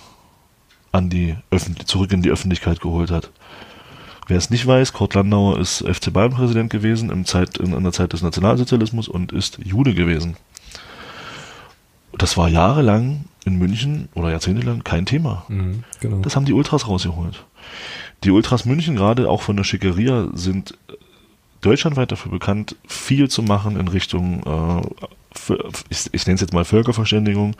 an 0.92 1.11
die 1.11 1.36
Öffentlich 1.51 1.86
zurück 1.86 2.12
in 2.12 2.22
die 2.22 2.30
Öffentlichkeit 2.30 2.80
geholt 2.80 3.11
hat. 3.11 3.30
Wer 4.26 4.36
es 4.36 4.51
nicht 4.51 4.66
weiß, 4.66 4.92
Kurt 4.92 5.14
Landauer 5.14 5.59
ist 5.59 5.78
FC 5.78 6.12
Bayern-Präsident 6.12 6.70
gewesen 6.70 7.11
im 7.11 7.24
Zeit, 7.24 7.57
in, 7.57 7.72
in 7.72 7.82
der 7.82 7.92
Zeit 7.92 8.12
des 8.12 8.22
Nationalsozialismus 8.22 9.09
und 9.09 9.32
ist 9.32 9.59
Jude 9.64 9.94
gewesen. 9.94 10.36
Das 12.12 12.36
war 12.36 12.49
jahrelang 12.49 13.24
in 13.44 13.59
München 13.59 14.09
oder 14.14 14.30
jahrzehntelang 14.30 14.84
kein 14.84 15.07
Thema. 15.07 15.44
Mhm, 15.49 15.84
genau. 16.01 16.20
Das 16.20 16.36
haben 16.36 16.44
die 16.44 16.53
Ultras 16.53 16.86
rausgeholt. 16.88 17.44
Die 18.24 18.30
Ultras 18.30 18.64
München, 18.64 18.96
gerade 18.96 19.30
auch 19.30 19.42
von 19.42 19.57
der 19.57 19.64
Schickeria, 19.64 20.28
sind 20.34 20.76
deutschlandweit 21.61 22.12
dafür 22.12 22.30
bekannt, 22.30 22.76
viel 22.86 23.28
zu 23.28 23.42
machen 23.42 23.78
in 23.78 23.88
Richtung, 23.88 24.42
äh, 24.46 25.52
ich, 25.88 26.09
ich 26.12 26.26
nenne 26.26 26.34
es 26.36 26.40
jetzt 26.40 26.52
mal 26.52 26.64
Völkerverständigung. 26.64 27.54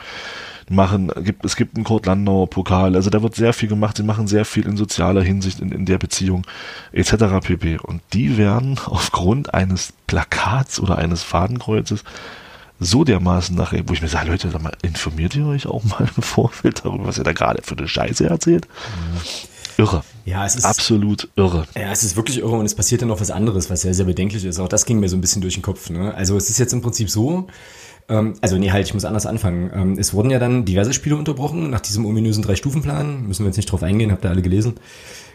Machen, 0.71 1.11
gibt, 1.25 1.47
es 1.47 1.57
gibt 1.57 1.77
einen 1.77 1.85
Kurt 1.85 2.05
Landauer 2.05 2.51
Pokal, 2.51 2.95
also 2.95 3.09
da 3.09 3.23
wird 3.23 3.35
sehr 3.35 3.55
viel 3.55 3.71
gemacht, 3.71 3.97
sie 3.97 4.03
machen 4.03 4.27
sehr 4.27 4.45
viel 4.45 4.67
in 4.67 4.77
sozialer 4.77 5.23
Hinsicht 5.23 5.61
in, 5.61 5.73
in 5.73 5.87
der 5.87 5.97
Beziehung 5.97 6.47
etc. 6.93 7.41
pp. 7.43 7.79
Und 7.79 8.03
die 8.13 8.37
werden 8.37 8.79
aufgrund 8.85 9.55
eines 9.55 9.95
Plakats 10.07 10.79
oder 10.79 10.99
eines 10.99 11.23
Fadenkreuzes 11.23 12.05
so 12.81 13.03
dermaßen 13.03 13.57
nachher, 13.57 13.89
wo 13.89 13.93
ich 13.93 14.03
mir 14.03 14.09
sage, 14.09 14.31
Leute, 14.31 14.51
sag 14.51 14.63
mal, 14.63 14.77
informiert 14.83 15.35
ihr 15.35 15.47
euch 15.47 15.67
auch 15.67 15.83
mal 15.85 16.09
im 16.17 16.23
Vorfeld 16.23 16.85
darüber, 16.85 17.07
was 17.07 17.19
ihr 17.19 17.25
da 17.25 17.33
gerade 17.33 17.63
für 17.63 17.77
eine 17.77 17.89
Scheiße 17.89 18.29
erzählt? 18.29 18.69
Irre. 19.79 20.03
Ja, 20.25 20.45
es 20.45 20.57
ist 20.57 20.65
Absolut 20.65 21.29
irre. 21.37 21.65
Ja, 21.77 21.93
es 21.93 22.03
ist 22.03 22.17
wirklich 22.17 22.39
irre 22.39 22.57
und 22.57 22.67
es 22.67 22.75
passiert 22.75 23.01
dann 23.01 23.09
noch 23.09 23.21
was 23.21 23.31
anderes, 23.31 23.71
was 23.71 23.83
sehr, 23.83 23.95
sehr 23.95 24.07
bedenklich 24.07 24.45
ist. 24.45 24.59
Auch 24.59 24.69
das 24.69 24.85
ging 24.85 24.99
mir 24.99 25.09
so 25.09 25.17
ein 25.17 25.21
bisschen 25.21 25.41
durch 25.41 25.55
den 25.55 25.63
Kopf. 25.63 25.89
Ne? 25.89 26.13
Also 26.15 26.37
es 26.37 26.51
ist 26.51 26.59
jetzt 26.59 26.73
im 26.73 26.83
Prinzip 26.83 27.09
so, 27.09 27.47
ähm, 28.09 28.35
also 28.41 28.59
nee, 28.59 28.73
halt, 28.73 28.87
ich 28.87 28.95
muss 28.95 29.05
anders 29.05 29.25
anfangen. 29.25 29.71
Ähm, 29.73 29.99
es 29.99 30.13
wurden 30.13 30.31
ja 30.31 30.41
dann 30.41 30.65
diverse 30.65 30.93
Spiele 30.93 31.17
unterbrochen 31.17 31.71
nach 31.71 31.81
diesem 31.81 32.07
ominösen 32.07 32.43
Drei-Stufen-Plan. 32.43 33.27
Müssen 33.29 33.45
wir 33.45 33.49
jetzt 33.49 33.57
nicht 33.57 33.71
drauf 33.71 33.85
eingehen, 33.85 34.11
habt 34.11 34.25
ihr 34.25 34.31
alle 34.31 34.43
gelesen, 34.43 34.75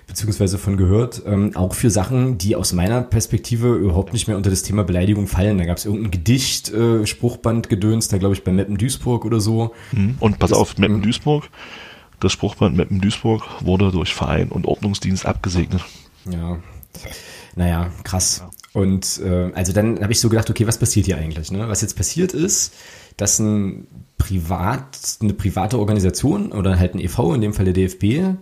beziehungsweise 0.08 0.58
von 0.58 0.76
gehört. 0.76 1.24
Ähm, 1.26 1.56
auch 1.56 1.74
für 1.74 1.90
Sachen, 1.90 2.38
die 2.38 2.58
aus 2.58 2.74
meiner 2.74 3.02
Perspektive 3.02 3.74
überhaupt 3.76 4.12
nicht 4.12 4.28
mehr 4.28 4.36
unter 4.36 4.50
das 4.50 4.64
Thema 4.64 4.84
Beleidigung 4.84 5.28
fallen. 5.28 5.58
Da 5.58 5.64
gab 5.64 5.78
es 5.78 5.86
irgendein 5.86 6.12
Gedicht, 6.12 6.70
äh, 6.74 7.06
Spruchband 7.08 7.70
gedöns, 7.70 8.10
da 8.10 8.18
glaube 8.18 8.36
ich 8.36 8.44
bei 8.44 8.52
Meppen 8.52 8.78
Duisburg 8.78 9.24
oder 9.24 9.40
so. 9.40 9.74
Und 10.20 10.40
pass 10.40 10.52
auf, 10.52 10.78
Meppen 10.78 11.02
Duisburg, 11.02 11.50
das 12.24 12.32
Spruchband 12.32 12.76
Meppen 12.76 13.02
Duisburg 13.02 13.44
wurde 13.62 13.92
durch 13.92 14.14
Verein 14.14 14.50
und 14.50 14.66
Ordnungsdienst 14.66 15.26
abgesegnet. 15.26 15.84
Ja. 16.30 16.60
Naja, 17.56 17.92
krass. 18.04 18.44
Und 18.74 19.22
äh, 19.24 19.52
also 19.54 19.74
dann 19.74 20.02
habe 20.02 20.12
ich 20.12 20.20
so 20.20 20.30
gedacht, 20.30 20.50
okay, 20.50 20.66
was 20.66 20.80
passiert 20.80 21.06
hier 21.06 21.18
eigentlich? 21.18 21.52
Ne? 21.52 21.68
Was 21.70 21.82
jetzt 21.82 21.96
passiert 21.96 22.34
ist, 22.34 22.74
dass 23.18 23.40
ein 23.40 23.88
Privat, 24.18 24.98
eine 25.22 25.34
private 25.34 25.78
Organisation 25.78 26.52
oder 26.52 26.80
halt 26.80 26.96
ein 26.96 27.00
EV, 27.00 27.36
in 27.36 27.42
dem 27.42 27.54
Fall 27.54 27.66
der 27.66 27.74
DFB, 27.74 28.38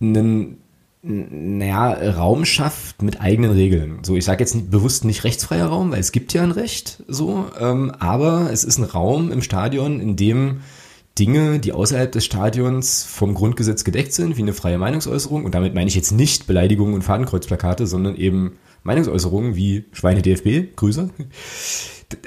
einen 0.00 0.58
naja, 1.02 1.92
Raum 2.16 2.44
schafft 2.44 3.02
mit 3.02 3.20
eigenen 3.20 3.52
Regeln. 3.52 4.00
So, 4.02 4.16
ich 4.16 4.24
sage 4.24 4.42
jetzt 4.42 4.56
nicht, 4.56 4.70
bewusst 4.70 5.04
nicht 5.04 5.22
rechtsfreier 5.22 5.66
Raum, 5.66 5.92
weil 5.92 6.00
es 6.00 6.10
gibt 6.10 6.32
ja 6.32 6.42
ein 6.42 6.50
Recht, 6.50 7.04
so, 7.06 7.46
ähm, 7.60 7.92
aber 7.98 8.50
es 8.52 8.64
ist 8.64 8.78
ein 8.78 8.84
Raum 8.84 9.30
im 9.30 9.42
Stadion, 9.42 10.00
in 10.00 10.16
dem 10.16 10.62
Dinge, 11.18 11.58
die 11.58 11.72
außerhalb 11.72 12.12
des 12.12 12.24
Stadions 12.24 13.04
vom 13.04 13.34
Grundgesetz 13.34 13.84
gedeckt 13.84 14.12
sind, 14.12 14.36
wie 14.36 14.42
eine 14.42 14.52
freie 14.52 14.78
Meinungsäußerung, 14.78 15.44
und 15.44 15.54
damit 15.54 15.74
meine 15.74 15.88
ich 15.88 15.94
jetzt 15.94 16.12
nicht 16.12 16.46
Beleidigungen 16.46 16.94
und 16.94 17.02
Fadenkreuzplakate, 17.02 17.86
sondern 17.86 18.16
eben 18.16 18.58
Meinungsäußerungen 18.82 19.56
wie 19.56 19.84
Schweine 19.92 20.22
DFB, 20.22 20.76
Grüße. 20.76 21.10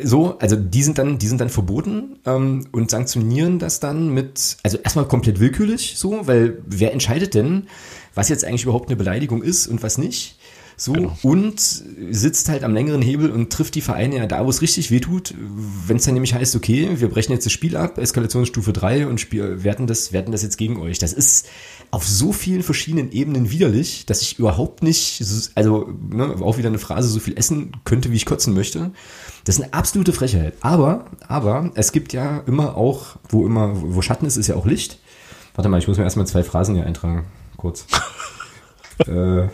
So, 0.03 0.37
also 0.39 0.57
die 0.57 0.83
sind 0.83 0.97
dann, 0.97 1.19
die 1.19 1.27
sind 1.27 1.39
dann 1.39 1.49
verboten 1.49 2.19
ähm, 2.25 2.67
und 2.71 2.91
sanktionieren 2.91 3.59
das 3.59 3.79
dann 3.79 4.13
mit, 4.13 4.57
also 4.63 4.77
erstmal 4.77 5.07
komplett 5.07 5.39
willkürlich, 5.39 5.93
so, 5.95 6.27
weil 6.27 6.61
wer 6.65 6.91
entscheidet 6.91 7.33
denn, 7.33 7.67
was 8.13 8.27
jetzt 8.27 8.43
eigentlich 8.43 8.63
überhaupt 8.63 8.89
eine 8.89 8.97
Beleidigung 8.97 9.41
ist 9.41 9.67
und 9.67 9.81
was 9.81 9.97
nicht? 9.97 10.38
So, 10.79 10.93
genau. 10.93 11.17
und 11.23 11.59
sitzt 11.59 12.47
halt 12.47 12.63
am 12.63 12.73
längeren 12.73 13.01
Hebel 13.01 13.31
und 13.31 13.51
trifft 13.51 13.75
die 13.75 13.81
Vereine 13.81 14.15
ja 14.15 14.27
da, 14.27 14.45
wo 14.45 14.49
es 14.49 14.61
richtig 14.61 14.91
wehtut. 14.91 15.33
Wenn 15.37 15.97
es 15.97 16.05
dann 16.05 16.13
nämlich 16.13 16.33
heißt, 16.33 16.55
okay, 16.55 16.89
wir 16.95 17.09
brechen 17.09 17.33
jetzt 17.33 17.45
das 17.45 17.51
Spiel 17.51 17.75
ab, 17.75 17.97
Eskalationsstufe 17.97 18.71
3 18.71 19.07
und 19.07 19.19
Spiel, 19.19 19.65
werten, 19.65 19.87
das, 19.87 20.13
werten 20.13 20.31
das 20.31 20.41
jetzt 20.41 20.57
gegen 20.57 20.79
euch. 20.79 20.97
Das 20.97 21.11
ist 21.11 21.49
auf 21.91 22.07
so 22.07 22.31
vielen 22.31 22.63
verschiedenen 22.63 23.11
Ebenen 23.11 23.51
widerlich, 23.51 24.05
dass 24.05 24.21
ich 24.21 24.39
überhaupt 24.39 24.81
nicht, 24.81 25.21
also 25.53 25.89
ne, 26.09 26.35
auch 26.39 26.57
wieder 26.57 26.69
eine 26.69 26.79
Phrase, 26.79 27.09
so 27.09 27.19
viel 27.19 27.37
essen 27.37 27.73
könnte, 27.83 28.11
wie 28.11 28.15
ich 28.15 28.25
kotzen 28.25 28.53
möchte. 28.53 28.91
Das 29.43 29.57
ist 29.57 29.61
eine 29.61 29.73
absolute 29.73 30.13
Frechheit. 30.13 30.53
Aber, 30.61 31.07
aber 31.27 31.71
es 31.75 31.91
gibt 31.91 32.13
ja 32.13 32.37
immer 32.47 32.77
auch, 32.77 33.17
wo 33.27 33.45
immer, 33.45 33.73
wo 33.75 34.01
Schatten 34.01 34.25
ist, 34.25 34.37
ist 34.37 34.47
ja 34.47 34.55
auch 34.55 34.65
Licht. 34.65 34.99
Warte 35.55 35.67
mal, 35.67 35.79
ich 35.79 35.89
muss 35.89 35.97
mir 35.97 36.05
erstmal 36.05 36.25
zwei 36.25 36.43
Phrasen 36.43 36.75
hier 36.75 36.85
eintragen. 36.85 37.25
Kurz. 37.57 37.85
äh, 39.07 39.49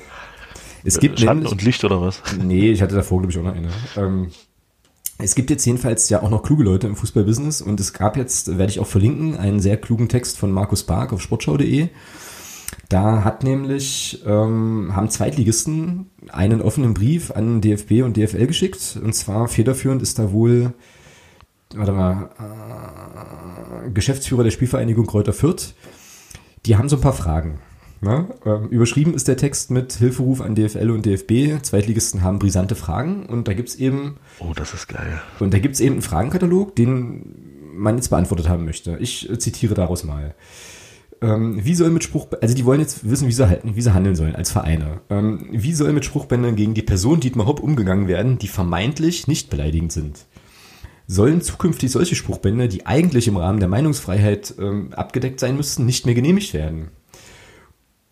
es 0.85 0.99
gibt 0.99 1.19
Schatten 1.19 1.39
nämlich, 1.39 1.51
und 1.51 1.61
Licht 1.63 1.83
oder 1.83 2.01
was? 2.01 2.21
Nee, 2.41 2.71
ich 2.71 2.81
hatte 2.81 2.95
davor, 2.95 3.19
glaube 3.19 3.31
ich, 3.31 3.39
auch 3.39 3.43
noch 3.43 3.55
eine. 3.55 3.69
Ähm, 3.97 4.29
es 5.17 5.35
gibt 5.35 5.49
jetzt 5.49 5.65
jedenfalls 5.65 6.09
ja 6.09 6.21
auch 6.21 6.29
noch 6.29 6.43
kluge 6.43 6.63
Leute 6.63 6.87
im 6.87 6.95
Fußballbusiness 6.95 7.61
und 7.61 7.79
es 7.79 7.93
gab 7.93 8.17
jetzt, 8.17 8.57
werde 8.57 8.71
ich 8.71 8.79
auch 8.79 8.87
verlinken, 8.87 9.37
einen 9.37 9.59
sehr 9.59 9.77
klugen 9.77 10.09
Text 10.09 10.37
von 10.37 10.51
Markus 10.51 10.83
Bark 10.83 11.13
auf 11.13 11.21
sportschau.de. 11.21 11.89
Da 12.89 13.23
hat 13.23 13.43
nämlich, 13.43 14.21
ähm, 14.25 14.91
haben 14.95 15.09
Zweitligisten 15.09 16.11
einen 16.29 16.61
offenen 16.61 16.93
Brief 16.93 17.31
an 17.31 17.61
DFB 17.61 18.03
und 18.03 18.17
DFL 18.17 18.45
geschickt. 18.45 18.99
Und 19.01 19.13
zwar 19.13 19.47
federführend 19.47 20.01
ist 20.01 20.19
da 20.19 20.31
wohl, 20.31 20.73
warte 21.73 21.93
mal, 21.93 22.29
äh, 23.85 23.89
Geschäftsführer 23.91 24.43
der 24.43 24.51
Spielvereinigung 24.51 25.07
Kräuter 25.07 25.33
Fürth. 25.33 25.73
Die 26.65 26.75
haben 26.75 26.89
so 26.89 26.97
ein 26.97 27.01
paar 27.01 27.13
Fragen. 27.13 27.59
Ne? 28.05 28.27
Ähm, 28.45 28.69
überschrieben 28.69 29.15
ist 29.15 29.27
der 29.27 29.35
Text 29.35 29.71
mit 29.71 29.93
Hilferuf 29.93 30.39
an 30.39 30.53
DFL 30.53 30.91
und 30.91 31.07
DFB. 31.07 31.63
Zweitligisten 31.63 32.21
haben 32.21 32.37
brisante 32.37 32.75
Fragen 32.75 33.25
und 33.25 33.47
da 33.47 33.53
gibt's 33.53 33.73
eben. 33.75 34.17
Oh, 34.37 34.53
das 34.55 34.75
ist 34.75 34.87
geil. 34.87 35.19
Und 35.39 35.55
da 35.55 35.59
gibt's 35.59 35.79
eben 35.79 35.95
einen 35.95 36.01
Fragenkatalog, 36.03 36.75
den 36.75 37.73
man 37.73 37.95
jetzt 37.95 38.09
beantwortet 38.09 38.47
haben 38.47 38.63
möchte. 38.63 38.97
Ich 38.99 39.27
äh, 39.27 39.39
zitiere 39.39 39.73
daraus 39.73 40.03
mal. 40.03 40.35
Ähm, 41.19 41.65
wie 41.65 41.73
soll 41.73 41.89
mit 41.89 42.03
Spruch, 42.03 42.27
also 42.41 42.53
die 42.53 42.65
wollen 42.65 42.79
jetzt 42.79 43.09
wissen, 43.09 43.27
wie 43.27 43.31
sie, 43.31 43.49
halten, 43.49 43.75
wie 43.75 43.81
sie 43.81 43.95
handeln 43.95 44.15
sollen 44.15 44.35
als 44.35 44.51
Vereine. 44.51 45.01
Ähm, 45.09 45.47
wie 45.51 45.73
soll 45.73 45.91
mit 45.91 46.05
Spruchbändern 46.05 46.55
gegen 46.55 46.75
die 46.75 46.83
Person 46.83 47.21
Dietmar 47.21 47.47
Hopp 47.47 47.59
umgegangen 47.59 48.07
werden, 48.07 48.37
die 48.37 48.47
vermeintlich 48.47 49.27
nicht 49.27 49.49
beleidigend 49.49 49.91
sind? 49.91 50.25
Sollen 51.07 51.41
zukünftig 51.41 51.89
solche 51.89 52.15
Spruchbänder, 52.15 52.67
die 52.67 52.85
eigentlich 52.85 53.27
im 53.27 53.37
Rahmen 53.37 53.59
der 53.59 53.69
Meinungsfreiheit 53.69 54.53
ähm, 54.59 54.93
abgedeckt 54.93 55.39
sein 55.39 55.55
müssten, 55.55 55.87
nicht 55.87 56.05
mehr 56.05 56.15
genehmigt 56.15 56.53
werden? 56.53 56.89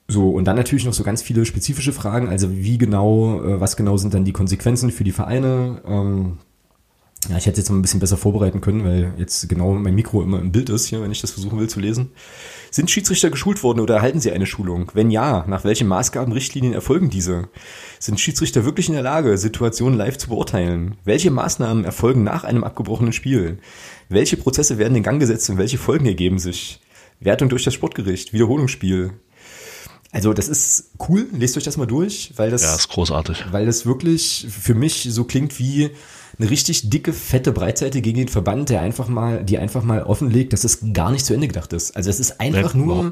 So, 0.08 0.30
und 0.32 0.46
dann 0.46 0.58
natürlich 0.58 0.86
noch 0.86 0.94
so 0.94 1.04
ganz 1.04 1.22
viele 1.22 1.46
spezifische 1.46 1.94
Fragen, 1.94 2.28
also 2.28 2.52
wie 2.52 2.78
genau, 2.78 3.42
äh, 3.42 3.60
was 3.60 3.78
genau 3.78 3.98
sind 3.98 4.14
dann 4.14 4.26
die 4.26 4.34
Konsequenzen 4.34 4.92
für 4.92 5.04
die 5.04 5.12
Vereine? 5.12 5.82
Ähm, 5.86 6.40
ja, 7.30 7.38
ich 7.38 7.46
hätte 7.46 7.60
jetzt 7.60 7.70
mal 7.70 7.78
ein 7.78 7.82
bisschen 7.82 8.02
besser 8.02 8.18
vorbereiten 8.18 8.60
können, 8.60 8.84
weil 8.84 9.14
jetzt 9.18 9.48
genau 9.48 9.74
mein 9.74 9.96
Mikro 9.96 10.22
immer 10.22 10.42
im 10.42 10.52
Bild 10.52 10.70
ist 10.70 10.88
hier, 10.88 11.02
wenn 11.02 11.12
ich 11.12 11.22
das 11.22 11.32
versuchen 11.32 11.58
will 11.58 11.70
zu 11.70 11.80
lesen. 11.80 12.12
Sind 12.70 12.92
Schiedsrichter 12.92 13.30
geschult 13.30 13.64
worden 13.64 13.80
oder 13.80 13.96
erhalten 13.96 14.20
sie 14.20 14.32
eine 14.34 14.46
Schulung? 14.46 14.92
Wenn 14.94 15.10
ja, 15.10 15.46
nach 15.48 15.64
welchen 15.64 15.88
Maßgaben, 15.88 16.34
Richtlinien 16.34 16.74
erfolgen 16.74 17.10
diese? 17.10 17.48
Sind 18.00 18.20
Schiedsrichter 18.20 18.66
wirklich 18.66 18.90
in 18.90 18.96
der 18.96 19.04
Lage, 19.04 19.38
Situationen 19.38 19.98
live 19.98 20.18
zu 20.18 20.28
beurteilen? 20.28 20.98
Welche 21.06 21.32
Maßnahmen 21.32 21.86
erfolgen 21.86 22.24
nach 22.24 22.44
einem 22.44 22.66
abgebrochenen 22.66 23.14
Spiel? 23.14 23.60
Welche 24.10 24.36
Prozesse 24.36 24.78
werden 24.78 24.96
in 24.96 25.04
Gang 25.04 25.20
gesetzt 25.20 25.50
und 25.50 25.58
welche 25.58 25.78
Folgen 25.78 26.06
ergeben 26.06 26.40
sich? 26.40 26.82
Wertung 27.22 27.48
durch 27.48 27.64
das 27.64 27.74
Sportgericht, 27.74 28.34
Wiederholungsspiel, 28.34 29.12
also 30.14 30.32
das 30.32 30.48
ist 30.48 30.92
cool, 31.10 31.28
lest 31.34 31.58
euch 31.58 31.64
das 31.64 31.76
mal 31.76 31.88
durch, 31.88 32.34
weil 32.36 32.52
das 32.52 32.62
ja, 32.62 32.76
ist 32.76 32.88
großartig. 32.88 33.46
Weil 33.52 33.66
das 33.66 33.88
wirklich 33.88 34.46
für 34.48 34.76
mich 34.76 35.08
so 35.10 35.24
klingt 35.24 35.58
wie 35.58 35.90
eine 36.38 36.50
richtig 36.52 36.92
dicke, 36.92 37.14
fette 37.14 37.52
Breitseite 37.52 38.00
gegen 38.02 38.20
den 38.20 38.28
Verband, 38.28 38.70
der 38.70 38.82
einfach 38.82 39.08
mal, 39.08 39.44
die 39.44 39.58
einfach 39.58 39.84
mal 39.84 40.04
offenlegt, 40.04 40.54
dass 40.54 40.64
es 40.64 40.80
gar 40.94 41.12
nicht 41.12 41.26
zu 41.26 41.34
Ende 41.34 41.48
gedacht 41.48 41.74
ist. 41.74 41.96
Also 41.96 42.12
es 42.12 42.20
ist 42.20 42.40
einfach 42.40 42.76
nee, 42.76 42.86
nur 42.86 43.12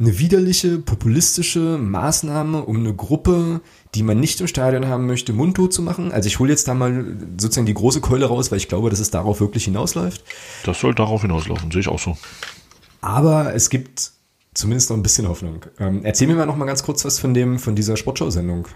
eine 0.00 0.18
widerliche, 0.18 0.78
populistische 0.78 1.78
Maßnahme, 1.78 2.64
um 2.64 2.78
eine 2.78 2.94
Gruppe, 2.94 3.60
die 3.94 4.02
man 4.02 4.18
nicht 4.18 4.40
im 4.40 4.48
Stadion 4.48 4.86
haben 4.88 5.06
möchte, 5.06 5.32
mundtot 5.32 5.72
zu 5.72 5.82
machen. 5.82 6.10
Also 6.10 6.26
ich 6.26 6.40
hole 6.40 6.50
jetzt 6.50 6.66
da 6.66 6.74
mal 6.74 7.16
sozusagen 7.38 7.66
die 7.66 7.74
große 7.74 8.00
Keule 8.00 8.26
raus, 8.26 8.50
weil 8.50 8.58
ich 8.58 8.68
glaube, 8.68 8.90
dass 8.90 8.98
es 8.98 9.10
darauf 9.10 9.40
wirklich 9.40 9.64
hinausläuft. 9.64 10.24
Das 10.64 10.80
soll 10.80 10.92
darauf 10.92 11.22
hinauslaufen, 11.22 11.70
sehe 11.70 11.82
ich 11.82 11.88
auch 11.88 12.00
so. 12.00 12.16
Aber 13.00 13.54
es 13.54 13.70
gibt 13.70 14.12
zumindest 14.54 14.90
noch 14.90 14.96
ein 14.96 15.02
bisschen 15.02 15.28
Hoffnung. 15.28 15.64
Ähm, 15.78 16.04
erzähl 16.04 16.28
mir 16.28 16.34
mal 16.34 16.46
noch 16.46 16.56
mal 16.56 16.66
ganz 16.66 16.82
kurz 16.82 17.04
was 17.04 17.18
von 17.18 17.34
dem, 17.34 17.58
von 17.58 17.74
dieser 17.74 17.96
Sportschau-Sendung. 17.96 18.68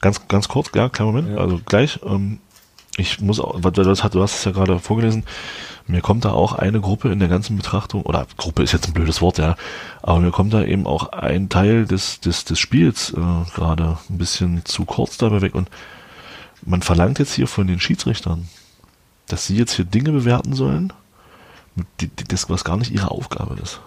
Ganz, 0.00 0.28
ganz 0.28 0.48
kurz, 0.48 0.70
ja, 0.74 0.88
kleinen 0.88 1.12
Moment. 1.12 1.30
Ja. 1.30 1.38
Also 1.38 1.60
gleich. 1.64 2.00
Ähm, 2.04 2.38
ich 2.96 3.20
muss 3.20 3.40
auch, 3.40 3.60
du 3.60 3.84
hast, 3.84 4.14
du 4.14 4.22
hast 4.22 4.38
es 4.38 4.44
ja 4.44 4.52
gerade 4.52 4.78
vorgelesen. 4.78 5.24
Mir 5.86 6.00
kommt 6.00 6.24
da 6.24 6.32
auch 6.32 6.54
eine 6.54 6.80
Gruppe 6.80 7.12
in 7.12 7.18
der 7.18 7.28
ganzen 7.28 7.56
Betrachtung, 7.56 8.02
oder 8.02 8.26
Gruppe 8.36 8.62
ist 8.62 8.72
jetzt 8.72 8.88
ein 8.88 8.92
blödes 8.92 9.20
Wort, 9.20 9.38
ja, 9.38 9.56
aber 10.02 10.18
mir 10.18 10.32
kommt 10.32 10.52
da 10.52 10.64
eben 10.64 10.86
auch 10.86 11.12
ein 11.12 11.48
Teil 11.48 11.84
des, 11.84 12.18
des, 12.20 12.44
des 12.44 12.58
Spiels 12.58 13.10
äh, 13.10 13.50
gerade 13.54 13.98
ein 14.10 14.18
bisschen 14.18 14.64
zu 14.64 14.84
kurz 14.84 15.16
dabei 15.16 15.42
weg. 15.42 15.54
Und 15.54 15.68
man 16.64 16.82
verlangt 16.82 17.18
jetzt 17.18 17.34
hier 17.34 17.46
von 17.46 17.66
den 17.66 17.78
Schiedsrichtern, 17.78 18.48
dass 19.28 19.46
sie 19.46 19.56
jetzt 19.56 19.74
hier 19.74 19.84
Dinge 19.84 20.10
bewerten 20.10 20.54
sollen, 20.54 20.92
die, 22.00 22.08
die, 22.08 22.24
das, 22.24 22.50
was 22.50 22.64
gar 22.64 22.76
nicht 22.78 22.90
ihre 22.90 23.10
Aufgabe 23.10 23.56
ist. 23.62 23.80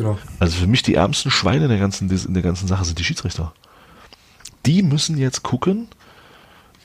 Genau. 0.00 0.16
Also 0.38 0.56
für 0.56 0.66
mich 0.66 0.82
die 0.82 0.94
ärmsten 0.94 1.30
Schweine 1.30 1.64
in 1.64 1.68
der 1.68 1.78
ganzen, 1.78 2.08
in 2.10 2.32
der 2.32 2.42
ganzen 2.42 2.66
Sache 2.66 2.86
sind 2.86 2.98
die 2.98 3.04
Schiedsrichter. 3.04 3.52
Die 4.64 4.82
müssen 4.82 5.18
jetzt 5.18 5.42
gucken, 5.42 5.88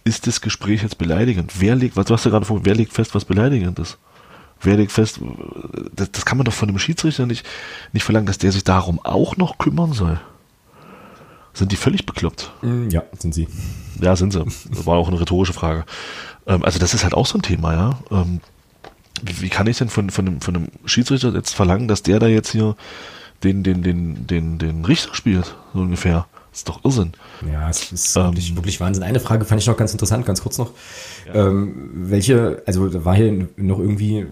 ist 0.04 0.28
das 0.28 0.42
Gespräch 0.42 0.84
jetzt 0.84 0.98
beleidigend? 0.98 1.54
Wer 1.60 1.78
legt, 1.78 1.96
was 1.96 2.12
hast 2.12 2.26
du 2.26 2.30
gerade 2.30 2.46
vor, 2.46 2.66
wer 2.66 2.76
legt 2.76 2.92
fest, 2.92 3.16
was 3.16 3.24
beleidigend 3.24 3.80
ist? 3.80 3.98
Wer 4.60 4.76
legt 4.76 4.92
fest, 4.92 5.22
das, 5.94 6.12
das 6.12 6.26
kann 6.26 6.38
man 6.38 6.44
doch 6.44 6.52
von 6.52 6.68
einem 6.68 6.78
Schiedsrichter 6.78 7.26
nicht, 7.26 7.46
nicht 7.94 8.04
verlangen, 8.04 8.28
dass 8.28 8.38
der 8.38 8.52
sich 8.52 8.66
darum 8.66 9.00
auch 9.06 9.38
noch 9.38 9.60
kümmern 9.60 9.94
soll. 9.94 10.20
Sind 11.54 11.72
die 11.72 11.78
völlig 11.78 12.06
bekloppt? 12.06 12.52
Mm, 12.64 12.90
ja, 12.90 13.04
sind 13.18 13.34
sie. 13.34 13.48
Ja, 14.02 14.18
sind 14.18 14.34
sie. 14.34 14.44
Das 14.44 14.86
war 14.86 14.98
auch 14.98 15.08
eine 15.08 15.22
rhetorische 15.22 15.54
Frage. 15.54 15.86
Ähm, 16.48 16.66
also 16.66 16.80
das 16.80 16.94
ist 16.94 17.06
halt 17.06 17.14
auch 17.14 17.28
so 17.28 17.38
ein 17.38 17.44
Thema, 17.44 17.74
ja. 17.74 18.00
Wie, 19.24 19.42
wie 19.42 19.50
kann 19.50 19.68
ich 19.68 19.78
denn 19.78 19.90
von, 19.90 20.10
von, 20.10 20.28
einem, 20.28 20.42
von 20.42 20.56
einem 20.56 20.68
Schiedsrichter 20.86 21.34
jetzt 21.34 21.56
verlangen, 21.56 21.88
dass 21.88 22.04
der 22.04 22.20
da 22.20 22.28
jetzt 22.28 22.52
hier 22.52 22.76
den, 23.44 23.64
den, 23.64 23.84
den, 23.84 24.28
den, 24.28 24.58
den 24.58 24.86
Richter 24.86 25.14
spielt, 25.14 25.56
so 25.74 25.82
ungefähr? 25.82 26.28
Das 26.56 26.62
ist 26.62 26.70
doch 26.70 26.86
Irrsinn. 26.86 27.12
Ja, 27.52 27.70
es 27.70 27.92
ist 27.92 28.16
ähm, 28.16 28.28
wirklich, 28.28 28.56
wirklich, 28.56 28.80
Wahnsinn. 28.80 29.04
Eine 29.04 29.20
Frage 29.20 29.44
fand 29.44 29.60
ich 29.60 29.68
noch 29.68 29.76
ganz 29.76 29.92
interessant, 29.92 30.26
ganz 30.26 30.42
kurz 30.42 30.58
noch. 30.58 30.72
Ja. 31.28 31.50
Ähm, 31.50 31.92
welche, 31.94 32.64
also 32.66 32.88
da 32.88 33.04
war 33.04 33.14
hier 33.14 33.50
noch 33.58 33.78
irgendwie, 33.78 34.26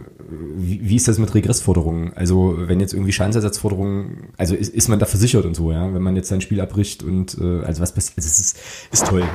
wie, 0.56 0.80
wie, 0.88 0.96
ist 0.96 1.10
das 1.10 1.18
mit 1.18 1.36
Regressforderungen? 1.36 2.14
Also 2.16 2.56
wenn 2.58 2.80
jetzt 2.80 2.94
irgendwie 2.94 3.12
Schadensersatzforderungen, 3.12 4.30
also 4.38 4.56
ist, 4.56 4.74
ist 4.74 4.88
man 4.88 5.00
da 5.00 5.06
versichert 5.06 5.44
und 5.44 5.54
so, 5.54 5.74
ja, 5.74 5.94
wenn 5.94 6.02
man 6.02 6.16
jetzt 6.16 6.30
sein 6.30 6.40
Spiel 6.40 6.62
abbricht 6.62 7.04
und 7.04 7.38
äh, 7.42 7.66
also 7.66 7.82
was 7.82 7.94
passiert, 7.94 8.18
also 8.18 8.30
es 8.30 8.40
ist, 8.40 8.58
ist 8.90 9.06
toll. 9.06 9.26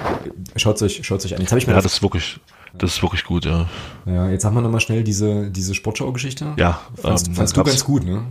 Schaut 0.56 0.80
euch, 0.80 1.00
schaut 1.02 1.22
euch 1.22 1.34
an. 1.34 1.42
Jetzt 1.42 1.50
habe 1.50 1.58
ich 1.58 1.66
mir 1.66 1.74
ja, 1.74 1.82
das 1.82 1.92
ist 1.92 2.02
wirklich, 2.02 2.40
das 2.74 2.96
ist 2.96 3.02
wirklich 3.02 3.24
gut, 3.24 3.44
ja. 3.44 3.66
Ja, 4.06 4.28
jetzt 4.28 4.42
sag 4.42 4.52
mal 4.52 4.60
nochmal 4.60 4.80
schnell 4.80 5.02
diese, 5.04 5.50
diese 5.50 5.74
Sportschau-Geschichte. 5.74 6.54
Ja. 6.56 6.80
Fandst, 7.00 7.28
ähm, 7.28 7.34
fandst 7.34 7.56
du 7.56 7.64
ganz 7.64 7.84
gut, 7.84 8.04
ne? 8.04 8.24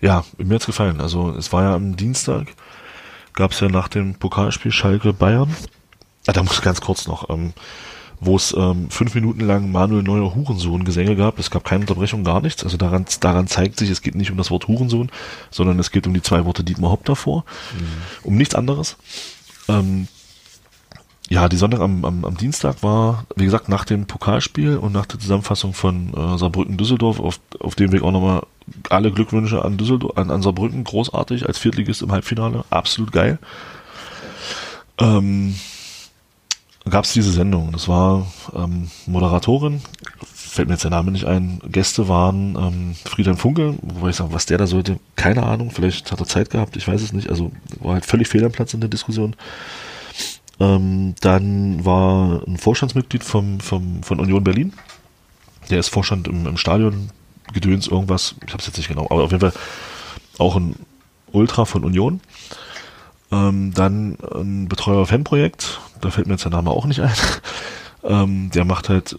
Ja, 0.00 0.24
mir 0.38 0.56
hat's 0.56 0.66
gefallen. 0.66 1.00
Also 1.00 1.30
es 1.30 1.52
war 1.52 1.62
ja 1.62 1.74
am 1.74 1.96
Dienstag, 1.96 2.48
gab's 3.34 3.60
ja 3.60 3.68
nach 3.68 3.88
dem 3.88 4.14
Pokalspiel 4.14 4.72
Schalke 4.72 5.12
Bayern. 5.12 5.54
Ah, 6.26 6.32
da 6.32 6.42
muss 6.42 6.54
ich 6.54 6.62
ganz 6.62 6.80
kurz 6.80 7.06
noch, 7.06 7.30
ähm, 7.30 7.52
wo 8.20 8.36
es 8.36 8.54
ähm, 8.56 8.90
fünf 8.90 9.14
Minuten 9.14 9.40
lang 9.40 9.70
Manuel 9.70 10.02
Neuer 10.02 10.34
Hurensohn-Gesänge 10.34 11.16
gab. 11.16 11.38
Es 11.38 11.50
gab 11.50 11.64
keine 11.64 11.82
Unterbrechung, 11.82 12.24
gar 12.24 12.40
nichts. 12.40 12.64
Also 12.64 12.76
daran, 12.76 13.06
daran 13.20 13.46
zeigt 13.46 13.78
sich, 13.78 13.90
es 13.90 14.02
geht 14.02 14.14
nicht 14.14 14.30
um 14.30 14.38
das 14.38 14.50
Wort 14.50 14.68
Hurensohn, 14.68 15.10
sondern 15.50 15.78
es 15.78 15.90
geht 15.90 16.06
um 16.06 16.14
die 16.14 16.22
zwei 16.22 16.44
Worte 16.44 16.64
Dietmar 16.64 16.92
Hopp 16.92 17.04
davor. 17.04 17.44
Mhm. 17.78 17.86
Um 18.22 18.36
nichts 18.36 18.54
anderes. 18.54 18.96
Ähm, 19.68 20.08
ja, 21.28 21.48
die 21.48 21.56
Sonntag 21.56 21.80
am, 21.80 22.04
am, 22.04 22.24
am 22.24 22.36
Dienstag 22.36 22.82
war, 22.82 23.24
wie 23.36 23.44
gesagt, 23.44 23.68
nach 23.68 23.84
dem 23.84 24.06
Pokalspiel 24.06 24.76
und 24.76 24.92
nach 24.92 25.06
der 25.06 25.18
Zusammenfassung 25.18 25.72
von 25.72 26.12
äh, 26.14 26.38
Saarbrücken-Düsseldorf, 26.38 27.20
auf, 27.20 27.40
auf 27.60 27.74
dem 27.74 27.92
Weg 27.92 28.02
auch 28.02 28.10
nochmal 28.10 28.42
alle 28.90 29.10
Glückwünsche 29.10 29.64
an 29.64 29.78
Düsseldorf, 29.78 30.16
an, 30.16 30.30
an 30.30 30.42
Saarbrücken, 30.42 30.84
großartig 30.84 31.46
als 31.46 31.58
Viertligist 31.58 32.02
im 32.02 32.12
Halbfinale, 32.12 32.64
absolut 32.70 33.12
geil. 33.12 33.38
Ähm, 34.98 35.54
gab 36.88 37.04
es 37.04 37.12
diese 37.12 37.32
Sendung. 37.32 37.72
Das 37.72 37.88
war 37.88 38.26
ähm, 38.54 38.90
Moderatorin, 39.06 39.80
fällt 40.24 40.68
mir 40.68 40.74
jetzt 40.74 40.84
der 40.84 40.90
Name 40.90 41.12
nicht 41.12 41.24
ein. 41.24 41.60
Gäste 41.66 42.08
waren 42.08 42.56
ähm, 42.56 42.94
Friedhelm 43.04 43.36
Funke, 43.36 43.74
wobei 43.80 44.10
ich 44.10 44.16
sage, 44.16 44.32
was 44.32 44.46
der 44.46 44.58
da 44.58 44.66
sollte, 44.66 44.98
keine 45.16 45.44
Ahnung. 45.44 45.70
Vielleicht 45.70 46.10
hat 46.12 46.20
er 46.20 46.26
Zeit 46.26 46.50
gehabt, 46.50 46.76
ich 46.76 46.86
weiß 46.86 47.00
es 47.00 47.12
nicht. 47.12 47.30
Also 47.30 47.52
war 47.80 47.94
halt 47.94 48.06
völlig 48.06 48.28
fehl 48.28 48.44
am 48.44 48.52
Platz 48.52 48.74
in 48.74 48.80
der 48.80 48.90
Diskussion. 48.90 49.36
Ähm, 50.62 51.16
dann 51.20 51.84
war 51.84 52.46
ein 52.46 52.56
Vorstandsmitglied 52.56 53.24
vom, 53.24 53.58
vom, 53.58 54.04
von 54.04 54.20
Union 54.20 54.44
Berlin. 54.44 54.72
Der 55.70 55.80
ist 55.80 55.88
Vorstand 55.88 56.28
im, 56.28 56.46
im 56.46 56.56
Stadion, 56.56 57.10
Gedöns, 57.52 57.88
irgendwas, 57.88 58.36
ich 58.46 58.52
habe 58.52 58.60
es 58.60 58.66
jetzt 58.68 58.76
nicht 58.76 58.88
genau, 58.88 59.06
aber 59.10 59.24
auf 59.24 59.32
jeden 59.32 59.40
Fall 59.40 59.52
auch 60.38 60.54
ein 60.54 60.76
Ultra 61.32 61.64
von 61.64 61.82
Union. 61.82 62.20
Ähm, 63.32 63.74
dann 63.74 64.18
ein 64.34 64.68
Betreuer 64.68 65.04
Fanprojekt, 65.04 65.80
da 66.00 66.10
fällt 66.10 66.28
mir 66.28 66.34
jetzt 66.34 66.44
der 66.44 66.52
Name 66.52 66.70
auch 66.70 66.84
nicht 66.84 67.00
ein. 67.00 67.14
ähm, 68.04 68.50
der 68.54 68.64
macht 68.64 68.88
halt, 68.88 69.16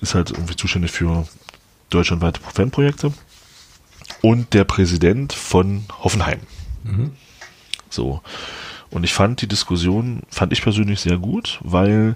ist 0.00 0.16
halt 0.16 0.32
irgendwie 0.32 0.56
zuständig 0.56 0.90
für 0.90 1.28
deutschlandweite 1.90 2.40
Fanprojekte. 2.40 3.12
Und 4.20 4.52
der 4.52 4.64
Präsident 4.64 5.32
von 5.32 5.84
Hoffenheim. 6.02 6.40
Mhm. 6.82 7.12
So. 7.88 8.20
Und 8.92 9.04
ich 9.04 9.14
fand 9.14 9.40
die 9.40 9.48
Diskussion, 9.48 10.20
fand 10.28 10.52
ich 10.52 10.62
persönlich 10.62 11.00
sehr 11.00 11.16
gut, 11.16 11.60
weil 11.62 12.14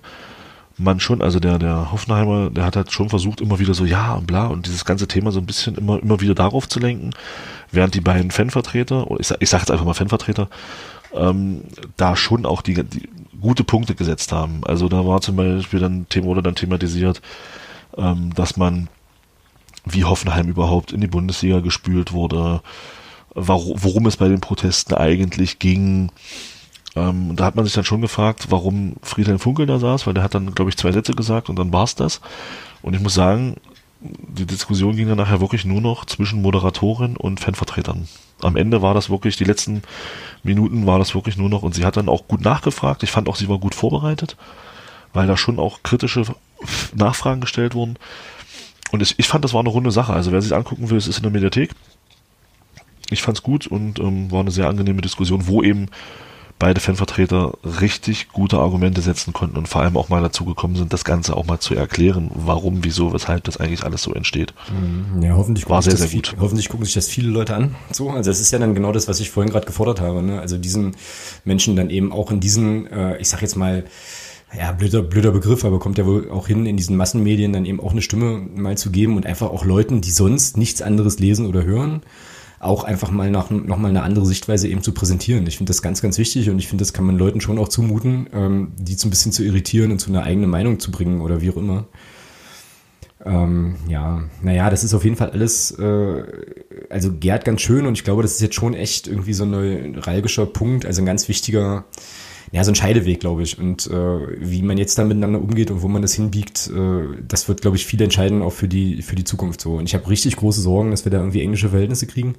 man 0.78 1.00
schon, 1.00 1.22
also 1.22 1.40
der, 1.40 1.58
der 1.58 1.90
Hoffenheimer, 1.90 2.50
der 2.50 2.64
hat 2.64 2.76
halt 2.76 2.92
schon 2.92 3.08
versucht, 3.08 3.40
immer 3.40 3.58
wieder 3.58 3.72
so, 3.72 3.86
ja 3.86 4.14
und 4.14 4.26
bla, 4.26 4.46
und 4.46 4.66
dieses 4.66 4.84
ganze 4.84 5.08
Thema 5.08 5.32
so 5.32 5.40
ein 5.40 5.46
bisschen 5.46 5.76
immer, 5.76 6.02
immer 6.02 6.20
wieder 6.20 6.34
darauf 6.34 6.68
zu 6.68 6.78
lenken, 6.78 7.10
während 7.72 7.94
die 7.94 8.02
beiden 8.02 8.30
Fanvertreter, 8.30 9.06
ich, 9.18 9.32
ich 9.40 9.48
sag 9.48 9.60
jetzt 9.60 9.70
einfach 9.70 9.86
mal 9.86 9.94
Fanvertreter, 9.94 10.48
ähm, 11.14 11.62
da 11.96 12.14
schon 12.14 12.44
auch 12.44 12.60
die, 12.60 12.74
die 12.84 13.08
gute 13.40 13.64
Punkte 13.64 13.94
gesetzt 13.94 14.32
haben. 14.32 14.60
Also 14.64 14.88
da 14.88 15.06
war 15.06 15.22
zum 15.22 15.36
Beispiel 15.36 15.80
dann 15.80 16.06
Thema 16.10 16.26
oder 16.26 16.42
dann 16.42 16.56
thematisiert, 16.56 17.22
ähm, 17.96 18.34
dass 18.34 18.58
man 18.58 18.88
wie 19.86 20.04
Hoffenheim 20.04 20.48
überhaupt 20.48 20.92
in 20.92 21.00
die 21.00 21.06
Bundesliga 21.06 21.60
gespült 21.60 22.12
wurde, 22.12 22.60
worum 23.34 24.06
es 24.06 24.16
bei 24.16 24.28
den 24.28 24.40
Protesten 24.40 24.94
eigentlich 24.94 25.58
ging, 25.58 26.10
ähm, 26.96 27.36
da 27.36 27.44
hat 27.44 27.54
man 27.54 27.64
sich 27.64 27.74
dann 27.74 27.84
schon 27.84 28.00
gefragt, 28.00 28.46
warum 28.48 28.94
Friedhelm 29.02 29.38
Funkel 29.38 29.66
da 29.66 29.78
saß, 29.78 30.06
weil 30.06 30.14
der 30.14 30.22
hat 30.22 30.34
dann, 30.34 30.54
glaube 30.54 30.70
ich, 30.70 30.78
zwei 30.78 30.92
Sätze 30.92 31.12
gesagt 31.12 31.50
und 31.50 31.56
dann 31.56 31.72
war's 31.72 31.94
das. 31.94 32.22
Und 32.82 32.94
ich 32.94 33.02
muss 33.02 33.14
sagen, 33.14 33.56
die 34.00 34.46
Diskussion 34.46 34.96
ging 34.96 35.08
dann 35.08 35.18
nachher 35.18 35.40
wirklich 35.40 35.64
nur 35.64 35.80
noch 35.80 36.06
zwischen 36.06 36.40
Moderatorin 36.40 37.16
und 37.16 37.38
Fanvertretern. 37.38 38.08
Am 38.40 38.56
Ende 38.56 38.80
war 38.80 38.94
das 38.94 39.10
wirklich, 39.10 39.36
die 39.36 39.44
letzten 39.44 39.82
Minuten 40.42 40.86
war 40.86 40.98
das 40.98 41.14
wirklich 41.14 41.36
nur 41.36 41.50
noch, 41.50 41.62
und 41.62 41.74
sie 41.74 41.84
hat 41.84 41.96
dann 41.96 42.08
auch 42.08 42.28
gut 42.28 42.40
nachgefragt. 42.40 43.02
Ich 43.02 43.10
fand 43.10 43.28
auch, 43.28 43.36
sie 43.36 43.48
war 43.48 43.58
gut 43.58 43.74
vorbereitet, 43.74 44.36
weil 45.12 45.26
da 45.26 45.36
schon 45.36 45.58
auch 45.58 45.82
kritische 45.82 46.22
Nachfragen 46.94 47.42
gestellt 47.42 47.74
wurden. 47.74 47.98
Und 48.90 49.02
ich, 49.02 49.18
ich 49.18 49.28
fand, 49.28 49.44
das 49.44 49.52
war 49.52 49.60
eine 49.60 49.68
runde 49.68 49.90
Sache. 49.90 50.12
Also 50.12 50.32
wer 50.32 50.40
sich 50.40 50.54
angucken 50.54 50.88
will, 50.88 50.96
es 50.96 51.08
ist 51.08 51.18
in 51.18 51.24
der 51.24 51.32
Mediathek. 51.32 51.72
Ich 53.10 53.22
fand's 53.22 53.42
gut 53.42 53.66
und 53.66 53.98
ähm, 53.98 54.30
war 54.30 54.40
eine 54.40 54.50
sehr 54.50 54.68
angenehme 54.68 55.00
Diskussion, 55.02 55.46
wo 55.46 55.62
eben 55.62 55.88
beide 56.58 56.80
Fanvertreter 56.80 57.54
richtig 57.80 58.28
gute 58.28 58.58
Argumente 58.58 59.00
setzen 59.00 59.32
konnten 59.32 59.56
und 59.56 59.68
vor 59.68 59.82
allem 59.82 59.96
auch 59.96 60.08
mal 60.08 60.22
dazu 60.22 60.44
gekommen 60.44 60.76
sind, 60.76 60.92
das 60.92 61.04
Ganze 61.04 61.36
auch 61.36 61.46
mal 61.46 61.60
zu 61.60 61.74
erklären, 61.74 62.30
warum, 62.34 62.82
wieso, 62.82 63.12
weshalb 63.12 63.44
das 63.44 63.58
eigentlich 63.58 63.84
alles 63.84 64.02
so 64.02 64.14
entsteht. 64.14 64.54
Mhm. 64.70 65.22
Ja, 65.22 65.36
hoffentlich 65.36 65.68
war 65.68 65.82
sehr, 65.82 65.96
sehr 65.96 66.08
gut. 66.08 66.28
Viel, 66.28 66.38
hoffentlich 66.40 66.68
gucken 66.68 66.84
sich 66.86 66.94
das 66.94 67.08
viele 67.08 67.28
Leute 67.28 67.54
an. 67.54 67.74
So, 67.92 68.10
also 68.10 68.30
das 68.30 68.40
ist 68.40 68.50
ja 68.52 68.58
dann 68.58 68.74
genau 68.74 68.92
das, 68.92 69.06
was 69.08 69.20
ich 69.20 69.30
vorhin 69.30 69.52
gerade 69.52 69.66
gefordert 69.66 70.00
habe. 70.00 70.22
Ne? 70.22 70.40
Also 70.40 70.56
diesen 70.56 70.96
Menschen 71.44 71.76
dann 71.76 71.90
eben 71.90 72.12
auch 72.12 72.30
in 72.30 72.40
diesen, 72.40 72.86
äh, 72.86 73.18
ich 73.18 73.28
sag 73.28 73.42
jetzt 73.42 73.56
mal, 73.56 73.84
ja, 74.56 74.72
blöder, 74.72 75.02
blöder 75.02 75.32
Begriff, 75.32 75.64
aber 75.64 75.78
kommt 75.78 75.98
ja 75.98 76.06
wohl 76.06 76.30
auch 76.30 76.46
hin, 76.46 76.66
in 76.66 76.76
diesen 76.76 76.96
Massenmedien 76.96 77.52
dann 77.52 77.66
eben 77.66 77.80
auch 77.80 77.92
eine 77.92 78.00
Stimme 78.00 78.46
mal 78.54 78.78
zu 78.78 78.90
geben 78.90 79.16
und 79.16 79.26
einfach 79.26 79.50
auch 79.50 79.64
Leuten, 79.64 80.00
die 80.00 80.10
sonst 80.10 80.56
nichts 80.56 80.82
anderes 80.82 81.18
lesen 81.18 81.46
oder 81.46 81.64
hören, 81.64 82.02
auch 82.58 82.84
einfach 82.84 83.10
mal 83.10 83.30
nach, 83.30 83.50
noch 83.50 83.78
mal 83.78 83.88
eine 83.88 84.02
andere 84.02 84.26
Sichtweise 84.26 84.68
eben 84.68 84.82
zu 84.82 84.92
präsentieren. 84.92 85.46
Ich 85.46 85.58
finde 85.58 85.70
das 85.70 85.82
ganz, 85.82 86.00
ganz 86.02 86.18
wichtig 86.18 86.48
und 86.50 86.58
ich 86.58 86.68
finde, 86.68 86.82
das 86.82 86.92
kann 86.92 87.04
man 87.04 87.16
Leuten 87.16 87.40
schon 87.40 87.58
auch 87.58 87.68
zumuten, 87.68 88.28
ähm, 88.32 88.72
die 88.78 88.94
so 88.94 89.06
ein 89.06 89.10
bisschen 89.10 89.32
zu 89.32 89.44
irritieren 89.44 89.92
und 89.92 89.98
zu 89.98 90.10
einer 90.10 90.22
eigenen 90.22 90.50
Meinung 90.50 90.80
zu 90.80 90.90
bringen 90.90 91.20
oder 91.20 91.40
wie 91.40 91.50
auch 91.50 91.56
immer. 91.56 91.86
Ähm, 93.24 93.76
ja, 93.88 94.22
naja, 94.42 94.70
das 94.70 94.84
ist 94.84 94.94
auf 94.94 95.04
jeden 95.04 95.16
Fall 95.16 95.30
alles, 95.30 95.72
äh, 95.72 96.22
also 96.88 97.12
Gerd 97.12 97.44
ganz 97.44 97.60
schön 97.60 97.86
und 97.86 97.94
ich 97.94 98.04
glaube, 98.04 98.22
das 98.22 98.32
ist 98.32 98.40
jetzt 98.40 98.54
schon 98.54 98.74
echt 98.74 99.08
irgendwie 99.08 99.32
so 99.32 99.44
ein 99.44 99.50
neuralgischer 99.50 100.46
Punkt, 100.46 100.86
also 100.86 101.02
ein 101.02 101.06
ganz 101.06 101.28
wichtiger, 101.28 101.84
ja, 102.52 102.64
so 102.64 102.70
ein 102.70 102.74
Scheideweg, 102.74 103.20
glaube 103.20 103.42
ich. 103.42 103.58
Und 103.58 103.86
äh, 103.86 103.92
wie 104.40 104.62
man 104.62 104.78
jetzt 104.78 104.98
da 104.98 105.04
miteinander 105.04 105.40
umgeht 105.40 105.70
und 105.70 105.82
wo 105.82 105.88
man 105.88 106.02
das 106.02 106.14
hinbiegt, 106.14 106.70
äh, 106.74 107.22
das 107.26 107.48
wird, 107.48 107.60
glaube 107.60 107.76
ich, 107.76 107.86
viel 107.86 108.00
entscheiden 108.00 108.42
auch 108.42 108.52
für 108.52 108.68
die, 108.68 109.02
für 109.02 109.16
die 109.16 109.24
Zukunft 109.24 109.60
so. 109.60 109.74
Und 109.76 109.84
ich 109.84 109.94
habe 109.94 110.08
richtig 110.08 110.36
große 110.36 110.60
Sorgen, 110.60 110.90
dass 110.90 111.04
wir 111.04 111.10
da 111.10 111.18
irgendwie 111.18 111.42
englische 111.42 111.70
Verhältnisse 111.70 112.06
kriegen. 112.06 112.36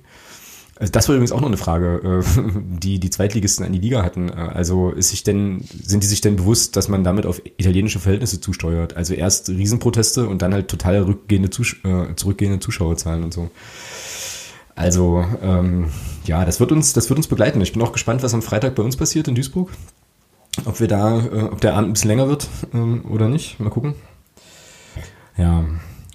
Also 0.79 0.91
das 0.91 1.07
war 1.07 1.15
übrigens 1.15 1.31
auch 1.31 1.41
noch 1.41 1.47
eine 1.47 1.57
Frage, 1.57 2.23
äh, 2.23 2.41
die 2.79 2.99
die 2.99 3.09
Zweitligisten 3.09 3.65
an 3.65 3.73
die 3.73 3.79
Liga 3.79 4.03
hatten. 4.03 4.29
Äh, 4.29 4.33
also 4.33 4.91
ist 4.91 5.09
sich 5.09 5.23
denn, 5.23 5.63
sind 5.83 6.03
die 6.03 6.07
sich 6.07 6.21
denn 6.21 6.35
bewusst, 6.35 6.75
dass 6.75 6.87
man 6.87 7.03
damit 7.03 7.25
auf 7.25 7.41
italienische 7.57 7.99
Verhältnisse 7.99 8.39
zusteuert? 8.39 8.95
Also 8.95 9.13
erst 9.13 9.49
Riesenproteste 9.49 10.27
und 10.27 10.41
dann 10.41 10.53
halt 10.53 10.67
total 10.67 11.01
rückgehende 11.01 11.49
äh, 11.83 12.15
zurückgehende 12.15 12.59
Zuschauerzahlen 12.59 13.23
und 13.23 13.33
so. 13.33 13.49
Also 14.75 15.25
ähm, 15.41 15.87
ja, 16.25 16.45
das 16.45 16.59
wird 16.59 16.71
uns, 16.71 16.93
das 16.93 17.09
wird 17.09 17.17
uns 17.17 17.27
begleiten. 17.27 17.59
Ich 17.61 17.73
bin 17.73 17.81
auch 17.81 17.91
gespannt, 17.91 18.21
was 18.21 18.35
am 18.35 18.43
Freitag 18.43 18.75
bei 18.75 18.83
uns 18.83 18.95
passiert 18.95 19.27
in 19.27 19.33
Duisburg. 19.33 19.71
Ob 20.65 20.79
wir 20.79 20.87
da, 20.87 21.19
äh, 21.19 21.43
ob 21.43 21.61
der 21.61 21.75
Abend 21.75 21.89
ein 21.89 21.93
bisschen 21.93 22.09
länger 22.09 22.27
wird 22.27 22.47
ähm, 22.73 23.05
oder 23.09 23.29
nicht. 23.29 23.59
Mal 23.59 23.69
gucken. 23.69 23.95
Ja, 25.37 25.65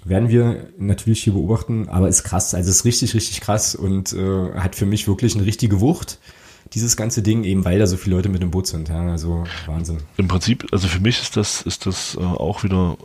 werden 0.05 0.29
wir 0.29 0.67
natürlich 0.77 1.23
hier 1.23 1.33
beobachten, 1.33 1.87
aber 1.89 2.09
ist 2.09 2.23
krass. 2.23 2.53
Also 2.53 2.69
ist 2.69 2.85
richtig, 2.85 3.13
richtig 3.13 3.41
krass 3.41 3.75
und 3.75 4.13
äh, 4.13 4.53
hat 4.55 4.75
für 4.75 4.85
mich 4.85 5.07
wirklich 5.07 5.35
eine 5.35 5.45
richtige 5.45 5.79
Wucht, 5.79 6.19
dieses 6.73 6.97
ganze 6.97 7.21
Ding, 7.21 7.43
eben 7.43 7.63
weil 7.63 7.79
da 7.79 7.87
so 7.87 7.97
viele 7.97 8.15
Leute 8.17 8.29
mit 8.29 8.41
dem 8.41 8.51
Boot 8.51 8.67
sind. 8.67 8.89
Ja, 8.89 9.11
also 9.11 9.45
Wahnsinn. 9.65 9.99
Im 10.17 10.27
Prinzip, 10.27 10.67
also 10.71 10.87
für 10.87 10.99
mich 10.99 11.21
ist 11.21 11.37
das, 11.37 11.61
ist 11.61 11.85
das 11.85 12.17
äh, 12.19 12.23
auch 12.23 12.63
wieder 12.63 12.97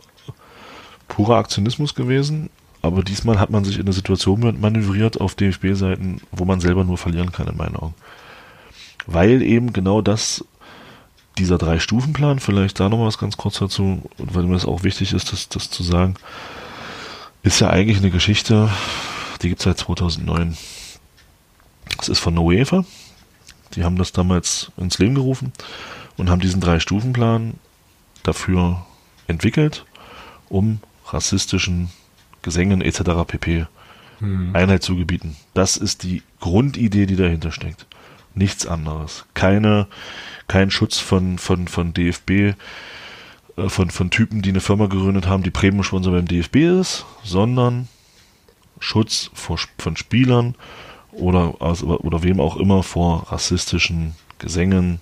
purer 1.07 1.37
Aktionismus 1.37 1.95
gewesen. 1.95 2.49
Aber 2.81 3.03
diesmal 3.03 3.39
hat 3.39 3.49
man 3.49 3.65
sich 3.65 3.75
in 3.75 3.81
eine 3.81 3.93
Situation 3.93 4.57
manövriert 4.59 5.19
auf 5.19 5.35
DFB-Seiten, 5.35 6.21
wo 6.31 6.45
man 6.45 6.61
selber 6.61 6.85
nur 6.85 6.97
verlieren 6.97 7.31
kann, 7.33 7.47
in 7.47 7.57
meinen 7.57 7.75
Augen. 7.75 7.93
Weil 9.05 9.41
eben 9.41 9.73
genau 9.73 10.01
das 10.01 10.45
dieser 11.39 11.57
Drei-Stufen-Plan, 11.57 12.39
vielleicht 12.39 12.79
da 12.79 12.89
noch 12.89 13.05
was 13.05 13.17
ganz 13.17 13.37
kurz 13.37 13.59
dazu, 13.59 14.03
weil 14.17 14.43
mir 14.43 14.53
das 14.53 14.65
auch 14.65 14.83
wichtig 14.83 15.13
ist, 15.13 15.31
das, 15.31 15.49
das 15.49 15.69
zu 15.69 15.83
sagen, 15.83 16.15
ist 17.43 17.61
ja 17.61 17.69
eigentlich 17.69 17.97
eine 17.97 18.11
Geschichte, 18.11 18.69
die 19.41 19.49
gibt 19.49 19.59
es 19.59 19.65
seit 19.65 19.77
2009. 19.77 20.57
Das 21.97 22.09
ist 22.09 22.19
von 22.19 22.35
der 22.35 22.43
UEFA. 22.43 22.85
Die 23.75 23.83
haben 23.83 23.97
das 23.97 24.11
damals 24.11 24.71
ins 24.77 24.99
Leben 24.99 25.15
gerufen 25.15 25.53
und 26.17 26.29
haben 26.29 26.41
diesen 26.41 26.61
Drei-Stufen-Plan 26.61 27.53
dafür 28.23 28.85
entwickelt, 29.27 29.85
um 30.49 30.79
rassistischen 31.07 31.89
Gesängen 32.41 32.81
etc. 32.81 33.01
pp. 33.27 33.67
Hm. 34.19 34.55
Einheit 34.55 34.83
zu 34.83 34.95
gebieten. 34.95 35.37
Das 35.53 35.77
ist 35.77 36.03
die 36.03 36.23
Grundidee, 36.39 37.05
die 37.05 37.15
dahinter 37.15 37.51
steckt. 37.51 37.85
Nichts 38.33 38.65
anderes. 38.65 39.25
Keine 39.33 39.87
kein 40.49 40.71
Schutz 40.71 40.97
von, 40.97 41.37
von, 41.37 41.69
von 41.69 41.93
DFB, 41.93 42.29
äh, 42.29 42.55
von, 43.67 43.89
von 43.89 44.09
Typen, 44.09 44.41
die 44.41 44.49
eine 44.49 44.59
Firma 44.59 44.87
gegründet 44.87 45.27
haben, 45.27 45.43
die 45.43 45.51
Premium-Sponsor 45.51 46.11
beim 46.11 46.27
DFB 46.27 46.57
ist, 46.81 47.05
sondern 47.23 47.87
Schutz 48.79 49.29
vor, 49.33 49.57
von 49.77 49.95
Spielern 49.95 50.55
oder, 51.11 51.55
also, 51.59 51.99
oder 51.99 52.23
wem 52.23 52.41
auch 52.41 52.57
immer 52.57 52.83
vor 52.83 53.31
rassistischen 53.31 54.15
Gesängen, 54.39 54.99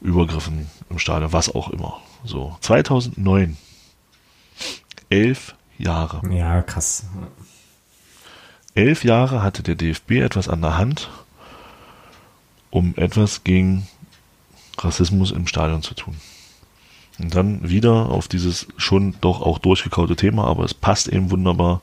Übergriffen 0.00 0.68
im 0.90 0.98
Stadion, 0.98 1.32
was 1.32 1.54
auch 1.54 1.70
immer. 1.70 2.00
So, 2.24 2.56
2009. 2.60 3.56
Elf 5.08 5.54
Jahre. 5.78 6.20
Ja, 6.30 6.62
krass. 6.62 7.06
Elf 8.74 9.04
Jahre 9.04 9.42
hatte 9.42 9.62
der 9.62 9.76
DFB 9.76 10.12
etwas 10.12 10.48
an 10.48 10.60
der 10.60 10.76
Hand, 10.76 11.10
um 12.70 12.94
etwas 12.96 13.44
gegen 13.44 13.86
Rassismus 14.78 15.30
im 15.30 15.46
Stadion 15.46 15.82
zu 15.82 15.94
tun. 15.94 16.14
Und 17.18 17.34
dann 17.34 17.68
wieder 17.68 18.10
auf 18.10 18.28
dieses 18.28 18.66
schon 18.76 19.14
doch 19.20 19.40
auch 19.40 19.58
durchgekaute 19.58 20.16
Thema, 20.16 20.46
aber 20.46 20.64
es 20.64 20.74
passt 20.74 21.08
eben 21.08 21.30
wunderbar. 21.30 21.80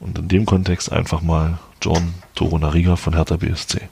Und 0.00 0.18
in 0.18 0.28
dem 0.28 0.46
Kontext 0.46 0.90
einfach 0.90 1.22
mal 1.22 1.58
John 1.80 2.14
Toronariga 2.34 2.96
von 2.96 3.14
Hertha 3.14 3.36
BSC. 3.36 3.82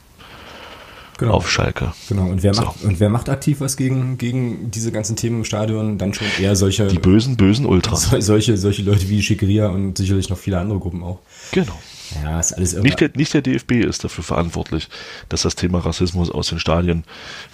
genau. 1.19 1.35
auf 1.35 1.49
Schalke. 1.49 1.93
Genau. 2.09 2.27
Und 2.27 2.43
wer, 2.43 2.53
so. 2.53 2.63
macht, 2.63 2.83
und 2.83 2.99
wer 2.99 3.11
macht 3.11 3.29
aktiv 3.29 3.61
was 3.61 3.77
gegen, 3.77 4.19
gegen 4.19 4.73
diese 4.73 4.91
ganzen 4.91 5.15
Themen 5.15 5.39
im 5.39 5.45
Stadion? 5.45 5.99
Dann 5.99 6.15
schon 6.15 6.27
eher 6.41 6.57
solche. 6.57 6.89
Die 6.89 6.99
bösen, 6.99 7.37
bösen 7.37 7.65
Ultras. 7.65 8.11
solche, 8.19 8.57
solche 8.57 8.83
Leute 8.83 9.09
wie 9.09 9.23
Schickeria 9.23 9.69
und 9.69 9.99
sicherlich 9.99 10.31
noch 10.31 10.39
viele 10.39 10.59
andere 10.59 10.81
Gruppen 10.81 11.05
auch. 11.05 11.21
Genau. 11.53 11.79
Ja, 12.23 12.41
ist 12.41 12.53
alles 12.53 12.75
nicht 12.75 13.01
der, 13.01 13.11
nicht 13.15 13.35
der 13.35 13.43
DFB 13.43 13.73
ist 13.73 14.05
dafür 14.05 14.25
verantwortlich, 14.25 14.89
dass 15.29 15.43
das 15.43 15.55
Thema 15.55 15.79
Rassismus 15.79 16.31
aus 16.31 16.49
den 16.49 16.59
Stadien. 16.59 17.05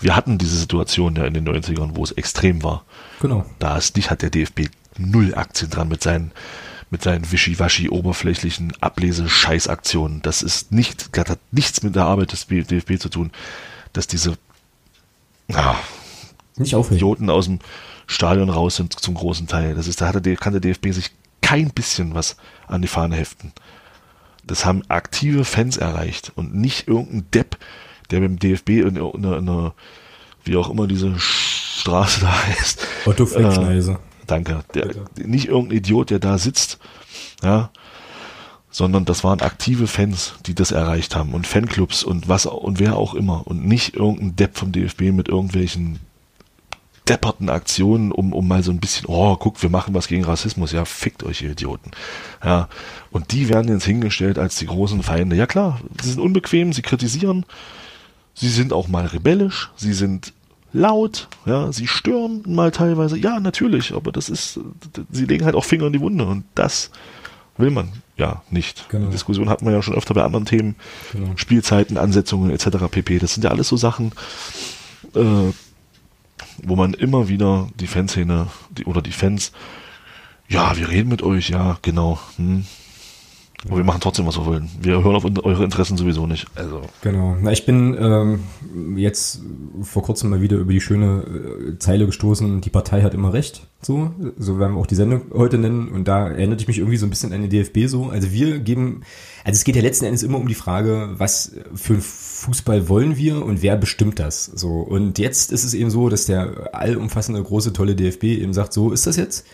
Wir 0.00 0.16
hatten 0.16 0.38
diese 0.38 0.56
Situation 0.56 1.16
ja 1.16 1.24
in 1.24 1.34
den 1.34 1.46
90ern, 1.46 1.90
wo 1.94 2.04
es 2.04 2.12
extrem 2.12 2.62
war. 2.62 2.84
Genau. 3.20 3.44
Da 3.58 3.76
ist 3.76 3.96
nicht, 3.96 4.10
hat 4.10 4.22
der 4.22 4.30
DFB 4.30 4.68
null 4.98 5.34
Aktien 5.34 5.70
dran 5.70 5.88
mit 5.88 6.02
seinen 6.02 6.32
mit 6.88 7.02
seinen 7.02 7.30
wischiwaschi 7.32 7.90
oberflächlichen 7.90 8.72
Ablese-Scheißaktionen. 8.80 10.22
Das 10.22 10.42
ist 10.42 10.70
nicht, 10.70 11.16
das 11.16 11.30
hat 11.30 11.40
nichts 11.50 11.82
mit 11.82 11.96
der 11.96 12.04
Arbeit 12.04 12.30
des 12.30 12.46
DFB 12.46 12.98
zu 13.00 13.08
tun, 13.08 13.32
dass 13.92 14.06
diese 14.06 14.38
ah, 15.52 15.74
nicht 16.56 16.74
Idioten 16.74 17.28
aus 17.28 17.46
dem 17.46 17.58
Stadion 18.06 18.50
raus 18.50 18.76
sind 18.76 18.98
zum 18.98 19.14
großen 19.14 19.48
Teil. 19.48 19.74
Das 19.74 19.88
ist, 19.88 20.00
da 20.00 20.14
hat 20.14 20.24
der, 20.24 20.36
kann 20.36 20.52
der 20.52 20.60
DFB 20.60 20.92
sich 20.92 21.10
kein 21.40 21.70
bisschen 21.70 22.14
was 22.14 22.36
an 22.68 22.82
die 22.82 22.88
Fahne 22.88 23.16
heften. 23.16 23.52
Das 24.46 24.64
haben 24.64 24.82
aktive 24.88 25.44
Fans 25.44 25.76
erreicht 25.76 26.32
und 26.36 26.54
nicht 26.54 26.88
irgendein 26.88 27.30
Depp, 27.32 27.56
der 28.10 28.20
beim 28.20 28.38
DFB 28.38 28.70
in 28.70 28.96
einer, 28.98 29.74
wie 30.44 30.56
auch 30.56 30.70
immer 30.70 30.86
diese 30.86 31.18
Straße 31.18 32.20
da 32.22 32.46
heißt. 32.46 32.86
Otto 33.06 33.26
Fleckschneise. 33.26 33.92
Äh, 33.92 34.26
Danke. 34.26 34.64
Der, 34.74 34.88
nicht 35.16 35.48
irgendein 35.48 35.78
Idiot, 35.78 36.10
der 36.10 36.18
da 36.18 36.38
sitzt, 36.38 36.78
ja, 37.42 37.70
sondern 38.70 39.04
das 39.04 39.24
waren 39.24 39.40
aktive 39.40 39.86
Fans, 39.86 40.34
die 40.46 40.54
das 40.54 40.72
erreicht 40.72 41.16
haben 41.16 41.32
und 41.32 41.46
Fanclubs 41.46 42.04
und 42.04 42.28
was 42.28 42.46
und 42.46 42.78
wer 42.78 42.96
auch 42.96 43.14
immer 43.14 43.46
und 43.46 43.64
nicht 43.64 43.94
irgendein 43.94 44.36
Depp 44.36 44.58
vom 44.58 44.72
DFB 44.72 45.12
mit 45.12 45.28
irgendwelchen 45.28 46.00
depperten 47.08 47.48
Aktionen, 47.48 48.12
um, 48.12 48.32
um 48.32 48.48
mal 48.48 48.62
so 48.62 48.70
ein 48.70 48.80
bisschen, 48.80 49.06
oh, 49.06 49.36
guck, 49.36 49.62
wir 49.62 49.70
machen 49.70 49.94
was 49.94 50.08
gegen 50.08 50.24
Rassismus. 50.24 50.72
Ja, 50.72 50.84
fickt 50.84 51.22
euch, 51.24 51.42
ihr 51.42 51.52
Idioten. 51.52 51.92
Ja, 52.44 52.68
und 53.10 53.32
die 53.32 53.48
werden 53.48 53.70
jetzt 53.70 53.84
hingestellt 53.84 54.38
als 54.38 54.56
die 54.56 54.66
großen 54.66 55.02
Feinde. 55.02 55.36
Ja 55.36 55.46
klar, 55.46 55.80
sie 56.02 56.10
sind 56.10 56.20
unbequem, 56.20 56.72
sie 56.72 56.82
kritisieren, 56.82 57.44
sie 58.34 58.48
sind 58.48 58.72
auch 58.72 58.88
mal 58.88 59.06
rebellisch, 59.06 59.70
sie 59.76 59.92
sind 59.92 60.32
laut, 60.72 61.28
ja, 61.46 61.72
sie 61.72 61.86
stören 61.86 62.42
mal 62.46 62.70
teilweise, 62.70 63.16
ja, 63.18 63.40
natürlich, 63.40 63.94
aber 63.94 64.12
das 64.12 64.28
ist, 64.28 64.60
sie 65.10 65.24
legen 65.24 65.44
halt 65.44 65.54
auch 65.54 65.64
Finger 65.64 65.86
in 65.86 65.92
die 65.92 66.00
Wunde 66.00 66.26
und 66.26 66.44
das 66.54 66.90
will 67.56 67.70
man 67.70 67.88
ja 68.16 68.42
nicht. 68.50 68.88
Genau. 68.90 69.06
Die 69.06 69.12
Diskussion 69.12 69.48
hat 69.48 69.62
man 69.62 69.72
ja 69.72 69.80
schon 69.80 69.94
öfter 69.94 70.12
bei 70.12 70.22
anderen 70.22 70.44
Themen, 70.44 70.76
genau. 71.12 71.32
Spielzeiten, 71.36 71.96
Ansetzungen 71.96 72.50
etc. 72.50 72.88
pp. 72.90 73.18
Das 73.18 73.34
sind 73.34 73.44
ja 73.44 73.50
alles 73.50 73.68
so 73.68 73.76
Sachen, 73.76 74.12
äh, 75.14 75.52
wo 76.62 76.76
man 76.76 76.94
immer 76.94 77.28
wieder 77.28 77.68
die 77.78 77.86
Fanszene 77.86 78.48
die, 78.70 78.84
oder 78.84 79.02
die 79.02 79.12
Fans, 79.12 79.52
ja, 80.48 80.76
wir 80.76 80.88
reden 80.88 81.08
mit 81.08 81.22
euch, 81.22 81.50
ja, 81.50 81.78
genau, 81.82 82.18
hm, 82.36 82.66
aber 83.64 83.78
wir 83.78 83.84
machen 83.84 84.00
trotzdem, 84.00 84.26
was 84.26 84.36
wir 84.36 84.44
wollen. 84.44 84.68
Wir 84.80 85.02
hören 85.02 85.16
auf 85.16 85.24
eure 85.24 85.64
Interessen 85.64 85.96
sowieso 85.96 86.26
nicht. 86.26 86.46
Also. 86.54 86.82
Genau. 87.00 87.36
Na, 87.40 87.52
ich 87.52 87.64
bin 87.64 87.96
ähm, 87.98 88.96
jetzt 88.96 89.40
vor 89.82 90.02
kurzem 90.02 90.30
mal 90.30 90.42
wieder 90.42 90.58
über 90.58 90.72
die 90.72 90.80
schöne 90.80 91.22
äh, 91.22 91.78
Zeile 91.78 92.06
gestoßen, 92.06 92.60
die 92.60 92.70
Partei 92.70 93.02
hat 93.02 93.14
immer 93.14 93.32
recht. 93.32 93.66
So, 93.80 94.12
so 94.38 94.58
werden 94.58 94.74
wir 94.74 94.80
auch 94.80 94.86
die 94.86 94.94
Sendung 94.94 95.22
heute 95.32 95.58
nennen. 95.58 95.88
Und 95.88 96.06
da 96.06 96.28
erinnerte 96.28 96.62
ich 96.62 96.68
mich 96.68 96.78
irgendwie 96.78 96.98
so 96.98 97.06
ein 97.06 97.10
bisschen 97.10 97.32
an 97.32 97.42
die 97.42 97.48
DFB 97.48 97.88
so. 97.88 98.10
Also 98.10 98.30
wir 98.30 98.58
geben, 98.58 99.02
also 99.42 99.56
es 99.56 99.64
geht 99.64 99.76
ja 99.76 99.82
letzten 99.82 100.04
Endes 100.04 100.22
immer 100.22 100.38
um 100.38 100.48
die 100.48 100.54
Frage, 100.54 101.14
was 101.16 101.52
für 101.74 101.94
ein 101.94 102.02
Fußball 102.02 102.88
wollen 102.88 103.16
wir 103.16 103.44
und 103.44 103.62
wer 103.62 103.76
bestimmt 103.76 104.18
das? 104.18 104.44
So. 104.44 104.80
Und 104.80 105.18
jetzt 105.18 105.50
ist 105.50 105.64
es 105.64 105.72
eben 105.72 105.90
so, 105.90 106.08
dass 106.08 106.26
der 106.26 106.74
allumfassende, 106.74 107.42
große, 107.42 107.72
tolle 107.72 107.96
DFB 107.96 108.24
eben 108.24 108.52
sagt, 108.52 108.74
so 108.74 108.92
ist 108.92 109.06
das 109.06 109.16
jetzt 109.16 109.46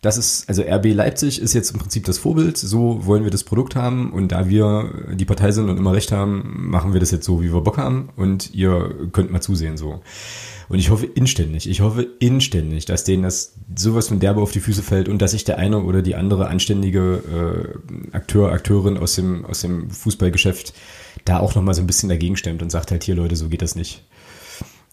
das 0.00 0.16
ist, 0.16 0.48
also 0.48 0.62
RB 0.62 0.94
Leipzig 0.94 1.40
ist 1.40 1.52
jetzt 1.52 1.72
im 1.72 1.78
Prinzip 1.78 2.04
das 2.04 2.18
Vorbild, 2.18 2.56
so 2.56 3.04
wollen 3.04 3.24
wir 3.24 3.30
das 3.30 3.44
Produkt 3.44 3.76
haben 3.76 4.12
und 4.12 4.32
da 4.32 4.48
wir 4.48 4.90
die 5.12 5.26
Partei 5.26 5.52
sind 5.52 5.68
und 5.68 5.76
immer 5.76 5.92
recht 5.92 6.10
haben, 6.10 6.70
machen 6.70 6.94
wir 6.94 7.00
das 7.00 7.10
jetzt 7.10 7.26
so, 7.26 7.42
wie 7.42 7.52
wir 7.52 7.60
Bock 7.60 7.76
haben 7.76 8.08
und 8.16 8.54
ihr 8.54 8.94
könnt 9.12 9.30
mal 9.30 9.42
zusehen 9.42 9.76
so. 9.76 10.00
Und 10.70 10.78
ich 10.78 10.88
hoffe 10.88 11.04
inständig, 11.04 11.68
ich 11.68 11.80
hoffe 11.80 12.06
inständig, 12.20 12.86
dass 12.86 13.04
denen 13.04 13.24
das 13.24 13.54
sowas 13.76 14.08
von 14.08 14.20
derbe 14.20 14.40
auf 14.40 14.52
die 14.52 14.60
Füße 14.60 14.82
fällt 14.82 15.08
und 15.08 15.20
dass 15.20 15.32
sich 15.32 15.44
der 15.44 15.58
eine 15.58 15.82
oder 15.82 16.00
die 16.00 16.14
andere 16.14 16.48
anständige 16.48 17.74
äh, 18.12 18.16
Akteur, 18.16 18.52
Akteurin 18.52 18.96
aus 18.96 19.16
dem, 19.16 19.44
aus 19.44 19.60
dem 19.60 19.90
Fußballgeschäft 19.90 20.72
da 21.24 21.40
auch 21.40 21.54
nochmal 21.54 21.74
so 21.74 21.82
ein 21.82 21.86
bisschen 21.86 22.08
dagegen 22.08 22.36
stemmt 22.36 22.62
und 22.62 22.70
sagt 22.70 22.90
halt 22.90 23.04
hier 23.04 23.16
Leute, 23.16 23.36
so 23.36 23.48
geht 23.48 23.62
das 23.62 23.74
nicht. 23.74 24.04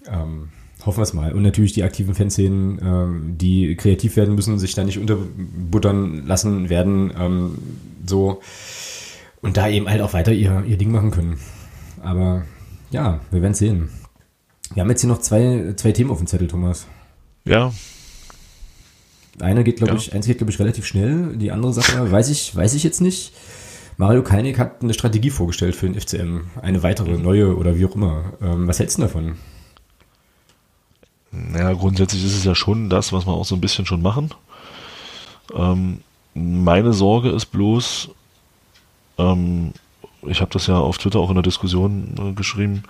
Ähm, 0.08 0.50
Hoffen 0.88 1.00
wir 1.00 1.04
es 1.04 1.14
mal. 1.14 1.34
Und 1.34 1.44
natürlich 1.44 1.74
die 1.74 1.84
aktiven 1.84 2.16
Fanszenen, 2.16 2.80
ähm, 2.82 3.38
die 3.38 3.76
kreativ 3.76 4.16
werden 4.16 4.36
müssen, 4.36 4.58
sich 4.58 4.74
da 4.74 4.86
nicht 4.86 4.98
unterbuttern 4.98 6.26
lassen 6.26 6.70
werden, 6.70 7.12
ähm, 7.20 7.58
so. 8.06 8.40
Und 9.42 9.58
da 9.58 9.68
eben 9.68 9.90
halt 9.90 10.02
auch 10.02 10.14
weiter 10.14 10.32
ihr, 10.32 10.64
ihr 10.66 10.78
Ding 10.78 10.92
machen 10.94 11.12
können. 11.12 11.40
Aber 12.02 12.46
ja, 12.90 13.20
wir 13.32 13.42
werden 13.42 13.54
sehen. 13.54 13.90
Wir 14.74 14.82
haben 14.82 14.90
jetzt 14.90 15.02
hier 15.02 15.10
noch 15.10 15.20
zwei, 15.20 15.74
zwei 15.76 15.92
Themen 15.92 16.10
auf 16.10 16.20
dem 16.20 16.28
Zettel, 16.28 16.48
Thomas. 16.48 16.88
Ja. 17.44 17.74
Einer 19.42 19.64
geht, 19.64 19.76
glaube 19.76 19.92
ja. 19.92 20.00
ich, 20.00 20.14
eins 20.14 20.26
geht, 20.26 20.38
glaube 20.38 20.52
ich, 20.52 20.60
relativ 20.60 20.86
schnell. 20.86 21.36
Die 21.36 21.52
andere 21.52 21.74
Sache 21.74 22.10
weiß 22.10 22.30
ich, 22.30 22.56
weiß 22.56 22.76
ich 22.76 22.86
jetzt 22.86 23.02
nicht. 23.02 23.34
Mario 23.98 24.24
Kalnick 24.24 24.58
hat 24.58 24.82
eine 24.82 24.94
Strategie 24.94 25.32
vorgestellt 25.32 25.76
für 25.76 25.90
den 25.90 26.00
FCM. 26.00 26.46
Eine 26.62 26.82
weitere, 26.82 27.18
neue 27.18 27.58
oder 27.58 27.78
wie 27.78 27.86
auch 27.86 27.96
immer. 27.96 28.32
Ähm, 28.42 28.70
was 28.70 28.80
hältst 28.80 28.98
du 28.98 29.02
davon? 29.02 29.36
Naja, 31.52 31.74
grundsätzlich 31.74 32.24
ist 32.24 32.36
es 32.36 32.44
ja 32.44 32.56
schon 32.56 32.90
das, 32.90 33.14
was 33.14 33.26
wir 33.26 33.34
auch 33.34 33.46
so 33.46 33.56
ein 33.56 33.62
bisschen 33.62 33.86
schon 33.86 34.02
machen. 34.02 34.32
Ähm, 35.54 36.02
meine 36.34 36.94
Sorge 36.94 37.30
ist 37.30 37.48
bloß, 37.48 38.10
ähm, 39.18 39.74
ich 40.24 40.42
habe 40.42 40.52
das 40.52 40.68
ja 40.68 40.78
auf 40.78 40.98
Twitter 40.98 41.20
auch 41.20 41.30
in 41.30 41.36
der 41.36 41.44
Diskussion 41.44 42.16
äh, 42.20 42.34
geschrieben, 42.34 42.84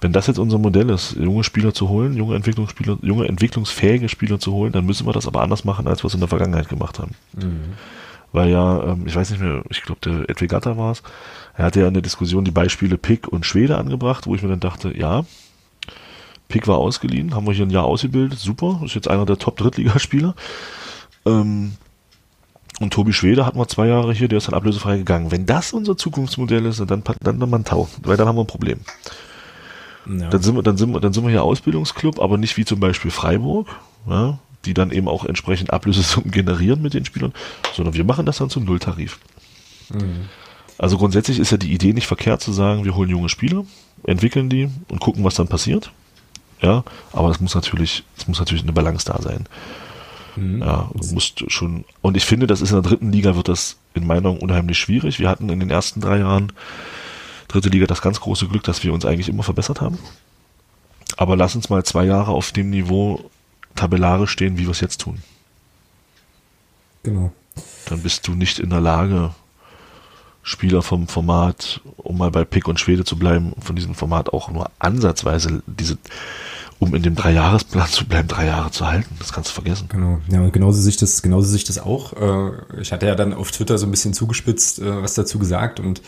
wenn 0.00 0.12
das 0.12 0.26
jetzt 0.26 0.38
unser 0.38 0.58
Modell 0.58 0.90
ist, 0.90 1.12
junge 1.12 1.44
Spieler 1.44 1.72
zu 1.72 1.88
holen, 1.88 2.14
junge 2.14 2.36
Entwicklungsspieler, 2.36 2.98
junge 3.00 3.26
entwicklungsfähige 3.26 4.08
Spieler 4.08 4.38
zu 4.38 4.52
holen, 4.52 4.72
dann 4.72 4.84
müssen 4.84 5.06
wir 5.06 5.12
das 5.12 5.26
aber 5.26 5.40
anders 5.40 5.64
machen, 5.64 5.86
als 5.86 6.02
wir 6.02 6.08
es 6.08 6.14
in 6.14 6.20
der 6.20 6.28
Vergangenheit 6.28 6.68
gemacht 6.68 6.98
haben. 6.98 7.12
Mhm. 7.32 7.74
Weil 8.32 8.50
ja, 8.50 8.82
ähm, 8.82 9.06
ich 9.06 9.14
weiß 9.14 9.30
nicht 9.30 9.40
mehr, 9.40 9.62
ich 9.70 9.82
glaube 9.82 10.00
der 10.04 10.28
Edwin 10.28 10.48
Gatter 10.48 10.76
war 10.76 10.92
es, 10.92 11.02
er 11.56 11.66
hatte 11.66 11.80
ja 11.80 11.88
in 11.88 11.94
der 11.94 12.02
Diskussion 12.02 12.44
die 12.44 12.50
Beispiele 12.50 12.98
Pick 12.98 13.28
und 13.28 13.46
Schwede 13.46 13.78
angebracht, 13.78 14.26
wo 14.26 14.34
ich 14.34 14.42
mir 14.42 14.48
dann 14.48 14.60
dachte, 14.60 14.96
ja, 14.96 15.24
Pick 16.54 16.68
war 16.68 16.78
ausgeliehen, 16.78 17.34
haben 17.34 17.48
wir 17.48 17.52
hier 17.52 17.66
ein 17.66 17.70
Jahr 17.70 17.82
ausgebildet, 17.82 18.38
super, 18.38 18.80
ist 18.84 18.94
jetzt 18.94 19.08
einer 19.08 19.26
der 19.26 19.38
Top-Drittligaspieler. 19.38 20.36
Ähm, 21.26 21.72
und 22.78 22.92
Tobi 22.92 23.12
Schwede 23.12 23.44
hatten 23.44 23.58
wir 23.58 23.66
zwei 23.66 23.88
Jahre 23.88 24.12
hier, 24.12 24.28
der 24.28 24.38
ist 24.38 24.46
dann 24.46 24.54
ablösefrei 24.54 24.98
gegangen. 24.98 25.32
Wenn 25.32 25.46
das 25.46 25.72
unser 25.72 25.96
Zukunftsmodell 25.96 26.64
ist, 26.66 26.78
dann, 26.78 27.02
dann, 27.02 27.16
dann 27.20 27.50
man 27.50 27.64
Tau, 27.64 27.88
weil 28.02 28.16
dann 28.16 28.28
haben 28.28 28.36
wir 28.36 28.44
ein 28.44 28.46
Problem. 28.46 28.78
Ja. 30.06 30.30
Dann, 30.30 30.42
sind 30.42 30.54
wir, 30.54 30.62
dann, 30.62 30.76
sind 30.76 30.92
wir, 30.92 31.00
dann 31.00 31.12
sind 31.12 31.24
wir 31.24 31.30
hier 31.30 31.42
Ausbildungsclub, 31.42 32.20
aber 32.20 32.38
nicht 32.38 32.56
wie 32.56 32.64
zum 32.64 32.78
Beispiel 32.78 33.10
Freiburg, 33.10 33.66
ja, 34.08 34.38
die 34.64 34.74
dann 34.74 34.92
eben 34.92 35.08
auch 35.08 35.24
entsprechend 35.24 35.72
Ablösesummen 35.72 36.30
generieren 36.30 36.82
mit 36.82 36.94
den 36.94 37.04
Spielern, 37.04 37.32
sondern 37.72 37.94
wir 37.94 38.04
machen 38.04 38.26
das 38.26 38.38
dann 38.38 38.48
zum 38.48 38.62
Nulltarif. 38.64 39.18
Mhm. 39.92 40.28
Also 40.78 40.98
grundsätzlich 40.98 41.40
ist 41.40 41.50
ja 41.50 41.56
die 41.56 41.72
Idee 41.72 41.94
nicht 41.94 42.06
verkehrt 42.06 42.42
zu 42.42 42.52
sagen, 42.52 42.84
wir 42.84 42.94
holen 42.94 43.10
junge 43.10 43.28
Spieler, 43.28 43.64
entwickeln 44.04 44.48
die 44.48 44.70
und 44.88 45.00
gucken, 45.00 45.24
was 45.24 45.34
dann 45.34 45.48
passiert. 45.48 45.90
Ja, 46.64 46.82
aber 47.12 47.28
es 47.30 47.40
muss 47.40 47.54
natürlich, 47.54 48.04
es 48.16 48.26
muss 48.26 48.38
natürlich 48.38 48.62
eine 48.62 48.72
Balance 48.72 49.04
da 49.04 49.20
sein. 49.20 49.46
Mhm. 50.36 50.62
Ja, 50.62 50.90
du 50.94 51.06
musst 51.12 51.44
schon, 51.52 51.84
und 52.00 52.16
ich 52.16 52.24
finde, 52.24 52.46
das 52.46 52.62
ist 52.62 52.70
in 52.70 52.80
der 52.80 52.90
dritten 52.90 53.12
Liga 53.12 53.36
wird 53.36 53.48
das 53.48 53.76
in 53.92 54.06
meiner 54.06 54.22
Meinung 54.22 54.38
unheimlich 54.40 54.78
schwierig. 54.78 55.18
Wir 55.18 55.28
hatten 55.28 55.50
in 55.50 55.60
den 55.60 55.68
ersten 55.68 56.00
drei 56.00 56.18
Jahren 56.20 56.52
dritte 57.48 57.68
Liga 57.68 57.86
das 57.86 58.00
ganz 58.00 58.18
große 58.18 58.48
Glück, 58.48 58.62
dass 58.62 58.82
wir 58.82 58.94
uns 58.94 59.04
eigentlich 59.04 59.28
immer 59.28 59.42
verbessert 59.42 59.82
haben. 59.82 59.98
Aber 61.18 61.36
lass 61.36 61.54
uns 61.54 61.68
mal 61.68 61.84
zwei 61.84 62.06
Jahre 62.06 62.32
auf 62.32 62.50
dem 62.50 62.70
Niveau 62.70 63.30
tabellarisch 63.76 64.30
stehen, 64.30 64.56
wie 64.56 64.64
wir 64.64 64.70
es 64.70 64.80
jetzt 64.80 65.02
tun. 65.02 65.22
Genau. 67.02 67.30
Dann 67.90 68.00
bist 68.00 68.26
du 68.26 68.32
nicht 68.32 68.58
in 68.58 68.70
der 68.70 68.80
Lage, 68.80 69.34
Spieler 70.44 70.82
vom 70.82 71.08
Format, 71.08 71.80
um 71.96 72.18
mal 72.18 72.30
bei 72.30 72.44
Pick 72.44 72.68
und 72.68 72.78
Schwede 72.78 73.04
zu 73.04 73.18
bleiben, 73.18 73.54
von 73.60 73.74
diesem 73.74 73.94
Format 73.94 74.32
auch 74.32 74.50
nur 74.50 74.70
ansatzweise 74.78 75.62
diese 75.66 75.98
um 76.80 76.94
in 76.94 77.02
dem 77.02 77.14
Dreijahresplan 77.14 77.88
zu 77.88 78.04
bleiben, 78.04 78.28
drei 78.28 78.46
Jahre 78.46 78.70
zu 78.70 78.86
halten. 78.86 79.14
Das 79.18 79.32
kannst 79.32 79.50
du 79.50 79.54
vergessen. 79.54 79.88
Genau. 79.88 80.18
Ja, 80.30 80.40
und 80.40 80.52
genauso 80.52 80.82
sich 80.82 80.96
das, 80.96 81.22
genauso 81.22 81.48
sich 81.48 81.64
das 81.64 81.78
auch. 81.78 82.12
Äh, 82.12 82.80
ich 82.80 82.92
hatte 82.92 83.06
ja 83.06 83.14
dann 83.14 83.32
auf 83.32 83.50
Twitter 83.52 83.78
so 83.78 83.86
ein 83.86 83.90
bisschen 83.90 84.12
zugespitzt, 84.12 84.80
äh, 84.80 85.02
was 85.02 85.14
dazu 85.14 85.38
gesagt 85.38 85.80
und 85.80 86.02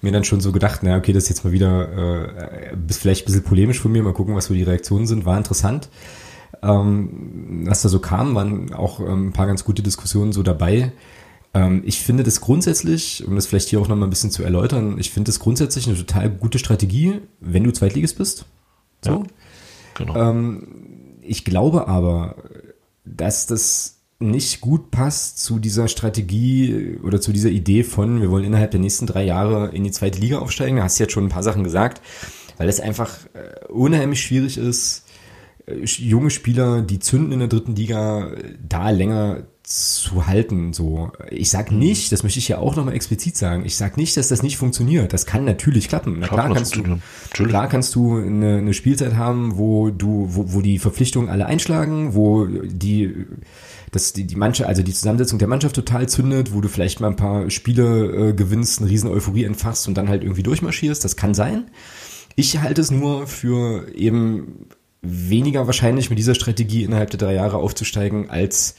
mir 0.00 0.12
dann 0.12 0.24
schon 0.24 0.40
so 0.40 0.52
gedacht, 0.52 0.80
na 0.82 0.96
okay, 0.96 1.12
das 1.12 1.24
ist 1.24 1.28
jetzt 1.30 1.44
mal 1.44 1.52
wieder 1.52 2.22
äh, 2.22 2.76
vielleicht 2.88 3.24
ein 3.24 3.26
bisschen 3.26 3.42
polemisch 3.44 3.80
von 3.80 3.92
mir, 3.92 4.02
mal 4.02 4.14
gucken, 4.14 4.34
was 4.34 4.46
so 4.46 4.54
die 4.54 4.62
Reaktionen 4.62 5.06
sind. 5.06 5.26
War 5.26 5.36
interessant. 5.36 5.88
Ähm, 6.62 7.64
was 7.66 7.82
da 7.82 7.88
so 7.88 7.98
kam, 7.98 8.34
waren 8.34 8.72
auch 8.72 9.00
ähm, 9.00 9.28
ein 9.28 9.32
paar 9.32 9.46
ganz 9.46 9.64
gute 9.64 9.82
Diskussionen 9.82 10.32
so 10.32 10.42
dabei. 10.42 10.92
Ähm, 11.54 11.82
ich 11.86 12.00
finde 12.00 12.24
das 12.24 12.40
grundsätzlich, 12.40 13.24
um 13.26 13.36
das 13.36 13.46
vielleicht 13.46 13.68
hier 13.68 13.80
auch 13.80 13.88
nochmal 13.88 14.08
ein 14.08 14.10
bisschen 14.10 14.32
zu 14.32 14.42
erläutern, 14.42 14.98
ich 14.98 15.10
finde 15.10 15.28
das 15.28 15.38
grundsätzlich 15.38 15.86
eine 15.86 15.96
total 15.96 16.28
gute 16.28 16.58
Strategie, 16.58 17.20
wenn 17.40 17.64
du 17.64 17.72
Zweitligist 17.72 18.18
bist. 18.18 18.44
So. 19.02 19.10
Ja, 19.10 19.22
genau. 19.94 20.16
Ähm, 20.16 20.66
ich 21.22 21.44
glaube 21.44 21.88
aber, 21.88 22.36
dass 23.04 23.46
das 23.46 24.00
nicht 24.18 24.60
gut 24.60 24.90
passt 24.90 25.38
zu 25.38 25.58
dieser 25.58 25.88
Strategie 25.88 26.98
oder 27.02 27.20
zu 27.20 27.32
dieser 27.32 27.50
Idee 27.50 27.84
von, 27.84 28.20
wir 28.20 28.30
wollen 28.30 28.44
innerhalb 28.44 28.70
der 28.70 28.80
nächsten 28.80 29.06
drei 29.06 29.24
Jahre 29.24 29.70
in 29.74 29.84
die 29.84 29.90
zweite 29.90 30.20
Liga 30.20 30.38
aufsteigen. 30.38 30.76
Da 30.76 30.84
hast 30.84 30.98
du 30.98 31.04
jetzt 31.04 31.12
schon 31.12 31.26
ein 31.26 31.30
paar 31.30 31.42
Sachen 31.42 31.64
gesagt, 31.64 32.00
weil 32.56 32.68
es 32.68 32.80
einfach 32.80 33.10
äh, 33.34 33.66
unheimlich 33.68 34.22
schwierig 34.22 34.56
ist, 34.56 35.04
äh, 35.66 35.84
junge 35.84 36.30
Spieler, 36.30 36.82
die 36.82 36.98
zünden 36.98 37.32
in 37.32 37.40
der 37.40 37.48
dritten 37.48 37.76
Liga, 37.76 38.32
da 38.66 38.90
länger 38.90 39.44
zu 39.64 40.26
halten. 40.26 40.74
So, 40.74 41.10
ich 41.30 41.48
sag 41.48 41.72
nicht, 41.72 42.12
das 42.12 42.22
möchte 42.22 42.38
ich 42.38 42.48
ja 42.48 42.58
auch 42.58 42.76
nochmal 42.76 42.94
explizit 42.94 43.36
sagen. 43.36 43.64
Ich 43.64 43.76
sag 43.76 43.96
nicht, 43.96 44.16
dass 44.16 44.28
das 44.28 44.42
nicht 44.42 44.58
funktioniert. 44.58 45.12
Das 45.12 45.24
kann 45.24 45.44
natürlich 45.44 45.88
klappen. 45.88 46.18
Na, 46.20 46.28
klar 46.28 46.52
kannst 46.52 46.76
du, 46.76 46.82
klar 47.32 47.68
kannst 47.68 47.94
du 47.94 48.16
eine, 48.18 48.58
eine 48.58 48.74
Spielzeit 48.74 49.14
haben, 49.14 49.56
wo 49.56 49.90
du, 49.90 50.28
wo, 50.30 50.52
wo 50.52 50.60
die 50.60 50.78
Verpflichtungen 50.78 51.30
alle 51.30 51.46
einschlagen, 51.46 52.14
wo 52.14 52.46
die 52.46 53.26
dass 53.90 54.12
die, 54.12 54.24
die 54.24 54.36
Mannschaft, 54.36 54.68
also 54.68 54.82
die 54.82 54.92
Zusammensetzung 54.92 55.38
der 55.38 55.46
Mannschaft 55.46 55.76
total 55.76 56.08
zündet, 56.08 56.52
wo 56.52 56.60
du 56.60 56.68
vielleicht 56.68 57.00
mal 57.00 57.08
ein 57.08 57.16
paar 57.16 57.48
Spiele 57.48 58.30
äh, 58.30 58.32
gewinnst, 58.32 58.80
eine 58.80 58.90
riesen 58.90 59.08
Euphorie 59.08 59.44
entfachst 59.44 59.86
und 59.86 59.94
dann 59.96 60.08
halt 60.08 60.24
irgendwie 60.24 60.42
durchmarschierst. 60.42 61.04
Das 61.04 61.16
kann 61.16 61.32
sein. 61.32 61.70
Ich 62.34 62.58
halte 62.58 62.80
es 62.80 62.90
nur 62.90 63.28
für 63.28 63.94
eben 63.94 64.66
weniger 65.00 65.66
wahrscheinlich 65.66 66.10
mit 66.10 66.18
dieser 66.18 66.34
Strategie 66.34 66.82
innerhalb 66.82 67.10
der 67.10 67.18
drei 67.18 67.34
Jahre 67.34 67.58
aufzusteigen, 67.58 68.30
als 68.30 68.74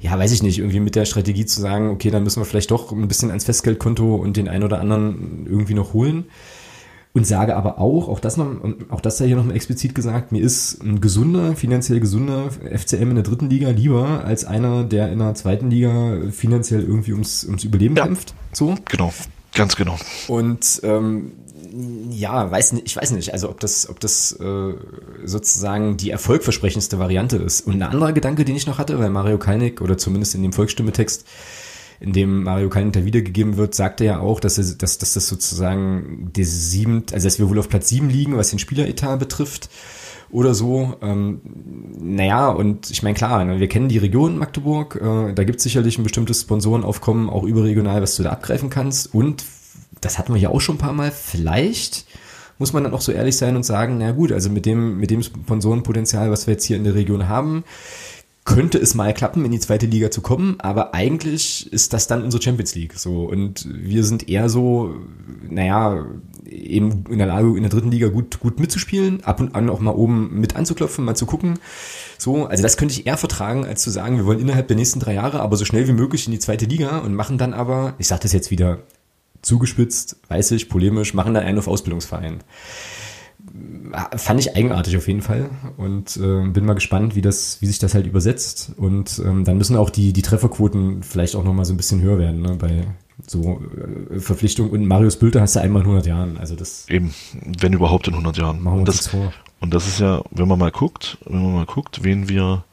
ja, 0.00 0.18
weiß 0.18 0.32
ich 0.32 0.42
nicht, 0.42 0.58
irgendwie 0.58 0.80
mit 0.80 0.96
der 0.96 1.04
Strategie 1.04 1.44
zu 1.44 1.60
sagen, 1.60 1.90
okay, 1.90 2.10
dann 2.10 2.22
müssen 2.24 2.40
wir 2.40 2.46
vielleicht 2.46 2.70
doch 2.70 2.90
ein 2.90 3.06
bisschen 3.06 3.28
ans 3.28 3.44
Festgeldkonto 3.44 4.14
und 4.16 4.36
den 4.36 4.48
einen 4.48 4.64
oder 4.64 4.80
anderen 4.80 5.46
irgendwie 5.48 5.74
noch 5.74 5.92
holen. 5.92 6.24
Und 7.12 7.26
sage 7.26 7.56
aber 7.56 7.80
auch, 7.80 8.08
auch 8.08 8.20
das 8.20 8.36
noch, 8.36 8.46
auch 8.88 9.00
das 9.00 9.18
sei 9.18 9.26
hier 9.26 9.36
nochmal 9.36 9.56
explizit 9.56 9.96
gesagt, 9.96 10.30
mir 10.30 10.40
ist 10.40 10.80
ein 10.80 11.00
gesunder, 11.00 11.56
finanziell 11.56 11.98
gesunder 11.98 12.50
FCM 12.50 13.10
in 13.10 13.14
der 13.16 13.24
dritten 13.24 13.50
Liga 13.50 13.70
lieber 13.70 14.24
als 14.24 14.44
einer, 14.44 14.84
der 14.84 15.10
in 15.10 15.18
der 15.18 15.34
zweiten 15.34 15.70
Liga 15.70 16.18
finanziell 16.30 16.82
irgendwie 16.82 17.12
ums, 17.12 17.44
ums 17.44 17.64
Überleben 17.64 17.96
ja. 17.96 18.04
kämpft. 18.04 18.32
So. 18.52 18.76
Genau. 18.84 19.12
Ganz 19.60 19.76
genau. 19.76 19.98
Und 20.26 20.80
ähm, 20.84 21.32
ja, 22.10 22.50
weiß 22.50 22.72
nicht, 22.72 22.86
ich 22.86 22.96
weiß 22.96 23.10
nicht, 23.10 23.34
also 23.34 23.50
ob 23.50 23.60
das, 23.60 23.90
ob 23.90 24.00
das 24.00 24.32
äh, 24.40 24.72
sozusagen 25.22 25.98
die 25.98 26.08
erfolgversprechendste 26.08 26.98
Variante 26.98 27.36
ist. 27.36 27.66
Und 27.66 27.74
ein 27.74 27.82
anderer 27.82 28.14
Gedanke, 28.14 28.46
den 28.46 28.56
ich 28.56 28.66
noch 28.66 28.78
hatte, 28.78 28.98
weil 28.98 29.10
Mario 29.10 29.36
Kalnick 29.36 29.82
oder 29.82 29.98
zumindest 29.98 30.34
in 30.34 30.42
dem 30.42 30.54
Volksstimmetext, 30.54 31.26
in 32.00 32.14
dem 32.14 32.44
Mario 32.44 32.70
Kalnick 32.70 32.94
da 32.94 33.04
wiedergegeben 33.04 33.58
wird, 33.58 33.74
sagte 33.74 34.06
ja 34.06 34.20
auch, 34.20 34.40
dass, 34.40 34.56
er, 34.56 34.64
dass, 34.78 34.96
dass 34.96 35.12
das 35.12 35.28
sozusagen 35.28 36.30
die 36.34 36.44
sieben, 36.44 37.04
also 37.12 37.26
dass 37.26 37.38
wir 37.38 37.50
wohl 37.50 37.58
auf 37.58 37.68
Platz 37.68 37.90
sieben 37.90 38.08
liegen, 38.08 38.38
was 38.38 38.48
den 38.48 38.58
Spieleretat 38.58 39.18
betrifft 39.18 39.68
oder 40.32 40.54
so. 40.54 40.96
Ähm, 41.02 41.40
naja, 42.00 42.48
und 42.48 42.90
ich 42.90 43.02
meine, 43.02 43.14
klar, 43.14 43.44
ne, 43.44 43.60
wir 43.60 43.68
kennen 43.68 43.88
die 43.88 43.98
Region 43.98 44.38
Magdeburg, 44.38 44.96
äh, 44.96 45.32
da 45.32 45.44
gibt 45.44 45.58
es 45.58 45.64
sicherlich 45.64 45.98
ein 45.98 46.04
bestimmtes 46.04 46.42
Sponsorenaufkommen, 46.42 47.28
auch 47.28 47.44
überregional, 47.44 48.02
was 48.02 48.16
du 48.16 48.22
da 48.22 48.30
abgreifen 48.30 48.70
kannst. 48.70 49.14
Und 49.14 49.44
das 50.00 50.18
hatten 50.18 50.34
wir 50.34 50.40
ja 50.40 50.50
auch 50.50 50.60
schon 50.60 50.76
ein 50.76 50.80
paar 50.80 50.92
Mal, 50.92 51.10
vielleicht 51.10 52.06
muss 52.58 52.72
man 52.74 52.84
dann 52.84 52.92
auch 52.92 53.00
so 53.00 53.10
ehrlich 53.10 53.36
sein 53.36 53.56
und 53.56 53.64
sagen, 53.64 53.96
na 53.98 54.12
gut, 54.12 54.32
also 54.32 54.50
mit 54.50 54.66
dem, 54.66 54.98
mit 54.98 55.10
dem 55.10 55.22
Sponsorenpotenzial, 55.22 56.30
was 56.30 56.46
wir 56.46 56.52
jetzt 56.52 56.64
hier 56.64 56.76
in 56.76 56.84
der 56.84 56.94
Region 56.94 57.26
haben, 57.26 57.64
könnte 58.44 58.78
es 58.78 58.94
mal 58.94 59.14
klappen, 59.14 59.44
in 59.44 59.52
die 59.52 59.60
zweite 59.60 59.86
Liga 59.86 60.10
zu 60.10 60.20
kommen, 60.20 60.56
aber 60.60 60.94
eigentlich 60.94 61.72
ist 61.72 61.92
das 61.92 62.06
dann 62.06 62.22
unsere 62.22 62.42
Champions 62.42 62.74
League. 62.74 62.94
So 62.94 63.22
und 63.24 63.66
wir 63.70 64.04
sind 64.04 64.28
eher 64.28 64.48
so, 64.48 64.94
naja, 65.48 66.04
eben 66.50 67.04
in 67.08 67.18
der 67.18 67.26
Lage, 67.26 67.56
in 67.56 67.62
der 67.62 67.70
dritten 67.70 67.90
Liga 67.90 68.08
gut, 68.08 68.40
gut 68.40 68.60
mitzuspielen, 68.60 69.24
ab 69.24 69.40
und 69.40 69.54
an 69.54 69.70
auch 69.70 69.80
mal 69.80 69.92
oben 69.92 70.40
mit 70.40 70.56
anzuklopfen, 70.56 71.04
mal 71.04 71.14
zu 71.14 71.26
gucken. 71.26 71.58
So, 72.18 72.46
also 72.46 72.62
das 72.62 72.76
könnte 72.76 72.94
ich 72.94 73.06
eher 73.06 73.16
vertragen, 73.16 73.64
als 73.64 73.82
zu 73.82 73.90
sagen, 73.90 74.16
wir 74.16 74.26
wollen 74.26 74.40
innerhalb 74.40 74.68
der 74.68 74.76
nächsten 74.76 75.00
drei 75.00 75.14
Jahre 75.14 75.40
aber 75.40 75.56
so 75.56 75.64
schnell 75.64 75.88
wie 75.88 75.92
möglich 75.92 76.26
in 76.26 76.32
die 76.32 76.38
zweite 76.38 76.66
Liga 76.66 76.98
und 76.98 77.14
machen 77.14 77.38
dann 77.38 77.54
aber, 77.54 77.94
ich 77.98 78.08
sage 78.08 78.22
das 78.22 78.32
jetzt 78.32 78.50
wieder 78.50 78.80
zugespitzt, 79.42 80.16
weiß 80.28 80.50
ich, 80.52 80.68
polemisch, 80.68 81.14
machen 81.14 81.34
dann 81.34 81.44
einen 81.44 81.58
auf 81.58 81.68
Ausbildungsverein. 81.68 82.42
Fand 84.16 84.38
ich 84.38 84.54
eigenartig 84.54 84.96
auf 84.98 85.08
jeden 85.08 85.22
Fall 85.22 85.48
und 85.78 86.16
äh, 86.18 86.46
bin 86.48 86.66
mal 86.66 86.74
gespannt, 86.74 87.16
wie 87.16 87.22
das, 87.22 87.60
wie 87.60 87.66
sich 87.66 87.78
das 87.78 87.94
halt 87.94 88.06
übersetzt. 88.06 88.72
Und 88.76 89.20
ähm, 89.24 89.44
dann 89.44 89.56
müssen 89.56 89.76
auch 89.76 89.88
die, 89.88 90.12
die 90.12 90.22
Trefferquoten 90.22 91.02
vielleicht 91.02 91.36
auch 91.36 91.44
nochmal 91.44 91.64
so 91.64 91.72
ein 91.72 91.78
bisschen 91.78 92.02
höher 92.02 92.18
werden, 92.18 92.42
ne, 92.42 92.56
bei 92.56 92.84
so 93.26 93.62
äh, 94.10 94.20
Verpflichtungen. 94.20 94.70
Und 94.70 94.86
Marius 94.86 95.18
Bülter 95.18 95.40
hast 95.40 95.56
du 95.56 95.60
einmal 95.60 95.82
in 95.82 95.88
100 95.88 96.06
Jahren, 96.06 96.38
also 96.38 96.56
das. 96.56 96.88
Eben, 96.88 97.14
wenn 97.58 97.72
überhaupt 97.72 98.08
in 98.08 98.14
100 98.14 98.36
Jahren. 98.36 98.62
Machen 98.62 98.76
wir 98.76 98.78
und 98.80 98.88
das, 98.88 99.08
vor. 99.08 99.32
Und 99.60 99.74
das 99.74 99.86
ist 99.86 100.00
ja, 100.00 100.22
wenn 100.30 100.48
man 100.48 100.58
mal 100.58 100.70
guckt, 100.70 101.18
wenn 101.26 101.42
man 101.42 101.54
mal 101.54 101.66
guckt, 101.66 102.02
wen 102.02 102.28
wir, 102.28 102.64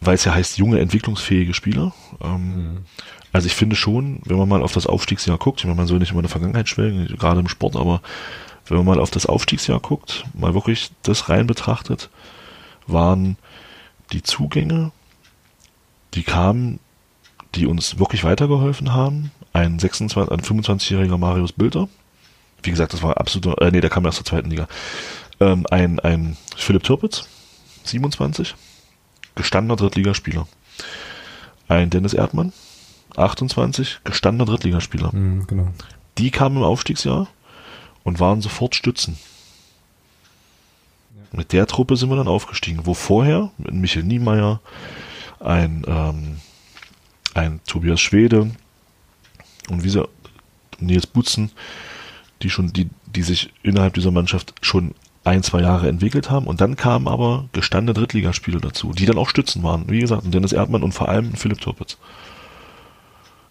weil 0.00 0.14
es 0.14 0.24
ja 0.24 0.34
heißt 0.34 0.58
junge 0.58 0.80
entwicklungsfähige 0.80 1.54
Spieler, 1.54 1.94
ähm, 2.22 2.56
mhm. 2.56 2.78
Also 3.32 3.46
ich 3.46 3.54
finde 3.54 3.76
schon, 3.76 4.20
wenn 4.24 4.36
man 4.36 4.48
mal 4.48 4.62
auf 4.62 4.72
das 4.72 4.86
Aufstiegsjahr 4.86 5.38
guckt, 5.38 5.60
ich 5.60 5.64
meine, 5.64 5.76
man 5.76 5.86
soll 5.86 5.98
nicht 5.98 6.10
immer 6.10 6.20
in 6.20 6.24
der 6.24 6.30
Vergangenheit 6.30 6.68
schwelgen, 6.68 7.06
gerade 7.16 7.40
im 7.40 7.48
Sport, 7.48 7.76
aber 7.76 8.02
wenn 8.66 8.76
man 8.76 8.86
mal 8.86 9.00
auf 9.00 9.10
das 9.10 9.26
Aufstiegsjahr 9.26 9.80
guckt, 9.80 10.24
mal 10.34 10.54
wirklich 10.54 10.90
das 11.02 11.30
rein 11.30 11.46
betrachtet, 11.46 12.10
waren 12.86 13.38
die 14.12 14.22
Zugänge, 14.22 14.92
die 16.12 16.22
kamen, 16.22 16.78
die 17.54 17.66
uns 17.66 17.98
wirklich 17.98 18.24
weitergeholfen 18.24 18.92
haben, 18.92 19.30
ein 19.52 19.78
26, 19.78 20.32
ein 20.32 20.40
25-jähriger 20.40 21.18
Marius 21.18 21.52
Bilder, 21.52 21.88
wie 22.62 22.70
gesagt, 22.70 22.92
das 22.92 23.02
war 23.02 23.18
absoluter, 23.18 23.60
äh, 23.60 23.70
nee, 23.70 23.80
der 23.80 23.90
kam 23.90 24.04
erst 24.04 24.18
zur 24.18 24.26
zweiten 24.26 24.50
Liga, 24.50 24.68
ähm, 25.40 25.66
ein, 25.70 26.00
ein 26.00 26.36
Philipp 26.56 26.84
Türpitz, 26.84 27.28
27, 27.84 28.54
gestandener 29.34 29.76
Drittligaspieler, 29.76 30.46
ein 31.68 31.90
Dennis 31.90 32.14
Erdmann, 32.14 32.52
28, 33.16 34.00
gestandener 34.04 34.46
Drittligaspieler. 34.46 35.14
Mhm, 35.14 35.46
genau. 35.46 35.68
Die 36.18 36.30
kamen 36.30 36.56
im 36.56 36.62
Aufstiegsjahr 36.62 37.28
und 38.04 38.20
waren 38.20 38.40
sofort 38.40 38.74
Stützen. 38.74 39.18
Ja. 41.14 41.38
Mit 41.38 41.52
der 41.52 41.66
Truppe 41.66 41.96
sind 41.96 42.10
wir 42.10 42.16
dann 42.16 42.28
aufgestiegen. 42.28 42.84
Wo 42.84 42.94
vorher 42.94 43.50
mit 43.58 43.74
Michael 43.74 44.04
Niemeyer, 44.04 44.60
ein, 45.40 45.84
ähm, 45.86 46.36
ein 47.34 47.60
Tobias 47.66 48.00
Schwede 48.00 48.50
und 49.70 49.84
wie 49.84 49.88
sie, 49.88 50.08
Nils 50.78 51.06
Butzen, 51.06 51.50
die 52.42 52.50
schon, 52.50 52.72
die, 52.72 52.88
die 53.06 53.22
sich 53.22 53.52
innerhalb 53.62 53.94
dieser 53.94 54.10
Mannschaft 54.10 54.54
schon 54.60 54.94
ein, 55.24 55.42
zwei 55.42 55.60
Jahre 55.60 55.88
entwickelt 55.88 56.30
haben. 56.30 56.46
Und 56.46 56.60
dann 56.60 56.76
kamen 56.76 57.06
aber 57.06 57.48
gestandene 57.52 57.94
Drittligaspieler 57.94 58.60
dazu, 58.60 58.92
die 58.92 59.06
dann 59.06 59.18
auch 59.18 59.28
Stützen 59.28 59.62
waren. 59.62 59.88
Wie 59.88 60.00
gesagt, 60.00 60.22
Dennis 60.26 60.52
Erdmann 60.52 60.82
und 60.82 60.92
vor 60.92 61.08
allem 61.08 61.34
Philipp 61.34 61.60
Turpitz. 61.60 61.98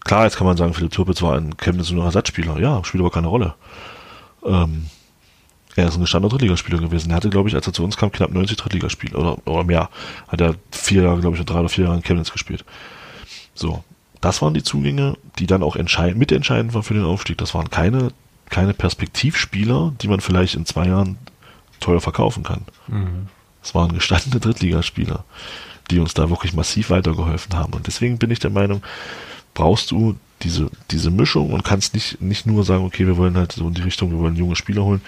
Klar, 0.03 0.26
jetzt 0.26 0.36
kann 0.36 0.48
man 0.48 0.58
sagen, 0.58 0.74
Philipp 0.74 0.91
Türpitz 0.91 1.22
war 1.22 1.38
ein 1.38 1.56
Chemnitz 1.58 1.91
nur 1.91 2.03
Ersatzspieler. 2.03 2.60
Ja, 2.60 2.84
spielt 2.84 3.02
aber 3.02 3.12
keine 3.12 3.28
Rolle. 3.28 3.53
Ähm, 4.44 4.88
er 5.76 5.88
ist 5.88 5.95
ein 5.95 6.02
gestandener 6.02 6.32
Drittligaspieler 6.32 6.80
gewesen. 6.80 7.12
Er 7.12 7.18
hatte, 7.18 7.30
glaube 7.30 7.48
ich, 7.48 7.56
als 7.56 7.68
er 7.68 7.74
zu 7.74 7.84
uns 7.84 7.98
kam, 7.98 8.12
knapp 8.12 8.32
90 8.32 8.58
Drittligaspiele 8.58 9.18
oder, 9.18 9.38
oder 9.48 9.64
mehr. 9.64 9.90
Hat 10.28 10.41
er 10.41 10.56
vier 10.72 11.03
Jahre, 11.03 11.22
glaube 11.22 11.38
ich, 11.38 11.45
drei 11.45 11.60
oder 11.60 11.70
vier 11.70 11.86
Jahre 11.86 11.98
in 11.98 12.03
Chemnitz 12.03 12.32
gespielt. 12.32 12.66
So. 13.53 13.84
Das 14.19 14.41
waren 14.41 14.53
die 14.53 14.64
Zugänge, 14.64 15.18
die 15.40 15.48
dann 15.48 15.64
auch 15.64 15.76
entscheidend, 15.76 16.19
mitentscheidend 16.19 16.73
waren 16.73 16.84
für 16.84 16.94
den 16.94 17.06
Aufstieg. 17.06 17.40
Das 17.40 17.56
waren 17.56 17.72
keine, 17.72 18.11
keine 18.49 18.73
Perspektivspieler, 18.73 19.94
die 19.99 20.07
man 20.07 20.22
vielleicht 20.22 20.56
in 20.56 20.65
zwei 20.65 20.88
Jahren 20.88 21.18
teuer 21.80 22.02
verkaufen 22.02 22.44
kann. 22.44 22.61
Mhm. 22.88 23.28
Das 23.61 23.73
waren 23.73 23.94
gestandene 23.94 24.40
Drittligaspieler, 24.40 25.23
die 25.90 25.99
uns 25.99 26.14
da 26.14 26.30
wirklich 26.30 26.53
massiv 26.53 26.91
weitergeholfen 26.91 27.56
haben. 27.56 27.73
Und 27.73 27.88
deswegen 27.88 28.19
bin 28.19 28.32
ich 28.32 28.40
der 28.40 28.52
Meinung, 28.52 28.84
brauchst 29.53 29.91
du 29.91 30.15
diese, 30.43 30.69
diese 30.89 31.11
Mischung 31.11 31.51
und 31.51 31.63
kannst 31.63 31.93
nicht, 31.93 32.22
nicht 32.22 32.45
nur 32.45 32.63
sagen, 32.63 32.84
okay, 32.84 33.07
wir 33.07 33.18
wollen 33.18 33.38
halt 33.38 33.51
so 33.51 33.68
in 33.68 33.73
die 33.73 33.81
Richtung, 33.81 34.11
wir 34.11 34.19
wollen 34.19 34.35
junge 34.35 34.55
Spieler 34.55 34.84
holen, 34.84 35.01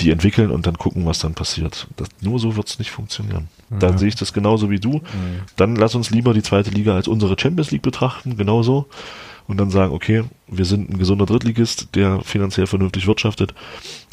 die 0.00 0.10
entwickeln 0.10 0.50
und 0.50 0.66
dann 0.66 0.78
gucken, 0.78 1.06
was 1.06 1.18
dann 1.18 1.34
passiert. 1.34 1.86
Das, 1.96 2.08
nur 2.20 2.38
so 2.38 2.56
wird 2.56 2.68
es 2.68 2.78
nicht 2.78 2.90
funktionieren. 2.90 3.48
Ja. 3.70 3.78
Dann 3.78 3.98
sehe 3.98 4.08
ich 4.08 4.16
das 4.16 4.32
genauso 4.32 4.70
wie 4.70 4.80
du. 4.80 4.94
Ja. 4.94 5.00
Dann 5.56 5.76
lass 5.76 5.94
uns 5.94 6.10
lieber 6.10 6.34
die 6.34 6.42
zweite 6.42 6.70
Liga 6.70 6.94
als 6.94 7.08
unsere 7.08 7.36
Champions 7.38 7.70
League 7.70 7.82
betrachten, 7.82 8.36
genauso. 8.36 8.86
Und 9.46 9.56
dann 9.56 9.70
sagen, 9.70 9.92
okay, 9.92 10.24
wir 10.46 10.64
sind 10.64 10.90
ein 10.90 10.98
gesunder 10.98 11.26
Drittligist, 11.26 11.88
der 11.94 12.20
finanziell 12.22 12.66
vernünftig 12.66 13.06
wirtschaftet, 13.06 13.52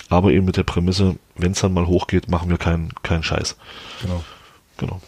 aber 0.09 0.31
eben 0.31 0.45
mit 0.45 0.57
der 0.57 0.63
Prämisse, 0.63 1.17
wenn 1.35 1.51
es 1.51 1.61
dann 1.61 1.73
mal 1.73 1.85
hochgeht, 1.85 2.29
machen 2.29 2.49
wir 2.49 2.57
keinen 2.57 2.89
keinen 3.03 3.23
Scheiß. 3.23 3.55
Genau. 4.01 4.23
Genau. 4.77 5.01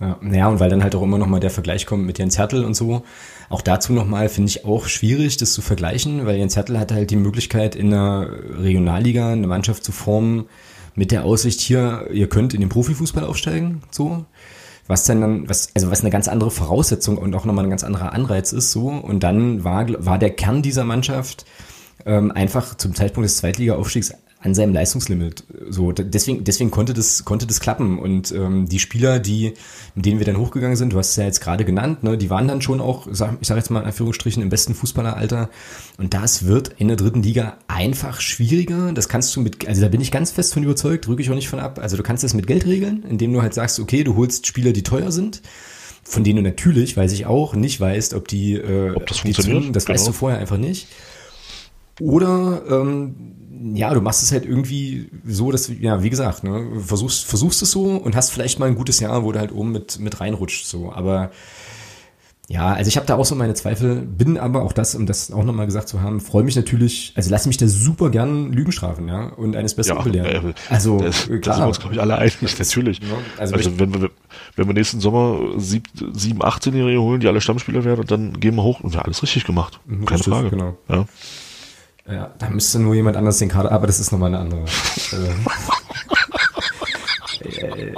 Ja, 0.00 0.18
ja, 0.32 0.48
und 0.48 0.60
weil 0.60 0.70
dann 0.70 0.82
halt 0.82 0.94
auch 0.94 1.02
immer 1.02 1.18
noch 1.18 1.26
mal 1.26 1.40
der 1.40 1.50
Vergleich 1.50 1.84
kommt 1.84 2.06
mit 2.06 2.18
Jens 2.18 2.38
Hertel 2.38 2.64
und 2.64 2.74
so. 2.74 3.02
Auch 3.50 3.60
dazu 3.60 3.92
nochmal 3.92 4.30
finde 4.30 4.48
ich 4.48 4.64
auch 4.64 4.86
schwierig, 4.86 5.36
das 5.36 5.52
zu 5.52 5.60
vergleichen, 5.60 6.24
weil 6.24 6.36
Jens 6.36 6.56
Hertel 6.56 6.78
hat 6.78 6.90
halt 6.90 7.10
die 7.10 7.16
Möglichkeit, 7.16 7.76
in 7.76 7.90
der 7.90 8.30
Regionalliga 8.58 9.32
eine 9.32 9.46
Mannschaft 9.46 9.84
zu 9.84 9.92
formen 9.92 10.46
mit 10.94 11.12
der 11.12 11.24
Aussicht 11.24 11.60
hier, 11.60 12.08
ihr 12.12 12.28
könnt 12.28 12.54
in 12.54 12.60
den 12.60 12.70
Profifußball 12.70 13.24
aufsteigen, 13.24 13.82
so. 13.90 14.24
was 14.86 15.04
dann, 15.04 15.48
was, 15.48 15.74
also 15.74 15.90
was 15.90 16.00
eine 16.00 16.10
ganz 16.10 16.28
andere 16.28 16.50
Voraussetzung 16.50 17.16
und 17.16 17.34
auch 17.34 17.44
nochmal 17.44 17.64
ein 17.64 17.70
ganz 17.70 17.84
anderer 17.84 18.12
Anreiz 18.12 18.52
ist, 18.52 18.72
so. 18.72 18.88
Und 18.88 19.22
dann 19.22 19.64
war, 19.64 19.86
war 20.04 20.18
der 20.18 20.30
Kern 20.30 20.62
dieser 20.62 20.84
Mannschaft 20.84 21.44
ähm, 22.06 22.32
einfach 22.32 22.74
zum 22.74 22.94
Zeitpunkt 22.94 23.28
des 23.28 23.36
Zweitliga-Aufstiegs 23.36 24.12
an 24.42 24.54
seinem 24.54 24.72
Leistungslimit. 24.72 25.44
So, 25.68 25.92
deswegen, 25.92 26.44
deswegen 26.44 26.70
konnte 26.70 26.94
das, 26.94 27.26
konnte 27.26 27.46
das 27.46 27.60
klappen. 27.60 27.98
Und 27.98 28.32
ähm, 28.32 28.66
die 28.66 28.78
Spieler, 28.78 29.18
die, 29.18 29.52
mit 29.94 30.06
denen 30.06 30.18
wir 30.18 30.24
dann 30.24 30.38
hochgegangen 30.38 30.76
sind, 30.76 30.94
du 30.94 30.98
hast 30.98 31.10
es 31.10 31.16
ja 31.16 31.24
jetzt 31.24 31.40
gerade 31.40 31.66
genannt, 31.66 32.02
ne, 32.02 32.16
die 32.16 32.30
waren 32.30 32.48
dann 32.48 32.62
schon 32.62 32.80
auch, 32.80 33.06
sag, 33.10 33.36
ich 33.40 33.48
sage 33.48 33.60
jetzt 33.60 33.70
mal 33.70 33.80
in 33.80 33.86
Anführungsstrichen, 33.86 34.42
im 34.42 34.48
besten 34.48 34.74
Fußballeralter. 34.74 35.50
Und 35.98 36.14
das 36.14 36.46
wird 36.46 36.68
in 36.78 36.88
der 36.88 36.96
dritten 36.96 37.22
Liga 37.22 37.58
einfach 37.68 38.22
schwieriger. 38.22 38.92
Das 38.92 39.10
kannst 39.10 39.36
du 39.36 39.42
mit, 39.42 39.68
also 39.68 39.82
da 39.82 39.88
bin 39.88 40.00
ich 40.00 40.10
ganz 40.10 40.30
fest 40.30 40.54
von 40.54 40.62
überzeugt, 40.62 41.06
drücke 41.06 41.20
ich 41.20 41.30
auch 41.30 41.34
nicht 41.34 41.48
von 41.48 41.60
ab. 41.60 41.78
Also 41.78 41.98
du 41.98 42.02
kannst 42.02 42.24
das 42.24 42.32
mit 42.32 42.46
Geld 42.46 42.64
regeln, 42.64 43.04
indem 43.08 43.34
du 43.34 43.42
halt 43.42 43.52
sagst, 43.52 43.78
okay, 43.78 44.04
du 44.04 44.16
holst 44.16 44.46
Spieler, 44.46 44.72
die 44.72 44.82
teuer 44.82 45.12
sind 45.12 45.42
von 46.02 46.24
denen 46.24 46.36
du 46.36 46.42
natürlich, 46.42 46.96
weiß 46.96 47.12
ich 47.12 47.26
auch, 47.26 47.54
nicht 47.54 47.78
weißt, 47.78 48.14
ob 48.14 48.26
die, 48.26 48.54
äh, 48.54 48.90
ob 48.96 49.06
das 49.06 49.18
die 49.18 49.22
funktioniert. 49.34 49.60
Zungen, 49.60 49.72
das 49.72 49.84
genau. 49.84 49.98
weißt 49.98 50.08
du 50.08 50.12
vorher 50.12 50.40
einfach 50.40 50.56
nicht. 50.56 50.88
Oder 52.00 52.62
ähm, 52.68 53.14
ja, 53.74 53.92
du 53.92 54.00
machst 54.00 54.22
es 54.22 54.30
halt 54.32 54.44
irgendwie 54.46 55.10
so, 55.26 55.50
dass 55.50 55.66
du, 55.66 55.72
ja, 55.72 56.02
wie 56.02 56.10
gesagt, 56.10 56.44
ne, 56.44 56.66
versuchst, 56.84 57.24
versuchst 57.24 57.62
es 57.62 57.70
so 57.72 57.82
und 57.84 58.14
hast 58.16 58.30
vielleicht 58.30 58.58
mal 58.58 58.66
ein 58.66 58.76
gutes 58.76 59.00
Jahr, 59.00 59.24
wo 59.24 59.32
du 59.32 59.38
halt 59.38 59.52
oben 59.52 59.72
mit, 59.72 59.98
mit 59.98 60.20
reinrutscht. 60.20 60.66
So. 60.66 60.92
Aber 60.92 61.30
ja, 62.48 62.72
also 62.72 62.88
ich 62.88 62.96
habe 62.96 63.06
da 63.06 63.14
auch 63.16 63.24
so 63.24 63.34
meine 63.36 63.54
Zweifel, 63.54 64.02
bin 64.02 64.36
aber 64.36 64.62
auch 64.62 64.72
das, 64.72 64.96
um 64.96 65.06
das 65.06 65.30
auch 65.30 65.44
nochmal 65.44 65.66
gesagt 65.66 65.88
zu 65.88 66.00
haben, 66.00 66.20
freue 66.20 66.42
mich 66.42 66.56
natürlich, 66.56 67.12
also 67.14 67.30
lass 67.30 67.46
mich 67.46 67.58
da 67.58 67.68
super 67.68 68.10
gern 68.10 68.52
Lügen 68.52 68.72
strafen, 68.72 69.06
ja, 69.06 69.26
und 69.28 69.54
eines 69.54 69.74
Besseren 69.74 69.98
Ja, 69.98 70.02
belehren. 70.04 70.48
äh, 70.50 70.54
also 70.68 70.98
das, 70.98 71.26
klar. 71.26 71.38
da 71.42 71.52
sind 71.54 71.62
wir 71.62 71.68
uns, 71.68 71.78
glaube 71.78 71.94
ich, 71.94 72.00
alle 72.00 72.18
einig, 72.18 72.58
natürlich. 72.58 73.00
also 73.38 73.54
Also, 73.54 73.70
ich- 73.70 73.78
wenn, 73.78 73.94
wir, 73.94 74.10
wenn 74.56 74.66
wir 74.66 74.74
nächsten 74.74 75.00
Sommer 75.00 75.38
sieb, 75.58 75.84
sieben, 76.12 76.42
18-Jährige 76.42 77.00
holen, 77.00 77.20
die 77.20 77.28
alle 77.28 77.40
Stammspieler 77.40 77.84
werden, 77.84 78.00
und 78.00 78.10
dann 78.10 78.40
gehen 78.40 78.56
wir 78.56 78.64
hoch 78.64 78.80
und 78.80 78.94
ja, 78.94 79.02
alles 79.02 79.22
richtig 79.22 79.44
gemacht. 79.44 79.78
Keine 79.88 80.10
richtig, 80.10 80.32
Frage. 80.32 80.50
genau. 80.50 80.76
Ja. 80.88 81.06
Ja, 82.06 82.30
da 82.38 82.50
müsste 82.50 82.78
nur 82.78 82.94
jemand 82.94 83.16
anders 83.16 83.38
den 83.38 83.48
Kader, 83.48 83.72
aber 83.72 83.86
das 83.86 84.00
ist 84.00 84.10
nochmal 84.12 84.34
eine 84.34 84.38
andere. 84.38 84.64
äh, 87.52 87.60
äh, 87.60 87.94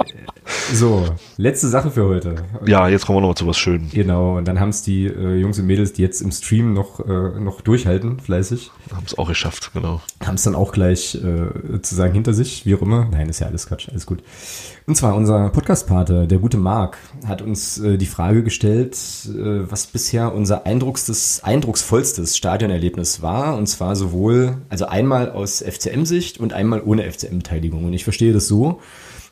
so, 0.71 1.05
letzte 1.37 1.67
Sache 1.67 1.91
für 1.91 2.05
heute. 2.05 2.35
ja, 2.65 2.87
jetzt 2.87 3.05
kommen 3.05 3.17
wir 3.17 3.21
nochmal 3.21 3.35
zu 3.35 3.47
was 3.47 3.57
Schönem. 3.57 3.89
Genau, 3.91 4.37
und 4.37 4.47
dann 4.47 4.59
haben 4.59 4.69
es 4.69 4.81
die 4.81 5.05
äh, 5.05 5.35
Jungs 5.35 5.59
und 5.59 5.65
Mädels, 5.65 5.93
die 5.93 6.01
jetzt 6.01 6.21
im 6.21 6.31
Stream 6.31 6.73
noch, 6.73 6.99
äh, 6.99 7.39
noch 7.39 7.61
durchhalten, 7.61 8.19
fleißig, 8.19 8.71
Haben 8.93 9.05
es 9.05 9.17
auch 9.17 9.27
geschafft, 9.27 9.71
genau. 9.73 10.01
haben 10.23 10.35
es 10.35 10.43
dann 10.43 10.55
auch 10.55 10.71
gleich 10.71 11.15
äh, 11.15 11.81
zu 11.81 11.95
sagen 11.95 12.13
hinter 12.13 12.33
sich, 12.33 12.65
wie 12.65 12.75
auch 12.75 12.81
immer. 12.81 13.07
Nein, 13.11 13.29
ist 13.29 13.39
ja 13.39 13.47
alles 13.47 13.67
Quatsch, 13.67 13.89
alles 13.89 14.05
gut. 14.05 14.23
Und 14.85 14.95
zwar 14.95 15.15
unser 15.15 15.49
Podcast-Pate, 15.49 16.27
der 16.27 16.39
gute 16.39 16.57
Marc, 16.57 16.97
hat 17.25 17.41
uns 17.41 17.79
äh, 17.79 17.97
die 17.97 18.05
Frage 18.05 18.43
gestellt, 18.43 18.95
äh, 19.27 19.71
was 19.71 19.87
bisher 19.87 20.33
unser 20.33 20.65
eindruckstes, 20.65 21.41
eindrucksvollstes 21.43 22.35
Stadionerlebnis 22.35 23.21
war. 23.21 23.57
Und 23.57 23.67
zwar 23.67 23.95
sowohl, 23.95 24.57
also 24.69 24.85
einmal 24.85 25.31
aus 25.31 25.61
FCM-Sicht 25.61 26.39
und 26.39 26.53
einmal 26.53 26.81
ohne 26.81 27.09
FCM-Beteiligung. 27.09 27.85
Und 27.85 27.93
ich 27.93 28.03
verstehe 28.03 28.33
das 28.33 28.47
so, 28.47 28.81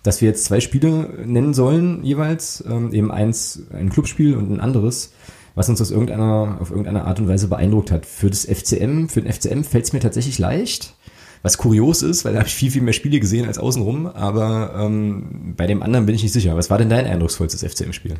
dass 0.03 0.21
wir 0.21 0.29
jetzt 0.29 0.45
zwei 0.45 0.59
Spiele 0.59 1.09
nennen 1.25 1.53
sollen 1.53 2.03
jeweils, 2.03 2.63
ähm, 2.67 2.93
eben 2.93 3.11
eins 3.11 3.63
ein 3.71 3.89
Clubspiel 3.89 4.35
und 4.35 4.51
ein 4.51 4.59
anderes, 4.59 5.13
was 5.55 5.69
uns 5.69 5.81
aus 5.81 5.91
irgendeiner, 5.91 6.57
auf 6.59 6.71
irgendeine 6.71 7.05
Art 7.05 7.19
und 7.19 7.27
Weise 7.27 7.47
beeindruckt 7.47 7.91
hat. 7.91 8.05
Für 8.05 8.29
das 8.29 8.45
FCM, 8.45 9.07
für 9.07 9.21
den 9.21 9.31
FCM 9.31 9.63
fällt 9.63 9.85
es 9.85 9.93
mir 9.93 9.99
tatsächlich 9.99 10.39
leicht, 10.39 10.95
was 11.43 11.57
kurios 11.57 12.01
ist, 12.01 12.25
weil 12.25 12.33
da 12.33 12.39
habe 12.39 12.47
ich 12.47 12.55
viel, 12.55 12.71
viel 12.71 12.81
mehr 12.81 12.93
Spiele 12.93 13.19
gesehen 13.19 13.47
als 13.47 13.57
außenrum, 13.57 14.07
aber 14.07 14.73
ähm, 14.77 15.53
bei 15.57 15.67
dem 15.67 15.83
anderen 15.83 16.05
bin 16.05 16.15
ich 16.15 16.23
nicht 16.23 16.33
sicher. 16.33 16.55
Was 16.55 16.69
war 16.69 16.77
denn 16.77 16.89
dein 16.89 17.05
eindrucksvollstes 17.05 17.63
FCM-Spiel? 17.63 18.15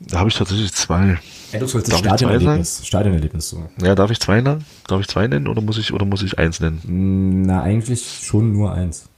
Da 0.00 0.20
habe 0.20 0.28
ich 0.28 0.36
tatsächlich 0.36 0.72
zwei. 0.72 1.18
Eindrucksvollstes 1.52 1.98
Stadionerlebnis. 1.98 2.86
Stadionerlebnis 2.86 3.48
so. 3.48 3.68
Ja, 3.82 3.94
darf 3.94 4.10
ich 4.10 4.20
zwei 4.20 4.40
nennen? 4.40 4.64
Darf 4.86 5.00
ich 5.00 5.08
zwei 5.08 5.26
nennen 5.26 5.48
oder 5.48 5.60
muss 5.60 5.78
ich, 5.78 5.92
oder 5.92 6.04
muss 6.04 6.22
ich 6.22 6.38
eins 6.38 6.60
nennen? 6.60 7.42
Na, 7.46 7.62
eigentlich 7.62 8.20
schon 8.22 8.52
nur 8.52 8.72
eins. 8.72 9.08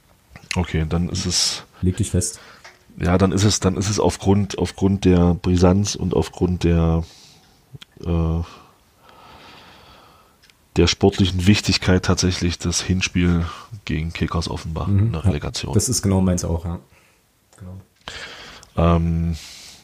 Okay, 0.55 0.85
dann 0.87 1.09
ist 1.09 1.25
es, 1.25 1.63
Leg 1.81 1.97
dich 1.97 2.11
fest. 2.11 2.39
ja, 2.97 3.17
dann 3.17 3.31
ist 3.31 3.43
es, 3.43 3.59
dann 3.59 3.77
ist 3.77 3.89
es 3.89 3.99
aufgrund, 3.99 4.57
aufgrund 4.57 5.05
der 5.05 5.35
Brisanz 5.35 5.95
und 5.95 6.13
aufgrund 6.13 6.63
der, 6.63 7.03
äh, 8.05 8.41
der 10.75 10.87
sportlichen 10.87 11.47
Wichtigkeit 11.47 12.03
tatsächlich 12.03 12.57
das 12.57 12.81
Hinspiel 12.81 13.45
gegen 13.85 14.13
Kickers 14.13 14.49
Offenbach 14.49 14.87
in 14.87 15.11
der 15.11 15.23
Relegation. 15.25 15.73
Das 15.73 15.89
ist 15.89 16.01
genau 16.01 16.21
meins 16.21 16.43
auch, 16.43 16.65
ja. 16.65 16.79
Genau. 17.57 17.81
ähm, 18.77 19.35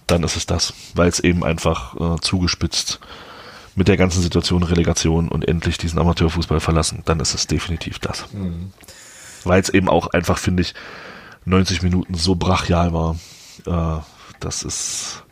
dann 0.07 0.23
ist 0.23 0.35
es 0.35 0.45
das, 0.45 0.73
weil 0.95 1.09
es 1.09 1.19
eben 1.19 1.43
einfach 1.43 2.15
äh, 2.15 2.19
zugespitzt 2.21 2.99
mit 3.75 3.87
der 3.87 3.97
ganzen 3.97 4.21
Situation 4.23 4.63
Relegation 4.63 5.29
und 5.29 5.47
endlich 5.47 5.77
diesen 5.77 5.99
Amateurfußball 5.99 6.59
verlassen, 6.59 7.03
dann 7.05 7.19
ist 7.19 7.35
es 7.35 7.45
definitiv 7.45 7.99
das. 7.99 8.25
Weil 9.47 9.61
es 9.61 9.69
eben 9.69 9.89
auch 9.89 10.07
einfach, 10.07 10.37
finde 10.37 10.61
ich, 10.61 10.73
90 11.45 11.81
Minuten 11.81 12.13
so 12.13 12.35
brachial 12.35 12.93
war. 12.93 13.15
Äh, 13.65 14.01
das 14.39 14.63
ist, 14.63 15.23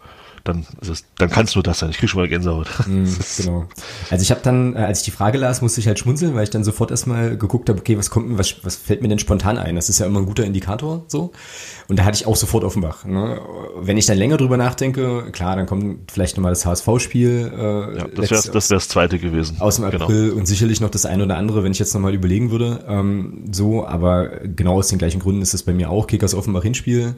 dann 0.45 0.65
ist 0.79 0.89
es, 0.89 1.03
dann 1.17 1.29
kann 1.29 1.45
es 1.45 1.55
nur 1.55 1.63
das 1.63 1.79
sein. 1.79 1.89
Ich 1.89 1.97
kriege 1.97 2.07
schon 2.07 2.21
mal 2.21 2.27
Gänsehaut. 2.29 2.67
Mhm, 2.87 3.17
genau. 3.37 3.65
Also 4.11 4.21
ich 4.21 4.29
habe 4.31 4.41
dann, 4.43 4.75
äh, 4.75 4.79
als 4.79 4.99
ich 4.99 5.05
die 5.05 5.11
Frage 5.11 5.37
las, 5.37 5.61
musste 5.61 5.79
ich 5.81 5.87
halt 5.87 5.97
schmunzeln, 5.99 6.35
weil 6.35 6.43
ich 6.43 6.51
dann 6.51 6.63
sofort 6.63 6.91
erstmal 6.91 7.35
geguckt 7.37 7.67
habe, 7.67 7.79
okay, 7.79 7.97
was 7.97 8.09
kommt, 8.11 8.37
was, 8.37 8.63
was 8.63 8.75
fällt 8.75 9.01
mir 9.01 9.07
denn 9.07 9.17
spontan 9.19 9.57
ein? 9.57 9.75
Das 9.75 9.89
ist 9.89 9.99
ja 9.99 10.05
immer 10.05 10.19
ein 10.19 10.25
guter 10.27 10.45
Indikator, 10.45 11.03
so. 11.07 11.31
Und 11.87 11.97
da 11.99 12.05
hatte 12.05 12.15
ich 12.17 12.27
auch 12.27 12.35
sofort 12.35 12.63
Offenbach. 12.63 13.05
Ne? 13.05 13.41
Wenn 13.81 13.97
ich 13.97 14.05
dann 14.05 14.17
länger 14.17 14.37
drüber 14.37 14.55
nachdenke, 14.57 15.31
klar, 15.31 15.55
dann 15.55 15.65
kommt 15.65 16.11
vielleicht 16.11 16.37
nochmal 16.37 16.51
das 16.51 16.65
HSV-Spiel. 16.65 17.51
Äh, 17.53 17.97
Ja, 17.97 18.07
das 18.07 18.29
wäre 18.31 18.51
das, 18.53 18.69
wär's 18.69 18.87
zweite 18.87 19.17
gewesen. 19.19 19.57
aus 19.59 19.77
dem 19.77 19.89
Genau. 19.89 20.05
April 20.05 20.31
und 20.31 20.45
sicherlich 20.47 20.79
noch 20.79 20.89
das 20.91 21.05
eine 21.05 21.23
oder 21.23 21.37
andere, 21.37 21.63
wenn 21.63 21.71
ich 21.71 21.79
jetzt 21.79 21.93
nochmal 21.93 22.13
überlegen 22.13 22.51
würde. 22.51 22.85
Ähm, 22.87 23.45
so, 23.51 23.85
aber 23.85 24.27
genau 24.55 24.75
aus 24.75 24.87
den 24.89 24.99
gleichen 24.99 25.19
Gründen 25.19 25.41
ist 25.41 25.53
es 25.55 25.63
bei 25.63 25.73
mir 25.73 25.89
auch 25.89 26.05
Kickers 26.07 26.35
Offenbach 26.35 26.63
Hinspiel. 26.63 27.15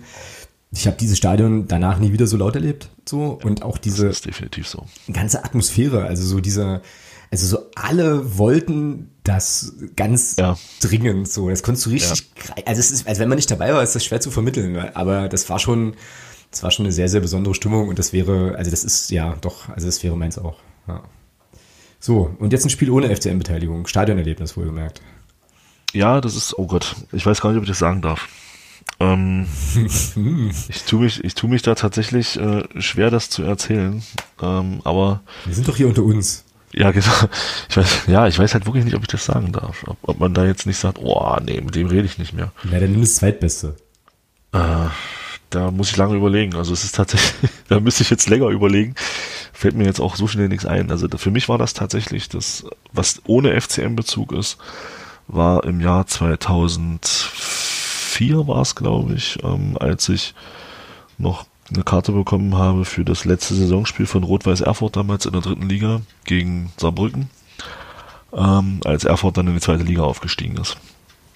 Ich 0.72 0.86
habe 0.86 0.98
dieses 0.98 1.18
Stadion 1.18 1.68
danach 1.68 1.98
nie 2.00 2.12
wieder 2.12 2.28
so 2.28 2.38
laut 2.38 2.56
erlebt. 2.56 2.90
So 3.08 3.40
und 3.44 3.64
auch 3.64 3.78
diese 3.78 4.12
so. 4.14 4.86
ganze 5.12 5.44
Atmosphäre, 5.44 6.06
also 6.06 6.24
so 6.26 6.40
dieser, 6.42 6.82
also 7.32 7.48
so 7.48 7.60
alle 7.76 8.38
wollten 8.38 9.10
das 9.24 9.74
ganz 9.96 10.36
Ja. 10.38 10.58
dringend 10.82 11.30
so. 11.32 11.50
Das 11.50 11.64
konntest 11.64 11.86
du 11.86 11.92
richtig, 11.92 12.34
grei- 12.36 12.66
also 12.66 12.80
es 12.80 12.92
ist, 12.92 13.08
also 13.08 13.22
wenn 13.22 13.30
man 13.30 13.38
nicht 13.38 13.50
dabei 13.50 13.74
war, 13.74 13.82
ist 13.82 13.96
das 13.96 14.04
schwer 14.04 14.20
zu 14.20 14.30
vermitteln, 14.30 14.78
aber 14.94 15.30
das 15.30 15.50
war 15.50 15.60
schon, 15.60 15.96
das 16.52 16.64
war 16.64 16.72
schon 16.72 16.86
eine 16.86 16.94
sehr, 16.94 17.08
sehr 17.10 17.22
besondere 17.22 17.56
Stimmung 17.56 17.88
und 17.88 17.98
das 17.98 18.12
wäre, 18.12 18.56
also 18.58 18.70
das 18.70 18.84
ist, 18.84 19.10
ja, 19.10 19.36
doch, 19.42 19.70
also 19.70 19.86
das 19.88 20.04
wäre 20.04 20.18
meins 20.18 20.38
auch. 20.38 20.58
Ja. 20.88 21.02
So, 22.00 22.36
und 22.40 22.52
jetzt 22.54 22.66
ein 22.66 22.70
Spiel 22.70 22.90
ohne 22.90 23.10
FCM-Beteiligung, 23.16 23.88
Stadionerlebnis 23.88 24.56
wohlgemerkt. 24.56 25.02
Ja, 25.94 26.20
das 26.22 26.36
ist, 26.36 26.58
oh 26.60 26.68
Gott, 26.68 26.96
ich 27.14 27.26
weiß 27.26 27.40
gar 27.42 27.50
nicht, 27.52 27.58
ob 27.58 27.64
ich 27.64 27.70
das 27.70 27.80
sagen 27.80 28.02
darf. 28.02 28.28
Ähm, 29.00 29.46
ich 30.70 30.84
tue 30.84 31.02
mich, 31.02 31.24
ich 31.24 31.36
tue 31.36 31.50
mich 31.50 31.62
da 31.62 31.76
tatsächlich 31.76 32.40
äh, 32.40 32.64
schwer, 32.80 33.12
das 33.12 33.30
zu 33.30 33.44
erzählen. 33.44 34.02
Ähm, 34.42 34.82
aber 34.84 35.22
Wir 35.46 35.54
sind 35.56 35.68
doch 35.68 35.76
hier 35.78 35.88
unter 35.88 36.04
uns. 36.04 36.44
ja, 36.74 36.92
genau. 36.92 37.12
Ich 37.70 37.78
weiß, 37.78 38.02
ja, 38.08 38.28
ich 38.28 38.40
weiß 38.40 38.54
halt 38.54 38.66
wirklich 38.66 38.86
nicht, 38.86 38.96
ob 38.96 39.02
ich 39.04 39.08
das 39.08 39.26
sagen 39.26 39.52
darf. 39.52 39.84
Ob, 39.88 39.98
ob 40.02 40.20
man 40.20 40.34
da 40.34 40.46
jetzt 40.46 40.66
nicht 40.66 40.78
sagt, 40.78 40.98
oh, 41.00 41.38
nee, 41.46 41.62
mit 41.62 41.76
dem 41.76 41.88
rede 41.88 42.06
ich 42.06 42.18
nicht 42.18 42.34
mehr. 42.34 42.52
Na, 42.64 42.80
dann 42.80 42.92
nimm 42.92 43.02
das 43.02 43.16
Zweitbeste. 43.16 43.76
Äh, 44.52 44.88
da 45.50 45.72
muss 45.72 45.92
ich 45.92 45.98
lange 45.98 46.16
überlegen. 46.16 46.56
Also 46.56 46.74
es 46.74 46.84
ist 46.84 46.96
tatsächlich, 46.96 47.52
da 47.68 47.80
müsste 47.80 48.04
ich 48.04 48.10
jetzt 48.10 48.30
länger 48.30 48.48
überlegen. 48.48 48.96
Fällt 49.54 49.76
mir 49.76 49.86
jetzt 49.86 50.00
auch 50.00 50.16
so 50.16 50.28
schnell 50.28 50.50
nichts 50.50 50.66
ein. 50.66 50.90
Also 50.92 51.08
für 51.18 51.32
mich 51.32 51.50
war 51.50 51.58
das 51.58 51.74
tatsächlich 51.74 52.30
das, 52.30 52.66
was 52.94 53.22
ohne 53.28 53.60
FCM-Bezug 53.60 54.32
ist, 54.34 54.58
war 55.28 55.64
im 55.66 55.82
Jahr 55.82 56.08
2004 56.08 57.67
war 58.20 58.62
es, 58.62 58.76
glaube 58.76 59.14
ich, 59.14 59.38
ähm, 59.44 59.78
als 59.80 60.10
ich 60.10 60.34
noch 61.18 61.46
eine 61.74 61.84
Karte 61.84 62.12
bekommen 62.12 62.56
habe 62.56 62.86
für 62.86 63.04
das 63.04 63.26
letzte 63.26 63.54
Saisonspiel 63.56 64.06
von 64.06 64.24
Rot-Weiß 64.24 64.62
Erfurt 64.62 64.96
damals 64.96 65.26
in 65.26 65.34
der 65.34 65.42
dritten 65.42 65.68
Liga 65.68 66.02
gegen 66.26 66.72
Saarbrücken, 66.78 67.30
ähm, 68.34 68.80
als 68.86 69.04
Erfurt 69.04 69.38
dann 69.38 69.48
in 69.48 69.56
die 69.56 69.60
zweite 69.62 69.84
Liga 69.84 70.04
aufgestiegen 70.04 70.58
ist. 70.58 70.78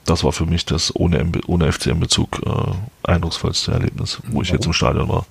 Das 0.06 0.24
war 0.24 0.32
für 0.32 0.46
mich 0.46 0.66
das 0.66 0.96
ohne, 0.96 1.32
ohne 1.48 1.72
FCM-Bezug 1.72 2.42
äh, 2.46 3.10
eindrucksvollste 3.12 3.72
Erlebnis, 3.72 4.20
wo 4.28 4.42
ich 4.42 4.50
jetzt 4.50 4.66
im 4.66 4.74
Stadion 4.74 5.10
war. 5.10 5.26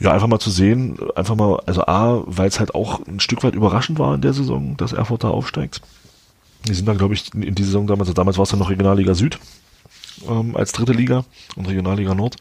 Ja, 0.00 0.12
einfach 0.12 0.26
mal 0.26 0.40
zu 0.40 0.50
sehen, 0.50 0.98
einfach 1.14 1.36
mal, 1.36 1.60
also 1.66 1.86
A, 1.86 2.22
weil 2.26 2.48
es 2.48 2.58
halt 2.58 2.74
auch 2.74 3.00
ein 3.06 3.20
Stück 3.20 3.44
weit 3.44 3.54
überraschend 3.54 3.98
war 3.98 4.14
in 4.14 4.20
der 4.20 4.34
Saison, 4.34 4.76
dass 4.76 4.92
Erfurt 4.92 5.24
da 5.24 5.28
aufsteigt. 5.28 5.80
Die 6.66 6.74
sind 6.74 6.86
dann, 6.86 6.98
glaube 6.98 7.14
ich, 7.14 7.32
in 7.32 7.54
die 7.54 7.62
Saison 7.62 7.86
damals, 7.86 8.08
also 8.08 8.14
damals 8.14 8.36
war 8.36 8.42
es 8.42 8.50
dann 8.50 8.58
noch 8.58 8.70
Regionalliga 8.70 9.14
Süd 9.14 9.38
ähm, 10.28 10.56
als 10.56 10.72
dritte 10.72 10.92
Liga 10.92 11.24
und 11.56 11.68
Regionalliga 11.68 12.14
Nord. 12.14 12.36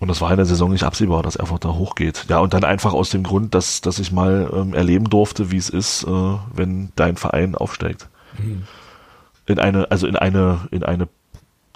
Und 0.00 0.08
das 0.08 0.20
war 0.20 0.30
in 0.30 0.36
der 0.36 0.46
Saison 0.46 0.70
nicht 0.70 0.82
absehbar, 0.82 1.22
dass 1.22 1.36
Erfurt 1.36 1.64
da 1.64 1.74
hochgeht. 1.74 2.26
Ja, 2.28 2.40
und 2.40 2.52
dann 2.52 2.64
einfach 2.64 2.92
aus 2.92 3.10
dem 3.10 3.22
Grund, 3.22 3.54
dass, 3.54 3.80
dass 3.80 3.98
ich 3.98 4.12
mal 4.12 4.50
ähm, 4.52 4.74
erleben 4.74 5.08
durfte, 5.08 5.50
wie 5.50 5.56
es 5.56 5.70
ist, 5.70 6.04
äh, 6.04 6.36
wenn 6.52 6.92
dein 6.96 7.16
Verein 7.16 7.54
aufsteigt. 7.54 8.08
In 9.46 9.58
eine, 9.58 9.90
also 9.90 10.06
in 10.06 10.16
eine, 10.16 10.68
in 10.70 10.82
eine 10.82 11.08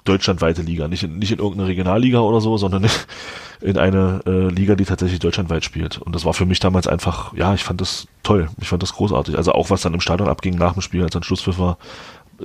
deutschlandweite 0.03 0.61
Liga. 0.61 0.87
Nicht 0.87 1.03
in, 1.03 1.17
nicht 1.17 1.31
in 1.31 1.39
irgendeine 1.39 1.69
Regionalliga 1.69 2.19
oder 2.19 2.41
so, 2.41 2.57
sondern 2.57 2.87
in 3.61 3.77
eine 3.77 4.21
äh, 4.25 4.49
Liga, 4.49 4.75
die 4.75 4.85
tatsächlich 4.85 5.19
deutschlandweit 5.19 5.63
spielt. 5.63 5.97
Und 5.97 6.13
das 6.13 6.25
war 6.25 6.33
für 6.33 6.45
mich 6.45 6.59
damals 6.59 6.87
einfach, 6.87 7.33
ja, 7.35 7.53
ich 7.53 7.63
fand 7.63 7.81
das 7.81 8.07
toll. 8.23 8.49
Ich 8.59 8.67
fand 8.67 8.83
das 8.83 8.93
großartig. 8.93 9.37
Also 9.37 9.53
auch 9.53 9.69
was 9.69 9.81
dann 9.81 9.93
im 9.93 10.01
Stadion 10.01 10.29
abging 10.29 10.55
nach 10.55 10.73
dem 10.73 10.81
Spiel, 10.81 11.03
als 11.03 11.13
dann 11.13 11.23
Schlusspfiff 11.23 11.59
war, 11.59 11.77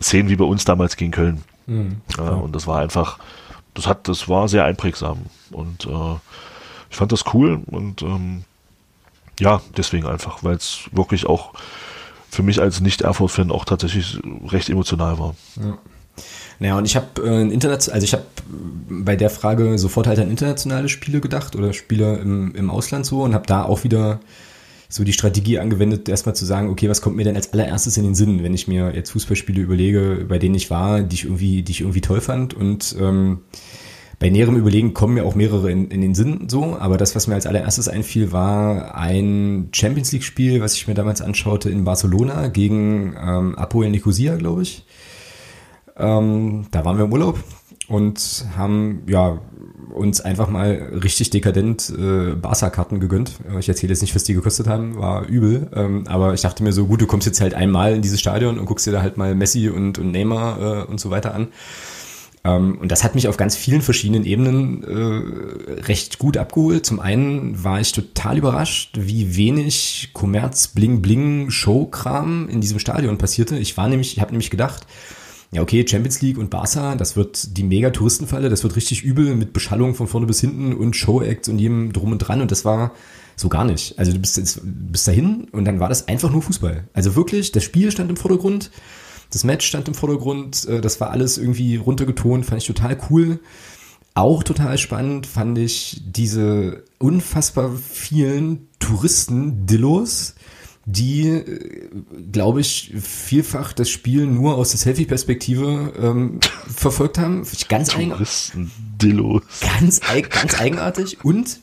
Szenen 0.00 0.28
wie 0.28 0.36
bei 0.36 0.44
uns 0.44 0.64
damals 0.64 0.96
gegen 0.96 1.12
Köln. 1.12 1.42
Mhm, 1.66 2.00
ja, 2.16 2.30
und 2.30 2.54
das 2.54 2.66
war 2.66 2.80
einfach, 2.80 3.18
das 3.74 3.86
hat, 3.86 4.08
das 4.08 4.28
war 4.28 4.48
sehr 4.48 4.64
einprägsam. 4.64 5.26
Und 5.50 5.86
äh, 5.86 6.16
ich 6.90 6.96
fand 6.96 7.12
das 7.12 7.24
cool 7.34 7.60
und 7.66 8.02
ähm, 8.02 8.44
ja, 9.40 9.60
deswegen 9.76 10.06
einfach, 10.06 10.44
weil 10.44 10.56
es 10.56 10.88
wirklich 10.92 11.26
auch 11.26 11.54
für 12.30 12.42
mich 12.42 12.60
als 12.60 12.80
Nicht-Erfurt-Fan 12.80 13.50
auch 13.50 13.64
tatsächlich 13.64 14.18
recht 14.46 14.68
emotional 14.68 15.18
war. 15.18 15.34
Ja. 15.56 15.78
Naja, 16.60 16.78
und 16.78 16.84
ich 16.84 16.94
habe 16.94 17.06
äh, 17.24 17.42
Internet, 17.42 17.90
also 17.90 18.04
ich 18.04 18.12
habe 18.12 18.24
bei 18.88 19.16
der 19.16 19.30
Frage 19.30 19.78
sofort 19.78 20.06
halt 20.06 20.18
an 20.20 20.30
internationale 20.30 20.88
Spiele 20.88 21.20
gedacht 21.20 21.56
oder 21.56 21.72
Spiele 21.72 22.16
im, 22.18 22.54
im 22.54 22.70
Ausland 22.70 23.06
so 23.06 23.22
und 23.22 23.34
habe 23.34 23.46
da 23.46 23.64
auch 23.64 23.82
wieder 23.84 24.20
so 24.88 25.04
die 25.04 25.12
Strategie 25.12 25.58
angewendet, 25.58 26.08
erstmal 26.08 26.34
zu 26.34 26.44
sagen, 26.44 26.68
okay, 26.70 26.88
was 26.88 27.00
kommt 27.00 27.16
mir 27.16 27.24
denn 27.24 27.36
als 27.36 27.52
allererstes 27.52 27.96
in 27.96 28.04
den 28.04 28.14
Sinn, 28.14 28.42
wenn 28.42 28.54
ich 28.54 28.68
mir 28.68 28.94
jetzt 28.94 29.10
Fußballspiele 29.10 29.60
überlege, 29.60 30.26
bei 30.28 30.38
denen 30.38 30.54
ich 30.54 30.70
war, 30.70 31.02
die 31.02 31.14
ich 31.14 31.24
irgendwie, 31.24 31.62
die 31.62 31.72
ich 31.72 31.80
irgendwie 31.80 32.00
toll 32.00 32.20
fand? 32.20 32.54
Und 32.54 32.94
ähm, 32.98 33.40
bei 34.18 34.30
näherem 34.30 34.56
Überlegen 34.56 34.94
kommen 34.94 35.14
mir 35.14 35.24
auch 35.24 35.34
mehrere 35.34 35.70
in, 35.70 35.88
in 35.90 36.00
den 36.00 36.14
Sinn 36.14 36.48
so, 36.48 36.76
aber 36.78 36.96
das, 36.96 37.14
was 37.14 37.26
mir 37.26 37.34
als 37.34 37.46
allererstes 37.46 37.88
einfiel, 37.88 38.32
war 38.32 38.94
ein 38.94 39.68
Champions 39.72 40.12
League-Spiel, 40.12 40.60
was 40.60 40.74
ich 40.74 40.86
mir 40.86 40.94
damals 40.94 41.20
anschaute 41.20 41.70
in 41.70 41.84
Barcelona 41.84 42.48
gegen 42.48 43.14
ähm, 43.20 43.54
Apoel 43.56 43.90
Nicosia, 43.90 44.36
glaube 44.36 44.62
ich. 44.62 44.86
Ähm, 45.96 46.66
da 46.70 46.84
waren 46.84 46.96
wir 46.96 47.04
im 47.04 47.12
Urlaub 47.12 47.38
und 47.88 48.46
haben 48.56 49.02
ja 49.06 49.38
uns 49.92 50.20
einfach 50.20 50.48
mal 50.48 50.90
richtig 51.02 51.30
dekadent 51.30 51.92
äh, 51.96 52.34
Barca-Karten 52.34 52.98
gegönnt. 52.98 53.32
Ich 53.60 53.68
erzähle 53.68 53.92
jetzt 53.92 54.02
nicht, 54.02 54.14
was 54.14 54.24
die 54.24 54.34
gekostet 54.34 54.66
haben, 54.66 54.96
war 54.98 55.26
übel. 55.26 55.68
Ähm, 55.74 56.04
aber 56.08 56.34
ich 56.34 56.40
dachte 56.40 56.62
mir 56.62 56.72
so, 56.72 56.86
gut, 56.86 57.00
du 57.00 57.06
kommst 57.06 57.26
jetzt 57.26 57.40
halt 57.40 57.54
einmal 57.54 57.94
in 57.94 58.02
dieses 58.02 58.20
Stadion 58.20 58.58
und 58.58 58.66
guckst 58.66 58.86
dir 58.86 58.92
da 58.92 59.02
halt 59.02 59.16
mal 59.16 59.34
Messi 59.34 59.68
und, 59.68 59.98
und 59.98 60.10
Neymar 60.10 60.60
äh, 60.60 60.84
und 60.84 60.98
so 60.98 61.10
weiter 61.10 61.34
an. 61.34 61.48
Ähm, 62.44 62.78
und 62.78 62.92
das 62.92 63.04
hat 63.04 63.14
mich 63.14 63.28
auf 63.28 63.36
ganz 63.36 63.56
vielen 63.56 63.82
verschiedenen 63.82 64.24
Ebenen 64.24 64.82
äh, 64.82 65.80
recht 65.82 66.18
gut 66.18 66.36
abgeholt. 66.36 66.84
Zum 66.84 67.00
einen 67.00 67.62
war 67.64 67.80
ich 67.80 67.92
total 67.92 68.36
überrascht, 68.36 68.98
wie 69.00 69.36
wenig 69.36 70.10
Kommerz, 70.12 70.68
Bling, 70.68 71.02
Bling, 71.02 71.50
Showkram 71.50 72.48
in 72.48 72.60
diesem 72.60 72.78
Stadion 72.78 73.16
passierte. 73.16 73.56
Ich 73.56 73.76
war 73.76 73.88
nämlich, 73.88 74.16
ich 74.16 74.20
habe 74.20 74.32
nämlich 74.32 74.50
gedacht, 74.50 74.86
ja, 75.54 75.62
okay, 75.62 75.86
Champions 75.88 76.20
League 76.20 76.36
und 76.36 76.50
Barca, 76.50 76.96
das 76.96 77.14
wird 77.14 77.56
die 77.56 77.62
mega 77.62 77.90
Touristenfalle, 77.90 78.48
das 78.48 78.64
wird 78.64 78.74
richtig 78.74 79.04
übel 79.04 79.36
mit 79.36 79.52
Beschallung 79.52 79.94
von 79.94 80.08
vorne 80.08 80.26
bis 80.26 80.40
hinten 80.40 80.74
und 80.74 80.96
Showacts 80.96 81.48
und 81.48 81.60
jedem 81.60 81.92
drum 81.92 82.10
und 82.10 82.18
dran 82.18 82.40
und 82.40 82.50
das 82.50 82.64
war 82.64 82.92
so 83.36 83.48
gar 83.48 83.64
nicht. 83.64 83.96
Also 83.96 84.12
du 84.12 84.18
bist, 84.18 84.36
jetzt, 84.36 84.60
bist 84.64 85.06
dahin 85.06 85.46
und 85.52 85.64
dann 85.64 85.78
war 85.78 85.88
das 85.88 86.08
einfach 86.08 86.30
nur 86.30 86.42
Fußball. 86.42 86.88
Also 86.92 87.14
wirklich, 87.14 87.52
das 87.52 87.62
Spiel 87.62 87.92
stand 87.92 88.10
im 88.10 88.16
Vordergrund, 88.16 88.72
das 89.30 89.44
Match 89.44 89.64
stand 89.64 89.86
im 89.86 89.94
Vordergrund, 89.94 90.66
äh, 90.66 90.80
das 90.80 91.00
war 91.00 91.10
alles 91.10 91.38
irgendwie 91.38 91.76
runtergetont, 91.76 92.44
fand 92.44 92.60
ich 92.60 92.66
total 92.66 92.98
cool. 93.08 93.38
Auch 94.14 94.42
total 94.42 94.76
spannend 94.78 95.26
fand 95.26 95.56
ich 95.58 96.02
diese 96.04 96.82
unfassbar 96.98 97.72
vielen 97.76 98.66
Touristen-Dillos, 98.80 100.34
die, 100.86 101.28
äh, 101.28 101.88
glaube 102.32 102.60
ich, 102.60 102.92
vielfach 103.00 103.72
das 103.72 103.88
Spiel 103.88 104.26
nur 104.26 104.56
aus 104.56 104.70
der 104.70 104.78
Selfie-Perspektive 104.78 105.92
ähm, 106.00 106.40
verfolgt 106.74 107.18
haben. 107.18 107.46
Ganz 107.68 107.94
eigenartig. 107.94 108.52
Ganz, 109.60 110.00
ganz 110.30 110.60
eigenartig. 110.60 111.24
Und 111.24 111.60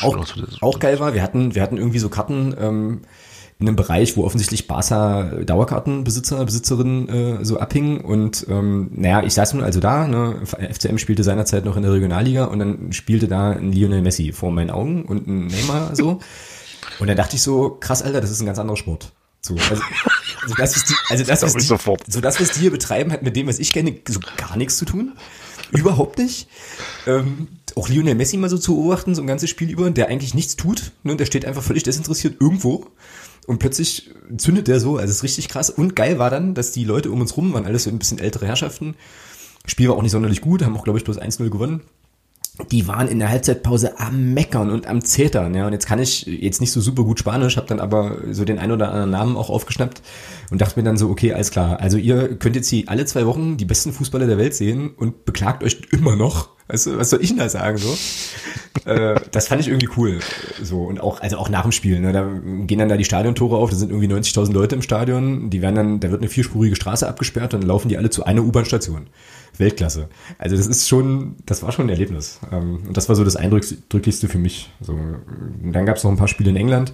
auch, 0.00 0.26
auch 0.60 0.78
geil 0.78 1.00
war, 1.00 1.14
wir 1.14 1.22
hatten, 1.22 1.54
wir 1.54 1.62
hatten 1.62 1.76
irgendwie 1.76 1.98
so 1.98 2.08
Karten 2.08 2.54
ähm, 2.58 3.00
in 3.60 3.68
einem 3.68 3.76
Bereich, 3.76 4.16
wo 4.16 4.24
offensichtlich 4.24 4.66
Barca 4.66 5.22
Dauerkartenbesitzer, 5.44 6.44
Besitzerinnen 6.44 7.08
äh, 7.08 7.44
so 7.44 7.58
abhingen. 7.60 8.00
Und 8.00 8.46
ähm, 8.48 8.90
naja, 8.94 9.22
ich 9.22 9.34
saß 9.34 9.54
nun 9.54 9.62
also 9.62 9.80
da, 9.80 10.08
ne, 10.08 10.40
FCM 10.44 10.98
spielte 10.98 11.22
seinerzeit 11.22 11.64
noch 11.64 11.76
in 11.76 11.82
der 11.82 11.92
Regionalliga 11.92 12.46
und 12.46 12.58
dann 12.58 12.92
spielte 12.92 13.28
da 13.28 13.52
ein 13.52 13.72
Lionel 13.72 14.02
Messi 14.02 14.32
vor 14.32 14.50
meinen 14.50 14.70
Augen 14.70 15.04
und 15.04 15.26
ein 15.26 15.46
Neymar 15.46 15.94
so 15.94 16.20
Und 16.98 17.08
dann 17.08 17.16
dachte 17.16 17.36
ich 17.36 17.42
so, 17.42 17.70
krass, 17.80 18.02
Alter, 18.02 18.20
das 18.20 18.30
ist 18.30 18.40
ein 18.40 18.46
ganz 18.46 18.58
anderer 18.58 18.76
Sport. 18.76 19.12
So, 19.40 19.54
also, 19.54 19.82
also 20.42 20.54
das, 20.56 20.74
was 20.74 20.84
die, 20.84 20.94
also 21.10 21.24
das, 21.24 21.42
was 21.42 21.54
die, 21.54 21.60
so 21.60 22.20
das, 22.20 22.40
was 22.40 22.52
die 22.52 22.60
hier 22.60 22.70
betreiben, 22.70 23.12
hat 23.12 23.22
mit 23.22 23.36
dem, 23.36 23.46
was 23.46 23.58
ich 23.58 23.72
kenne, 23.72 23.96
so 24.08 24.20
gar 24.36 24.56
nichts 24.56 24.78
zu 24.78 24.84
tun. 24.84 25.12
Überhaupt 25.72 26.18
nicht. 26.18 26.48
Ähm, 27.06 27.48
auch 27.74 27.88
Lionel 27.88 28.14
Messi 28.14 28.36
mal 28.36 28.48
so 28.48 28.58
zu 28.58 28.76
beobachten, 28.76 29.14
so 29.14 29.22
ein 29.22 29.26
ganzes 29.26 29.50
Spiel 29.50 29.70
über, 29.70 29.90
der 29.90 30.08
eigentlich 30.08 30.34
nichts 30.34 30.56
tut, 30.56 30.92
ne, 31.02 31.16
der 31.16 31.26
steht 31.26 31.44
einfach 31.44 31.62
völlig 31.62 31.82
desinteressiert 31.82 32.40
irgendwo 32.40 32.86
und 33.46 33.58
plötzlich 33.58 34.10
zündet 34.38 34.68
der 34.68 34.80
so, 34.80 34.96
also 34.96 35.10
es 35.10 35.16
ist 35.16 35.22
richtig 35.24 35.48
krass. 35.48 35.70
Und 35.70 35.96
geil 35.96 36.18
war 36.18 36.30
dann, 36.30 36.54
dass 36.54 36.72
die 36.72 36.84
Leute 36.84 37.10
um 37.10 37.20
uns 37.20 37.36
rum 37.36 37.52
waren 37.52 37.66
alles 37.66 37.84
so 37.84 37.90
ein 37.90 37.98
bisschen 37.98 38.18
ältere 38.18 38.46
Herrschaften. 38.46 38.94
Spiel 39.66 39.88
war 39.88 39.96
auch 39.96 40.02
nicht 40.02 40.12
sonderlich 40.12 40.40
gut, 40.40 40.62
haben 40.62 40.76
auch, 40.76 40.84
glaube 40.84 40.98
ich, 40.98 41.04
bloß 41.04 41.18
1-0 41.18 41.50
gewonnen 41.50 41.82
die 42.70 42.86
waren 42.86 43.08
in 43.08 43.18
der 43.18 43.30
Halbzeitpause 43.30 43.98
am 43.98 44.32
Meckern 44.32 44.70
und 44.70 44.86
am 44.86 45.04
Zetern, 45.04 45.54
ja. 45.54 45.66
Und 45.66 45.72
jetzt 45.72 45.86
kann 45.86 45.98
ich 45.98 46.24
jetzt 46.26 46.60
nicht 46.60 46.70
so 46.70 46.80
super 46.80 47.02
gut 47.02 47.18
Spanisch, 47.18 47.56
habe 47.56 47.66
dann 47.66 47.80
aber 47.80 48.18
so 48.30 48.44
den 48.44 48.60
ein 48.60 48.70
oder 48.70 48.88
anderen 48.90 49.10
Namen 49.10 49.36
auch 49.36 49.50
aufgeschnappt 49.50 50.02
und 50.50 50.60
dachte 50.60 50.78
mir 50.78 50.84
dann 50.84 50.96
so, 50.96 51.08
okay, 51.08 51.32
alles 51.32 51.50
klar. 51.50 51.80
Also 51.80 51.98
ihr 51.98 52.36
könnt 52.36 52.56
jetzt 52.56 52.68
hier 52.68 52.84
alle 52.86 53.04
zwei 53.04 53.26
Wochen 53.26 53.56
die 53.56 53.64
besten 53.64 53.92
Fußballer 53.92 54.26
der 54.26 54.38
Welt 54.38 54.54
sehen 54.54 54.90
und 54.96 55.24
beklagt 55.24 55.62
euch 55.62 55.78
immer 55.90 56.16
noch. 56.16 56.50
Weißt 56.66 56.86
du, 56.86 56.96
was 56.96 57.10
soll 57.10 57.22
ich 57.22 57.28
denn 57.28 57.38
da 57.38 57.48
sagen 57.48 57.76
so? 57.76 57.94
äh, 58.90 59.20
das 59.30 59.48
fand 59.48 59.60
ich 59.60 59.68
irgendwie 59.68 59.88
cool. 59.96 60.20
So 60.62 60.84
und 60.84 60.98
auch 61.00 61.20
also 61.20 61.36
auch 61.36 61.50
nach 61.50 61.62
dem 61.62 61.72
Spiel. 61.72 62.00
Ne, 62.00 62.12
da 62.12 62.26
gehen 62.66 62.78
dann 62.78 62.88
da 62.88 62.96
die 62.96 63.04
Stadiontore 63.04 63.56
auf. 63.56 63.70
Da 63.70 63.76
sind 63.76 63.90
irgendwie 63.90 64.08
90.000 64.08 64.52
Leute 64.52 64.74
im 64.74 64.82
Stadion. 64.82 65.50
Die 65.50 65.60
werden 65.60 65.74
dann, 65.74 66.00
da 66.00 66.10
wird 66.10 66.22
eine 66.22 66.30
vierspurige 66.30 66.74
Straße 66.74 67.06
abgesperrt 67.06 67.52
und 67.52 67.60
dann 67.60 67.68
laufen 67.68 67.88
die 67.88 67.98
alle 67.98 68.08
zu 68.08 68.24
einer 68.24 68.42
U-Bahn-Station. 68.42 69.08
Weltklasse. 69.58 70.08
Also 70.38 70.56
das 70.56 70.66
ist 70.66 70.88
schon, 70.88 71.36
das 71.46 71.62
war 71.62 71.70
schon 71.70 71.86
ein 71.86 71.90
Erlebnis. 71.90 72.40
Ähm, 72.50 72.82
und 72.86 72.96
das 72.96 73.08
war 73.08 73.16
so 73.16 73.24
das 73.24 73.36
Eindrücklichste 73.36 74.28
für 74.28 74.38
mich. 74.38 74.70
So, 74.80 74.98
dann 75.62 75.86
gab 75.86 75.96
es 75.96 76.04
noch 76.04 76.10
ein 76.10 76.16
paar 76.16 76.28
Spiele 76.28 76.50
in 76.50 76.56
England, 76.56 76.92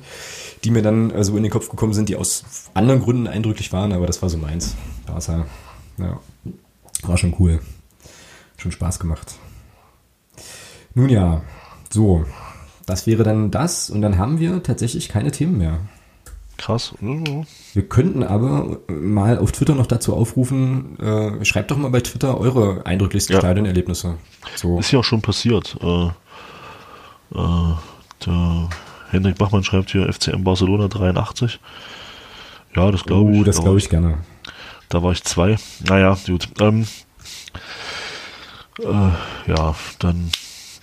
die 0.64 0.70
mir 0.70 0.82
dann 0.82 1.10
äh, 1.10 1.24
so 1.24 1.36
in 1.36 1.42
den 1.42 1.52
Kopf 1.52 1.68
gekommen 1.68 1.92
sind, 1.92 2.08
die 2.08 2.16
aus 2.16 2.44
anderen 2.74 3.00
Gründen 3.00 3.26
eindrücklich 3.40 3.72
waren, 3.72 3.92
aber 3.92 4.06
das 4.06 4.20
war 4.20 4.28
so 4.28 4.36
meins. 4.36 4.76
Barca, 5.06 5.46
ja, 5.98 6.20
war 7.02 7.16
schon 7.16 7.34
cool. 7.38 7.60
Schon 8.58 8.72
Spaß 8.72 8.98
gemacht. 8.98 9.34
Nun 10.94 11.08
ja, 11.08 11.42
so, 11.90 12.26
das 12.84 13.06
wäre 13.06 13.22
dann 13.22 13.50
das 13.50 13.88
und 13.88 14.02
dann 14.02 14.18
haben 14.18 14.38
wir 14.38 14.62
tatsächlich 14.62 15.08
keine 15.08 15.30
Themen 15.30 15.56
mehr. 15.56 15.80
Krass. 16.58 16.94
Wir 17.00 17.88
könnten 17.88 18.22
aber 18.22 18.80
mal 18.88 19.38
auf 19.38 19.52
Twitter 19.52 19.74
noch 19.74 19.86
dazu 19.86 20.14
aufrufen, 20.14 20.98
äh, 20.98 21.42
schreibt 21.46 21.70
doch 21.70 21.78
mal 21.78 21.90
bei 21.90 22.02
Twitter 22.02 22.38
eure 22.38 22.84
eindrücklichsten 22.84 23.32
ja. 23.32 23.40
Stadionerlebnisse. 23.40 24.18
So. 24.56 24.78
Ist 24.78 24.90
ja 24.90 24.98
auch 24.98 25.04
schon 25.04 25.22
passiert. 25.22 25.78
Äh, 25.80 26.08
äh, 27.34 27.74
der 28.26 28.68
Hendrik 29.10 29.38
Bachmann 29.38 29.64
schreibt 29.64 29.90
hier 29.90 30.12
FCM 30.12 30.44
Barcelona 30.44 30.88
83. 30.88 31.58
Ja, 32.74 32.90
das 32.90 33.04
glaube 33.04 33.32
ich. 33.32 33.40
Oh, 33.40 33.44
das 33.44 33.60
glaube 33.60 33.78
ich 33.78 33.88
gerne. 33.88 34.18
Da 34.88 35.02
war 35.02 35.12
ich 35.12 35.22
zwei. 35.24 35.56
Naja, 35.86 36.16
gut. 36.26 36.48
Ähm, 36.60 36.86
äh, 38.80 39.50
ja, 39.50 39.74
dann 39.98 40.30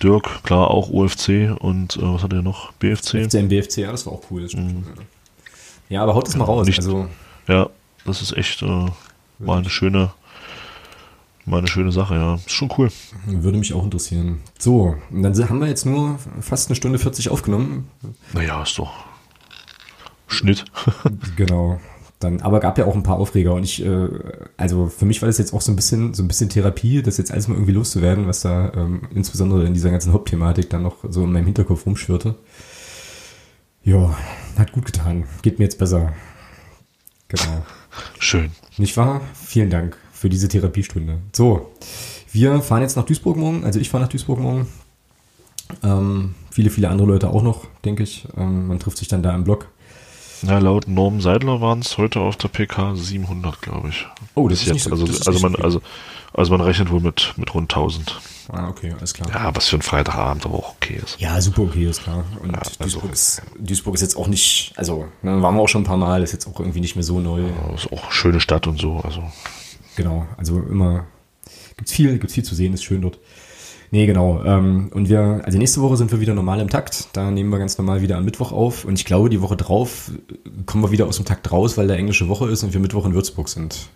Dirk, 0.02 0.42
klar, 0.44 0.70
auch 0.70 0.90
UFC 0.90 1.50
und 1.58 1.96
äh, 1.96 2.02
was 2.02 2.22
hat 2.22 2.32
er 2.32 2.42
noch? 2.42 2.72
BFC? 2.74 3.24
FCM 3.28 3.48
BFC, 3.48 3.78
ja, 3.78 3.90
das 3.90 4.06
war 4.06 4.12
auch 4.12 4.22
cool. 4.30 4.46
Mhm. 4.54 4.84
Ja, 5.88 6.02
aber 6.02 6.14
haut 6.14 6.28
das 6.28 6.36
mal 6.36 6.44
raus. 6.44 6.66
Nicht, 6.66 6.78
also, 6.78 7.08
ja, 7.48 7.68
das 8.04 8.22
ist 8.22 8.36
echt 8.36 8.62
äh, 8.62 8.86
mal 9.38 9.58
eine 9.58 9.70
schöne, 9.70 10.12
mal 11.46 11.58
eine 11.58 11.66
schöne 11.66 11.90
Sache, 11.90 12.14
ja. 12.14 12.34
Ist 12.36 12.52
schon 12.52 12.70
cool. 12.78 12.90
Würde 13.26 13.58
mich 13.58 13.74
auch 13.74 13.84
interessieren. 13.84 14.40
So, 14.58 14.96
und 15.10 15.22
dann 15.22 15.48
haben 15.48 15.60
wir 15.60 15.68
jetzt 15.68 15.84
nur 15.84 16.18
fast 16.40 16.68
eine 16.68 16.76
Stunde 16.76 16.98
40 16.98 17.30
aufgenommen. 17.30 17.88
Naja, 18.32 18.62
ist 18.62 18.78
doch 18.78 18.92
Schnitt. 20.28 20.64
genau. 21.36 21.80
Dann, 22.20 22.40
aber 22.40 22.58
gab 22.58 22.78
ja 22.78 22.84
auch 22.84 22.96
ein 22.96 23.04
paar 23.04 23.18
Aufreger 23.18 23.54
und 23.54 23.62
ich, 23.62 23.84
äh, 23.84 24.08
also 24.56 24.88
für 24.88 25.06
mich 25.06 25.22
war 25.22 25.28
das 25.28 25.38
jetzt 25.38 25.54
auch 25.54 25.60
so 25.60 25.70
ein 25.70 25.76
bisschen, 25.76 26.14
so 26.14 26.24
ein 26.24 26.28
bisschen 26.28 26.48
Therapie, 26.48 27.00
das 27.00 27.16
jetzt 27.16 27.30
alles 27.30 27.46
mal 27.46 27.54
irgendwie 27.54 27.72
loszuwerden, 27.72 28.26
was 28.26 28.40
da 28.40 28.72
ähm, 28.74 29.02
insbesondere 29.14 29.64
in 29.64 29.74
dieser 29.74 29.90
ganzen 29.90 30.12
Hauptthematik 30.12 30.68
dann 30.68 30.82
noch 30.82 30.96
so 31.08 31.22
in 31.22 31.32
meinem 31.32 31.44
Hinterkopf 31.44 31.86
rumschwirrte. 31.86 32.34
Ja, 33.84 34.16
hat 34.56 34.72
gut 34.72 34.84
getan. 34.84 35.24
Geht 35.42 35.60
mir 35.60 35.64
jetzt 35.66 35.78
besser. 35.78 36.12
Genau. 37.28 37.64
Schön. 38.18 38.50
Nicht 38.78 38.96
wahr? 38.96 39.20
Vielen 39.34 39.70
Dank 39.70 39.96
für 40.12 40.28
diese 40.28 40.48
Therapiestunde. 40.48 41.18
So, 41.32 41.70
wir 42.32 42.60
fahren 42.62 42.82
jetzt 42.82 42.96
nach 42.96 43.04
Duisburg 43.04 43.36
morgen. 43.36 43.64
Also 43.64 43.78
ich 43.78 43.90
fahre 43.90 44.02
nach 44.02 44.10
Duisburg 44.10 44.40
morgen. 44.40 44.66
Ähm, 45.82 46.34
viele, 46.50 46.70
viele 46.70 46.88
andere 46.88 47.06
Leute 47.06 47.30
auch 47.30 47.42
noch, 47.42 47.66
denke 47.84 48.02
ich. 48.02 48.26
Ähm, 48.36 48.66
man 48.66 48.80
trifft 48.80 48.98
sich 48.98 49.08
dann 49.08 49.22
da 49.22 49.34
im 49.34 49.44
Blog. 49.44 49.68
Ja, 50.42 50.58
laut 50.58 50.86
Norm 50.88 51.20
Seidler 51.20 51.60
waren 51.60 51.80
es 51.80 51.98
heute 51.98 52.20
auf 52.20 52.36
der 52.36 52.48
PK 52.48 52.94
700, 52.94 53.60
glaube 53.60 53.88
ich. 53.88 54.06
Oh, 54.34 54.48
das 54.48 54.60
Bis 54.60 54.68
ist 54.68 54.74
jetzt. 54.74 54.84
so- 54.84 54.90
also, 54.92 55.06
ist 55.06 55.26
also 55.26 55.40
man, 55.40 55.52
so 55.52 55.62
also, 55.62 55.82
also 56.32 56.52
man 56.52 56.60
rechnet 56.60 56.90
wohl 56.90 57.00
mit, 57.00 57.34
mit 57.36 57.52
rund 57.54 57.72
1000. 57.72 58.20
Ah, 58.52 58.68
okay, 58.68 58.94
alles 58.98 59.12
klar. 59.14 59.28
Ja, 59.30 59.54
was 59.54 59.68
für 59.68 59.76
ein 59.76 59.82
Freitagabend 59.82 60.46
aber 60.46 60.54
auch 60.56 60.74
okay 60.76 61.00
ist. 61.04 61.20
Ja, 61.20 61.40
super 61.40 61.62
okay, 61.62 61.84
ist 61.86 62.02
klar. 62.02 62.24
Und 62.42 62.52
Ja, 62.52 62.58
also- 62.58 62.70
Duisburg, 63.00 63.12
ist, 63.12 63.42
Duisburg 63.58 63.94
ist 63.96 64.00
jetzt 64.02 64.16
auch 64.16 64.28
nicht, 64.28 64.72
also, 64.76 65.06
ne, 65.22 65.42
waren 65.42 65.54
wir 65.56 65.60
auch 65.62 65.68
schon 65.68 65.82
ein 65.82 65.86
paar 65.86 65.96
Mal, 65.98 66.22
ist 66.22 66.32
jetzt 66.32 66.46
auch 66.46 66.58
irgendwie 66.60 66.80
nicht 66.80 66.94
mehr 66.94 67.02
so 67.04 67.20
neu. 67.20 67.40
Ja, 67.42 67.74
Ist 67.74 67.92
auch 67.92 68.02
eine 68.04 68.12
schöne 68.12 68.40
Stadt 68.40 68.66
und 68.66 68.80
so. 68.80 68.98
Also 68.98 69.22
Genau, 69.96 70.26
also 70.36 70.60
immer, 70.60 71.06
gibt's 71.76 71.92
viel, 71.92 72.18
gibt's 72.18 72.34
viel 72.34 72.44
zu 72.44 72.54
sehen, 72.54 72.72
ist 72.72 72.84
schön 72.84 73.02
dort. 73.02 73.18
Nee, 73.90 74.06
genau. 74.06 74.42
Ähm, 74.44 74.90
und 74.92 75.08
wir, 75.08 75.40
also 75.44 75.56
nächste 75.58 75.80
Woche 75.80 75.96
sind 75.96 76.10
wir 76.12 76.20
wieder 76.20 76.34
normal 76.34 76.60
im 76.60 76.68
Takt. 76.68 77.08
Da 77.14 77.30
nehmen 77.30 77.48
wir 77.50 77.58
ganz 77.58 77.78
normal 77.78 78.02
wieder 78.02 78.16
am 78.18 78.24
Mittwoch 78.24 78.52
auf. 78.52 78.84
Und 78.84 78.98
ich 78.98 79.04
glaube, 79.06 79.30
die 79.30 79.40
Woche 79.40 79.56
drauf 79.56 80.10
äh, 80.30 80.50
kommen 80.66 80.82
wir 80.84 80.90
wieder 80.90 81.06
aus 81.06 81.16
dem 81.16 81.24
Takt 81.24 81.50
raus, 81.50 81.76
weil 81.78 81.88
da 81.88 81.94
englische 81.94 82.28
Woche 82.28 82.48
ist 82.50 82.62
und 82.62 82.72
wir 82.74 82.80
Mittwoch 82.80 83.06
in 83.06 83.14
Würzburg 83.14 83.48
sind. 83.48 83.88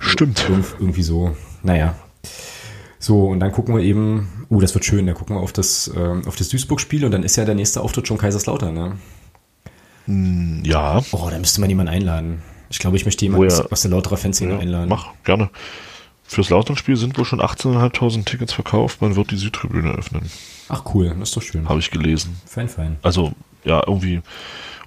stimmt. 0.00 0.44
Irg 0.50 0.64
irgendwie 0.80 1.02
so. 1.02 1.36
Naja. 1.62 1.94
So, 2.98 3.26
und 3.28 3.40
dann 3.40 3.52
gucken 3.52 3.76
wir 3.76 3.82
eben, 3.84 4.46
uh, 4.50 4.60
das 4.60 4.74
wird 4.74 4.84
schön, 4.86 5.06
dann 5.06 5.14
gucken 5.14 5.36
wir 5.36 5.40
auf 5.42 5.52
das, 5.52 5.90
ähm, 5.94 6.22
auf 6.26 6.36
das 6.36 6.48
Duisburg-Spiel 6.48 7.04
und 7.04 7.10
dann 7.10 7.22
ist 7.22 7.36
ja 7.36 7.44
der 7.44 7.54
nächste 7.54 7.82
Auftritt 7.82 8.08
schon 8.08 8.16
Kaiserslautern, 8.18 8.74
ne? 8.74 10.62
Ja, 10.64 11.02
Oh, 11.12 11.28
da 11.30 11.38
müsste 11.38 11.60
man 11.60 11.70
jemanden 11.70 11.92
einladen. 11.92 12.42
Ich 12.70 12.78
glaube, 12.78 12.96
ich 12.96 13.04
möchte 13.04 13.24
jemanden 13.24 13.46
Wo 13.46 13.50
ja- 13.50 13.60
aus, 13.64 13.72
aus 13.72 13.82
der 13.82 13.90
Lauterer 13.90 14.16
Fanszene 14.16 14.54
ja 14.54 14.58
einladen. 14.58 14.88
mach 14.88 15.08
gerne. 15.24 15.50
Fürs 16.34 16.50
Lauternspiel 16.50 16.96
sind 16.96 17.16
wohl 17.16 17.24
schon 17.24 17.40
18.500 17.40 18.24
Tickets 18.24 18.52
verkauft. 18.52 19.00
Man 19.00 19.14
wird 19.14 19.30
die 19.30 19.36
Südtribüne 19.36 19.92
öffnen. 19.92 20.28
Ach 20.68 20.82
cool, 20.92 21.14
das 21.16 21.28
ist 21.28 21.36
doch 21.36 21.42
schön. 21.42 21.68
Habe 21.68 21.78
ich 21.78 21.92
gelesen. 21.92 22.36
Fein, 22.44 22.68
fein. 22.68 22.96
Also, 23.02 23.34
ja, 23.62 23.84
irgendwie. 23.86 24.20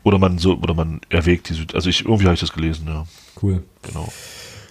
Oder 0.04 0.18
man 0.18 0.40
so, 0.40 0.56
oder 0.56 0.74
man 0.74 1.00
erwägt 1.08 1.48
die 1.48 1.54
Süd. 1.54 1.74
Also 1.74 1.90
ich, 1.90 2.04
irgendwie 2.04 2.26
habe 2.26 2.34
ich 2.34 2.42
das 2.42 2.52
gelesen, 2.52 2.88
ja. 2.88 3.06
Cool. 3.42 3.64
Genau. 3.82 4.12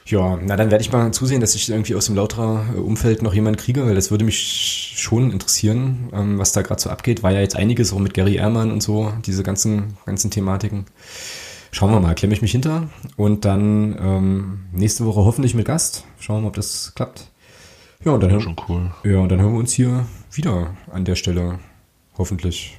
Ja, 0.05 0.39
na 0.45 0.55
dann 0.57 0.71
werde 0.71 0.83
ich 0.83 0.93
mal 0.93 1.13
zusehen, 1.13 1.41
dass 1.41 1.55
ich 1.55 1.67
irgendwie 1.67 1.95
aus 1.95 2.07
dem 2.07 2.15
Lauterer 2.15 2.67
Umfeld 2.77 3.23
noch 3.23 3.33
jemanden 3.33 3.59
kriege, 3.59 3.87
weil 3.87 3.95
das 3.95 4.11
würde 4.11 4.27
mich 4.27 4.93
schon 4.97 5.31
interessieren, 5.31 6.11
ähm, 6.13 6.39
was 6.39 6.53
da 6.53 6.61
gerade 6.61 6.83
so 6.83 6.91
abgeht. 6.91 7.23
War 7.23 7.33
ja 7.33 7.41
jetzt 7.41 7.57
einiges 7.57 7.95
auch 7.95 7.99
mit 8.01 8.13
Gary 8.13 8.35
Ehrmann 8.37 8.71
und 8.71 8.83
so, 8.83 9.15
diese 9.25 9.43
ganzen, 9.43 9.97
ganzen 10.05 10.31
Thematiken. 10.31 10.85
Schauen 11.77 11.91
wir 11.91 12.01
mal, 12.01 12.15
klemme 12.15 12.33
ich 12.33 12.41
mich 12.41 12.53
hinter 12.53 12.89
und 13.19 13.45
dann 13.45 13.99
ähm, 14.01 14.61
nächste 14.73 15.05
Woche 15.05 15.21
hoffentlich 15.27 15.53
mit 15.53 15.67
Gast. 15.67 16.07
Schauen 16.19 16.39
wir 16.39 16.41
mal, 16.41 16.49
ob 16.49 16.57
das 16.57 16.95
klappt. 16.95 17.31
Ja, 18.03 18.13
und 18.13 18.23
dann, 18.23 18.31
hören, 18.31 18.41
Schon 18.41 18.57
cool. 18.67 18.91
ja, 19.05 19.19
und 19.19 19.29
dann 19.29 19.43
hören 19.43 19.53
wir 19.53 19.59
uns 19.59 19.75
hier 19.75 20.07
wieder 20.33 20.75
an 20.91 21.05
der 21.05 21.17
Stelle. 21.17 21.59
Hoffentlich. 22.17 22.79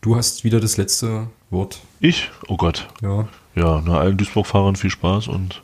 Du 0.00 0.16
hast 0.16 0.42
wieder 0.42 0.58
das 0.58 0.76
letzte 0.76 1.28
Wort. 1.50 1.82
Ich? 2.00 2.30
Oh 2.48 2.56
Gott. 2.56 2.88
Ja. 3.00 3.28
Ja, 3.54 3.80
na, 3.86 4.00
allen 4.00 4.16
Duisburg-Fahrern 4.16 4.74
viel 4.74 4.90
Spaß 4.90 5.28
und 5.28 5.62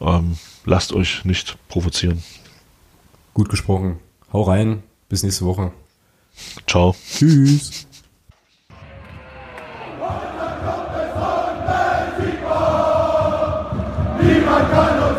ähm, 0.00 0.36
lasst 0.64 0.92
euch 0.92 1.24
nicht 1.24 1.56
provozieren. 1.68 2.24
Gut 3.32 3.48
gesprochen. 3.48 4.00
Hau 4.32 4.42
rein. 4.42 4.82
Bis 5.08 5.22
nächste 5.22 5.44
Woche. 5.44 5.70
Ciao. 6.66 6.96
Tschüss. 7.16 7.86
Viva 14.24 14.66
Carlos! 14.70 15.13